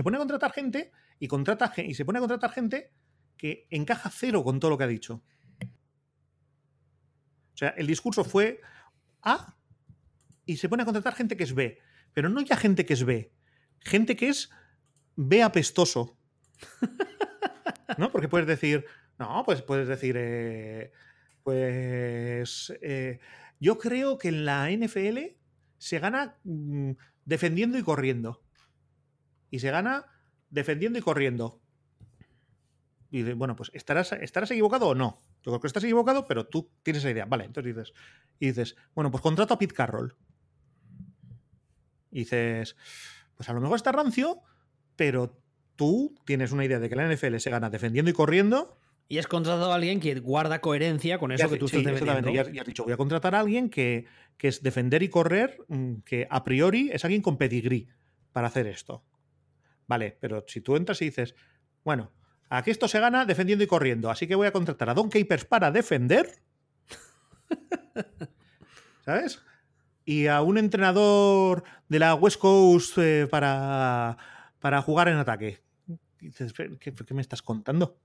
pone 0.03 0.17
a, 0.17 0.19
contratar 0.19 0.51
gente 0.51 0.91
y, 1.19 1.27
contrata, 1.27 1.73
y 1.77 1.93
se 1.93 2.05
pone 2.05 2.19
a 2.19 2.21
contratar 2.21 2.51
gente 2.51 2.91
que 3.37 3.67
encaja 3.69 4.09
cero 4.11 4.43
con 4.43 4.59
todo 4.59 4.71
lo 4.71 4.77
que 4.77 4.83
ha 4.83 4.87
dicho. 4.87 5.23
O 7.53 7.57
sea, 7.59 7.69
el 7.69 7.87
discurso 7.87 8.23
fue 8.23 8.61
A 9.21 9.55
y 10.45 10.57
se 10.57 10.69
pone 10.69 10.83
a 10.83 10.85
contratar 10.85 11.15
gente 11.15 11.35
que 11.35 11.43
es 11.43 11.53
B. 11.53 11.79
Pero 12.13 12.29
no 12.29 12.41
ya 12.41 12.57
gente 12.57 12.85
que 12.85 12.93
es 12.93 13.03
B, 13.03 13.31
gente 13.79 14.15
que 14.15 14.29
es 14.29 14.49
ve 15.19 15.43
apestoso. 15.43 16.17
¿No? 17.97 18.11
Porque 18.11 18.29
puedes 18.29 18.47
decir, 18.47 18.85
no, 19.17 19.43
pues 19.45 19.61
puedes 19.61 19.87
decir, 19.87 20.15
eh, 20.17 20.91
pues 21.43 22.73
eh, 22.81 23.19
yo 23.59 23.77
creo 23.77 24.17
que 24.17 24.29
en 24.29 24.45
la 24.45 24.69
NFL 24.71 25.17
se 25.77 25.99
gana 25.99 26.37
mm, 26.43 26.91
defendiendo 27.25 27.77
y 27.77 27.83
corriendo. 27.83 28.41
Y 29.51 29.59
se 29.59 29.71
gana 29.71 30.05
defendiendo 30.49 30.99
y 30.99 31.01
corriendo. 31.01 31.59
Y 33.11 33.19
dices, 33.19 33.35
bueno, 33.35 33.55
pues 33.55 33.71
¿estarás, 33.73 34.13
¿estarás 34.13 34.51
equivocado 34.51 34.87
o 34.87 34.95
no? 34.95 35.21
Yo 35.41 35.51
creo 35.51 35.59
que 35.59 35.67
estás 35.67 35.83
equivocado, 35.83 36.27
pero 36.27 36.47
tú 36.47 36.71
tienes 36.83 37.03
esa 37.03 37.11
idea. 37.11 37.25
Vale, 37.25 37.45
entonces 37.45 37.75
dices, 37.75 37.93
y 38.39 38.47
dices, 38.47 38.77
bueno, 38.93 39.11
pues 39.11 39.21
contrato 39.21 39.53
a 39.53 39.59
Pete 39.59 39.73
Carroll. 39.73 40.15
Y 42.11 42.19
dices, 42.19 42.77
pues 43.35 43.49
a 43.49 43.53
lo 43.53 43.59
mejor 43.59 43.75
está 43.75 43.91
rancio, 43.91 44.43
pero 44.99 45.41
tú 45.77 46.13
tienes 46.25 46.51
una 46.51 46.65
idea 46.65 46.77
de 46.77 46.89
que 46.89 46.95
la 46.97 47.07
NFL 47.07 47.37
se 47.37 47.49
gana 47.49 47.69
defendiendo 47.69 48.11
y 48.11 48.13
corriendo. 48.13 48.77
Y 49.07 49.17
has 49.17 49.27
contratado 49.27 49.71
a 49.71 49.75
alguien 49.75 50.01
que 50.01 50.19
guarda 50.19 50.59
coherencia 50.59 51.17
con 51.19 51.31
eso 51.31 51.49
que 51.49 51.55
tú 51.55 51.67
estás 51.67 51.85
defendiendo. 51.85 52.31
Y 52.31 52.37
has, 52.37 52.67
dicho, 52.67 52.83
voy 52.83 52.91
a 52.91 52.97
contratar 52.97 53.33
a 53.33 53.39
alguien 53.39 53.69
que, 53.69 54.05
es 54.39 54.61
defender 54.61 55.01
y 55.01 55.07
correr, 55.07 55.57
mm, 55.69 55.99
que 56.03 56.27
a 56.29 56.43
priori 56.43 56.89
es 56.91 57.05
alguien 57.05 57.21
con 57.21 57.37
pedigrí 57.37 57.87
para 58.33 58.47
hacer 58.47 58.67
esto. 58.67 59.05
Vale, 59.87 60.17
pero 60.19 60.43
si 60.49 60.59
tú 60.59 60.75
entras 60.75 61.01
y 61.01 61.05
dices, 61.05 61.33
bueno, 61.85 62.11
aquí 62.49 62.71
esto 62.71 62.89
se 62.89 62.99
gana 62.99 63.23
defendiendo 63.23 63.63
y 63.63 63.67
corriendo, 63.67 64.09
así 64.09 64.27
que 64.27 64.35
voy 64.35 64.47
a 64.47 64.51
contratar 64.51 64.89
a 64.89 64.93
Don 64.93 65.07
Capers 65.07 65.45
para 65.45 65.71
defender. 65.71 66.29
¿Sabes? 69.05 69.41
Y 70.03 70.27
a 70.27 70.41
un 70.41 70.57
entrenador 70.57 71.63
de 71.87 71.99
la 71.99 72.15
West 72.15 72.37
Coast 72.37 72.97
eh, 72.97 73.27
para 73.31 74.17
para 74.59 74.81
jugar 74.81 75.07
en 75.07 75.17
ataque. 75.17 75.61
¿qué, 76.19 77.13
me 77.13 77.21
estás 77.21 77.41
contando? 77.41 77.99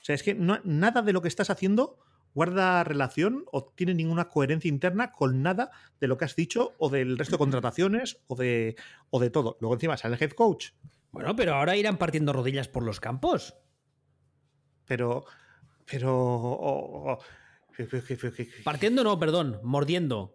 O 0.00 0.04
sea, 0.04 0.14
es 0.14 0.22
que 0.22 0.34
no, 0.34 0.60
nada 0.64 1.02
de 1.02 1.12
lo 1.12 1.22
que 1.22 1.28
estás 1.28 1.50
haciendo 1.50 1.98
guarda 2.34 2.84
relación 2.84 3.44
o 3.50 3.64
tiene 3.64 3.94
ninguna 3.94 4.28
coherencia 4.28 4.68
interna 4.68 5.12
con 5.12 5.42
nada 5.42 5.70
de 6.00 6.08
lo 6.08 6.18
que 6.18 6.24
has 6.24 6.36
dicho 6.36 6.74
o 6.78 6.88
del 6.88 7.18
resto 7.18 7.36
de 7.36 7.38
contrataciones 7.38 8.20
o 8.26 8.36
de, 8.36 8.76
o 9.10 9.18
de 9.18 9.30
todo. 9.30 9.56
Luego 9.60 9.74
encima 9.74 9.96
sale 9.96 10.16
el 10.16 10.22
head 10.22 10.32
coach. 10.32 10.70
Bueno, 11.10 11.34
pero 11.34 11.54
ahora 11.54 11.76
irán 11.76 11.96
partiendo 11.96 12.32
rodillas 12.32 12.68
por 12.68 12.82
los 12.82 13.00
campos. 13.00 13.56
Pero. 14.84 15.24
Pero. 15.86 17.18
Partiendo 18.64 19.04
no, 19.04 19.18
perdón, 19.18 19.60
mordiendo. 19.62 20.34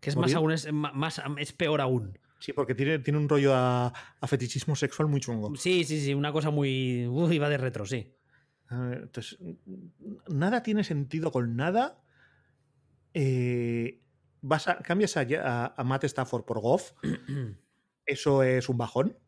Que 0.00 0.10
es 0.10 0.16
más 0.16 0.34
aún, 0.34 0.52
es, 0.52 0.72
más, 0.72 1.20
es 1.38 1.52
peor 1.52 1.80
aún. 1.80 2.18
Sí, 2.40 2.54
porque 2.54 2.74
tiene, 2.74 2.98
tiene 3.00 3.18
un 3.18 3.28
rollo 3.28 3.54
a, 3.54 3.92
fetichismo 4.26 4.74
sexual 4.74 5.08
muy 5.08 5.20
chungo. 5.20 5.54
Sí, 5.56 5.84
sí, 5.84 6.00
sí, 6.00 6.14
una 6.14 6.32
cosa 6.32 6.50
muy. 6.50 7.06
Uy, 7.06 7.38
va 7.38 7.50
de 7.50 7.58
retro, 7.58 7.84
sí. 7.84 8.16
Entonces, 8.70 9.38
nada 10.28 10.62
tiene 10.62 10.82
sentido 10.82 11.30
con 11.30 11.54
nada. 11.54 12.02
Eh, 13.12 14.00
vas 14.40 14.68
a, 14.68 14.78
cambias 14.78 15.16
a, 15.16 15.74
a, 15.76 15.84
Matt 15.84 16.04
Stafford 16.04 16.44
por 16.44 16.60
Goff. 16.60 16.92
Eso 18.06 18.42
es 18.42 18.68
un 18.70 18.78
bajón. 18.78 19.18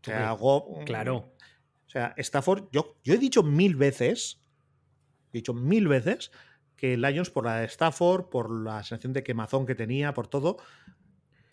O 0.00 0.04
sea, 0.04 0.32
Goff. 0.32 0.84
Claro. 0.84 1.32
O 1.86 1.90
sea, 1.90 2.12
Stafford, 2.16 2.68
yo, 2.72 2.98
yo 3.04 3.14
he 3.14 3.18
dicho 3.18 3.42
mil 3.42 3.76
veces, 3.76 4.42
he 5.32 5.38
dicho 5.38 5.54
mil 5.54 5.86
veces 5.86 6.32
que 6.76 6.96
Lions 6.96 7.30
por 7.30 7.44
la 7.44 7.60
de 7.60 7.66
Stafford, 7.66 8.28
por 8.28 8.50
la 8.50 8.82
sensación 8.82 9.12
de 9.12 9.22
quemazón 9.22 9.64
que 9.64 9.74
tenía, 9.74 10.12
por 10.12 10.28
todo, 10.28 10.58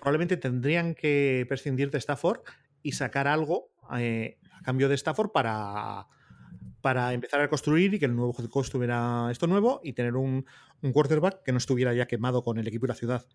probablemente 0.06 0.38
tendrían 0.38 0.94
que 0.94 1.48
prescindir 1.50 1.90
de 1.90 1.98
Stafford 1.98 2.42
y 2.84 2.92
sacar 2.92 3.28
algo 3.28 3.72
eh, 3.98 4.38
a 4.52 4.62
cambio 4.62 4.88
de 4.88 4.94
Stafford 4.94 5.32
para, 5.32 6.06
para 6.82 7.12
empezar 7.14 7.42
a 7.42 7.50
construir 7.50 7.92
y 7.92 7.98
que 7.98 8.06
el 8.06 8.16
nuevo 8.16 8.32
coach 8.32 8.70
tuviera 8.70 9.30
esto 9.32 9.48
nuevo 9.48 9.82
y 9.84 9.94
tener 9.94 10.16
un, 10.16 10.46
un, 10.84 10.94
quarterback 10.94 11.42
que 11.42 11.52
no 11.52 11.58
estuviera 11.58 11.92
ya 11.96 12.06
quemado 12.06 12.44
con 12.44 12.60
el 12.60 12.68
equipo 12.68 12.86
y 12.86 12.90
la 12.90 12.94
ciudad. 12.94 13.26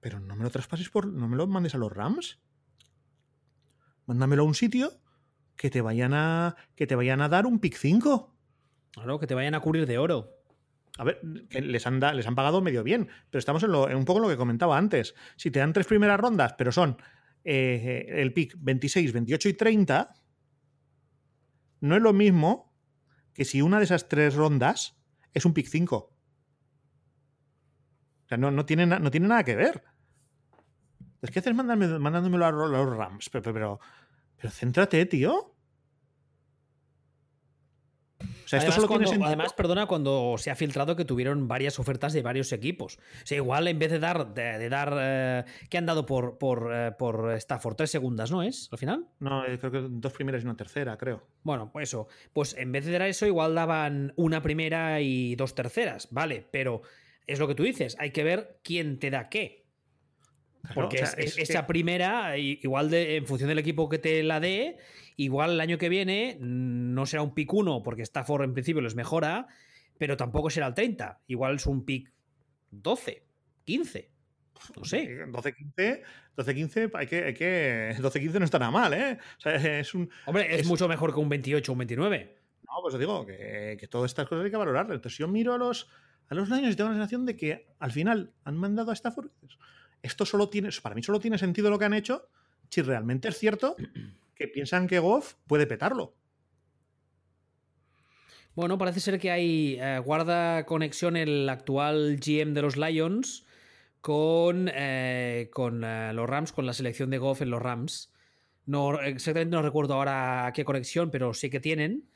Pero 0.00 0.20
no 0.20 0.36
me 0.36 0.44
lo 0.44 0.50
traspases 0.50 0.90
por. 0.90 1.06
no 1.06 1.26
me 1.26 1.38
lo 1.38 1.46
mandes 1.46 1.74
a 1.74 1.78
los 1.78 1.90
Rams. 1.90 2.38
Mándamelo 4.04 4.42
a 4.42 4.46
un 4.46 4.54
sitio 4.54 5.00
que 5.56 5.70
te 5.70 5.80
vayan 5.80 6.12
a. 6.12 6.54
que 6.74 6.86
te 6.86 6.96
vayan 6.96 7.22
a 7.22 7.30
dar 7.30 7.46
un 7.46 7.60
pick 7.60 7.76
5. 7.76 8.36
Claro, 8.90 9.18
que 9.18 9.26
te 9.26 9.34
vayan 9.34 9.54
a 9.54 9.60
cubrir 9.60 9.86
de 9.86 9.96
oro. 9.96 10.35
A 10.98 11.04
ver, 11.04 11.20
les 11.22 11.86
han, 11.86 12.00
les 12.00 12.26
han 12.26 12.34
pagado 12.34 12.62
medio 12.62 12.82
bien, 12.82 13.08
pero 13.30 13.38
estamos 13.38 13.62
en, 13.62 13.72
lo, 13.72 13.88
en, 13.88 13.96
un 13.96 14.04
poco 14.04 14.20
lo 14.20 14.28
que 14.28 14.36
comentaba 14.36 14.78
antes. 14.78 15.14
Si 15.36 15.50
te 15.50 15.58
dan 15.58 15.72
tres 15.72 15.86
primeras 15.86 16.18
rondas, 16.18 16.54
pero 16.56 16.72
son 16.72 16.96
eh, 17.44 18.06
el 18.08 18.32
pick 18.32 18.54
26, 18.58 19.12
28 19.12 19.48
y 19.48 19.54
30, 19.54 20.14
no 21.80 21.96
es 21.96 22.02
lo 22.02 22.12
mismo 22.12 22.74
que 23.34 23.44
si 23.44 23.60
una 23.60 23.78
de 23.78 23.84
esas 23.84 24.08
tres 24.08 24.34
rondas 24.34 24.98
es 25.34 25.44
un 25.44 25.52
pick 25.52 25.66
5. 25.66 25.96
O 25.96 28.28
sea, 28.28 28.38
no, 28.38 28.50
no, 28.50 28.64
tiene, 28.64 28.86
no 28.86 29.10
tiene 29.10 29.28
nada 29.28 29.44
que 29.44 29.54
ver. 29.54 29.84
Es 31.20 31.30
que 31.30 31.38
haces 31.38 31.54
mandándome, 31.54 31.98
mandándomelo 31.98 32.46
a 32.46 32.52
los 32.52 32.96
Rams, 32.96 33.28
pero, 33.30 33.52
pero, 33.52 33.80
pero 34.36 34.50
céntrate, 34.50 35.04
tío. 35.06 35.55
O 38.46 38.48
sea, 38.48 38.60
esto 38.60 38.70
además, 38.70 38.74
solo 38.76 38.86
cuando, 38.86 39.26
además, 39.26 39.52
perdona, 39.54 39.86
cuando 39.86 40.36
se 40.38 40.52
ha 40.52 40.54
filtrado 40.54 40.94
que 40.94 41.04
tuvieron 41.04 41.48
varias 41.48 41.80
ofertas 41.80 42.12
de 42.12 42.22
varios 42.22 42.52
equipos. 42.52 42.98
O 42.98 43.26
sea, 43.26 43.36
igual 43.38 43.66
en 43.66 43.80
vez 43.80 43.90
de 43.90 43.98
dar, 43.98 44.34
de, 44.34 44.58
de 44.58 44.68
dar 44.68 44.96
eh, 45.00 45.44
¿qué 45.68 45.78
han 45.78 45.86
dado 45.86 46.06
por, 46.06 46.38
por, 46.38 46.70
eh, 46.72 46.92
por 46.92 47.32
Stafford? 47.32 47.74
Tres 47.74 47.90
segundas, 47.90 48.30
¿no 48.30 48.44
es? 48.44 48.68
¿Al 48.70 48.78
final? 48.78 49.08
No, 49.18 49.44
eh, 49.44 49.58
creo 49.58 49.72
que 49.72 49.86
dos 49.90 50.12
primeras 50.12 50.42
y 50.42 50.44
una 50.44 50.56
tercera, 50.56 50.96
creo. 50.96 51.26
Bueno, 51.42 51.72
pues 51.72 51.88
eso. 51.88 52.06
Pues 52.32 52.54
en 52.56 52.70
vez 52.70 52.84
de 52.86 52.92
dar 52.92 53.02
eso, 53.02 53.26
igual 53.26 53.56
daban 53.56 54.12
una 54.14 54.42
primera 54.42 55.00
y 55.00 55.34
dos 55.34 55.56
terceras, 55.56 56.06
¿vale? 56.12 56.46
Pero 56.52 56.82
es 57.26 57.40
lo 57.40 57.48
que 57.48 57.56
tú 57.56 57.64
dices, 57.64 57.96
hay 57.98 58.12
que 58.12 58.22
ver 58.22 58.60
quién 58.62 59.00
te 59.00 59.10
da 59.10 59.28
qué. 59.28 59.66
Porque 60.72 61.02
o 61.02 61.06
sea, 61.06 61.18
es, 61.18 61.36
es 61.36 61.50
esa 61.50 61.62
que... 61.62 61.66
primera, 61.66 62.38
igual 62.38 62.90
de, 62.90 63.16
en 63.16 63.26
función 63.26 63.48
del 63.48 63.58
equipo 63.58 63.88
que 63.88 63.98
te 63.98 64.22
la 64.22 64.38
dé, 64.38 64.78
igual 65.16 65.52
el 65.52 65.60
año 65.60 65.78
que 65.78 65.88
viene 65.88 66.36
no 66.40 67.06
será 67.06 67.22
un 67.22 67.34
pick 67.34 67.52
1 67.52 67.82
porque 67.82 68.02
Stafford 68.02 68.44
en 68.44 68.52
principio 68.52 68.82
les 68.82 68.94
mejora, 68.94 69.46
pero 69.98 70.16
tampoco 70.16 70.50
será 70.50 70.66
el 70.66 70.74
30. 70.74 71.22
Igual 71.26 71.56
es 71.56 71.66
un 71.66 71.84
pick 71.84 72.12
12, 72.70 73.26
15. 73.64 74.10
No 74.76 74.84
sé. 74.84 75.26
12-15, 75.26 76.02
12-15, 76.36 76.90
hay 76.94 77.06
que, 77.06 77.24
hay 77.24 77.34
que 77.34 77.94
12-15 77.98 78.38
no 78.38 78.44
está 78.44 78.58
nada 78.58 78.70
mal, 78.70 78.94
¿eh? 78.94 79.18
O 79.38 79.40
sea, 79.40 79.80
es 79.80 79.94
un. 79.94 80.08
Hombre, 80.24 80.54
es, 80.54 80.62
es, 80.62 80.66
mucho 80.66 80.88
mejor 80.88 81.12
que 81.12 81.20
un 81.20 81.28
28 81.28 81.70
o 81.70 81.74
un 81.74 81.78
29. 81.78 82.38
No, 82.62 82.72
pues 82.82 82.94
os 82.94 83.00
digo 83.00 83.26
que, 83.26 83.76
que 83.78 83.86
todas 83.86 84.10
estas 84.10 84.26
cosas 84.26 84.44
hay 84.44 84.50
que 84.50 84.56
valorarlas. 84.56 84.96
Entonces, 84.96 85.18
yo 85.18 85.28
miro 85.28 85.52
a 85.52 85.58
los, 85.58 85.88
a 86.28 86.34
los 86.34 86.50
años 86.50 86.72
y 86.72 86.76
tengo 86.76 86.88
la 86.88 86.96
sensación 86.96 87.26
de 87.26 87.36
que 87.36 87.66
al 87.78 87.92
final 87.92 88.32
han 88.44 88.56
mandado 88.56 88.90
a 88.90 88.94
Stafford 88.94 89.30
esto 90.02 90.24
solo 90.24 90.48
tiene, 90.48 90.68
para 90.82 90.94
mí 90.94 91.02
solo 91.02 91.20
tiene 91.20 91.38
sentido 91.38 91.70
lo 91.70 91.78
que 91.78 91.84
han 91.84 91.94
hecho 91.94 92.28
si 92.70 92.82
realmente 92.82 93.28
es 93.28 93.38
cierto 93.38 93.76
que 94.36 94.48
piensan 94.48 94.86
que 94.86 94.98
Goff 94.98 95.34
puede 95.46 95.66
petarlo. 95.66 96.14
Bueno, 98.54 98.78
parece 98.78 99.00
ser 99.00 99.18
que 99.18 99.30
hay 99.30 99.78
eh, 99.80 99.98
guarda 99.98 100.64
conexión 100.64 101.16
el 101.16 101.48
actual 101.48 102.18
GM 102.18 102.54
de 102.54 102.62
los 102.62 102.76
Lions 102.76 103.46
con, 104.00 104.70
eh, 104.72 105.50
con 105.52 105.84
eh, 105.84 106.12
los 106.14 106.28
Rams, 106.28 106.52
con 106.52 106.64
la 106.64 106.72
selección 106.72 107.10
de 107.10 107.18
Goff 107.18 107.42
en 107.42 107.50
los 107.50 107.60
Rams. 107.60 108.12
No, 108.64 108.98
exactamente 109.00 109.54
no 109.54 109.62
recuerdo 109.62 109.94
ahora 109.94 110.50
qué 110.54 110.64
conexión, 110.64 111.10
pero 111.10 111.34
sí 111.34 111.50
que 111.50 111.60
tienen. 111.60 112.08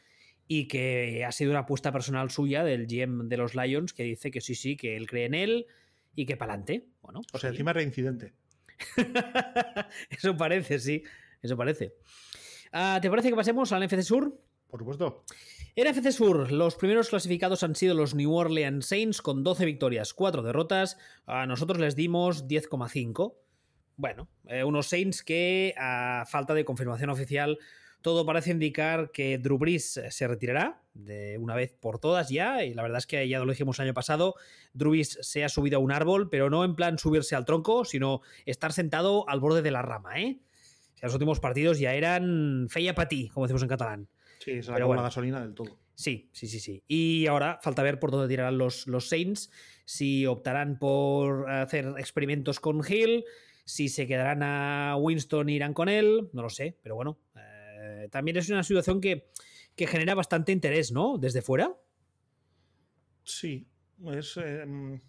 Y 0.48 0.66
que 0.66 1.24
ha 1.24 1.30
sido 1.30 1.50
una 1.50 1.60
apuesta 1.60 1.92
personal 1.92 2.30
suya 2.30 2.64
del 2.64 2.86
GM 2.86 3.28
de 3.28 3.36
los 3.36 3.54
Lions 3.54 3.92
que 3.92 4.02
dice 4.02 4.30
que 4.30 4.40
sí, 4.40 4.54
sí, 4.54 4.76
que 4.76 4.96
él 4.96 5.06
cree 5.06 5.26
en 5.26 5.34
él 5.34 5.66
y 6.16 6.26
que 6.26 6.36
para 6.36 6.54
adelante. 6.54 6.86
Bueno, 7.02 7.20
pues 7.30 7.34
o 7.34 7.38
sea, 7.38 7.50
encima 7.50 7.72
reincidente. 7.72 8.32
Eso 10.10 10.36
parece, 10.36 10.78
sí. 10.78 11.04
Eso 11.42 11.56
parece. 11.56 11.94
Uh, 12.72 13.00
¿Te 13.00 13.10
parece 13.10 13.30
que 13.30 13.36
pasemos 13.36 13.72
al 13.72 13.84
NFC 13.84 14.02
Sur? 14.02 14.40
Por 14.68 14.80
supuesto. 14.80 15.24
En 15.74 15.88
NFC 15.88 16.12
Sur, 16.12 16.52
los 16.52 16.76
primeros 16.76 17.08
clasificados 17.08 17.62
han 17.62 17.74
sido 17.74 17.94
los 17.94 18.14
New 18.14 18.32
Orleans 18.32 18.86
Saints 18.86 19.22
con 19.22 19.42
12 19.42 19.64
victorias, 19.64 20.14
4 20.14 20.42
derrotas. 20.42 20.96
A 21.26 21.46
nosotros 21.46 21.78
les 21.78 21.96
dimos 21.96 22.46
10,5. 22.46 23.34
Bueno, 23.96 24.28
eh, 24.46 24.64
unos 24.64 24.86
Saints 24.86 25.22
que, 25.22 25.74
a 25.76 26.24
falta 26.26 26.54
de 26.54 26.64
confirmación 26.64 27.10
oficial, 27.10 27.58
todo 28.02 28.24
parece 28.24 28.50
indicar 28.50 29.10
que 29.10 29.38
Drew 29.38 29.58
Brees 29.58 30.00
se 30.08 30.26
retirará 30.26 30.82
de 30.94 31.36
una 31.38 31.54
vez 31.54 31.72
por 31.78 31.98
todas 31.98 32.30
ya, 32.30 32.64
y 32.64 32.72
la 32.72 32.82
verdad 32.82 32.98
es 32.98 33.06
que 33.06 33.28
ya 33.28 33.38
lo 33.40 33.50
dijimos 33.50 33.78
el 33.78 33.86
año 33.86 33.94
pasado, 33.94 34.36
Drew 34.72 34.92
Brees 34.92 35.18
se 35.20 35.44
ha 35.44 35.48
subido 35.48 35.76
a 35.76 35.80
un 35.80 35.92
árbol, 35.92 36.30
pero 36.30 36.48
no 36.48 36.64
en 36.64 36.74
plan 36.74 36.98
subirse 36.98 37.36
al 37.36 37.44
tronco, 37.44 37.84
sino 37.84 38.22
estar 38.46 38.72
sentado 38.72 39.28
al 39.28 39.40
borde 39.40 39.62
de 39.62 39.70
la 39.70 39.82
rama, 39.82 40.18
¿eh? 40.18 40.40
Sea, 41.00 41.06
los 41.06 41.14
últimos 41.14 41.40
partidos 41.40 41.78
ya 41.78 41.94
eran 41.94 42.66
feia 42.68 42.94
para 42.94 43.08
ti, 43.08 43.30
como 43.30 43.46
decimos 43.46 43.62
en 43.62 43.68
catalán. 43.68 44.08
Sí, 44.38 44.62
se 44.62 44.70
la 44.70 44.84
bueno, 44.84 44.96
la 44.96 45.08
gasolina 45.08 45.40
del 45.40 45.54
todo. 45.54 45.78
Sí, 45.94 46.30
sí, 46.32 46.46
sí, 46.46 46.60
sí. 46.60 46.82
Y 46.86 47.26
ahora 47.26 47.58
falta 47.62 47.82
ver 47.82 47.98
por 47.98 48.10
dónde 48.10 48.28
tirarán 48.28 48.58
los, 48.58 48.86
los 48.86 49.08
Saints, 49.08 49.50
si 49.86 50.26
optarán 50.26 50.78
por 50.78 51.50
hacer 51.50 51.94
experimentos 51.98 52.60
con 52.60 52.82
Hill, 52.86 53.24
si 53.64 53.88
se 53.88 54.06
quedarán 54.06 54.42
a 54.42 54.96
Winston 54.98 55.48
e 55.48 55.52
irán 55.52 55.74
con 55.74 55.88
él, 55.88 56.28
no 56.32 56.42
lo 56.42 56.50
sé, 56.50 56.78
pero 56.82 56.96
bueno, 56.96 57.18
eh, 57.36 58.08
también 58.10 58.36
es 58.36 58.50
una 58.50 58.62
situación 58.62 59.00
que, 59.00 59.30
que, 59.74 59.86
genera 59.86 60.14
bastante 60.14 60.52
interés, 60.52 60.92
¿no? 60.92 61.18
Desde 61.18 61.40
fuera. 61.40 61.74
Sí, 63.24 63.66
es, 64.06 64.38
eh, 64.38 65.00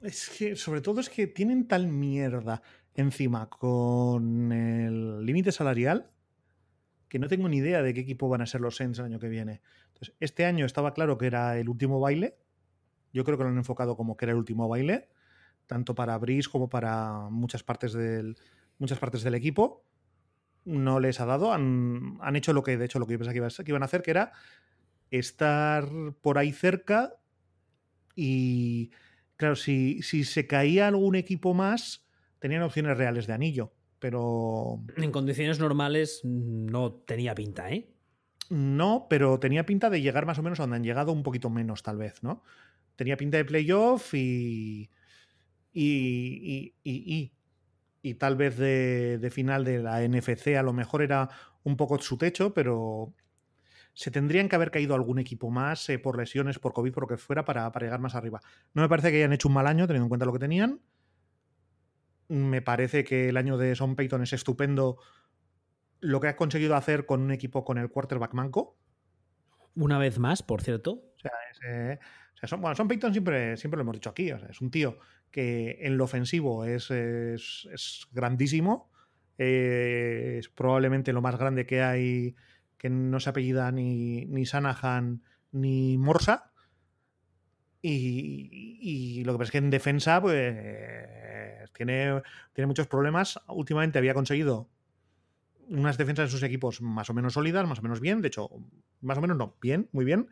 es 0.00 0.28
que 0.28 0.56
sobre 0.56 0.80
todo 0.80 1.00
es 1.00 1.08
que 1.08 1.26
tienen 1.26 1.66
tal 1.66 1.88
mierda 1.88 2.62
encima 2.98 3.48
con 3.48 4.50
el 4.50 5.24
límite 5.24 5.52
salarial 5.52 6.10
que 7.08 7.18
no 7.18 7.28
tengo 7.28 7.48
ni 7.48 7.58
idea 7.58 7.80
de 7.80 7.94
qué 7.94 8.00
equipo 8.00 8.28
van 8.28 8.42
a 8.42 8.46
ser 8.46 8.60
los 8.60 8.76
Saints 8.76 8.98
el 8.98 9.06
año 9.06 9.18
que 9.18 9.28
viene. 9.28 9.62
Este 10.20 10.44
año 10.44 10.66
estaba 10.66 10.94
claro 10.94 11.16
que 11.16 11.26
era 11.26 11.56
el 11.58 11.68
último 11.68 12.00
baile. 12.00 12.36
Yo 13.12 13.24
creo 13.24 13.38
que 13.38 13.44
lo 13.44 13.50
han 13.50 13.56
enfocado 13.56 13.96
como 13.96 14.16
que 14.16 14.26
era 14.26 14.32
el 14.32 14.38
último 14.38 14.68
baile, 14.68 15.08
tanto 15.66 15.94
para 15.94 16.18
Brice 16.18 16.50
como 16.50 16.68
para 16.68 17.28
muchas 17.30 17.62
partes 17.62 17.92
del, 17.92 18.36
equipo 19.34 19.84
no 20.64 21.00
les 21.00 21.20
ha 21.20 21.24
dado. 21.24 21.52
Han, 21.52 22.18
hecho 22.34 22.52
lo 22.52 22.62
que, 22.62 22.76
de 22.76 22.84
hecho, 22.84 22.98
lo 22.98 23.06
que 23.06 23.12
yo 23.12 23.18
pensaba 23.18 23.32
que, 23.32 23.38
iba, 23.38 23.48
que 23.48 23.70
iban 23.70 23.82
a 23.82 23.86
hacer, 23.86 24.02
que 24.02 24.10
era 24.10 24.32
estar 25.10 25.88
por 26.20 26.36
ahí 26.36 26.52
cerca 26.52 27.14
y, 28.14 28.90
claro, 29.36 29.56
si 29.56 30.02
se 30.02 30.46
caía 30.46 30.88
algún 30.88 31.14
equipo 31.14 31.54
más, 31.54 32.07
tenían 32.38 32.62
opciones 32.62 32.96
reales 32.96 33.26
de 33.26 33.32
anillo, 33.32 33.72
pero... 33.98 34.82
En 34.96 35.12
condiciones 35.12 35.58
normales 35.58 36.20
no 36.24 36.92
tenía 36.92 37.34
pinta, 37.34 37.70
¿eh? 37.70 37.90
No, 38.50 39.06
pero 39.10 39.38
tenía 39.38 39.66
pinta 39.66 39.90
de 39.90 40.00
llegar 40.00 40.24
más 40.24 40.38
o 40.38 40.42
menos 40.42 40.58
a 40.58 40.62
donde 40.62 40.76
han 40.76 40.84
llegado, 40.84 41.12
un 41.12 41.22
poquito 41.22 41.50
menos 41.50 41.82
tal 41.82 41.98
vez, 41.98 42.22
¿no? 42.22 42.42
Tenía 42.96 43.16
pinta 43.16 43.36
de 43.36 43.44
playoff 43.44 44.14
y... 44.14 44.90
Y, 45.70 46.74
y, 46.82 46.90
y, 46.90 47.32
y 48.02 48.14
tal 48.14 48.36
vez 48.36 48.56
de, 48.56 49.18
de, 49.18 49.30
final 49.30 49.64
de 49.64 49.80
la 49.80 50.00
NFC 50.06 50.56
a 50.56 50.62
lo 50.62 50.72
mejor 50.72 51.02
era 51.02 51.28
un 51.62 51.76
poco 51.76 51.98
su 51.98 52.16
techo, 52.16 52.54
pero 52.54 53.12
se 53.92 54.10
tendrían 54.10 54.48
que 54.48 54.56
haber 54.56 54.70
caído 54.70 54.94
algún 54.94 55.18
equipo 55.18 55.50
más 55.50 55.88
eh, 55.88 55.98
por 55.98 56.16
lesiones, 56.16 56.58
por 56.58 56.72
COVID, 56.72 56.92
por 56.92 57.02
lo 57.02 57.08
que 57.08 57.16
fuera, 57.16 57.44
para, 57.44 57.70
para, 57.70 57.86
llegar 57.86 58.00
más 58.00 58.14
arriba. 58.14 58.40
No 58.72 58.82
me 58.82 58.88
parece 58.88 59.10
que 59.10 59.18
hayan 59.18 59.32
hecho 59.32 59.48
un 59.48 59.54
mal 59.54 59.66
año, 59.66 59.86
teniendo 59.86 60.06
en 60.06 60.08
cuenta 60.08 60.24
lo 60.24 60.32
que 60.32 60.38
tenían. 60.38 60.80
Me 62.28 62.62
parece 62.62 63.04
que 63.04 63.28
el 63.28 63.36
año 63.36 63.56
de 63.56 63.74
Son 63.74 63.96
Payton 63.96 64.22
es 64.22 64.32
estupendo 64.32 64.98
lo 66.00 66.20
que 66.20 66.28
ha 66.28 66.36
conseguido 66.36 66.76
hacer 66.76 67.06
con 67.06 67.22
un 67.22 67.32
equipo 67.32 67.64
con 67.64 67.78
el 67.78 67.90
quarterback 67.90 68.34
manco. 68.34 68.78
Una 69.74 69.98
vez 69.98 70.18
más, 70.18 70.42
por 70.42 70.62
cierto. 70.62 70.92
O 70.92 71.18
sea, 71.20 71.32
es, 71.50 71.60
eh, 71.66 71.98
o 72.34 72.36
sea 72.36 72.48
son, 72.48 72.60
bueno, 72.60 72.76
Son 72.76 72.88
Payton 72.88 73.12
siempre, 73.12 73.56
siempre 73.56 73.76
lo 73.78 73.82
hemos 73.82 73.96
dicho 73.96 74.10
aquí. 74.10 74.30
O 74.30 74.38
sea, 74.38 74.48
es 74.48 74.60
un 74.60 74.70
tío 74.70 74.98
que 75.30 75.78
en 75.80 75.96
lo 75.96 76.04
ofensivo 76.04 76.64
es, 76.64 76.90
es, 76.90 77.68
es 77.72 78.06
grandísimo. 78.12 78.90
Eh, 79.38 80.36
es 80.40 80.48
probablemente 80.48 81.12
lo 81.12 81.22
más 81.22 81.38
grande 81.38 81.64
que 81.64 81.82
hay, 81.82 82.34
que 82.76 82.90
no 82.90 83.20
se 83.20 83.30
apellida 83.30 83.70
ni, 83.72 84.26
ni 84.26 84.46
Sanahan 84.46 85.22
ni 85.52 85.96
Morsa. 85.96 86.47
Y, 87.80 88.78
y, 88.80 89.24
lo 89.24 89.32
que 89.32 89.38
pasa 89.38 89.48
es 89.48 89.52
que 89.52 89.58
en 89.58 89.70
defensa, 89.70 90.20
pues 90.20 90.34
tiene, 91.72 92.22
tiene 92.52 92.66
muchos 92.66 92.86
problemas. 92.86 93.40
Últimamente 93.48 93.98
había 93.98 94.14
conseguido 94.14 94.68
unas 95.68 95.98
defensas 95.98 96.26
de 96.26 96.30
sus 96.32 96.42
equipos 96.42 96.80
más 96.80 97.08
o 97.10 97.14
menos 97.14 97.34
sólidas, 97.34 97.66
más 97.68 97.78
o 97.78 97.82
menos 97.82 98.00
bien. 98.00 98.20
De 98.20 98.28
hecho, 98.28 98.50
más 99.00 99.18
o 99.18 99.20
menos 99.20 99.36
no, 99.36 99.54
bien, 99.60 99.88
muy 99.92 100.04
bien. 100.04 100.28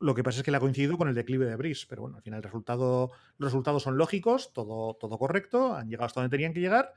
Lo 0.00 0.14
que 0.14 0.22
pasa 0.22 0.38
es 0.38 0.44
que 0.44 0.50
le 0.50 0.56
ha 0.56 0.60
coincidido 0.60 0.96
con 0.96 1.08
el 1.08 1.14
declive 1.14 1.44
de 1.44 1.56
Brice, 1.56 1.86
pero 1.88 2.02
bueno, 2.02 2.16
al 2.16 2.22
final 2.22 2.38
el 2.38 2.44
resultado, 2.44 3.10
los 3.36 3.52
resultados 3.52 3.82
son 3.82 3.98
lógicos, 3.98 4.52
todo, 4.54 4.94
todo 4.94 5.18
correcto, 5.18 5.74
han 5.74 5.90
llegado 5.90 6.06
hasta 6.06 6.20
donde 6.20 6.34
tenían 6.34 6.54
que 6.54 6.60
llegar 6.60 6.94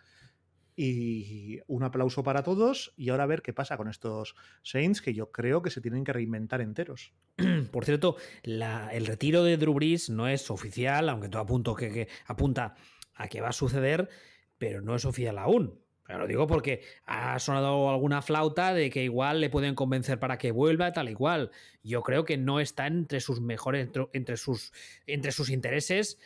Y 0.76 1.60
un 1.68 1.84
aplauso 1.84 2.24
para 2.24 2.44
todos. 2.44 2.94
Y 2.98 3.10
ahora 3.10 3.24
a 3.24 3.28
ver 3.28 3.42
qué 3.42 3.54
pasa 3.54 3.78
con 3.78 3.88
estos 3.88 4.36
Saints, 4.64 5.02
que 5.02 5.14
yo 5.14 5.32
creo 5.32 5.62
que 5.62 5.70
se 5.70 5.82
tienen 5.82 6.04
que 6.04 6.14
reinventar 6.14 6.62
enteros. 6.62 7.14
Por 7.72 7.86
cierto, 7.86 8.18
el 8.44 9.06
retiro 9.06 9.44
de 9.44 9.58
Drew 9.58 9.74
Brees 9.74 10.10
no 10.10 10.28
es 10.28 10.50
oficial, 10.50 11.10
aunque 11.10 11.30
todo 11.30 11.42
apunto 11.42 11.76
que, 11.76 12.08
apunta 12.26 12.76
a 13.16 13.28
que 13.28 13.42
va 13.42 13.50
a 13.50 13.54
suceder, 13.54 14.10
pero 14.58 14.82
no 14.82 14.96
es 14.96 15.06
oficial 15.06 15.38
aún. 15.38 15.80
Pero 16.06 16.20
lo 16.20 16.28
digo 16.28 16.48
porque 16.48 16.82
ha 17.06 17.40
sonado 17.40 17.90
alguna 17.90 18.22
flauta 18.22 18.74
de 18.74 18.90
que 18.90 19.04
igual 19.04 19.40
le 19.40 19.50
pueden 19.50 19.74
convencer 19.74 20.20
para 20.20 20.38
que 20.38 20.52
vuelva, 20.52 20.92
tal 20.92 21.10
y 21.10 21.14
cual. 21.14 21.52
Yo 21.82 22.02
creo 22.04 22.26
que 22.26 22.38
no 22.38 22.60
está 22.60 22.88
entre 22.88 23.22
sus 23.22 23.40
mejores, 23.40 23.90
entre 24.12 24.38
sus, 24.38 24.74
entre 25.08 25.32
sus 25.32 25.50
intereses 25.50 26.20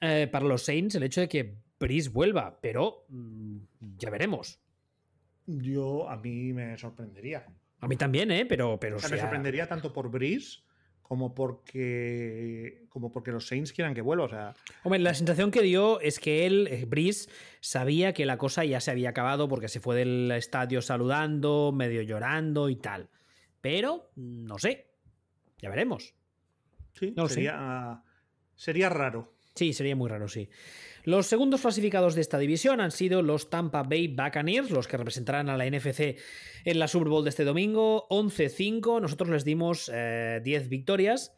eh, 0.00 0.28
para 0.30 0.46
los 0.46 0.62
Saints 0.62 0.94
el 0.94 1.02
hecho 1.02 1.20
de 1.20 1.28
que 1.28 1.56
Brice 1.78 2.10
vuelva, 2.10 2.58
pero 2.60 3.06
mm, 3.08 3.58
ya 3.98 4.10
veremos. 4.10 4.60
Yo, 5.46 6.08
a 6.08 6.16
mí 6.16 6.52
me 6.52 6.76
sorprendería. 6.76 7.46
A 7.80 7.88
mí 7.88 7.96
también, 7.96 8.30
¿eh? 8.30 8.46
Pero, 8.46 8.80
pero 8.80 8.96
Me 8.96 9.18
sorprendería 9.18 9.68
tanto 9.68 9.92
por 9.92 10.10
Brice 10.10 10.60
como 11.02 11.34
porque, 11.34 12.86
como 12.88 13.12
porque 13.12 13.30
los 13.30 13.46
Saints 13.46 13.72
quieran 13.72 13.94
que 13.94 14.00
vuelva. 14.00 14.24
O 14.24 14.28
sea... 14.28 14.54
Hombre, 14.82 14.98
la 14.98 15.14
sensación 15.14 15.52
que 15.52 15.62
dio 15.62 16.00
es 16.00 16.18
que 16.18 16.46
él, 16.46 16.66
eh, 16.68 16.84
Brice, 16.84 17.30
sabía 17.60 18.12
que 18.12 18.26
la 18.26 18.38
cosa 18.38 18.64
ya 18.64 18.80
se 18.80 18.90
había 18.90 19.10
acabado 19.10 19.48
porque 19.48 19.68
se 19.68 19.78
fue 19.78 19.94
del 19.94 20.32
estadio 20.32 20.82
saludando, 20.82 21.70
medio 21.72 22.02
llorando 22.02 22.68
y 22.68 22.76
tal. 22.76 23.08
Pero, 23.60 24.10
no 24.16 24.58
sé. 24.58 24.90
Ya 25.58 25.70
veremos. 25.70 26.14
Sí, 26.92 27.12
no 27.16 27.28
sería, 27.28 28.02
sería 28.56 28.88
raro. 28.88 29.36
Sí, 29.54 29.72
sería 29.72 29.94
muy 29.94 30.10
raro, 30.10 30.28
sí. 30.28 30.50
Los 31.06 31.28
segundos 31.28 31.60
clasificados 31.60 32.16
de 32.16 32.20
esta 32.20 32.36
división 32.36 32.80
han 32.80 32.90
sido 32.90 33.22
los 33.22 33.48
Tampa 33.48 33.84
Bay 33.84 34.08
Buccaneers, 34.08 34.72
los 34.72 34.88
que 34.88 34.96
representarán 34.96 35.48
a 35.48 35.56
la 35.56 35.64
NFC 35.64 36.16
en 36.64 36.80
la 36.80 36.88
Super 36.88 37.08
Bowl 37.08 37.22
de 37.22 37.30
este 37.30 37.44
domingo, 37.44 38.08
11-5. 38.10 39.00
Nosotros 39.00 39.30
les 39.30 39.44
dimos 39.44 39.86
10 39.86 39.94
eh, 39.94 40.66
victorias. 40.68 41.32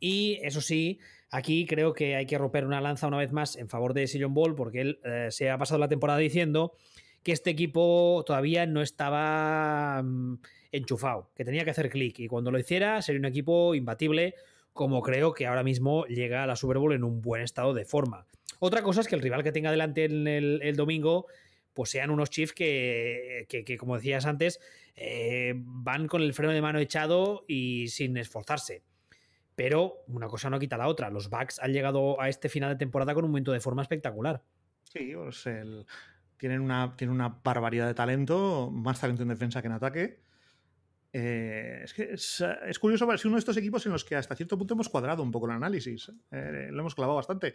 Y 0.00 0.40
eso 0.42 0.60
sí, 0.60 0.98
aquí 1.30 1.64
creo 1.64 1.92
que 1.92 2.16
hay 2.16 2.26
que 2.26 2.36
romper 2.36 2.66
una 2.66 2.80
lanza 2.80 3.06
una 3.06 3.18
vez 3.18 3.30
más 3.30 3.54
en 3.54 3.68
favor 3.68 3.94
de 3.94 4.08
Sillon 4.08 4.34
Ball, 4.34 4.56
porque 4.56 4.80
él 4.80 4.98
eh, 5.04 5.28
se 5.30 5.48
ha 5.48 5.58
pasado 5.58 5.78
la 5.78 5.88
temporada 5.88 6.18
diciendo 6.18 6.72
que 7.22 7.30
este 7.30 7.50
equipo 7.50 8.24
todavía 8.26 8.66
no 8.66 8.82
estaba 8.82 10.02
mm, 10.02 10.40
enchufado, 10.72 11.30
que 11.36 11.44
tenía 11.44 11.62
que 11.64 11.70
hacer 11.70 11.88
clic 11.88 12.18
y 12.18 12.26
cuando 12.26 12.50
lo 12.50 12.58
hiciera 12.58 13.00
sería 13.00 13.20
un 13.20 13.26
equipo 13.26 13.76
imbatible 13.76 14.34
como 14.74 15.02
creo 15.02 15.32
que 15.32 15.46
ahora 15.46 15.62
mismo 15.62 16.04
llega 16.06 16.42
a 16.42 16.46
la 16.46 16.56
Super 16.56 16.78
Bowl 16.78 16.92
en 16.92 17.04
un 17.04 17.22
buen 17.22 17.42
estado 17.42 17.72
de 17.72 17.84
forma. 17.84 18.26
Otra 18.58 18.82
cosa 18.82 19.00
es 19.00 19.08
que 19.08 19.14
el 19.14 19.22
rival 19.22 19.42
que 19.42 19.52
tenga 19.52 19.70
delante 19.70 20.04
el, 20.04 20.26
el, 20.26 20.76
domingo, 20.76 21.26
pues 21.72 21.90
sean 21.90 22.10
unos 22.10 22.28
Chiefs 22.28 22.52
que, 22.52 23.46
que, 23.48 23.78
como 23.78 23.94
decías 23.94 24.26
antes, 24.26 24.60
eh, 24.96 25.54
van 25.56 26.08
con 26.08 26.22
el 26.22 26.34
freno 26.34 26.52
de 26.52 26.60
mano 26.60 26.80
echado 26.80 27.44
y 27.46 27.86
sin 27.88 28.16
esforzarse. 28.16 28.82
Pero 29.54 30.02
una 30.08 30.26
cosa 30.26 30.50
no 30.50 30.58
quita 30.58 30.76
la 30.76 30.88
otra. 30.88 31.08
Los 31.08 31.30
Bucks 31.30 31.60
han 31.60 31.72
llegado 31.72 32.20
a 32.20 32.28
este 32.28 32.48
final 32.48 32.70
de 32.70 32.76
temporada 32.76 33.14
con 33.14 33.24
un 33.24 33.30
momento 33.30 33.52
de 33.52 33.60
forma 33.60 33.82
espectacular. 33.82 34.42
Sí, 34.82 35.12
pues 35.14 35.44
tienen, 36.36 36.60
una, 36.60 36.96
tienen 36.96 37.14
una 37.14 37.28
barbaridad 37.44 37.86
de 37.86 37.94
talento, 37.94 38.70
más 38.72 39.00
talento 39.00 39.22
en 39.22 39.28
defensa 39.28 39.62
que 39.62 39.68
en 39.68 39.74
ataque. 39.74 40.23
Eh, 41.16 41.82
es 41.84 41.94
que 41.94 42.12
es, 42.12 42.78
curioso, 42.80 43.10
es 43.12 43.24
uno 43.24 43.36
de 43.36 43.38
estos 43.38 43.56
equipos 43.56 43.86
en 43.86 43.92
los 43.92 44.04
que 44.04 44.16
hasta 44.16 44.34
cierto 44.34 44.58
punto 44.58 44.74
hemos 44.74 44.88
cuadrado 44.88 45.22
un 45.22 45.30
poco 45.30 45.46
el 45.46 45.52
análisis. 45.52 46.10
Eh, 46.32 46.70
lo 46.72 46.80
hemos 46.80 46.96
clavado 46.96 47.14
bastante. 47.14 47.54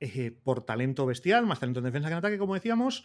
Eh, 0.00 0.32
por 0.42 0.64
talento 0.64 1.06
bestial, 1.06 1.46
más 1.46 1.60
talento 1.60 1.78
en 1.78 1.84
defensa 1.84 2.08
que 2.08 2.14
en 2.14 2.18
ataque, 2.18 2.36
como 2.38 2.54
decíamos. 2.54 3.04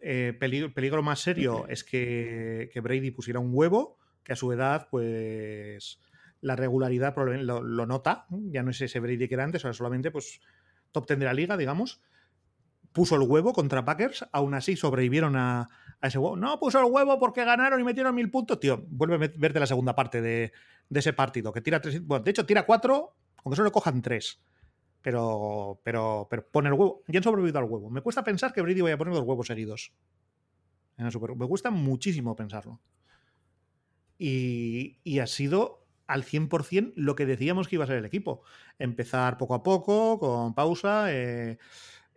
Peligro, 0.00 0.74
peligro, 0.74 1.02
más 1.02 1.20
serio 1.20 1.66
es 1.68 1.84
que, 1.84 2.70
Brady 2.82 3.12
pusiera 3.12 3.38
un 3.38 3.50
huevo, 3.52 3.98
que 4.24 4.32
a 4.32 4.36
su 4.36 4.52
edad, 4.52 4.88
pues 4.90 6.00
la 6.40 6.56
regularidad 6.56 7.14
probablemente 7.14 7.46
lo, 7.46 7.86
nota. 7.86 8.26
Ya 8.30 8.64
no 8.64 8.72
es 8.72 8.80
ese 8.80 8.98
Brady 8.98 9.28
que 9.28 9.34
era 9.34 9.44
antes, 9.44 9.64
ahora 9.64 9.74
solamente 9.74 10.10
pues 10.10 10.40
top 10.90 11.06
10 11.06 11.20
de 11.20 11.24
la 11.24 11.34
liga, 11.34 11.56
digamos. 11.56 12.02
Puso 12.92 13.16
el 13.16 13.22
huevo 13.22 13.52
contra 13.52 13.84
Packers, 13.84 14.26
aún 14.32 14.54
así 14.54 14.76
sobrevivieron 14.76 15.36
a, 15.36 15.68
ese 16.02 16.18
huevo. 16.18 16.36
No 16.36 16.58
puso 16.58 16.78
el 16.80 16.90
huevo 16.90 17.18
porque 17.18 17.44
ganaron 17.44 17.80
y 17.80 17.84
metieron 17.84 18.14
mil 18.14 18.30
puntos. 18.30 18.58
Tío, 18.60 18.84
vuelve 18.88 19.14
a 19.16 19.30
verte 19.36 19.60
la 19.60 19.66
segunda 19.66 19.94
parte 19.94 20.20
de, 20.20 20.52
ese 20.90 21.12
partido, 21.12 21.52
que 21.52 21.60
tira 21.60 21.80
tres. 21.80 22.04
Bueno, 22.04 22.24
de 22.24 22.30
hecho, 22.30 22.46
tira 22.46 22.64
cuatro, 22.64 23.14
aunque 23.44 23.56
solo 23.56 23.72
cojan 23.72 24.02
tres. 24.02 24.40
Pero, 25.02 25.80
pero, 25.84 26.26
pero 26.28 26.46
pone 26.48 26.68
el 26.68 26.74
huevo. 26.74 27.02
Ya 27.06 27.18
han 27.18 27.24
sobrevivido 27.24 27.58
al 27.58 27.66
huevo. 27.66 27.90
Me 27.90 28.00
cuesta 28.00 28.24
pensar 28.24 28.52
que 28.52 28.62
Brady 28.62 28.80
vaya 28.80 28.94
a 28.94 28.98
poner 28.98 29.14
los 29.14 29.22
huevos 29.22 29.48
heridos. 29.50 29.92
En 30.96 31.10
Super 31.12 31.36
Me 31.36 31.46
gusta 31.46 31.70
muchísimo 31.70 32.34
pensarlo. 32.34 32.80
Y, 34.18 34.98
y 35.04 35.20
ha 35.20 35.28
sido 35.28 35.86
al 36.08 36.24
100% 36.24 36.94
lo 36.96 37.14
que 37.14 37.26
decíamos 37.26 37.68
que 37.68 37.76
iba 37.76 37.84
a 37.84 37.86
ser 37.86 37.98
el 37.98 38.04
equipo. 38.04 38.42
Empezar 38.78 39.38
poco 39.38 39.54
a 39.54 39.62
poco, 39.62 40.18
con 40.18 40.54
pausa. 40.54 41.12
Eh, 41.12 41.58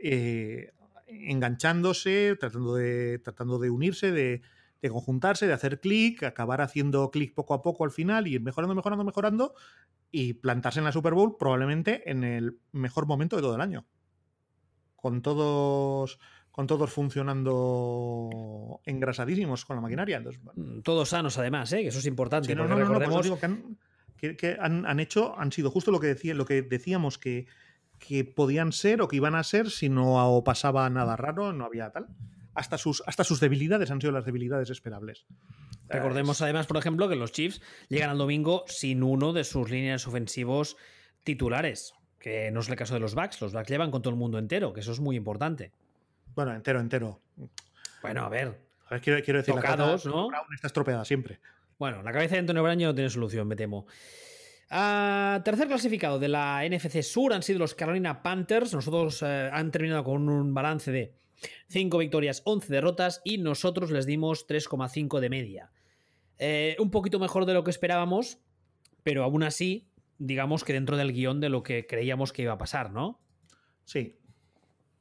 eh, 0.02 0.72
enganchándose, 1.07 2.36
tratando 2.40 2.76
de, 2.76 3.19
tratando 3.19 3.60
de 3.60 3.69
unirse, 3.69 4.11
de, 4.11 4.41
conjuntarse, 4.90 5.48
de 5.48 5.53
hacer 5.53 5.80
clic, 5.80 6.23
acabar 6.23 6.61
haciendo 6.61 7.11
clic 7.11 7.34
poco 7.34 7.53
a 7.53 7.61
poco 7.61 7.84
al 7.84 7.91
final, 7.91 8.28
y 8.28 8.36
ir 8.36 8.41
mejorando, 8.41 8.76
mejorando, 8.76 9.03
mejorando 9.03 9.56
y 10.11 10.34
plantarse 10.34 10.80
en 10.80 10.86
la 10.86 10.91
Super 10.91 11.14
Bowl 11.14 11.38
probablemente 11.38 12.10
en 12.10 12.23
el 12.23 12.60
mejor 12.72 13.06
momento 13.06 13.36
de 13.36 13.41
todo 13.41 13.56
el 13.56 13.61
año. 13.61 13.86
Con 14.95 15.22
todos 15.22 16.19
con 16.52 16.68
todos 16.68 16.91
funcionando 16.91 18.82
engrasadísimos 18.86 19.64
con 19.65 19.78
la 19.78 19.82
maquinaria. 19.82 20.19
Mm, 20.19 20.82
todos 20.82 21.10
sanos 21.10 21.38
además, 21.38 21.72
¿eh? 21.72 21.82
que 21.82 21.88
eso 21.88 21.99
es 21.99 22.06
importante. 22.06 22.53
no, 22.53 22.68
no, 22.68 22.78
no, 22.78 23.38
que, 24.18 24.57
han, 24.60 24.86
han, 24.86 24.99
hecho, 24.99 25.38
han 25.40 25.52
sido 25.52 25.72
justo 25.72 25.91
lo 25.91 25.99
que, 25.99 26.07
decía, 26.07 26.36
lo 26.36 26.45
que 26.45 26.61
decíamos 26.61 27.18
que 27.18 27.48
que 28.02 28.26
podían 28.26 28.72
ser 28.73 29.02
o 29.02 29.07
que 29.07 29.15
iban 29.15 29.36
a 29.36 29.44
ser 29.44 29.69
si 29.69 29.88
no 29.88 30.41
pasaba 30.44 30.90
nada 30.90 31.15
raro, 31.15 31.53
no 31.53 31.65
había 31.65 31.91
tal. 31.91 32.07
Hasta 32.53 32.78
sus, 32.78 33.02
hasta 33.06 33.23
sus 33.23 33.40
debilidades 33.40 33.91
han 33.91 34.02
sido 34.02 34.11
las 34.11 34.26
debilidades 34.26 34.69
esperables. 34.69 35.26
Recordemos 35.88 36.41
además, 36.41 36.68
por 36.68 36.78
ejemplo, 36.78 37.07
que 37.07 37.15
los 37.15 37.32
Chiefs 37.32 37.61
llegan 37.90 38.10
al 38.10 38.18
domingo 38.18 38.65
sin 38.68 39.03
uno 39.03 39.34
de 39.34 39.44
sus 39.44 39.69
líneas 39.69 40.07
ofensivos 40.07 40.78
titulares, 41.23 41.94
que 42.19 42.49
no 42.52 42.61
es 42.61 42.69
el 42.69 42.76
caso 42.76 42.95
de 42.95 42.99
los 42.99 43.14
Bucks. 43.14 43.40
Los 43.40 43.53
Bucks 43.53 43.69
llevan 43.69 43.91
con 43.91 44.02
todo 44.02 44.14
el 44.14 44.19
mundo 44.19 44.40
entero, 44.40 44.73
que 44.73 44.80
eso 44.82 44.91
es 44.91 44.99
muy 44.99 45.15
importante. 45.15 45.72
Bueno, 46.36 46.53
entero, 46.53 46.80
entero. 46.80 47.22
Bueno, 48.02 48.26
a 48.26 48.30
ver. 48.30 48.60
A 48.88 48.95
ver 48.95 49.02
quiero, 49.02 49.40
decir, 49.40 49.53
Tocados, 49.53 50.06
la 50.06 50.11
¿no? 50.11 50.30
está 50.53 50.68
estropeada 50.68 51.06
siempre. 51.06 51.40
Bueno, 51.78 52.02
la 52.03 52.11
cabeza 52.11 52.36
de 52.36 52.40
Antonio 52.40 52.64
Braño 52.64 52.88
no 52.88 52.95
tiene 52.95 53.10
solución, 53.10 53.48
me 53.48 53.56
temo. 53.56 53.86
Ah, 54.73 55.41
tercer 55.43 55.68
clasificado 55.68 56.18
de 56.18 56.30
la 56.30 56.64
NFC 56.65 57.02
Sur 57.03 57.34
han 57.34 57.43
sido 57.43 57.60
los 57.60 57.76
Carolina 57.76 58.23
Panthers. 58.23 58.73
Nosotros 58.73 59.22
eh, 59.22 59.49
han 59.52 59.69
terminado 59.69 60.06
con 60.06 60.30
un 60.30 60.53
balance 60.53 60.93
de 60.93 61.14
5 61.68 61.98
victorias, 61.98 62.41
11 62.45 62.72
derrotas 62.72 63.22
y 63.26 63.38
nosotros 63.38 63.91
les 63.91 64.06
dimos 64.06 64.48
3,5 64.48 65.19
de 65.19 65.30
media. 65.30 65.72
Eh, 66.38 66.77
un 66.80 66.89
poquito 66.89 67.19
mejor 67.19 67.45
de 67.45 67.53
lo 67.53 67.65
que 67.65 67.69
esperábamos, 67.69 68.39
pero 69.03 69.26
aún 69.26 69.43
así, 69.43 69.89
digamos 70.19 70.64
que 70.64 70.72
dentro 70.72 70.95
del 70.95 71.11
guion 71.11 71.41
de 71.41 71.49
lo 71.49 71.64
que 71.64 71.85
creíamos 71.85 72.31
que 72.31 72.43
iba 72.43 72.53
a 72.53 72.57
pasar, 72.57 72.91
¿no? 72.91 73.19
Sí. 73.84 74.19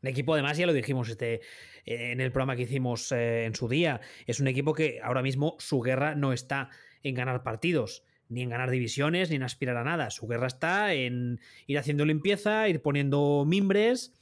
El 0.03 0.09
equipo, 0.09 0.35
además, 0.35 0.59
ya 0.59 0.67
lo 0.67 0.73
dijimos 0.73 1.09
este, 1.11 1.43
en 1.85 2.21
el 2.21 2.33
programa 2.33 2.57
que 2.57 2.63
hicimos 2.63 3.13
eh, 3.13 3.45
en 3.45 3.55
su 3.55 3.69
día, 3.69 4.01
es 4.27 4.41
un 4.41 4.49
equipo 4.49 4.75
que 4.75 4.99
ahora 5.01 5.23
mismo 5.23 5.55
su 5.61 5.81
guerra 5.81 6.17
no 6.17 6.33
está 6.33 6.71
en 7.05 7.15
ganar 7.15 7.45
partidos 7.45 8.03
ni 8.31 8.43
en 8.43 8.48
ganar 8.48 8.70
divisiones, 8.70 9.28
ni 9.28 9.36
en 9.36 9.43
aspirar 9.43 9.77
a 9.77 9.85
nada. 9.85 10.11
Su 10.11 10.27
guerra 10.27 10.47
está 10.47 10.94
en 10.94 11.40
ir 11.66 11.78
haciendo 11.78 12.07
limpieza, 12.07 12.69
ir 12.69 12.81
poniendo 12.81 13.44
mimbres, 13.47 14.15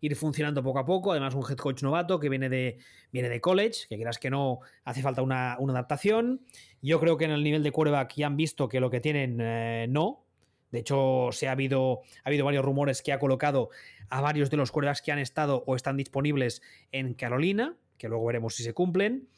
ir 0.00 0.16
funcionando 0.16 0.62
poco 0.62 0.80
a 0.80 0.84
poco. 0.84 1.12
Además, 1.12 1.34
un 1.34 1.44
head 1.48 1.56
coach 1.56 1.82
novato 1.82 2.18
que 2.18 2.28
viene 2.28 2.48
de, 2.48 2.78
viene 3.12 3.28
de 3.28 3.40
college, 3.40 3.86
que 3.88 3.96
quieras 3.96 4.18
que 4.18 4.28
no, 4.28 4.58
hace 4.84 5.02
falta 5.02 5.22
una, 5.22 5.54
adaptación. 5.54 6.42
Yo 6.82 7.00
creo 7.00 7.16
que 7.16 7.24
en 7.24 7.30
el 7.30 7.44
nivel 7.44 7.62
de 7.62 7.70
quarterback 7.70 8.14
ya 8.16 8.26
han 8.26 8.36
visto 8.36 8.68
que 8.68 8.80
lo 8.80 8.90
que 8.90 9.00
tienen 9.00 9.38
eh, 9.40 9.86
no. 9.88 10.24
De 10.72 10.80
hecho, 10.80 11.28
se 11.30 11.46
ha 11.46 11.52
habido, 11.52 12.02
ha 12.24 12.28
habido 12.28 12.44
varios 12.44 12.64
rumores 12.64 13.02
que 13.02 13.12
ha 13.12 13.20
colocado 13.20 13.70
a 14.10 14.20
varios 14.20 14.50
de 14.50 14.56
los 14.56 14.72
quarterbacks 14.72 15.00
que 15.00 15.12
han 15.12 15.20
estado 15.20 15.62
o 15.68 15.76
están 15.76 15.96
disponibles 15.96 16.60
en 16.90 17.14
Carolina, 17.14 17.76
que 17.96 18.08
luego 18.08 18.26
veremos 18.26 18.56
si 18.56 18.64
se 18.64 18.74
cumplen 18.74 19.28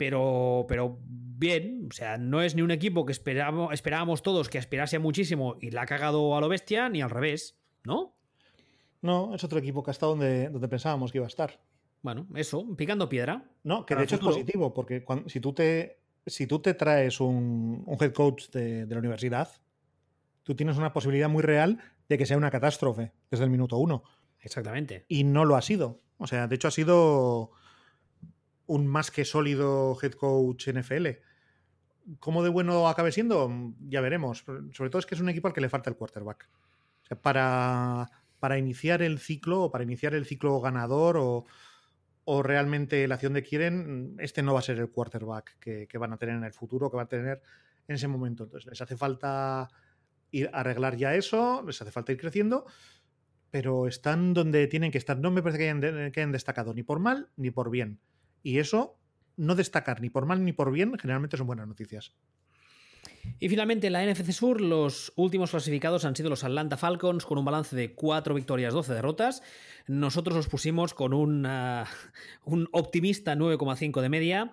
pero, 0.00 0.64
pero 0.66 0.98
bien, 1.04 1.88
o 1.90 1.92
sea, 1.92 2.16
no 2.16 2.40
es 2.40 2.54
ni 2.54 2.62
un 2.62 2.70
equipo 2.70 3.04
que 3.04 3.12
esperábamos, 3.12 3.74
esperábamos 3.74 4.22
todos 4.22 4.48
que 4.48 4.56
aspirase 4.56 4.98
muchísimo 4.98 5.58
y 5.60 5.72
la 5.72 5.82
ha 5.82 5.86
cagado 5.86 6.34
a 6.34 6.40
lo 6.40 6.48
bestia, 6.48 6.88
ni 6.88 7.02
al 7.02 7.10
revés, 7.10 7.58
¿no? 7.84 8.16
No, 9.02 9.34
es 9.34 9.44
otro 9.44 9.58
equipo 9.58 9.82
que 9.82 9.90
ha 9.90 9.92
estado 9.92 10.12
donde, 10.12 10.48
donde 10.48 10.68
pensábamos 10.68 11.12
que 11.12 11.18
iba 11.18 11.26
a 11.26 11.28
estar. 11.28 11.60
Bueno, 12.00 12.26
eso, 12.34 12.66
picando 12.78 13.10
piedra. 13.10 13.44
No, 13.62 13.84
que 13.84 13.94
de 13.94 14.04
hecho 14.04 14.14
es 14.14 14.22
positivo, 14.22 14.72
porque 14.72 15.04
si, 15.26 15.38
tú 15.38 15.52
te, 15.52 15.98
si 16.24 16.46
tú 16.46 16.60
te 16.60 16.72
traes 16.72 17.20
un, 17.20 17.84
head 18.00 18.14
coach 18.14 18.48
de, 18.48 18.86
de, 18.86 18.94
la 18.94 19.00
universidad, 19.00 19.50
tú 20.44 20.54
tienes 20.54 20.78
una 20.78 20.94
posibilidad 20.94 21.28
muy 21.28 21.42
real 21.42 21.78
de 22.08 22.16
que 22.16 22.24
sea 22.24 22.38
una 22.38 22.50
catástrofe 22.50 23.12
desde 23.30 23.44
el 23.44 23.50
minuto 23.50 23.76
uno. 23.76 24.02
Exactamente. 24.40 25.04
Y 25.08 25.24
no 25.24 25.44
lo 25.44 25.56
ha 25.56 25.62
sido. 25.62 26.00
O 26.16 26.26
sea, 26.26 26.46
de 26.46 26.54
hecho 26.54 26.68
ha 26.68 26.70
sido 26.70 27.50
un 28.70 28.86
más 28.86 29.10
que 29.10 29.24
sólido 29.24 29.98
head 30.00 30.12
coach 30.12 30.68
NFL. 30.68 31.08
¿Cómo 32.20 32.44
de 32.44 32.50
bueno 32.50 32.88
acabe 32.88 33.10
siendo? 33.10 33.50
Ya 33.88 34.00
veremos. 34.00 34.44
Sobre 34.72 34.90
todo 34.90 35.00
es 35.00 35.06
que 35.06 35.16
es 35.16 35.20
un 35.20 35.28
equipo 35.28 35.48
al 35.48 35.54
que 35.54 35.60
le 35.60 35.68
falta 35.68 35.90
el 35.90 35.96
quarterback. 35.96 36.48
Para, 37.20 38.08
para 38.38 38.58
iniciar 38.58 39.02
el 39.02 39.18
ciclo 39.18 39.64
o 39.64 39.70
para 39.72 39.82
iniciar 39.82 40.14
el 40.14 40.24
ciclo 40.24 40.60
ganador 40.60 41.16
o, 41.16 41.46
o 42.24 42.42
realmente 42.44 43.08
la 43.08 43.16
acción 43.16 43.32
de 43.32 43.42
quieren, 43.42 44.14
este 44.20 44.40
no 44.40 44.52
va 44.52 44.60
a 44.60 44.62
ser 44.62 44.78
el 44.78 44.88
quarterback 44.88 45.58
que, 45.58 45.88
que, 45.88 45.98
van 45.98 46.12
a 46.12 46.16
tener 46.16 46.36
en 46.36 46.44
el 46.44 46.52
futuro, 46.52 46.92
que 46.92 46.96
van 46.96 47.06
a 47.06 47.08
tener 47.08 47.42
en 47.88 47.96
ese 47.96 48.06
momento. 48.06 48.44
Entonces, 48.44 48.70
les 48.70 48.80
hace 48.80 48.96
falta 48.96 49.68
ir 50.30 50.48
a 50.52 50.60
arreglar 50.60 50.96
ya 50.96 51.16
eso, 51.16 51.64
les 51.66 51.82
hace 51.82 51.90
falta 51.90 52.12
ir 52.12 52.18
creciendo, 52.18 52.66
pero 53.50 53.88
están 53.88 54.32
donde 54.32 54.68
tienen 54.68 54.92
que 54.92 54.98
estar. 54.98 55.18
No 55.18 55.32
me 55.32 55.42
parece 55.42 55.58
que 55.58 55.64
hayan, 55.68 56.12
que 56.12 56.20
hayan 56.20 56.30
destacado 56.30 56.72
ni 56.72 56.84
por 56.84 57.00
mal 57.00 57.30
ni 57.36 57.50
por 57.50 57.68
bien. 57.68 57.98
Y 58.42 58.58
eso, 58.58 58.98
no 59.36 59.54
destacar 59.54 60.00
ni 60.00 60.10
por 60.10 60.26
mal 60.26 60.44
ni 60.44 60.52
por 60.52 60.72
bien, 60.72 60.96
generalmente 60.98 61.36
son 61.36 61.46
buenas 61.46 61.66
noticias. 61.66 62.14
Y 63.38 63.48
finalmente 63.48 63.86
en 63.86 63.94
la 63.94 64.04
NFC 64.04 64.32
Sur, 64.32 64.60
los 64.60 65.12
últimos 65.16 65.50
clasificados 65.50 66.04
han 66.04 66.16
sido 66.16 66.30
los 66.30 66.44
Atlanta 66.44 66.76
Falcons 66.76 67.24
con 67.24 67.38
un 67.38 67.44
balance 67.44 67.74
de 67.74 67.94
4 67.94 68.34
victorias, 68.34 68.74
12 68.74 68.94
derrotas. 68.94 69.42
Nosotros 69.86 70.36
los 70.36 70.48
pusimos 70.48 70.94
con 70.94 71.14
un, 71.14 71.46
un 72.44 72.68
optimista 72.72 73.34
9,5 73.34 74.00
de 74.00 74.08
media. 74.08 74.52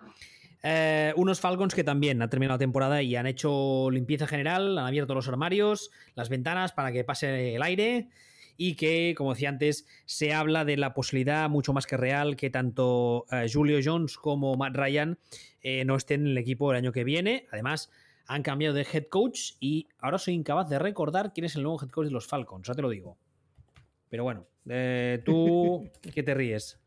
Eh, 0.63 1.13
unos 1.15 1.39
Falcons 1.39 1.75
que 1.75 1.83
también 1.83 2.21
han 2.21 2.29
terminado 2.29 2.55
la 2.55 2.59
temporada 2.59 3.01
y 3.01 3.15
han 3.15 3.27
hecho 3.27 3.89
limpieza 3.91 4.27
general, 4.27 4.77
han 4.77 4.85
abierto 4.85 5.13
los 5.13 5.27
armarios, 5.27 5.91
las 6.15 6.29
ventanas 6.29 6.71
para 6.71 6.91
que 6.91 7.03
pase 7.03 7.55
el 7.55 7.63
aire 7.63 8.09
y 8.57 8.75
que, 8.75 9.13
como 9.15 9.33
decía 9.33 9.49
antes, 9.49 9.85
se 10.05 10.33
habla 10.33 10.65
de 10.65 10.77
la 10.77 10.93
posibilidad 10.93 11.49
mucho 11.49 11.73
más 11.73 11.85
que 11.85 11.95
real 11.95 12.35
que 12.35 12.49
tanto 12.49 13.25
eh, 13.31 13.47
Julio 13.51 13.79
Jones 13.83 14.17
como 14.17 14.55
Matt 14.55 14.75
Ryan 14.75 15.17
eh, 15.61 15.85
no 15.85 15.95
estén 15.95 16.21
en 16.21 16.27
el 16.27 16.37
equipo 16.37 16.71
el 16.71 16.77
año 16.77 16.91
que 16.91 17.03
viene. 17.03 17.47
Además, 17.51 17.91
han 18.25 18.43
cambiado 18.43 18.73
de 18.73 18.85
head 18.91 19.05
coach 19.07 19.53
y 19.59 19.87
ahora 19.99 20.17
soy 20.17 20.33
incapaz 20.33 20.69
de 20.69 20.79
recordar 20.79 21.33
quién 21.33 21.45
es 21.45 21.55
el 21.55 21.63
nuevo 21.63 21.79
head 21.81 21.89
coach 21.89 22.05
de 22.07 22.11
los 22.11 22.27
Falcons, 22.27 22.67
ya 22.67 22.73
te 22.73 22.81
lo 22.81 22.89
digo. 22.89 23.17
Pero 24.09 24.23
bueno, 24.23 24.47
eh, 24.67 25.21
tú, 25.23 25.89
¿qué 26.13 26.23
te 26.23 26.33
ríes? 26.33 26.79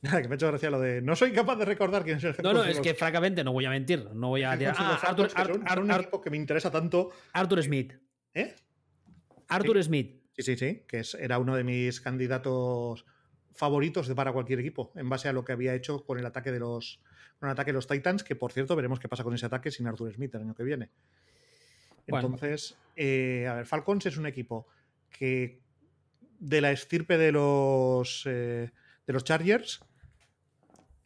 Nada, 0.00 0.22
que 0.22 0.28
me 0.28 0.34
ha 0.34 0.36
hecho 0.36 0.46
gracia 0.46 0.70
lo 0.70 0.80
de 0.80 1.02
no 1.02 1.14
soy 1.14 1.32
capaz 1.32 1.56
de 1.56 1.66
recordar 1.66 2.02
quién 2.02 2.16
es 2.16 2.24
el 2.24 2.30
head 2.30 2.42
No, 2.42 2.52
no, 2.52 2.64
es 2.64 2.80
que 2.80 2.94
francamente 2.94 3.44
no 3.44 3.52
voy 3.52 3.64
a 3.64 3.70
mentir. 3.70 4.08
No 4.14 4.28
voy 4.28 4.42
a 4.42 4.56
tirar. 4.56 4.74
Ah, 4.78 4.98
Arthur, 5.02 5.30
Arthur, 5.34 5.62
Arthur, 5.66 5.84
un 5.84 5.90
equipo 5.90 6.20
que 6.20 6.30
me 6.30 6.36
interesa 6.36 6.70
tanto. 6.70 7.10
Arthur 7.32 7.62
Smith. 7.62 7.92
¿Eh? 8.32 8.54
Arthur 9.48 9.76
sí. 9.76 9.82
Smith. 9.84 10.25
Sí, 10.36 10.42
sí, 10.42 10.56
sí, 10.56 10.82
que 10.86 11.00
es, 11.00 11.14
era 11.14 11.38
uno 11.38 11.56
de 11.56 11.64
mis 11.64 12.00
candidatos 12.00 13.06
favoritos 13.54 14.06
de 14.06 14.14
para 14.14 14.32
cualquier 14.32 14.60
equipo, 14.60 14.92
en 14.94 15.08
base 15.08 15.28
a 15.28 15.32
lo 15.32 15.44
que 15.44 15.52
había 15.52 15.74
hecho 15.74 16.04
con 16.04 16.18
el 16.18 16.26
ataque 16.26 16.52
de 16.52 16.60
los, 16.60 17.00
con 17.38 17.48
el 17.48 17.54
ataque 17.54 17.70
de 17.70 17.76
los 17.76 17.86
Titans, 17.86 18.22
que 18.22 18.36
por 18.36 18.52
cierto 18.52 18.76
veremos 18.76 19.00
qué 19.00 19.08
pasa 19.08 19.24
con 19.24 19.34
ese 19.34 19.46
ataque 19.46 19.70
sin 19.70 19.86
Arthur 19.86 20.12
Smith 20.12 20.34
el 20.34 20.42
año 20.42 20.54
que 20.54 20.62
viene. 20.62 20.90
Bueno. 22.06 22.26
Entonces, 22.26 22.76
eh, 22.94 23.46
a 23.48 23.54
ver, 23.54 23.66
Falcons 23.66 24.04
es 24.06 24.18
un 24.18 24.26
equipo 24.26 24.68
que 25.10 25.60
de 26.38 26.60
la 26.60 26.70
estirpe 26.70 27.16
de 27.16 27.32
los, 27.32 28.24
eh, 28.26 28.70
de 29.06 29.12
los 29.12 29.24
Chargers 29.24 29.80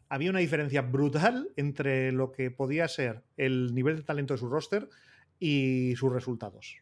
había 0.09 0.29
una 0.29 0.39
diferencia 0.39 0.81
brutal 0.81 1.49
entre 1.55 2.11
lo 2.11 2.33
que 2.33 2.51
podía 2.51 2.89
ser 2.89 3.23
el 3.37 3.73
nivel 3.73 3.95
de 3.95 4.03
talento 4.03 4.33
de 4.33 4.39
su 4.39 4.49
roster 4.49 4.89
y 5.39 5.95
sus 5.95 6.11
resultados. 6.11 6.81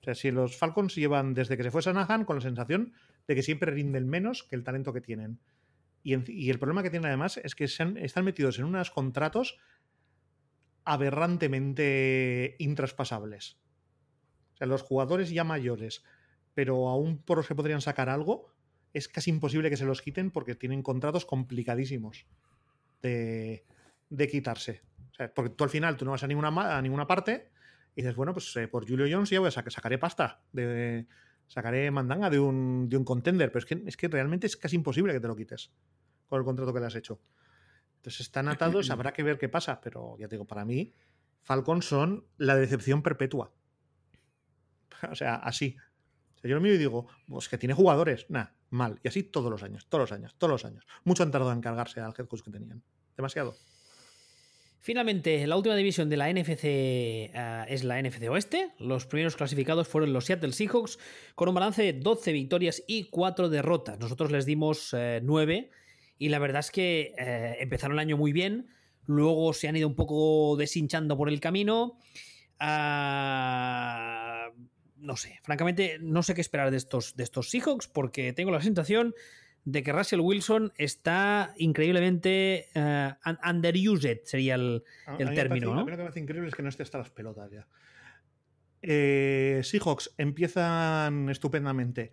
O 0.00 0.04
sea, 0.04 0.14
si 0.14 0.30
los 0.30 0.56
Falcons 0.56 0.94
llevan 0.94 1.34
desde 1.34 1.56
que 1.56 1.62
se 1.62 1.70
fue 1.70 1.82
Sanahan 1.82 2.24
con 2.24 2.36
la 2.36 2.42
sensación 2.42 2.94
de 3.28 3.34
que 3.34 3.42
siempre 3.42 3.70
rinden 3.70 4.08
menos 4.08 4.42
que 4.42 4.56
el 4.56 4.64
talento 4.64 4.92
que 4.92 5.00
tienen. 5.00 5.40
Y, 6.02 6.14
el 6.50 6.58
problema 6.58 6.82
que 6.82 6.88
tienen 6.88 7.08
además 7.08 7.36
es 7.36 7.54
que 7.54 7.64
están 7.64 8.24
metidos 8.24 8.58
en 8.58 8.64
unos 8.64 8.90
contratos 8.90 9.58
aberrantemente 10.84 12.56
intraspasables. 12.58 13.58
O 14.54 14.56
sea, 14.56 14.66
los 14.66 14.82
jugadores 14.82 15.28
ya 15.28 15.44
mayores, 15.44 16.02
pero 16.54 16.88
aún 16.88 17.22
por 17.22 17.36
los 17.36 17.46
que 17.46 17.54
podrían 17.54 17.82
sacar 17.82 18.08
algo, 18.08 18.54
es 18.94 19.08
casi 19.08 19.28
imposible 19.28 19.68
que 19.68 19.76
se 19.76 19.84
los 19.84 20.00
quiten 20.00 20.30
porque 20.30 20.54
tienen 20.54 20.82
contratos 20.82 21.26
complicadísimos 21.26 22.26
de, 23.02 23.66
de 24.08 24.28
quitarse. 24.28 24.80
O 25.12 25.14
sea, 25.14 25.34
porque 25.34 25.50
tú 25.50 25.64
al 25.64 25.70
final 25.70 25.98
tú 25.98 26.06
no 26.06 26.12
vas 26.12 26.24
a 26.24 26.26
ninguna, 26.26 26.48
a 26.78 26.80
ninguna 26.80 27.06
parte 27.06 27.50
y 27.94 28.02
dices, 28.02 28.16
bueno, 28.16 28.32
pues 28.32 28.54
eh, 28.56 28.68
por 28.68 28.88
Julio 28.88 29.06
Jones 29.10 29.30
ya 29.30 29.40
voy 29.40 29.48
a 29.48 29.50
sacar, 29.50 29.72
sacaré 29.72 29.98
pasta, 29.98 30.42
de, 30.52 31.06
sacaré 31.46 31.90
mandanga 31.90 32.30
de 32.30 32.38
un, 32.38 32.88
de 32.88 32.96
un 32.96 33.04
contender, 33.04 33.50
pero 33.50 33.58
es 33.60 33.66
que, 33.66 33.82
es 33.86 33.96
que 33.96 34.08
realmente 34.08 34.46
es 34.46 34.56
casi 34.56 34.76
imposible 34.76 35.12
que 35.12 35.20
te 35.20 35.28
lo 35.28 35.36
quites 35.36 35.72
con 36.28 36.38
el 36.38 36.44
contrato 36.44 36.72
que 36.72 36.80
le 36.80 36.86
has 36.86 36.94
hecho. 36.94 37.20
Entonces 37.96 38.20
están 38.20 38.48
atados, 38.48 38.88
habrá 38.90 39.12
que 39.12 39.22
ver 39.22 39.36
qué 39.36 39.48
pasa, 39.48 39.80
pero 39.80 40.16
ya 40.18 40.28
te 40.28 40.36
digo, 40.36 40.46
para 40.46 40.64
mí, 40.64 40.94
Falcons 41.42 41.84
son 41.84 42.24
la 42.38 42.56
decepción 42.56 43.02
perpetua. 43.02 43.52
O 45.10 45.14
sea, 45.14 45.36
así. 45.36 45.76
O 46.36 46.38
sea, 46.38 46.50
yo 46.50 46.54
lo 46.56 46.60
miro 46.60 46.74
y 46.74 46.78
digo, 46.78 47.08
pues 47.26 47.48
que 47.48 47.56
tiene 47.56 47.74
jugadores, 47.74 48.26
nah, 48.28 48.48
mal. 48.68 49.00
Y 49.02 49.08
así 49.08 49.22
todos 49.22 49.50
los 49.50 49.62
años, 49.62 49.86
todos 49.88 50.02
los 50.02 50.12
años, 50.12 50.34
todos 50.36 50.50
los 50.50 50.64
años. 50.66 50.86
Mucho 51.04 51.22
han 51.22 51.30
tardado 51.30 51.52
en 51.52 51.62
cargarse 51.62 52.00
al 52.00 52.12
head 52.16 52.26
coach 52.26 52.42
que 52.42 52.50
tenían. 52.50 52.82
Demasiado. 53.16 53.56
Finalmente, 54.82 55.46
la 55.46 55.56
última 55.56 55.76
división 55.76 56.08
de 56.08 56.16
la 56.16 56.32
NFC 56.32 56.64
uh, 57.34 57.64
es 57.68 57.84
la 57.84 58.00
NFC 58.00 58.30
Oeste. 58.30 58.70
Los 58.78 59.04
primeros 59.04 59.36
clasificados 59.36 59.86
fueron 59.86 60.14
los 60.14 60.24
Seattle 60.24 60.52
Seahawks 60.52 60.98
con 61.34 61.50
un 61.50 61.54
balance 61.54 61.82
de 61.82 61.92
12 61.92 62.32
victorias 62.32 62.82
y 62.86 63.04
4 63.04 63.50
derrotas. 63.50 63.98
Nosotros 63.98 64.30
les 64.30 64.46
dimos 64.46 64.94
uh, 64.94 65.20
9 65.22 65.70
y 66.18 66.28
la 66.30 66.38
verdad 66.38 66.60
es 66.60 66.70
que 66.70 67.12
uh, 67.18 67.62
empezaron 67.62 67.96
el 67.96 67.98
año 67.98 68.16
muy 68.16 68.32
bien, 68.32 68.68
luego 69.04 69.52
se 69.52 69.68
han 69.68 69.76
ido 69.76 69.86
un 69.86 69.96
poco 69.96 70.56
deshinchando 70.56 71.14
por 71.14 71.28
el 71.28 71.40
camino. 71.40 71.98
Ah, 72.58 74.48
no 74.96 75.16
sé, 75.16 75.40
francamente 75.42 75.98
no 76.00 76.22
sé 76.22 76.34
qué 76.34 76.40
esperar 76.40 76.70
de 76.70 76.78
estos, 76.78 77.16
de 77.16 77.24
estos 77.24 77.50
Seahawks 77.50 77.88
porque 77.88 78.32
tengo 78.32 78.50
la 78.50 78.62
sensación 78.62 79.14
de 79.64 79.82
que 79.82 79.92
Russell 79.92 80.20
Wilson 80.20 80.72
está 80.76 81.54
increíblemente 81.56 82.68
uh, 82.74 83.48
underused, 83.48 84.20
sería 84.24 84.54
el, 84.54 84.84
el 85.18 85.28
a 85.28 85.34
término. 85.34 85.66
Parece, 85.66 85.66
¿no? 85.66 85.74
Lo 85.74 85.84
que 85.84 85.90
me 85.92 85.96
parece 85.98 86.20
increíble 86.20 86.48
es 86.48 86.54
que 86.54 86.62
no 86.62 86.68
esté 86.68 86.82
hasta 86.82 86.98
las 86.98 87.10
pelotas 87.10 87.50
ya. 87.50 87.66
Eh, 88.82 89.60
Seahawks 89.62 90.14
empiezan 90.16 91.28
estupendamente 91.28 92.12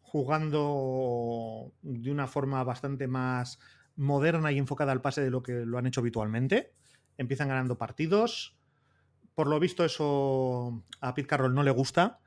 jugando 0.00 1.72
de 1.80 2.10
una 2.10 2.26
forma 2.26 2.62
bastante 2.64 3.08
más 3.08 3.58
moderna 3.96 4.52
y 4.52 4.58
enfocada 4.58 4.92
al 4.92 5.00
pase 5.00 5.22
de 5.22 5.30
lo 5.30 5.42
que 5.42 5.64
lo 5.64 5.78
han 5.78 5.86
hecho 5.86 6.00
habitualmente. 6.00 6.74
Empiezan 7.16 7.48
ganando 7.48 7.78
partidos. 7.78 8.58
Por 9.34 9.46
lo 9.48 9.58
visto, 9.58 9.84
eso 9.84 10.84
a 11.00 11.14
Pete 11.14 11.28
Carroll 11.28 11.54
no 11.54 11.62
le 11.62 11.70
gusta 11.70 12.20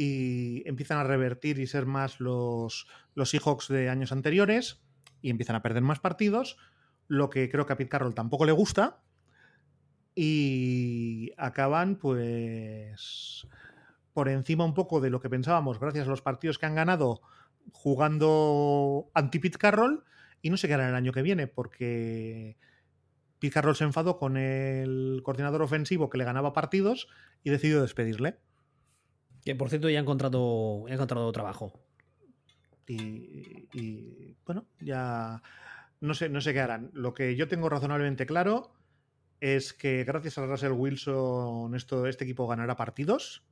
y 0.00 0.62
empiezan 0.64 0.98
a 0.98 1.02
revertir 1.02 1.58
y 1.58 1.66
ser 1.66 1.84
más 1.84 2.20
los, 2.20 2.86
los 3.16 3.30
Seahawks 3.30 3.66
de 3.66 3.88
años 3.88 4.12
anteriores 4.12 4.80
y 5.20 5.28
empiezan 5.28 5.56
a 5.56 5.62
perder 5.62 5.82
más 5.82 5.98
partidos, 5.98 6.56
lo 7.08 7.30
que 7.30 7.50
creo 7.50 7.66
que 7.66 7.72
a 7.72 7.76
Pete 7.76 7.90
Carroll 7.90 8.14
tampoco 8.14 8.46
le 8.46 8.52
gusta 8.52 9.02
y 10.14 11.32
acaban 11.36 11.96
pues 11.96 13.48
por 14.12 14.28
encima 14.28 14.64
un 14.64 14.74
poco 14.74 15.00
de 15.00 15.10
lo 15.10 15.20
que 15.20 15.28
pensábamos 15.28 15.80
gracias 15.80 16.06
a 16.06 16.10
los 16.10 16.22
partidos 16.22 16.58
que 16.58 16.66
han 16.66 16.76
ganado 16.76 17.20
jugando 17.72 19.10
anti 19.14 19.40
Pete 19.40 19.58
Carroll 19.58 20.04
y 20.42 20.50
no 20.50 20.56
sé 20.56 20.68
qué 20.68 20.74
harán 20.74 20.90
el 20.90 20.94
año 20.94 21.12
que 21.12 21.22
viene 21.22 21.48
porque 21.48 22.56
Pete 23.40 23.54
Carroll 23.54 23.74
se 23.74 23.82
enfadó 23.82 24.16
con 24.16 24.36
el 24.36 25.22
coordinador 25.24 25.62
ofensivo 25.62 26.08
que 26.08 26.18
le 26.18 26.24
ganaba 26.24 26.52
partidos 26.52 27.08
y 27.42 27.50
decidió 27.50 27.82
despedirle. 27.82 28.38
Que 29.48 29.54
por 29.54 29.70
cierto 29.70 29.88
ya 29.88 29.98
ha 29.98 30.02
encontrado, 30.02 30.84
ha 30.88 30.92
encontrado 30.92 31.32
trabajo. 31.32 31.72
Y, 32.86 33.66
y, 33.72 34.36
bueno, 34.44 34.66
ya 34.78 35.42
no 36.02 36.12
sé, 36.12 36.28
no 36.28 36.42
sé 36.42 36.52
qué 36.52 36.60
harán. 36.60 36.90
Lo 36.92 37.14
que 37.14 37.34
yo 37.34 37.48
tengo 37.48 37.70
razonablemente 37.70 38.26
claro 38.26 38.74
es 39.40 39.72
que 39.72 40.04
gracias 40.04 40.36
a 40.36 40.44
Russell 40.44 40.72
Wilson 40.72 41.74
esto, 41.74 42.06
este 42.06 42.24
equipo 42.24 42.46
ganará 42.46 42.76
partidos. 42.76 43.42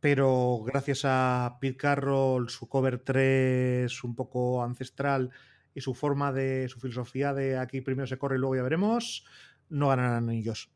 Pero 0.00 0.64
gracias 0.66 1.02
a 1.04 1.58
Pete 1.60 1.76
Carroll, 1.76 2.50
su 2.50 2.68
cover 2.68 2.98
3 2.98 4.02
un 4.02 4.16
poco 4.16 4.64
ancestral 4.64 5.30
y 5.76 5.80
su 5.80 5.94
forma 5.94 6.32
de, 6.32 6.68
su 6.68 6.80
filosofía 6.80 7.32
de 7.34 7.56
aquí 7.56 7.82
primero 7.82 8.08
se 8.08 8.18
corre 8.18 8.34
y 8.34 8.40
luego 8.40 8.56
ya 8.56 8.62
veremos, 8.62 9.24
no 9.68 9.86
ganarán 9.86 10.28
ellos. 10.30 10.72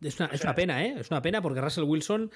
Es 0.00 0.18
una, 0.20 0.28
es 0.32 0.42
una, 0.42 0.54
pena, 0.54 0.84
¿eh? 0.84 0.94
Es 0.98 1.10
una 1.10 1.22
pena 1.22 1.42
porque 1.42 1.60
Russell 1.60 1.84
Wilson, 1.84 2.30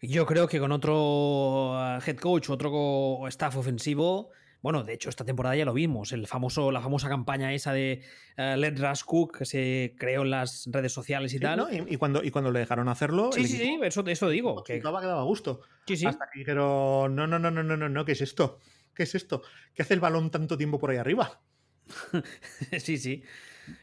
yo 0.00 0.26
creo 0.26 0.48
que 0.48 0.58
con 0.58 0.72
otro 0.72 1.72
uh, 1.72 2.00
head 2.04 2.16
coach, 2.16 2.50
otro 2.50 3.26
staff 3.28 3.56
ofensivo, 3.56 4.30
bueno, 4.62 4.84
de 4.84 4.94
hecho, 4.94 5.10
esta 5.10 5.24
temporada 5.24 5.56
ya 5.56 5.64
lo 5.64 5.74
vimos, 5.74 6.12
el 6.12 6.28
famoso, 6.28 6.70
la 6.70 6.80
famosa 6.80 7.08
campaña 7.08 7.52
esa 7.52 7.72
de 7.72 8.02
uh, 8.38 8.56
Let 8.56 8.76
Russ 8.76 9.02
Cook 9.02 9.38
que 9.38 9.44
se 9.44 9.94
creó 9.98 10.22
en 10.22 10.30
las 10.30 10.68
redes 10.70 10.92
sociales 10.92 11.32
y 11.34 11.38
sí, 11.38 11.42
tal. 11.42 11.58
¿no? 11.58 11.70
y, 11.70 11.84
y, 11.88 11.96
cuando, 11.96 12.22
y 12.22 12.30
cuando 12.30 12.52
le 12.52 12.60
dejaron 12.60 12.88
hacerlo. 12.88 13.32
Sí, 13.32 13.46
sí, 13.48 13.56
sí, 13.56 13.80
eso, 13.82 14.04
eso 14.06 14.28
digo. 14.28 14.62
Que 14.62 14.78
quedaba 14.78 15.00
a 15.00 15.24
gusto. 15.24 15.62
Sí, 15.86 15.96
sí. 15.96 16.06
Hasta 16.06 16.30
que 16.32 16.38
dijeron, 16.38 17.16
no, 17.16 17.26
no, 17.26 17.40
no, 17.40 17.50
no, 17.50 17.62
no, 17.64 17.76
no, 17.76 17.88
no, 17.88 18.04
¿qué 18.04 18.12
es 18.12 18.20
esto? 18.20 18.60
¿Qué 18.94 19.02
es 19.02 19.14
esto? 19.16 19.42
¿Qué 19.74 19.82
hace 19.82 19.94
el 19.94 20.00
balón 20.00 20.30
tanto 20.30 20.56
tiempo 20.56 20.78
por 20.78 20.90
ahí 20.90 20.96
arriba? 20.96 21.42
sí, 22.78 22.98
sí. 22.98 23.24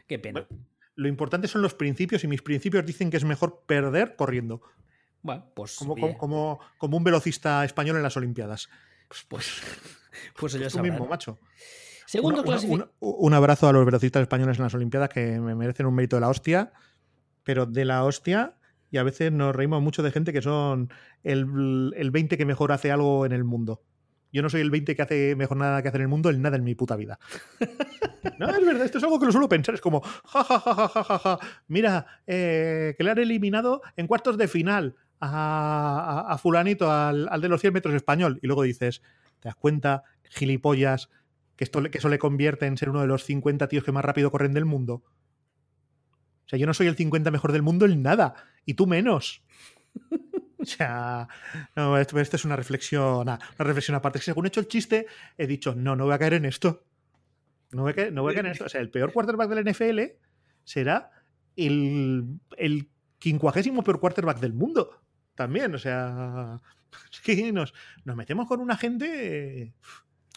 Qué 0.06 0.18
pena. 0.18 0.46
Lo 1.00 1.08
importante 1.08 1.48
son 1.48 1.62
los 1.62 1.72
principios 1.72 2.24
y 2.24 2.28
mis 2.28 2.42
principios 2.42 2.84
dicen 2.84 3.08
que 3.08 3.16
es 3.16 3.24
mejor 3.24 3.64
perder 3.66 4.16
corriendo. 4.16 4.60
Bueno, 5.22 5.46
pues. 5.54 5.76
Como, 5.76 5.94
como, 6.18 6.60
como, 6.76 6.96
un 6.98 7.04
velocista 7.04 7.64
español 7.64 7.96
en 7.96 8.02
las 8.02 8.18
Olimpiadas. 8.18 8.68
Pues, 9.08 9.24
pues, 9.26 9.62
pues 10.38 10.52
ya 10.52 10.68
tú 10.68 10.80
mismo, 10.80 11.06
macho. 11.06 11.38
Segundo 12.06 12.44
un 12.98 13.34
abrazo 13.34 13.68
a 13.68 13.72
los 13.72 13.86
velocistas 13.86 14.20
españoles 14.20 14.58
en 14.58 14.64
las 14.64 14.74
Olimpiadas 14.74 15.08
que 15.08 15.40
me 15.40 15.54
merecen 15.54 15.86
un 15.86 15.94
mérito 15.94 16.16
de 16.16 16.20
la 16.20 16.28
hostia, 16.28 16.72
pero 17.44 17.64
de 17.64 17.86
la 17.86 18.04
hostia 18.04 18.58
y 18.90 18.98
a 18.98 19.02
veces 19.02 19.32
nos 19.32 19.56
reímos 19.56 19.80
mucho 19.80 20.02
de 20.02 20.10
gente 20.10 20.34
que 20.34 20.42
son 20.42 20.92
el, 21.22 21.94
el 21.96 22.10
20 22.10 22.36
que 22.36 22.44
mejor 22.44 22.72
hace 22.72 22.90
algo 22.90 23.24
en 23.24 23.32
el 23.32 23.44
mundo. 23.44 23.84
Yo 24.32 24.42
no 24.42 24.50
soy 24.50 24.60
el 24.60 24.70
20 24.70 24.94
que 24.94 25.02
hace 25.02 25.36
mejor 25.36 25.56
nada 25.56 25.82
que 25.82 25.88
hacer 25.88 26.00
en 26.00 26.06
el 26.06 26.08
mundo, 26.08 26.30
el 26.30 26.40
nada 26.40 26.56
en 26.56 26.64
mi 26.64 26.74
puta 26.74 26.96
vida. 26.96 27.18
no, 28.38 28.48
es 28.48 28.64
verdad, 28.64 28.84
esto 28.84 28.98
es 28.98 29.04
algo 29.04 29.18
que 29.18 29.26
lo 29.26 29.32
suelo 29.32 29.48
pensar. 29.48 29.74
Es 29.74 29.80
como, 29.80 30.00
ja, 30.00 30.44
ja, 30.44 30.58
ja, 30.60 30.88
ja, 30.88 31.04
ja, 31.04 31.18
ja, 31.18 31.38
Mira, 31.68 32.06
eh, 32.26 32.94
que 32.96 33.04
le 33.04 33.10
han 33.10 33.18
eliminado 33.18 33.82
en 33.96 34.06
cuartos 34.06 34.38
de 34.38 34.46
final 34.46 34.96
a, 35.20 36.26
a, 36.28 36.38
Fulanito, 36.38 36.90
al, 36.90 37.28
al, 37.28 37.40
de 37.40 37.48
los 37.48 37.60
100 37.60 37.72
metros 37.72 37.94
español. 37.94 38.38
Y 38.42 38.46
luego 38.46 38.62
dices, 38.62 39.02
¿te 39.40 39.48
das 39.48 39.56
cuenta, 39.56 40.04
gilipollas, 40.22 41.10
que, 41.56 41.64
esto, 41.64 41.82
que 41.82 41.98
eso 41.98 42.08
le 42.08 42.18
convierte 42.18 42.66
en 42.66 42.76
ser 42.76 42.90
uno 42.90 43.00
de 43.00 43.06
los 43.06 43.24
50 43.24 43.68
tíos 43.68 43.84
que 43.84 43.92
más 43.92 44.04
rápido 44.04 44.30
corren 44.30 44.54
del 44.54 44.64
mundo? 44.64 45.02
O 46.46 46.48
sea, 46.50 46.58
yo 46.58 46.66
no 46.66 46.74
soy 46.74 46.86
el 46.86 46.96
50 46.96 47.30
mejor 47.30 47.52
del 47.52 47.62
mundo 47.62 47.84
en 47.84 48.02
nada, 48.02 48.34
y 48.64 48.74
tú 48.74 48.86
menos. 48.86 49.42
O 50.62 50.66
sea, 50.66 51.26
no, 51.74 51.96
esto, 51.96 52.18
es 52.18 52.44
una 52.44 52.56
reflexión, 52.56 53.22
una 53.22 53.38
reflexión 53.58 53.94
aparte. 53.94 54.18
Según 54.20 54.44
he 54.44 54.48
hecho 54.48 54.60
el 54.60 54.68
chiste, 54.68 55.06
he 55.38 55.46
dicho, 55.46 55.74
no, 55.74 55.96
no 55.96 56.04
voy 56.04 56.14
a 56.14 56.18
caer 56.18 56.34
en 56.34 56.44
esto. 56.44 56.84
No 57.72 57.82
voy 57.82 57.92
a 57.92 57.94
caer, 57.94 58.12
no 58.12 58.22
voy 58.22 58.32
a 58.32 58.34
caer 58.34 58.46
en 58.46 58.52
esto. 58.52 58.64
O 58.64 58.68
sea, 58.68 58.80
el 58.80 58.90
peor 58.90 59.12
quarterback 59.12 59.48
del 59.48 59.64
NFL 59.70 60.00
será 60.64 61.10
el, 61.56 62.40
el 62.56 62.90
quincuagésimo 63.18 63.82
peor 63.82 64.00
quarterback 64.00 64.40
del 64.40 64.52
mundo. 64.52 65.02
También, 65.34 65.74
o 65.74 65.78
sea, 65.78 66.60
es 67.12 67.20
que 67.20 67.52
nos, 67.52 67.72
nos 68.04 68.16
metemos 68.16 68.46
con 68.46 68.60
una 68.60 68.76
gente... 68.76 69.72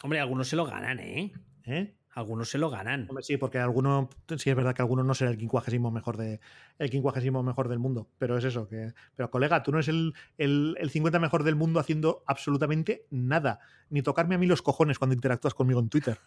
Hombre, 0.02 0.20
algunos 0.20 0.48
se 0.48 0.56
lo 0.56 0.66
ganan, 0.66 1.00
¿eh? 1.00 1.32
¿Eh? 1.64 1.94
Algunos 2.14 2.48
se 2.48 2.58
lo 2.58 2.70
ganan. 2.70 3.08
Sí, 3.22 3.36
porque 3.36 3.58
algunos, 3.58 4.08
sí 4.36 4.50
es 4.50 4.56
verdad 4.56 4.74
que 4.74 4.82
algunos 4.82 5.04
no 5.04 5.14
será 5.14 5.30
el 5.30 5.36
quincuagésimo 5.36 5.90
mejor 5.90 6.16
de 6.16 6.40
el 6.78 6.90
quincuagésimo 6.90 7.42
mejor 7.42 7.68
del 7.68 7.78
mundo, 7.78 8.08
pero 8.18 8.38
es 8.38 8.44
eso 8.44 8.68
que. 8.68 8.92
Pero 9.16 9.30
colega, 9.30 9.62
tú 9.62 9.72
no 9.72 9.78
eres 9.78 9.88
el, 9.88 10.14
el, 10.38 10.76
el 10.78 10.90
50 10.90 11.18
mejor 11.18 11.42
del 11.42 11.56
mundo 11.56 11.80
haciendo 11.80 12.22
absolutamente 12.26 13.06
nada, 13.10 13.60
ni 13.90 14.02
tocarme 14.02 14.36
a 14.36 14.38
mí 14.38 14.46
los 14.46 14.62
cojones 14.62 14.98
cuando 14.98 15.14
interactúas 15.14 15.54
conmigo 15.54 15.80
en 15.80 15.88
Twitter. 15.88 16.18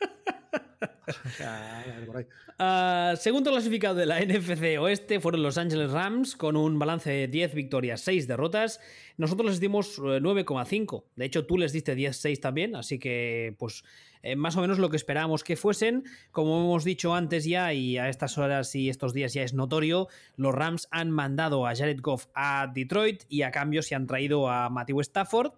Uh, 2.60 3.16
segundo 3.16 3.50
clasificado 3.50 3.94
de 3.94 4.04
la 4.04 4.20
NFC 4.20 4.78
Oeste 4.78 5.18
fueron 5.18 5.42
los 5.42 5.56
Angeles 5.56 5.90
Rams 5.90 6.36
con 6.36 6.56
un 6.56 6.78
balance 6.78 7.08
de 7.08 7.26
10 7.26 7.54
victorias, 7.54 8.02
6 8.02 8.28
derrotas. 8.28 8.80
Nosotros 9.16 9.48
les 9.48 9.60
dimos 9.60 9.98
9,5. 9.98 11.00
Eh, 11.00 11.06
de 11.16 11.24
hecho, 11.24 11.46
tú 11.46 11.56
les 11.56 11.72
diste 11.72 11.96
10-6 11.96 12.38
también, 12.38 12.76
así 12.76 12.98
que 12.98 13.56
pues 13.58 13.82
eh, 14.22 14.36
más 14.36 14.56
o 14.56 14.60
menos 14.60 14.78
lo 14.78 14.90
que 14.90 14.96
esperábamos 14.96 15.44
que 15.44 15.56
fuesen. 15.56 16.04
Como 16.30 16.60
hemos 16.60 16.84
dicho 16.84 17.14
antes 17.14 17.44
ya 17.44 17.72
y 17.72 17.98
a 17.98 18.08
estas 18.08 18.38
horas 18.38 18.74
y 18.74 18.88
estos 18.88 19.12
días 19.12 19.32
ya 19.32 19.42
es 19.42 19.54
notorio, 19.54 20.08
los 20.36 20.54
Rams 20.54 20.88
han 20.90 21.10
mandado 21.10 21.66
a 21.66 21.74
Jared 21.74 22.00
Goff 22.00 22.26
a 22.34 22.70
Detroit 22.72 23.24
y 23.28 23.42
a 23.42 23.50
cambio 23.50 23.82
se 23.82 23.94
han 23.94 24.06
traído 24.06 24.50
a 24.50 24.68
Matthew 24.70 25.00
Stafford, 25.00 25.52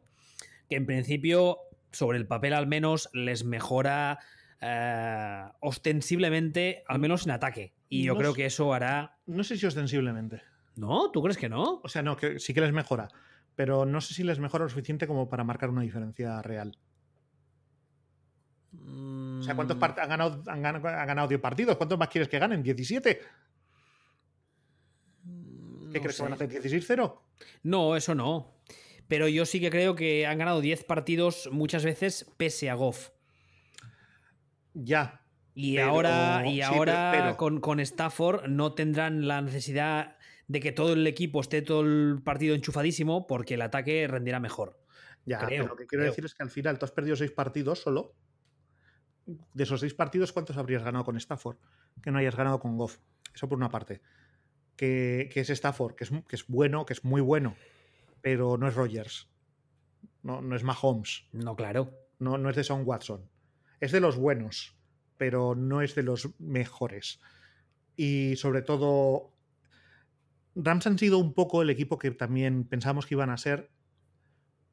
que 0.68 0.76
en 0.76 0.86
principio 0.86 1.58
sobre 1.90 2.18
el 2.18 2.26
papel 2.26 2.54
al 2.54 2.66
menos 2.66 3.10
les 3.12 3.44
mejora 3.44 4.18
eh, 4.60 5.44
ostensiblemente, 5.60 6.84
al 6.86 6.98
menos 6.98 7.26
en 7.26 7.32
ataque. 7.32 7.74
Y 7.88 8.04
yo 8.04 8.16
creo 8.16 8.32
que 8.32 8.46
eso 8.46 8.72
hará. 8.72 9.18
No 9.26 9.44
sé 9.44 9.58
si 9.58 9.66
ostensiblemente. 9.66 10.42
¿No? 10.76 11.10
¿Tú 11.10 11.22
crees 11.22 11.36
que 11.36 11.50
no? 11.50 11.80
O 11.82 11.88
sea, 11.88 12.02
no, 12.02 12.16
que 12.16 12.38
sí 12.38 12.54
que 12.54 12.62
les 12.62 12.72
mejora. 12.72 13.08
Pero 13.54 13.84
no 13.84 14.00
sé 14.00 14.14
si 14.14 14.22
les 14.22 14.38
mejora 14.38 14.64
lo 14.64 14.70
suficiente 14.70 15.06
como 15.06 15.28
para 15.28 15.44
marcar 15.44 15.68
una 15.68 15.82
diferencia 15.82 16.40
real. 16.40 16.78
O 18.74 19.42
sea, 19.42 19.54
¿cuántos 19.54 19.76
mm. 19.76 19.84
han 19.84 20.08
ganado, 20.08 20.42
han, 20.46 20.62
ganado, 20.62 21.28
10 21.28 21.40
partidos? 21.40 21.76
¿Cuántos 21.76 21.98
más 21.98 22.08
quieres 22.08 22.28
que 22.28 22.38
ganen? 22.38 22.64
¿17? 22.64 23.18
¿Qué 25.92 26.00
crees 26.00 26.16
que 26.16 26.22
van 26.22 26.32
a 26.32 26.34
hacer? 26.36 26.48
¿16-0? 26.48 27.18
No, 27.64 27.96
eso 27.96 28.14
no. 28.14 28.54
Pero 29.08 29.28
yo 29.28 29.44
sí 29.44 29.60
que 29.60 29.70
creo 29.70 29.94
que 29.94 30.26
han 30.26 30.38
ganado 30.38 30.60
10 30.60 30.84
partidos 30.84 31.50
muchas 31.52 31.84
veces 31.84 32.26
pese 32.36 32.70
a 32.70 32.74
Goff. 32.74 33.10
Ya. 34.72 35.20
Y 35.54 35.78
ahora, 35.78 36.44
y 36.46 36.62
ahora 36.62 37.34
Con, 37.36 37.60
con, 37.60 37.78
Stafford 37.78 38.46
no 38.48 38.72
tendrán 38.72 39.28
la 39.28 39.42
necesidad 39.42 40.16
de 40.48 40.60
que 40.60 40.72
todo 40.72 40.94
el 40.94 41.06
equipo 41.06 41.42
esté 41.42 41.60
todo 41.60 41.82
el 41.82 42.22
partido 42.24 42.54
enchufadísimo 42.54 43.26
porque 43.26 43.54
el 43.54 43.62
ataque 43.62 44.06
rendirá 44.08 44.40
mejor. 44.40 44.78
Ya, 45.26 45.46
pero 45.46 45.66
lo 45.66 45.76
que 45.76 45.86
quiero 45.86 46.04
decir 46.04 46.24
es 46.24 46.34
que 46.34 46.42
al 46.42 46.50
final 46.50 46.78
tú 46.78 46.86
has 46.86 46.90
perdido 46.90 47.16
seis 47.16 47.30
partidos 47.30 47.80
solo. 47.80 48.14
De 49.26 49.62
esos 49.62 49.80
seis 49.80 49.94
partidos, 49.94 50.32
¿cuántos 50.32 50.56
habrías 50.56 50.82
ganado 50.82 51.04
con 51.04 51.16
Stafford? 51.16 51.56
Que 52.02 52.10
no 52.10 52.18
hayas 52.18 52.36
ganado 52.36 52.60
con 52.60 52.76
Goff. 52.76 52.98
Eso 53.34 53.48
por 53.48 53.58
una 53.58 53.70
parte. 53.70 54.02
Que, 54.76 55.30
es 55.34 55.50
Stafford, 55.50 55.94
que 55.94 56.04
es, 56.04 56.10
que 56.10 56.36
es 56.36 56.46
bueno, 56.46 56.84
que 56.84 56.92
es 56.92 57.04
muy 57.04 57.20
bueno, 57.20 57.54
pero 58.20 58.56
no 58.58 58.66
es 58.66 58.74
Rogers. 58.74 59.28
No, 60.22 60.42
no 60.42 60.56
es 60.56 60.64
Mahomes. 60.64 61.24
No, 61.32 61.54
claro. 61.54 61.92
No, 62.18 62.38
no 62.38 62.50
es 62.50 62.56
de 62.56 62.64
Son 62.64 62.82
Watson 62.84 63.28
es 63.82 63.90
de 63.90 63.98
los 63.98 64.16
buenos, 64.16 64.76
pero 65.18 65.56
no 65.56 65.82
es 65.82 65.96
de 65.96 66.04
los 66.04 66.38
mejores. 66.38 67.20
Y 67.96 68.36
sobre 68.36 68.62
todo, 68.62 69.34
Rams 70.54 70.86
han 70.86 71.00
sido 71.00 71.18
un 71.18 71.34
poco 71.34 71.62
el 71.62 71.70
equipo 71.70 71.98
que 71.98 72.12
también 72.12 72.62
pensamos 72.62 73.06
que 73.06 73.16
iban 73.16 73.30
a 73.30 73.36
ser, 73.36 73.72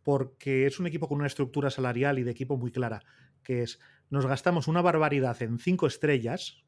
porque 0.03 0.67
es 0.67 0.79
un 0.79 0.85
equipo 0.85 1.07
con 1.07 1.17
una 1.17 1.25
estructura 1.25 1.71
salarial 1.71 2.19
y 2.19 2.23
de 2.23 2.29
equipo 2.29 2.55
muy 2.55 2.71
clara, 2.71 3.03
que 3.41 3.63
es, 3.63 3.79
nos 4.09 4.25
gastamos 4.25 4.67
una 4.67 4.81
barbaridad 4.81 5.41
en 5.41 5.59
cinco 5.59 5.87
estrellas 5.87 6.63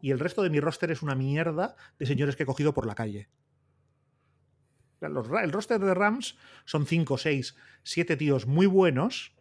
y 0.00 0.10
el 0.10 0.18
resto 0.18 0.42
de 0.42 0.50
mi 0.50 0.60
roster 0.60 0.90
es 0.90 1.02
una 1.02 1.14
mierda 1.14 1.76
de 1.98 2.06
señores 2.06 2.36
que 2.36 2.42
he 2.42 2.46
cogido 2.46 2.74
por 2.74 2.86
la 2.86 2.94
calle. 2.94 3.28
el 5.00 5.52
roster 5.52 5.80
de 5.80 5.94
Rams 5.94 6.36
son 6.64 6.86
cinco, 6.86 7.18
seis, 7.18 7.56
siete 7.82 8.16
tíos 8.16 8.46
muy 8.46 8.66
buenos 8.66 9.34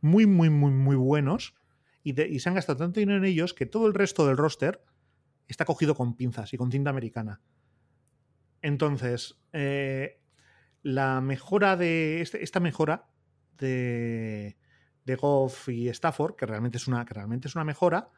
muy, 0.00 0.26
muy, 0.26 0.50
muy, 0.50 0.72
muy 0.72 0.96
buenos 0.96 1.54
y, 2.02 2.14
se 2.14 2.48
han 2.48 2.54
gastado 2.54 2.78
tanto 2.78 3.00
dinero 3.00 3.18
en 3.18 3.24
ellos 3.24 3.54
que 3.54 3.66
todo 3.66 3.86
el 3.86 3.94
resto 3.94 4.26
del 4.26 4.36
roster 4.36 4.82
está 5.48 5.64
cogido 5.64 5.94
con 5.94 6.16
pinzas 6.16 6.52
y 6.54 6.56
con 6.56 6.70
cinta 6.70 6.90
americana. 6.90 7.40
Entonces, 8.62 9.38
eh, 9.52 10.20
la 10.82 11.20
mejora 11.20 11.76
de. 11.76 12.20
Este, 12.20 12.42
esta 12.42 12.60
mejora 12.60 13.08
de, 13.58 14.56
de 15.10 15.16
Goff 15.16 15.68
y 15.68 15.88
Stafford, 15.88 16.36
que 16.36 16.46
realmente, 16.46 16.78
es 16.78 16.86
una, 16.86 17.04
que 17.04 17.14
realmente 17.14 17.48
es 17.48 17.54
una 17.54 17.64
mejora, 17.64 18.10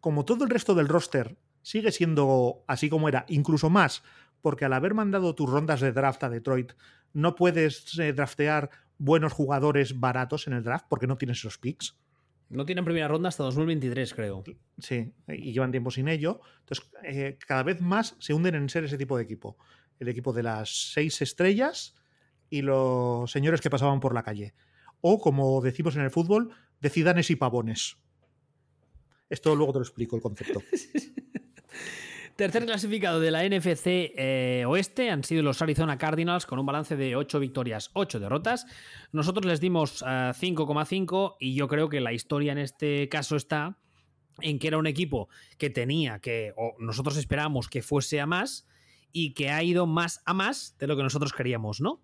como 0.00 0.24
todo 0.24 0.44
el 0.44 0.50
resto 0.50 0.74
del 0.74 0.88
roster 0.88 1.36
sigue 1.62 1.92
siendo 1.92 2.64
así 2.66 2.90
como 2.90 3.08
era, 3.08 3.24
incluso 3.28 3.70
más, 3.70 4.02
porque 4.40 4.64
al 4.64 4.72
haber 4.72 4.94
mandado 4.94 5.34
tus 5.34 5.48
rondas 5.48 5.80
de 5.80 5.92
draft 5.92 6.22
a 6.24 6.28
Detroit, 6.28 6.72
no 7.12 7.34
puedes 7.34 7.98
eh, 7.98 8.12
draftear 8.12 8.70
buenos 8.98 9.32
jugadores 9.32 9.98
baratos 9.98 10.46
en 10.46 10.54
el 10.54 10.62
draft 10.62 10.86
porque 10.88 11.06
no 11.06 11.16
tienes 11.16 11.38
esos 11.38 11.58
picks. 11.58 11.96
No 12.48 12.66
tienen 12.66 12.84
primera 12.84 13.08
ronda 13.08 13.30
hasta 13.30 13.44
2023, 13.44 14.12
creo. 14.12 14.44
Sí, 14.78 15.14
y 15.28 15.52
llevan 15.52 15.70
tiempo 15.70 15.90
sin 15.90 16.08
ello. 16.08 16.40
Entonces, 16.60 16.90
eh, 17.02 17.38
cada 17.46 17.62
vez 17.62 17.80
más 17.80 18.14
se 18.18 18.34
hunden 18.34 18.54
en 18.56 18.68
ser 18.68 18.84
ese 18.84 18.98
tipo 18.98 19.16
de 19.16 19.22
equipo. 19.22 19.56
El 19.98 20.08
equipo 20.08 20.34
de 20.34 20.42
las 20.42 20.92
seis 20.92 21.22
estrellas 21.22 21.94
y 22.50 22.60
los 22.60 23.30
señores 23.30 23.62
que 23.62 23.70
pasaban 23.70 24.00
por 24.00 24.12
la 24.12 24.22
calle. 24.22 24.54
O, 25.02 25.20
como 25.20 25.60
decimos 25.60 25.94
en 25.96 26.02
el 26.02 26.10
fútbol, 26.10 26.54
decidanes 26.80 27.30
y 27.30 27.36
pavones. 27.36 27.98
Esto 29.28 29.54
luego 29.54 29.72
te 29.72 29.80
lo 29.80 29.84
explico 29.84 30.16
el 30.16 30.22
concepto. 30.22 30.62
Tercer 32.36 32.64
clasificado 32.64 33.20
de 33.20 33.30
la 33.30 33.46
NFC 33.46 33.86
eh, 33.86 34.64
Oeste 34.66 35.10
han 35.10 35.22
sido 35.22 35.42
los 35.42 35.60
Arizona 35.60 35.98
Cardinals 35.98 36.46
con 36.46 36.58
un 36.58 36.64
balance 36.64 36.96
de 36.96 37.14
8 37.14 37.38
victorias, 37.40 37.90
8 37.92 38.20
derrotas. 38.20 38.66
Nosotros 39.12 39.44
les 39.44 39.60
dimos 39.60 40.02
5,5 40.02 41.32
eh, 41.32 41.36
y 41.40 41.54
yo 41.54 41.68
creo 41.68 41.90
que 41.90 42.00
la 42.00 42.14
historia 42.14 42.52
en 42.52 42.58
este 42.58 43.08
caso 43.10 43.36
está 43.36 43.78
en 44.40 44.58
que 44.58 44.68
era 44.68 44.78
un 44.78 44.86
equipo 44.86 45.28
que 45.58 45.68
tenía 45.68 46.20
que, 46.20 46.54
o 46.56 46.74
nosotros 46.78 47.18
esperábamos 47.18 47.68
que 47.68 47.82
fuese 47.82 48.20
a 48.20 48.26
más 48.26 48.66
y 49.12 49.34
que 49.34 49.50
ha 49.50 49.62
ido 49.62 49.86
más 49.86 50.22
a 50.24 50.32
más 50.32 50.76
de 50.78 50.86
lo 50.86 50.96
que 50.96 51.02
nosotros 51.02 51.34
queríamos, 51.34 51.80
¿no? 51.82 52.00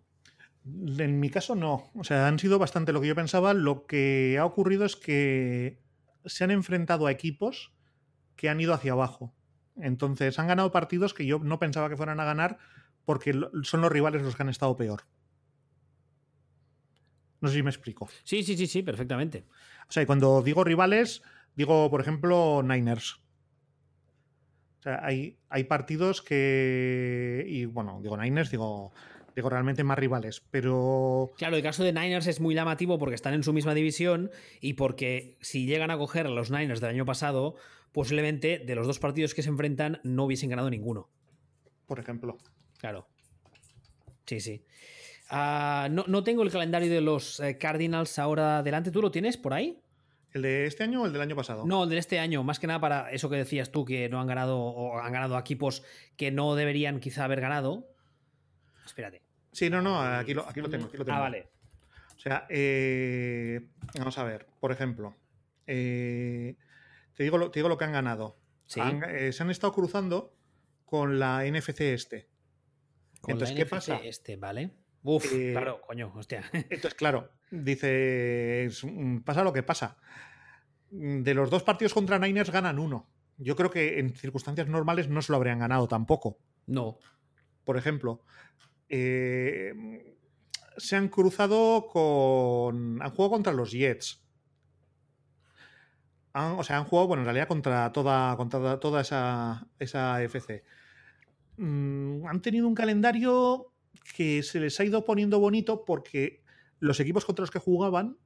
En 0.98 1.20
mi 1.20 1.30
caso 1.30 1.54
no. 1.54 1.90
O 1.94 2.04
sea, 2.04 2.26
han 2.26 2.38
sido 2.38 2.58
bastante 2.58 2.92
lo 2.92 3.00
que 3.00 3.08
yo 3.08 3.14
pensaba. 3.14 3.54
Lo 3.54 3.86
que 3.86 4.36
ha 4.38 4.44
ocurrido 4.44 4.84
es 4.84 4.96
que 4.96 5.80
se 6.24 6.44
han 6.44 6.50
enfrentado 6.50 7.06
a 7.06 7.12
equipos 7.12 7.72
que 8.36 8.48
han 8.48 8.60
ido 8.60 8.74
hacia 8.74 8.92
abajo. 8.92 9.34
Entonces 9.76 10.38
han 10.38 10.48
ganado 10.48 10.72
partidos 10.72 11.14
que 11.14 11.26
yo 11.26 11.38
no 11.38 11.58
pensaba 11.58 11.88
que 11.88 11.96
fueran 11.96 12.20
a 12.20 12.24
ganar 12.24 12.58
porque 13.04 13.32
son 13.62 13.80
los 13.80 13.92
rivales 13.92 14.22
los 14.22 14.36
que 14.36 14.42
han 14.42 14.48
estado 14.48 14.76
peor. 14.76 15.04
No 17.40 17.48
sé 17.48 17.54
si 17.54 17.62
me 17.62 17.70
explico. 17.70 18.08
Sí, 18.24 18.42
sí, 18.42 18.56
sí, 18.56 18.66
sí, 18.66 18.82
perfectamente. 18.82 19.46
O 19.88 19.92
sea, 19.92 20.02
y 20.02 20.06
cuando 20.06 20.42
digo 20.42 20.64
rivales, 20.64 21.22
digo, 21.54 21.88
por 21.90 22.00
ejemplo, 22.00 22.62
Niners. 22.62 23.20
O 24.80 24.82
sea, 24.82 25.00
hay, 25.04 25.38
hay 25.48 25.64
partidos 25.64 26.20
que. 26.20 27.44
Y 27.46 27.64
bueno, 27.64 28.00
digo 28.02 28.16
Niners, 28.16 28.50
digo, 28.50 28.92
digo 29.39 29.51
realmente 29.51 29.85
más 29.85 29.98
rivales, 29.98 30.43
pero. 30.51 31.31
Claro, 31.36 31.56
el 31.56 31.62
caso 31.62 31.85
de 31.85 31.93
Niners 31.93 32.27
es 32.27 32.40
muy 32.40 32.56
llamativo 32.56 32.98
porque 32.98 33.15
están 33.15 33.35
en 33.35 33.44
su 33.44 33.52
misma 33.52 33.73
división 33.73 34.31
y 34.60 34.73
porque 34.73 35.36
si 35.40 35.65
llegan 35.65 35.93
a 35.93 35.98
coger 35.98 36.27
a 36.27 36.31
los 36.31 36.51
Niners 36.51 36.81
del 36.81 36.90
año 36.90 37.05
pasado, 37.05 37.55
posiblemente 37.93 38.59
de 38.59 38.74
los 38.74 38.86
dos 38.86 38.98
partidos 38.98 39.35
que 39.35 39.43
se 39.43 39.48
enfrentan 39.48 40.01
no 40.02 40.24
hubiesen 40.24 40.51
ganado 40.51 40.70
ninguno. 40.70 41.09
Por 41.86 42.01
ejemplo. 42.01 42.36
Claro. 42.78 43.06
Sí, 44.27 44.40
sí. 44.40 44.65
Ah, 45.31 45.86
no, 45.89 46.05
no, 46.09 46.24
tengo 46.24 46.43
el 46.43 46.51
calendario 46.51 46.90
de 46.90 47.01
los 47.01 47.39
eh, 47.39 47.59
Cardinals 47.59 48.19
ahora 48.19 48.65
delante. 48.65 48.90
¿Tú 48.90 49.01
lo 49.01 49.12
tienes 49.12 49.36
por 49.36 49.55
ahí? 49.55 49.81
¿El 50.32 50.43
de 50.43 50.66
este 50.66 50.82
año 50.82 51.02
o 51.02 51.06
el 51.06 51.12
del 51.12 51.23
año 51.23 51.36
pasado? 51.36 51.65
No, 51.65 51.85
el 51.85 51.90
de 51.90 51.98
este 51.98 52.19
año, 52.19 52.43
más 52.43 52.59
que 52.59 52.66
nada 52.66 52.81
para 52.81 53.12
eso 53.12 53.31
que 53.31 53.36
decías 53.36 53.70
tú, 53.70 53.85
que 53.85 54.09
no 54.09 54.20
han 54.20 54.27
ganado 54.27 54.59
o 54.59 54.98
han 54.98 55.12
ganado 55.12 55.39
equipos 55.39 55.85
que 56.16 56.32
no 56.32 56.56
deberían 56.56 56.98
quizá 56.98 57.24
haber 57.24 57.40
ganado. 57.40 57.89
Espérate. 58.85 59.27
Sí, 59.52 59.70
no, 59.70 59.82
no, 59.82 60.00
aquí 60.00 60.34
lo, 60.34 60.48
aquí 60.48 60.60
lo 60.60 60.68
tengo, 60.68 60.86
aquí 60.86 60.96
lo 60.96 61.04
tengo. 61.04 61.18
Ah, 61.18 61.22
vale. 61.22 61.48
O 62.16 62.20
sea, 62.20 62.46
eh, 62.48 63.68
vamos 63.96 64.18
a 64.18 64.24
ver, 64.24 64.46
por 64.60 64.72
ejemplo, 64.72 65.14
eh, 65.66 66.56
te, 67.14 67.22
digo 67.22 67.38
lo, 67.38 67.50
te 67.50 67.60
digo 67.60 67.68
lo 67.68 67.78
que 67.78 67.84
han 67.84 67.92
ganado. 67.92 68.38
¿Sí? 68.66 68.80
Han- 68.80 69.04
eh, 69.08 69.32
se 69.32 69.42
han 69.42 69.50
estado 69.50 69.72
cruzando 69.72 70.34
con 70.84 71.18
la 71.18 71.44
NFC 71.46 71.92
este. 71.94 72.28
Con 73.20 73.32
Entonces, 73.32 73.50
la 73.50 73.56
¿qué 73.56 73.62
NFC 73.64 73.70
pasa? 73.70 73.96
Este, 74.02 74.36
vale. 74.36 74.70
Uf, 75.02 75.24
Eh, 75.32 75.52
claro, 75.52 75.80
coño, 75.80 76.12
hostia. 76.14 76.42
Entonces, 76.52 76.94
claro, 76.94 77.30
dice, 77.50 78.64
es- 78.64 78.84
mm, 78.84 79.18
pasa 79.20 79.44
lo 79.44 79.52
que 79.52 79.62
pasa. 79.62 79.96
Mm, 80.90 81.22
De 81.22 81.34
los 81.34 81.50
dos 81.50 81.62
partidos 81.62 81.94
contra 81.94 82.18
Niners 82.18 82.50
ganan 82.50 82.78
uno. 82.78 83.08
Yo 83.36 83.54
creo 83.54 83.70
que 83.70 84.00
en 84.00 84.14
circunstancias 84.16 84.66
normales 84.66 85.08
no 85.08 85.22
se 85.22 85.30
lo 85.32 85.36
habrían 85.36 85.60
ganado 85.60 85.86
tampoco. 85.86 86.38
No. 86.66 86.98
Por 87.64 87.76
ejemplo, 87.76 88.24
eh, 88.89 89.74
se 90.77 90.97
han 90.97 91.09
cruzado 91.09 91.86
con... 91.89 93.02
Han 93.02 93.10
jugado 93.10 93.31
contra 93.31 93.52
los 93.52 93.73
Jets. 93.73 94.23
O 96.35 96.62
sea, 96.62 96.78
han 96.78 96.85
jugado, 96.85 97.09
bueno, 97.09 97.23
en 97.23 97.27
realidad 97.27 97.48
contra 97.48 97.93
toda, 97.93 98.36
contra 98.36 98.78
toda 98.78 99.01
esa, 99.01 99.66
esa 99.78 100.23
FC. 100.23 100.62
Mm, 101.56 102.27
han 102.27 102.40
tenido 102.40 102.69
un 102.69 102.74
calendario 102.74 103.73
que 104.15 104.43
se 104.43 104.60
les 104.60 104.78
ha 104.78 104.85
ido 104.85 105.05
poniendo 105.05 105.40
bonito 105.40 105.85
porque 105.85 106.43
los 106.78 107.01
equipos 107.01 107.24
contra 107.24 107.43
los 107.43 107.51
que 107.51 107.59
jugaban 107.59 108.16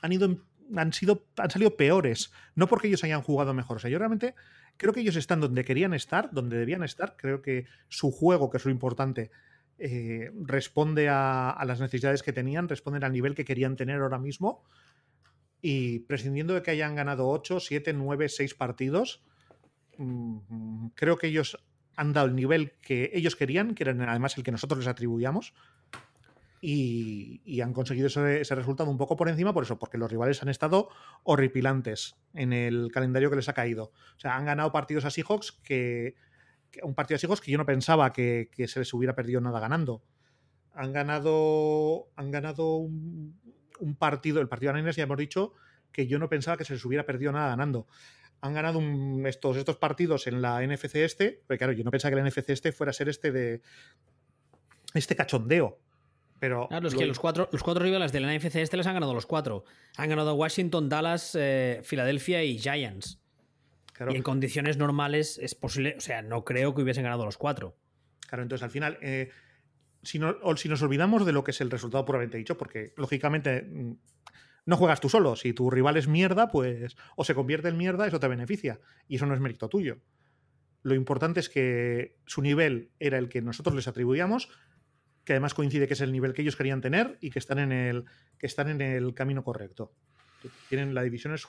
han 0.00 0.12
ido 0.12 0.38
han 0.74 0.92
sido 0.94 1.26
han 1.36 1.50
salido 1.50 1.76
peores 1.76 2.32
no 2.54 2.66
porque 2.66 2.88
ellos 2.88 3.04
hayan 3.04 3.20
jugado 3.20 3.52
mejor 3.52 3.76
o 3.76 3.80
sea 3.80 3.90
yo 3.90 3.98
realmente 3.98 4.34
creo 4.78 4.94
que 4.94 5.00
ellos 5.00 5.16
están 5.16 5.40
donde 5.40 5.64
querían 5.64 5.92
estar 5.92 6.30
donde 6.32 6.56
debían 6.56 6.82
estar 6.82 7.14
creo 7.16 7.42
que 7.42 7.66
su 7.88 8.10
juego 8.10 8.48
que 8.48 8.56
es 8.56 8.64
lo 8.64 8.70
importante 8.70 9.30
eh, 9.84 10.30
responde 10.42 11.08
a, 11.08 11.60
las 11.66 11.80
necesidades 11.80 12.22
que 12.22 12.32
tenían 12.32 12.68
responden 12.68 13.02
al 13.02 13.12
nivel 13.12 13.34
que 13.34 13.44
querían 13.44 13.74
tener 13.74 14.00
ahora 14.00 14.20
mismo 14.20 14.62
y 15.60 15.98
prescindiendo 16.00 16.54
de 16.54 16.62
que 16.62 16.70
hayan 16.70 16.94
ganado 16.94 17.28
8, 17.28 17.58
7, 17.58 17.92
9, 17.92 18.28
6 18.28 18.54
partidos 18.54 19.24
mm, 19.98 20.86
creo 20.94 21.18
que 21.18 21.26
ellos 21.26 21.58
han 21.96 22.12
dado 22.12 22.28
el 22.28 22.36
nivel 22.36 22.74
que 22.80 23.10
ellos 23.12 23.34
querían, 23.34 23.74
que 23.74 23.82
era 23.82 23.92
además 24.08 24.38
el 24.38 24.44
que 24.44 24.52
nosotros 24.52 24.78
les 24.78 24.86
atribuíamos, 24.86 25.52
y, 26.60 27.60
han 27.60 27.72
conseguido 27.72 28.06
ese, 28.06 28.40
ese 28.40 28.54
resultado 28.54 28.88
un 28.88 28.98
poco 28.98 29.16
por 29.16 29.28
encima, 29.28 29.52
por 29.52 29.64
eso, 29.64 29.80
porque 29.80 29.98
los 29.98 30.08
rivales 30.08 30.42
han 30.42 30.48
estado 30.48 30.90
horripilantes 31.24 32.14
en 32.34 32.52
el 32.52 32.92
calendario 32.92 33.30
que 33.30 33.36
les 33.36 33.48
ha 33.48 33.52
caído. 33.52 33.92
O 34.16 34.20
sea, 34.20 34.36
han 34.36 34.44
ganado 34.44 34.70
partidos 34.70 35.04
a 35.04 35.10
Seahawks 35.10 35.50
que- 35.64 36.14
un 36.82 36.94
partido 36.94 37.16
a 37.16 37.18
Seahawks 37.18 37.40
que 37.40 37.50
yo 37.50 37.58
no 37.58 37.66
pensaba 37.66 38.12
que, 38.12 38.48
que 38.52 38.66
se 38.68 38.78
les 38.80 38.92
hubiera 38.94 39.14
perdido 39.14 39.40
nada 39.40 39.60
ganando. 39.60 40.02
Han 40.74 40.92
ganado, 40.92 42.08
han 42.16 42.30
ganado 42.30 42.76
un, 42.76 43.38
un 43.80 43.94
partido, 43.96 44.40
el 44.40 44.48
partido 44.48 44.72
a 44.72 44.74
Niners 44.74 44.96
ya 44.96 45.02
hemos 45.04 45.18
dicho 45.18 45.52
que 45.92 46.06
yo 46.06 46.18
no 46.18 46.28
pensaba 46.28 46.56
que 46.56 46.64
se 46.64 46.72
les 46.72 46.84
hubiera 46.84 47.04
perdido 47.04 47.32
nada 47.32 47.48
ganando 47.48 47.86
han 48.44 48.54
ganado 48.54 48.80
un- 48.80 49.24
estos, 49.28 49.56
estos 49.56 49.76
partidos 49.76 50.26
en 50.26 50.42
la 50.42 50.60
NFC 50.66 50.96
este, 51.04 51.42
porque 51.46 51.58
claro, 51.58 51.72
yo 51.74 51.84
no 51.84 51.92
pensaba 51.92 52.10
que 52.10 52.16
la 52.20 52.28
NFC 52.28 52.50
este 52.50 52.72
fuera 52.72 52.90
a 52.90 52.92
ser 52.92 53.08
este 53.08 53.30
de 53.30 53.62
este 54.94 55.14
cachondeo. 55.16 55.78
Pero 56.40 56.66
Claro, 56.68 56.88
es 56.88 56.94
lo- 56.94 56.98
que 56.98 57.06
los 57.06 57.20
cuatro, 57.20 57.48
los 57.52 57.62
cuatro 57.62 57.84
rivales 57.84 58.10
de 58.10 58.18
la 58.18 58.34
NFC 58.34 58.56
este 58.56 58.76
les 58.76 58.86
han 58.88 58.94
ganado 58.94 59.14
los 59.14 59.26
cuatro. 59.26 59.64
Han 59.96 60.08
ganado 60.08 60.34
Washington, 60.34 60.88
Dallas, 60.88 61.36
eh, 61.38 61.80
Filadelfia 61.84 62.42
y 62.42 62.58
Giants. 62.58 63.20
Claro, 64.04 64.12
Y 64.12 64.16
en 64.16 64.22
condiciones 64.22 64.76
normales 64.76 65.38
es 65.38 65.54
posible, 65.54 65.94
o 65.98 66.00
sea, 66.00 66.22
no 66.22 66.44
creo 66.44 66.74
que 66.74 66.82
hubiesen 66.82 67.04
ganado 67.04 67.24
los 67.24 67.36
cuatro. 67.38 67.76
claro, 68.28 68.42
entonces 68.42 68.62
al 68.62 68.70
final, 68.70 68.98
eh, 69.02 69.30
si, 70.02 70.18
no- 70.18 70.36
o 70.42 70.56
si 70.56 70.68
nos 70.68 70.82
olvidamos 70.82 71.24
de 71.26 71.32
lo 71.32 71.44
que 71.44 71.50
es 71.52 71.60
el 71.60 71.70
resultado 71.70 72.04
puramente 72.04 72.38
dicho, 72.38 72.56
porque 72.56 72.92
lógicamente 72.96 73.62
mm, 73.62 73.92
no 74.66 74.76
juegas 74.76 75.00
tú 75.00 75.08
solo, 75.08 75.36
si 75.36 75.52
tu 75.52 75.70
rival 75.70 75.96
es 75.96 76.08
mierda, 76.08 76.48
pues 76.50 76.96
o 77.16 77.24
se 77.24 77.34
convierte 77.34 77.68
en 77.68 77.76
mierda, 77.76 78.06
eso 78.06 78.20
te 78.20 78.28
beneficia, 78.28 78.80
y 79.08 79.16
eso 79.16 79.26
no 79.26 79.34
es 79.34 79.40
mérito 79.40 79.68
tuyo. 79.68 79.98
Lo 80.82 80.94
importante 80.94 81.40
es 81.40 81.48
que 81.48 82.16
su 82.26 82.42
nivel 82.42 82.90
era 82.98 83.18
el 83.18 83.28
que 83.28 83.40
nosotros 83.42 83.74
les 83.76 83.86
atribuíamos, 83.86 84.48
que 85.24 85.34
además 85.34 85.54
coincide 85.54 85.86
que 85.86 85.94
es 85.94 86.00
el 86.00 86.10
nivel 86.10 86.32
que 86.32 86.42
ellos 86.42 86.56
querían 86.56 86.80
tener 86.80 87.18
y 87.20 87.30
que 87.30 87.38
están 87.38 87.58
en 87.60 87.70
el, 87.70 88.04
que 88.38 88.46
están 88.46 88.68
en 88.68 88.80
el 88.80 89.14
camino 89.14 89.44
correcto. 89.44 89.92
Tienen 90.68 90.92
la 90.94 91.02
división. 91.02 91.32
Es, 91.34 91.46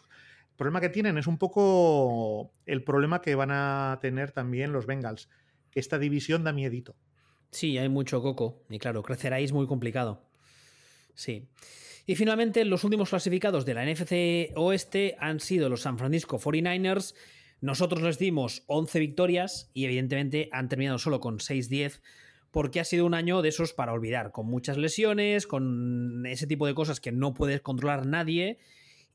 problema 0.56 0.82
que 0.82 0.90
tienen 0.90 1.18
es 1.18 1.28
un 1.28 1.38
poco 1.38 2.52
el 2.66 2.84
problema 2.84 3.22
que 3.22 3.36
van 3.36 3.52
a 3.52 4.00
tener 4.02 4.32
también 4.32 4.72
los 4.72 4.86
Bengals, 4.86 5.30
que 5.72 5.80
esta 5.80 6.00
división 6.00 6.44
da 6.44 6.54
miedito. 6.54 6.96
Sí, 7.52 7.78
hay 7.78 7.90
mucho 7.90 8.22
coco. 8.22 8.64
Y 8.70 8.80
claro, 8.80 9.04
crecer 9.04 9.34
ahí 9.34 9.44
es 9.44 9.54
muy 9.54 9.68
complicado. 9.68 10.26
Sí. 11.14 11.48
Y 12.06 12.16
finalmente, 12.16 12.66
los 12.66 12.84
últimos 12.84 13.10
clasificados 13.10 13.66
de 13.66 13.74
la 13.74 13.86
NFC 13.86 14.52
Oeste 14.56 15.16
han 15.20 15.40
sido 15.40 15.70
los 15.70 15.82
San 15.82 15.98
Francisco 15.98 16.40
49ers. 16.40 17.16
Nosotros 17.62 18.02
les 18.02 18.20
dimos 18.20 18.64
11 18.68 19.00
victorias 19.00 19.72
y 19.74 19.86
evidentemente 19.86 20.50
han 20.52 20.68
terminado 20.68 20.98
solo 20.98 21.20
con 21.20 21.40
6-10 21.40 22.02
porque 22.52 22.80
ha 22.80 22.86
sido 22.86 23.06
un 23.06 23.16
año 23.16 23.42
de 23.42 23.50
esos 23.50 23.74
para 23.74 23.94
olvidar, 23.94 24.32
con 24.32 24.46
muchas 24.46 24.78
lesiones, 24.78 25.48
con 25.48 26.24
ese 26.28 26.46
tipo 26.46 26.68
de 26.68 26.76
cosas 26.76 27.00
que 27.00 27.12
no 27.12 27.34
puedes 27.34 27.62
controlar 27.62 28.06
nadie 28.06 28.60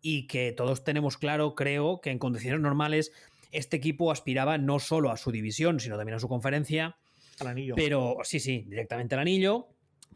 y 0.01 0.27
que 0.27 0.53
todos 0.53 0.85
tenemos 0.85 1.19
claro, 1.19 1.55
creo, 1.55 2.01
que 2.01 2.11
en 2.11 2.19
condiciones 2.19 2.61
normales 2.61 3.13
este 3.51 3.77
equipo 3.77 4.11
aspiraba 4.11 4.59
no 4.59 4.79
solo 4.79 5.11
a 5.11 5.17
su 5.17 5.33
división, 5.33 5.81
sino 5.81 5.97
también 5.97 6.17
a 6.17 6.21
su 6.21 6.29
conferencia. 6.29 6.97
Al 7.41 7.49
anillo. 7.49 7.75
Pero 7.77 8.19
sí, 8.23 8.41
sí, 8.41 8.65
directamente 8.69 9.15
al 9.15 9.23
anillo. 9.23 9.69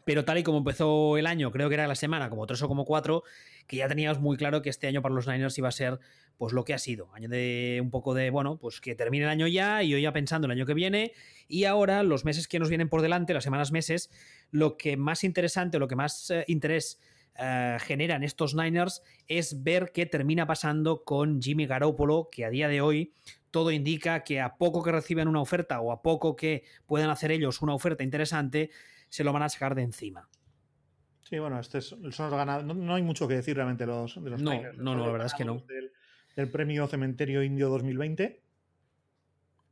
Pero 0.05 0.25
tal 0.25 0.37
y 0.37 0.43
como 0.43 0.57
empezó 0.57 1.17
el 1.17 1.25
año, 1.25 1.51
creo 1.51 1.69
que 1.69 1.75
era 1.75 1.87
la 1.87 1.95
semana, 1.95 2.29
como 2.29 2.45
tres 2.45 2.61
o 2.61 2.67
como 2.67 2.83
cuatro, 2.83 3.23
que 3.67 3.77
ya 3.77 3.87
teníamos 3.87 4.19
muy 4.19 4.35
claro 4.35 4.61
que 4.61 4.69
este 4.69 4.87
año 4.87 5.01
para 5.01 5.15
los 5.15 5.27
Niners 5.27 5.57
iba 5.57 5.69
a 5.69 5.71
ser 5.71 5.99
pues 6.37 6.51
lo 6.51 6.65
que 6.65 6.73
ha 6.73 6.77
sido. 6.77 7.09
Año 7.13 7.29
de 7.29 7.79
un 7.81 7.89
poco 7.89 8.13
de, 8.13 8.29
bueno, 8.29 8.57
pues 8.57 8.81
que 8.81 8.95
termine 8.95 9.23
el 9.25 9.29
año 9.29 9.47
ya 9.47 9.81
y 9.81 9.89
yo 9.89 9.97
ya 9.97 10.11
pensando 10.11 10.45
el 10.45 10.51
año 10.51 10.65
que 10.65 10.73
viene. 10.73 11.13
Y 11.47 11.65
ahora, 11.65 12.03
los 12.03 12.25
meses 12.25 12.47
que 12.47 12.59
nos 12.59 12.69
vienen 12.69 12.89
por 12.89 13.01
delante, 13.01 13.33
las 13.33 13.45
semanas, 13.45 13.71
meses, 13.71 14.09
lo 14.51 14.75
que 14.75 14.97
más 14.97 15.23
interesante 15.23 15.77
o 15.77 15.79
lo 15.79 15.87
que 15.87 15.95
más 15.95 16.29
eh, 16.31 16.43
interés 16.47 16.99
eh, 17.39 17.77
generan 17.81 18.23
estos 18.23 18.55
Niners 18.55 19.01
es 19.27 19.63
ver 19.63 19.91
qué 19.93 20.05
termina 20.05 20.45
pasando 20.45 21.03
con 21.03 21.41
Jimmy 21.41 21.65
Garoppolo, 21.65 22.29
que 22.31 22.45
a 22.45 22.49
día 22.49 22.67
de 22.67 22.81
hoy 22.81 23.13
todo 23.51 23.71
indica 23.71 24.23
que 24.23 24.39
a 24.41 24.55
poco 24.55 24.81
que 24.83 24.91
reciban 24.91 25.27
una 25.27 25.41
oferta 25.41 25.79
o 25.79 25.91
a 25.91 26.01
poco 26.01 26.35
que 26.35 26.63
puedan 26.85 27.09
hacer 27.09 27.31
ellos 27.31 27.61
una 27.61 27.73
oferta 27.75 28.03
interesante, 28.03 28.69
se 29.09 29.23
lo 29.23 29.31
van 29.33 29.43
a 29.43 29.49
sacar 29.49 29.75
de 29.75 29.83
encima. 29.83 30.27
Sí, 31.21 31.39
bueno, 31.39 31.59
este 31.59 31.77
es- 31.79 31.87
son 31.87 32.01
los 32.03 32.19
ganadores. 32.31 32.65
No, 32.67 32.73
no 32.73 32.95
hay 32.95 33.01
mucho 33.03 33.27
que 33.27 33.35
decir 33.35 33.55
realmente 33.55 33.85
de 33.85 33.91
los, 33.91 34.21
de 34.23 34.29
los 34.29 34.41
No, 34.41 34.51
Niners. 34.51 34.77
no, 34.77 34.95
no, 34.95 35.05
la 35.05 35.11
verdad 35.11 35.27
es 35.27 35.33
que 35.33 35.45
no. 35.45 35.63
del 36.35 36.49
premio 36.51 36.87
Cementerio 36.87 37.43
Indio 37.43 37.69
2020. 37.69 38.41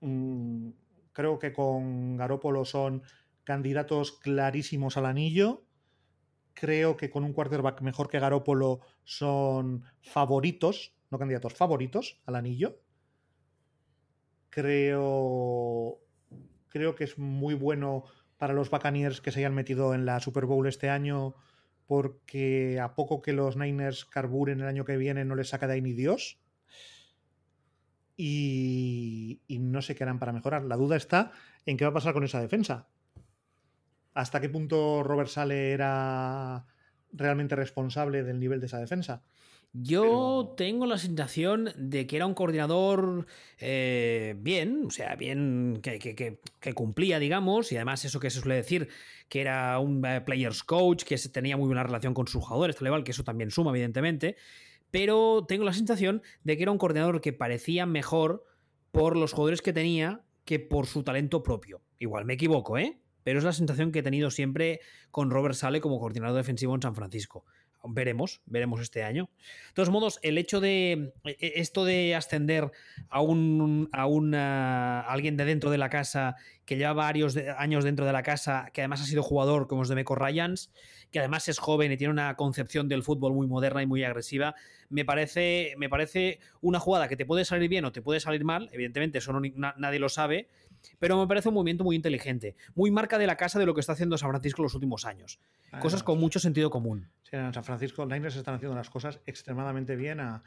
Mm, 0.01 0.69
creo 1.13 1.39
que 1.39 1.53
con 1.53 2.17
Garópolo 2.17 2.65
son 2.65 3.03
candidatos 3.43 4.11
clarísimos 4.13 4.97
al 4.97 5.05
anillo. 5.07 5.63
Creo 6.53 6.97
que 6.97 7.09
con 7.09 7.23
un 7.23 7.33
quarterback 7.33 7.81
mejor 7.81 8.09
que 8.09 8.19
Garópolo 8.19 8.81
son 9.03 9.83
favoritos, 10.01 10.93
no 11.09 11.17
candidatos, 11.17 11.53
favoritos 11.53 12.21
al 12.25 12.35
anillo. 12.35 12.79
Creo, 14.49 15.99
creo 16.67 16.95
que 16.95 17.05
es 17.05 17.17
muy 17.17 17.53
bueno 17.53 18.03
para 18.37 18.53
los 18.53 18.69
Buccaneers 18.69 19.21
que 19.21 19.31
se 19.31 19.39
hayan 19.39 19.53
metido 19.53 19.93
en 19.93 20.05
la 20.05 20.19
Super 20.19 20.45
Bowl 20.45 20.67
este 20.67 20.89
año, 20.89 21.35
porque 21.85 22.79
a 22.79 22.95
poco 22.95 23.21
que 23.21 23.33
los 23.33 23.55
Niners 23.55 24.05
carburen 24.05 24.61
el 24.61 24.67
año 24.67 24.85
que 24.85 24.97
viene 24.97 25.25
no 25.25 25.35
les 25.35 25.49
saca 25.49 25.67
de 25.67 25.73
ahí 25.73 25.81
ni 25.81 25.93
Dios. 25.93 26.39
Y, 28.17 29.41
y 29.47 29.59
no 29.59 29.81
sé 29.81 29.95
qué 29.95 30.03
harán 30.03 30.19
para 30.19 30.33
mejorar. 30.33 30.63
La 30.63 30.75
duda 30.75 30.95
está 30.95 31.31
en 31.65 31.77
qué 31.77 31.85
va 31.85 31.91
a 31.91 31.93
pasar 31.93 32.13
con 32.13 32.23
esa 32.23 32.41
defensa. 32.41 32.87
¿Hasta 34.13 34.41
qué 34.41 34.49
punto 34.49 35.03
Robert 35.03 35.29
Sale 35.29 35.71
era 35.71 36.65
realmente 37.13 37.55
responsable 37.55 38.23
del 38.23 38.39
nivel 38.39 38.59
de 38.59 38.67
esa 38.67 38.79
defensa. 38.79 39.23
Yo 39.73 40.53
tengo 40.57 40.85
la 40.85 40.97
sensación 40.97 41.69
de 41.77 42.05
que 42.05 42.17
era 42.17 42.25
un 42.25 42.33
coordinador 42.33 43.25
eh, 43.57 44.35
bien, 44.37 44.83
o 44.87 44.89
sea, 44.89 45.15
bien, 45.15 45.79
que, 45.81 45.97
que, 45.97 46.73
cumplía, 46.73 47.19
digamos, 47.19 47.71
y 47.71 47.77
además 47.77 48.03
eso 48.03 48.19
que 48.19 48.29
se 48.29 48.41
suele 48.41 48.55
decir, 48.55 48.89
que 49.29 49.39
era 49.39 49.79
un 49.79 50.05
eh, 50.05 50.19
players 50.19 50.63
coach, 50.63 51.03
que 51.05 51.17
tenía 51.17 51.55
muy 51.55 51.67
buena 51.67 51.83
relación 51.83 52.13
con 52.13 52.27
sus 52.27 52.43
jugadores, 52.43 52.75
tal 52.75 53.03
que 53.05 53.11
eso 53.11 53.23
también 53.23 53.49
suma, 53.49 53.71
evidentemente, 53.71 54.35
pero 54.91 55.45
tengo 55.47 55.63
la 55.63 55.73
sensación 55.73 56.21
de 56.43 56.57
que 56.57 56.63
era 56.63 56.71
un 56.73 56.77
coordinador 56.77 57.21
que 57.21 57.31
parecía 57.31 57.85
mejor 57.85 58.43
por 58.91 59.15
los 59.15 59.31
jugadores 59.31 59.61
que 59.61 59.71
tenía 59.71 60.21
que 60.43 60.59
por 60.59 60.85
su 60.85 61.03
talento 61.03 61.43
propio. 61.43 61.81
Igual 61.97 62.25
me 62.25 62.33
equivoco, 62.33 62.77
¿eh? 62.77 62.99
Pero 63.23 63.39
es 63.39 63.45
la 63.45 63.53
sensación 63.53 63.91
que 63.91 63.99
he 63.99 64.03
tenido 64.03 64.31
siempre 64.31 64.81
con 65.11 65.29
Robert 65.29 65.55
Sale 65.55 65.81
como 65.81 65.99
coordinador 65.99 66.37
defensivo 66.37 66.75
en 66.75 66.81
San 66.81 66.95
Francisco 66.95 67.45
veremos, 67.83 68.41
veremos 68.45 68.81
este 68.81 69.03
año. 69.03 69.29
De 69.69 69.73
todos 69.73 69.89
modos, 69.89 70.19
el 70.23 70.37
hecho 70.37 70.59
de 70.59 71.13
e, 71.23 71.37
e, 71.39 71.53
esto 71.55 71.85
de 71.85 72.15
ascender 72.15 72.71
a 73.09 73.21
un 73.21 73.89
a, 73.91 75.01
alguien 75.07 75.37
de 75.37 75.45
dentro 75.45 75.71
de 75.71 75.77
la 75.77 75.89
casa 75.89 76.35
que 76.65 76.77
lleva 76.77 76.93
varios 76.93 77.35
años 77.57 77.83
dentro 77.83 78.05
de 78.05 78.13
la 78.13 78.23
casa, 78.23 78.69
que 78.73 78.81
además 78.81 79.01
ha 79.01 79.05
sido 79.05 79.23
jugador 79.23 79.67
como 79.67 79.83
es 79.83 79.89
de 79.89 79.95
Meco 79.95 80.15
Ryans, 80.15 80.71
que 81.11 81.19
además 81.19 81.47
es 81.49 81.59
joven 81.59 81.91
y 81.91 81.97
tiene 81.97 82.11
una 82.11 82.35
concepción 82.35 82.87
del 82.87 83.03
fútbol 83.03 83.33
muy 83.33 83.47
moderna 83.47 83.81
y 83.81 83.87
muy 83.87 84.03
agresiva, 84.03 84.55
me 84.89 85.03
parece, 85.03 85.73
me 85.77 85.89
parece 85.89 86.39
una 86.61 86.79
jugada 86.79 87.07
que 87.07 87.17
te 87.17 87.25
puede 87.25 87.45
salir 87.45 87.69
bien 87.69 87.83
o 87.85 87.91
te 87.91 88.01
puede 88.01 88.19
salir 88.19 88.45
mal, 88.45 88.69
evidentemente 88.71 89.17
eso 89.17 89.33
nadie 89.33 89.99
lo 89.99 90.09
sabe, 90.09 90.47
pero 90.99 91.19
me 91.19 91.27
parece 91.27 91.49
un 91.49 91.55
movimiento 91.55 91.83
muy 91.83 91.95
inteligente, 91.95 92.55
muy 92.75 92.91
marca 92.91 93.17
de 93.17 93.27
la 93.27 93.37
casa 93.37 93.59
de 93.59 93.65
lo 93.65 93.73
que 93.73 93.79
está 93.79 93.93
haciendo 93.93 94.17
San 94.17 94.29
Francisco 94.29 94.61
en 94.61 94.63
los 94.63 94.75
últimos 94.75 95.05
años. 95.05 95.39
Cosas 95.79 96.03
con 96.03 96.19
mucho 96.19 96.39
sentido 96.39 96.69
común. 96.69 97.09
Sí, 97.23 97.35
en 97.35 97.53
San 97.53 97.63
Francisco 97.63 98.03
los 98.03 98.11
Niners 98.11 98.35
están 98.35 98.55
haciendo 98.55 98.75
las 98.75 98.89
cosas 98.89 99.19
extremadamente 99.25 99.95
bien 99.95 100.19
a, 100.19 100.43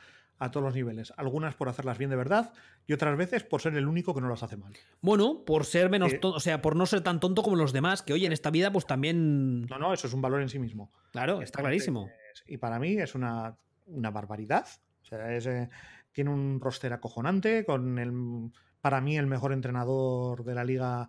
todos 0.51 0.65
los 0.65 0.75
niveles. 0.75 1.13
Algunas 1.17 1.55
por 1.55 1.71
hacerlas 1.71 1.97
bien 1.97 2.11
de 2.11 2.17
verdad 2.17 2.53
y 2.87 2.93
otras 2.93 3.17
veces 3.17 3.45
por 3.45 3.63
ser 3.63 3.75
el 3.77 3.89
único 3.89 4.15
que 4.15 4.21
no 4.21 4.29
las 4.29 4.43
hace 4.43 4.59
mal. 4.59 4.75
Bueno, 5.01 5.43
por 5.47 5.65
ser 5.65 5.89
menos 5.89 6.13
eh, 6.13 6.19
tonto, 6.19 6.37
o 6.37 6.41
sea, 6.41 6.61
por 6.61 6.77
no 6.77 6.85
ser 6.85 7.01
tan 7.01 7.19
tonto 7.19 7.43
como 7.43 7.57
los 7.57 7.73
demás, 7.73 8.03
que 8.03 8.13
hoy 8.13 8.27
en 8.27 8.33
esta 8.33 8.51
vida 8.51 8.71
pues 8.71 8.85
también... 8.85 9.63
No, 9.63 9.79
no, 9.79 9.95
eso 9.95 10.07
es 10.07 10.13
un 10.13 10.21
valor 10.21 10.43
en 10.43 10.51
sí 10.51 10.59
mismo. 10.59 10.93
Claro, 11.13 11.41
está 11.41 11.61
clarísimo. 11.61 12.11
y 12.47 12.59
para 12.59 12.79
mí 12.79 12.99
es 12.99 13.15
una, 13.15 13.57
barbaridad. 13.87 14.67
O 15.03 15.07
sea, 15.07 15.35
eh, 15.35 15.69
tiene 16.13 16.31
un 16.31 16.61
roster 16.61 16.93
acojonante 16.93 17.65
con 17.65 17.99
el 17.99 18.13
para 18.85 19.01
mí 19.01 19.17
el 19.17 19.27
mejor 19.27 19.55
entrenador 19.55 20.45
de 20.45 20.55
la 20.55 20.63
liga 20.63 21.09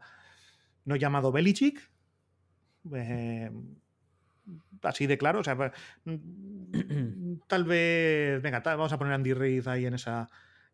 no 0.86 0.96
llamado 0.96 1.34
Belichick. 1.34 1.92
Eh, 2.94 3.52
así 4.82 5.08
de 5.08 5.18
claro. 5.18 5.42
O 5.42 5.44
sea, 5.44 5.58
tal 7.48 7.66
vez. 7.66 8.42
Venga, 8.42 8.62
vamos 8.64 8.94
a 8.94 8.98
poner 8.98 9.12
a 9.12 9.16
Andy 9.18 9.34
Reid 9.34 9.68
ahí 9.68 9.86
en 9.86 9.96
esa, 9.96 10.30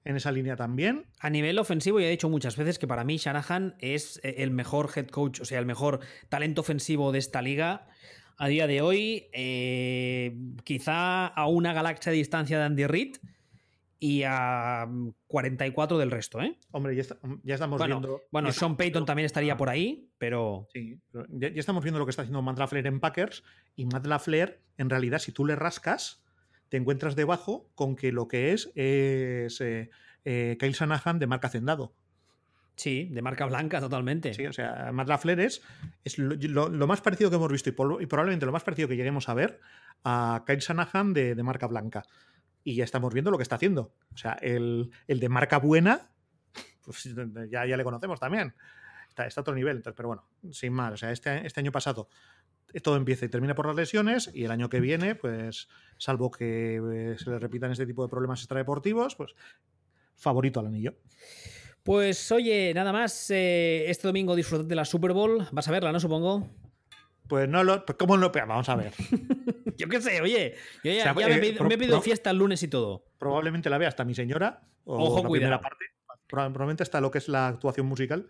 en 0.06 0.16
esa 0.16 0.32
línea 0.32 0.56
también. 0.56 1.08
A 1.20 1.32
nivel 1.32 1.58
ofensivo, 1.58 2.00
ya 2.00 2.06
he 2.06 2.12
dicho 2.12 2.30
muchas 2.30 2.56
veces 2.56 2.78
que 2.78 2.86
para 2.86 3.04
mí 3.04 3.18
Shanahan 3.18 3.74
es 3.80 4.20
eh, 4.22 4.36
el 4.38 4.52
mejor 4.52 4.92
head 4.96 5.08
coach, 5.08 5.40
o 5.40 5.46
sea, 5.46 5.58
el 5.58 5.66
mejor 5.66 6.02
talento 6.30 6.62
ofensivo 6.62 7.12
de 7.12 7.18
esta 7.18 7.42
liga. 7.42 7.88
A 8.38 8.48
día 8.48 8.68
de 8.68 8.84
hoy, 8.84 9.28
eh, 9.34 10.38
quizá 10.64 11.26
a 11.26 11.48
una 11.48 11.74
galaxia 11.74 12.12
de 12.12 12.20
distancia 12.20 12.60
de 12.60 12.66
Andy 12.66 12.86
Reid 12.86 13.18
y 14.04 14.24
a 14.26 14.88
44 15.28 15.96
mm, 15.96 16.00
del 16.00 16.10
resto, 16.10 16.42
¿eh? 16.42 16.58
Hombre, 16.72 16.96
ya, 16.96 17.54
estamos 17.54 17.86
viendo. 17.86 18.24
Bueno, 18.32 18.52
Sean 18.52 18.76
Payton 18.76 19.06
también 19.06 19.28
estaría 19.28 19.56
por 19.56 19.70
ahí, 19.70 20.10
pero. 20.18 20.68
Sí, 20.74 21.00
ya, 21.30 21.50
estamos 21.50 21.84
viendo 21.84 22.00
lo 22.00 22.08
que 22.08 22.10
está 22.10 22.24
haciendo 22.24 22.42
Matt 22.42 22.58
LaFleur 22.58 22.88
en 22.88 23.00
Packers. 23.00 23.44
Y 23.76 23.86
Matt 23.86 24.08
LaFleur, 24.08 24.60
en 24.78 24.90
realidad, 24.90 25.20
si 25.20 25.32
tú 25.32 25.46
le 25.46 25.56
rascas, 25.56 26.24
te 26.70 26.78
encuentras 26.78 27.16
debajo 27.16 27.70
con 27.76 27.96
que 27.96 28.12
lo 28.12 28.28
que 28.28 28.54
es 28.54 28.72
es 28.74 29.62
eh, 29.62 29.92
eh, 30.26 30.58
Kyle 30.60 30.74
Shanahan 30.74 31.20
de 31.20 31.28
marca 31.28 31.46
hacendado. 31.46 31.94
Sí, 32.76 33.08
de 33.12 33.22
marca 33.22 33.46
blanca 33.46 33.80
totalmente. 33.80 34.34
Sí, 34.34 34.48
o 34.48 34.54
sea, 34.54 34.92
Matt 34.92 35.10
LaFleur 35.10 35.42
es, 35.42 35.62
lo, 36.18 36.88
más 36.88 37.02
parecido 37.02 37.30
que 37.30 37.36
hemos 37.36 37.52
visto 37.52 37.70
y, 37.70 37.74
probablemente 38.08 38.48
lo 38.48 38.52
más 38.52 38.64
parecido 38.64 38.88
que 38.88 38.96
lleguemos 38.96 39.30
a 39.30 39.36
ver 39.36 39.60
a 40.04 40.44
Kyle 40.48 40.58
Shanahan 40.58 41.14
de 41.14 41.44
marca 41.44 41.68
blanca 41.68 42.04
y 42.64 42.76
ya 42.76 42.84
estamos 42.84 43.14
viendo 43.14 43.32
lo 43.32 43.38
que 43.38 43.44
está 43.44 43.56
haciendo. 43.56 43.94
O 44.14 44.18
sea, 44.18 44.34
el, 44.42 44.92
de 45.08 45.30
marca 45.30 45.58
buena, 45.58 46.12
pues 46.84 47.14
ya, 47.50 47.66
ya 47.66 47.78
le 47.78 47.84
conocemos 47.84 48.20
también. 48.20 48.54
Está, 49.10 49.28
está, 49.28 49.42
a 49.42 49.44
otro 49.44 49.56
nivel. 49.56 49.78
Entonces, 49.78 49.98
pero 49.98 50.10
bueno, 50.10 50.28
sin 50.52 50.74
más. 50.74 50.94
O 50.94 50.98
sea, 50.98 51.12
este, 51.12 51.46
este 51.46 51.60
año 51.60 51.72
pasado 51.72 52.08
todo 52.80 52.96
empieza 52.96 53.26
y 53.26 53.30
termina 53.30 53.56
por 53.56 53.66
las 53.66 53.76
lesiones 53.76 54.30
y 54.34 54.46
el 54.46 54.52
año 54.52 54.70
que 54.70 54.80
viene, 54.80 55.16
pues, 55.16 55.68
salvo 55.98 56.32
que 56.32 56.76
eh, 56.78 57.18
se 57.18 57.30
le 57.30 57.40
repitan 57.40 57.72
este 57.72 57.86
tipo 57.86 58.04
de 58.04 58.10
problemas 58.10 58.40
extradeportivos, 58.40 59.16
pues, 59.16 59.34
favorito 60.16 60.60
al 60.62 60.68
anillo. 60.68 60.96
Pues 61.84 62.32
oye, 62.32 62.72
nada 62.76 62.94
más, 62.94 63.32
eh, 63.32 63.90
este 63.90 64.08
domingo 64.08 64.36
disfrutad 64.36 64.66
de 64.66 64.76
la 64.76 64.86
Super 64.86 65.14
Bowl. 65.14 65.48
Vas 65.52 65.68
a 65.68 65.72
verla, 65.72 65.92
¿no? 65.92 66.00
Supongo. 66.00 66.48
Pues 67.32 67.48
no 67.48 67.64
lo. 67.64 67.86
Pues 67.86 67.98
¿Cómo 67.98 68.18
lo 68.18 68.30
Vamos 68.30 68.68
a 68.68 68.76
ver. 68.76 68.92
yo 69.78 69.88
qué 69.88 70.02
sé, 70.02 70.20
oye. 70.20 70.56
Yo 70.84 70.92
ya, 70.92 71.14
me, 71.14 71.24
he 71.24 71.78
pedido, 71.78 72.02
fiesta 72.02 72.30
el 72.30 72.38
lunes 72.38 72.62
y 72.62 72.68
todo. 72.68 73.06
Probablemente 73.20 73.70
la 73.70 73.78
vea 73.78 73.88
hasta 73.88 74.04
mi 74.04 74.14
señora. 74.14 74.64
O 74.84 75.02
Ojo, 75.02 75.24
la 75.24 75.30
primera 75.30 75.62
parte. 75.62 75.86
Probablemente 76.28 76.84
hasta 76.84 77.00
lo 77.00 77.10
que 77.10 77.20
es 77.20 77.30
la 77.30 77.48
actuación 77.48 77.86
musical. 77.86 78.28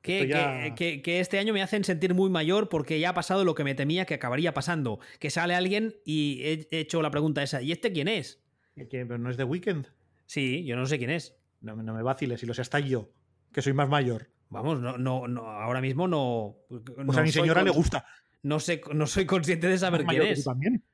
Que, 0.00 0.74
que, 0.74 1.20
este 1.20 1.38
año 1.38 1.52
me 1.52 1.62
hacen 1.62 1.84
sentir 1.84 2.12
muy 2.12 2.28
mayor 2.28 2.68
porque 2.68 2.98
ya 2.98 3.10
ha 3.10 3.14
pasado 3.14 3.44
lo 3.44 3.54
que 3.54 3.62
me 3.62 3.76
temía 3.76 4.04
que 4.04 4.14
acabaría 4.14 4.52
pasando. 4.52 4.98
Que 5.20 5.30
sale 5.30 5.54
alguien 5.54 5.94
y 6.04 6.40
he 6.42 6.66
hecho 6.72 7.02
la 7.02 7.12
pregunta 7.12 7.40
esa. 7.44 7.62
¿Y 7.62 7.70
este 7.70 7.92
quién 7.92 8.08
es? 8.08 8.42
¿Pero 8.74 9.16
no 9.16 9.30
es 9.30 9.36
de 9.36 9.44
Weekend? 9.44 9.86
Sí, 10.26 10.64
yo 10.64 10.74
no 10.74 10.86
sé 10.86 10.98
quién 10.98 11.10
es. 11.10 11.36
No, 11.60 11.76
no 11.76 11.94
me 11.94 12.02
vaciles, 12.02 12.40
si 12.40 12.46
lo 12.46 12.54
sé 12.54 12.62
hasta 12.62 12.80
yo, 12.80 13.12
que 13.52 13.62
soy 13.62 13.74
más 13.74 13.88
mayor. 13.88 14.26
Vamos, 14.52 14.80
no, 14.80 14.98
no, 14.98 15.26
no 15.26 15.48
ahora 15.48 15.80
mismo 15.80 16.06
no. 16.06 16.58
Pues 16.68 17.16
a 17.16 17.22
mi 17.22 17.32
señora 17.32 17.62
le 17.62 17.70
gusta. 17.70 18.04
No 18.42 18.60
sé, 18.60 18.82
no 18.92 19.06
soy 19.06 19.24
consciente 19.24 19.66
de 19.66 19.78
saber 19.78 20.04
quién 20.04 20.22
es. 20.22 20.44
también. 20.44 20.84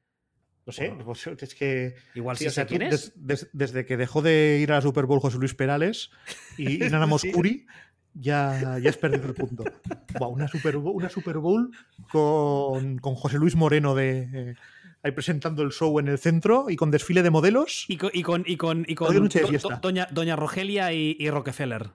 No 0.64 0.72
sé, 0.72 0.94
pues 1.04 1.26
es 1.26 1.54
que. 1.56 1.96
Igual 2.14 2.36
sí, 2.36 2.48
sé 2.50 2.66
quién 2.66 2.82
es. 2.82 3.12
desde 3.16 3.84
que 3.84 3.96
dejó 3.96 4.22
de 4.22 4.60
ir 4.62 4.70
a 4.70 4.76
la 4.76 4.80
Super 4.80 5.06
Bowl 5.06 5.18
José 5.18 5.38
Luis 5.38 5.54
Perales 5.54 6.10
y, 6.56 6.84
y 6.84 6.88
Nana 6.88 7.06
Moscuri, 7.06 7.66
ya, 8.14 8.78
ya 8.78 8.90
has 8.90 8.96
perdido 8.96 9.26
el 9.26 9.34
punto. 9.34 9.64
una, 10.20 10.46
Super 10.46 10.76
Bowl, 10.76 10.94
una 10.94 11.08
Super 11.08 11.38
Bowl 11.38 11.72
con, 12.12 12.98
con 12.98 13.16
José 13.16 13.38
Luis 13.38 13.56
Moreno 13.56 13.96
de. 13.96 14.28
Eh, 14.32 14.54
ahí 15.02 15.12
presentando 15.12 15.62
el 15.62 15.72
show 15.72 15.98
en 15.98 16.06
el 16.06 16.18
centro 16.18 16.70
y 16.70 16.76
con 16.76 16.92
desfile 16.92 17.24
de 17.24 17.30
modelos. 17.30 17.86
Y 17.88 17.96
con, 17.96 18.10
y 18.12 18.22
con, 18.22 18.44
y 18.46 18.56
con, 18.56 18.84
y 18.86 18.94
con 18.94 19.28
doña, 19.80 20.06
doña, 20.12 20.36
Rogelia 20.36 20.92
y, 20.92 21.16
y 21.18 21.30
Rockefeller 21.30 21.90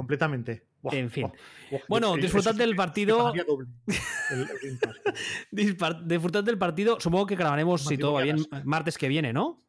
completamente. 0.00 0.64
en 0.90 1.10
fin. 1.10 1.30
bueno, 1.86 2.16
disfrutad 2.16 2.54
del 2.54 2.74
partido. 2.74 3.34
disfrutad 5.50 6.42
del 6.42 6.56
partido. 6.56 6.98
Supongo 6.98 7.26
que 7.26 7.36
grabaremos, 7.36 7.84
si 7.84 7.98
todo 7.98 8.14
va 8.14 8.22
bien, 8.22 8.38
martes 8.64 8.96
que 8.96 9.08
viene, 9.08 9.34
¿no? 9.34 9.62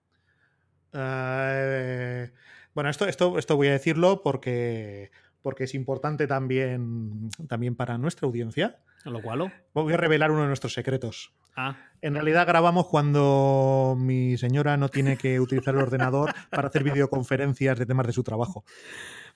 Eh, 0.94 2.32
bueno, 2.74 2.90
esto, 2.90 3.08
esto, 3.08 3.38
esto 3.38 3.58
voy 3.58 3.68
a 3.68 3.72
decirlo 3.72 4.22
porque, 4.24 5.12
porque 5.41 5.66
es 5.66 5.76
importante 5.76 6.28
también, 6.28 7.30
también 7.49 7.76
para 7.76 7.98
nuestra 7.98 8.26
audiencia. 8.26 8.80
Lo 9.03 9.22
cual. 9.22 9.53
Voy 9.74 9.94
a 9.94 9.98
revelar 9.98 10.32
uno 10.32 10.44
de 10.44 10.48
nuestros 10.48 10.74
secretos. 10.74 11.34
Ah. 11.56 11.76
En 12.02 12.15
realidad 12.15 12.48
grabamos 12.48 12.88
cuando 12.88 13.95
mi 13.98 14.38
señora 14.38 14.76
no 14.76 14.90
tiene 14.90 15.18
que 15.18 15.40
utilizar 15.40 15.76
el 15.76 15.82
ordenador 15.82 16.34
para 16.49 16.68
hacer 16.68 16.84
videoconferencias 16.84 17.78
de 17.78 17.86
temas 17.86 18.07
de 18.07 18.14
su 18.14 18.23
trabajo. 18.23 18.64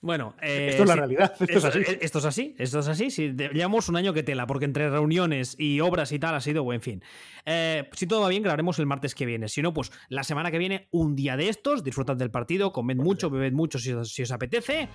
Bueno, 0.00 0.34
esto 0.42 0.82
es 0.82 0.88
la 0.88 0.96
realidad. 0.96 1.32
Esto, 1.40 1.58
es 1.58 1.64
así. 1.64 1.82
Esto 2.00 2.18
es 2.18 2.24
así. 2.24 2.54
Esto 2.58 2.78
es 2.80 2.88
así. 2.88 3.10
Si 3.10 3.32
llevamos 3.32 3.88
un 3.88 3.96
año 3.96 4.12
que 4.12 4.22
tela, 4.22 4.46
porque 4.46 4.64
entre 4.64 4.90
reuniones 4.90 5.54
y 5.58 5.80
obras 5.80 6.12
y 6.12 6.18
tal 6.18 6.34
ha 6.34 6.40
sido 6.40 6.64
buen 6.64 6.80
fin. 6.80 7.02
Eh, 7.44 7.88
si 7.92 8.06
todo 8.06 8.22
va 8.22 8.28
bien, 8.28 8.42
grabaremos 8.42 8.78
el 8.78 8.86
martes 8.86 9.14
que 9.14 9.26
viene. 9.26 9.48
Si 9.48 9.62
no, 9.62 9.72
pues 9.72 9.92
la 10.08 10.24
semana 10.24 10.50
que 10.50 10.58
viene, 10.58 10.88
un 10.90 11.16
día 11.16 11.36
de 11.36 11.48
estos. 11.48 11.82
Disfrutad 11.82 12.16
del 12.16 12.30
partido, 12.30 12.72
comed 12.72 12.96
mucho, 12.96 13.30
bebed 13.30 13.52
mucho 13.52 13.78
si 13.78 13.92
os 14.22 14.30
apetece. 14.32 14.88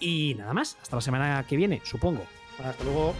Y 0.00 0.34
nada 0.36 0.52
más. 0.52 0.76
Hasta 0.82 0.96
la 0.96 1.02
semana 1.02 1.44
que 1.48 1.56
viene, 1.56 1.80
supongo. 1.84 2.24
Hasta 2.62 2.84
luego. 2.84 3.14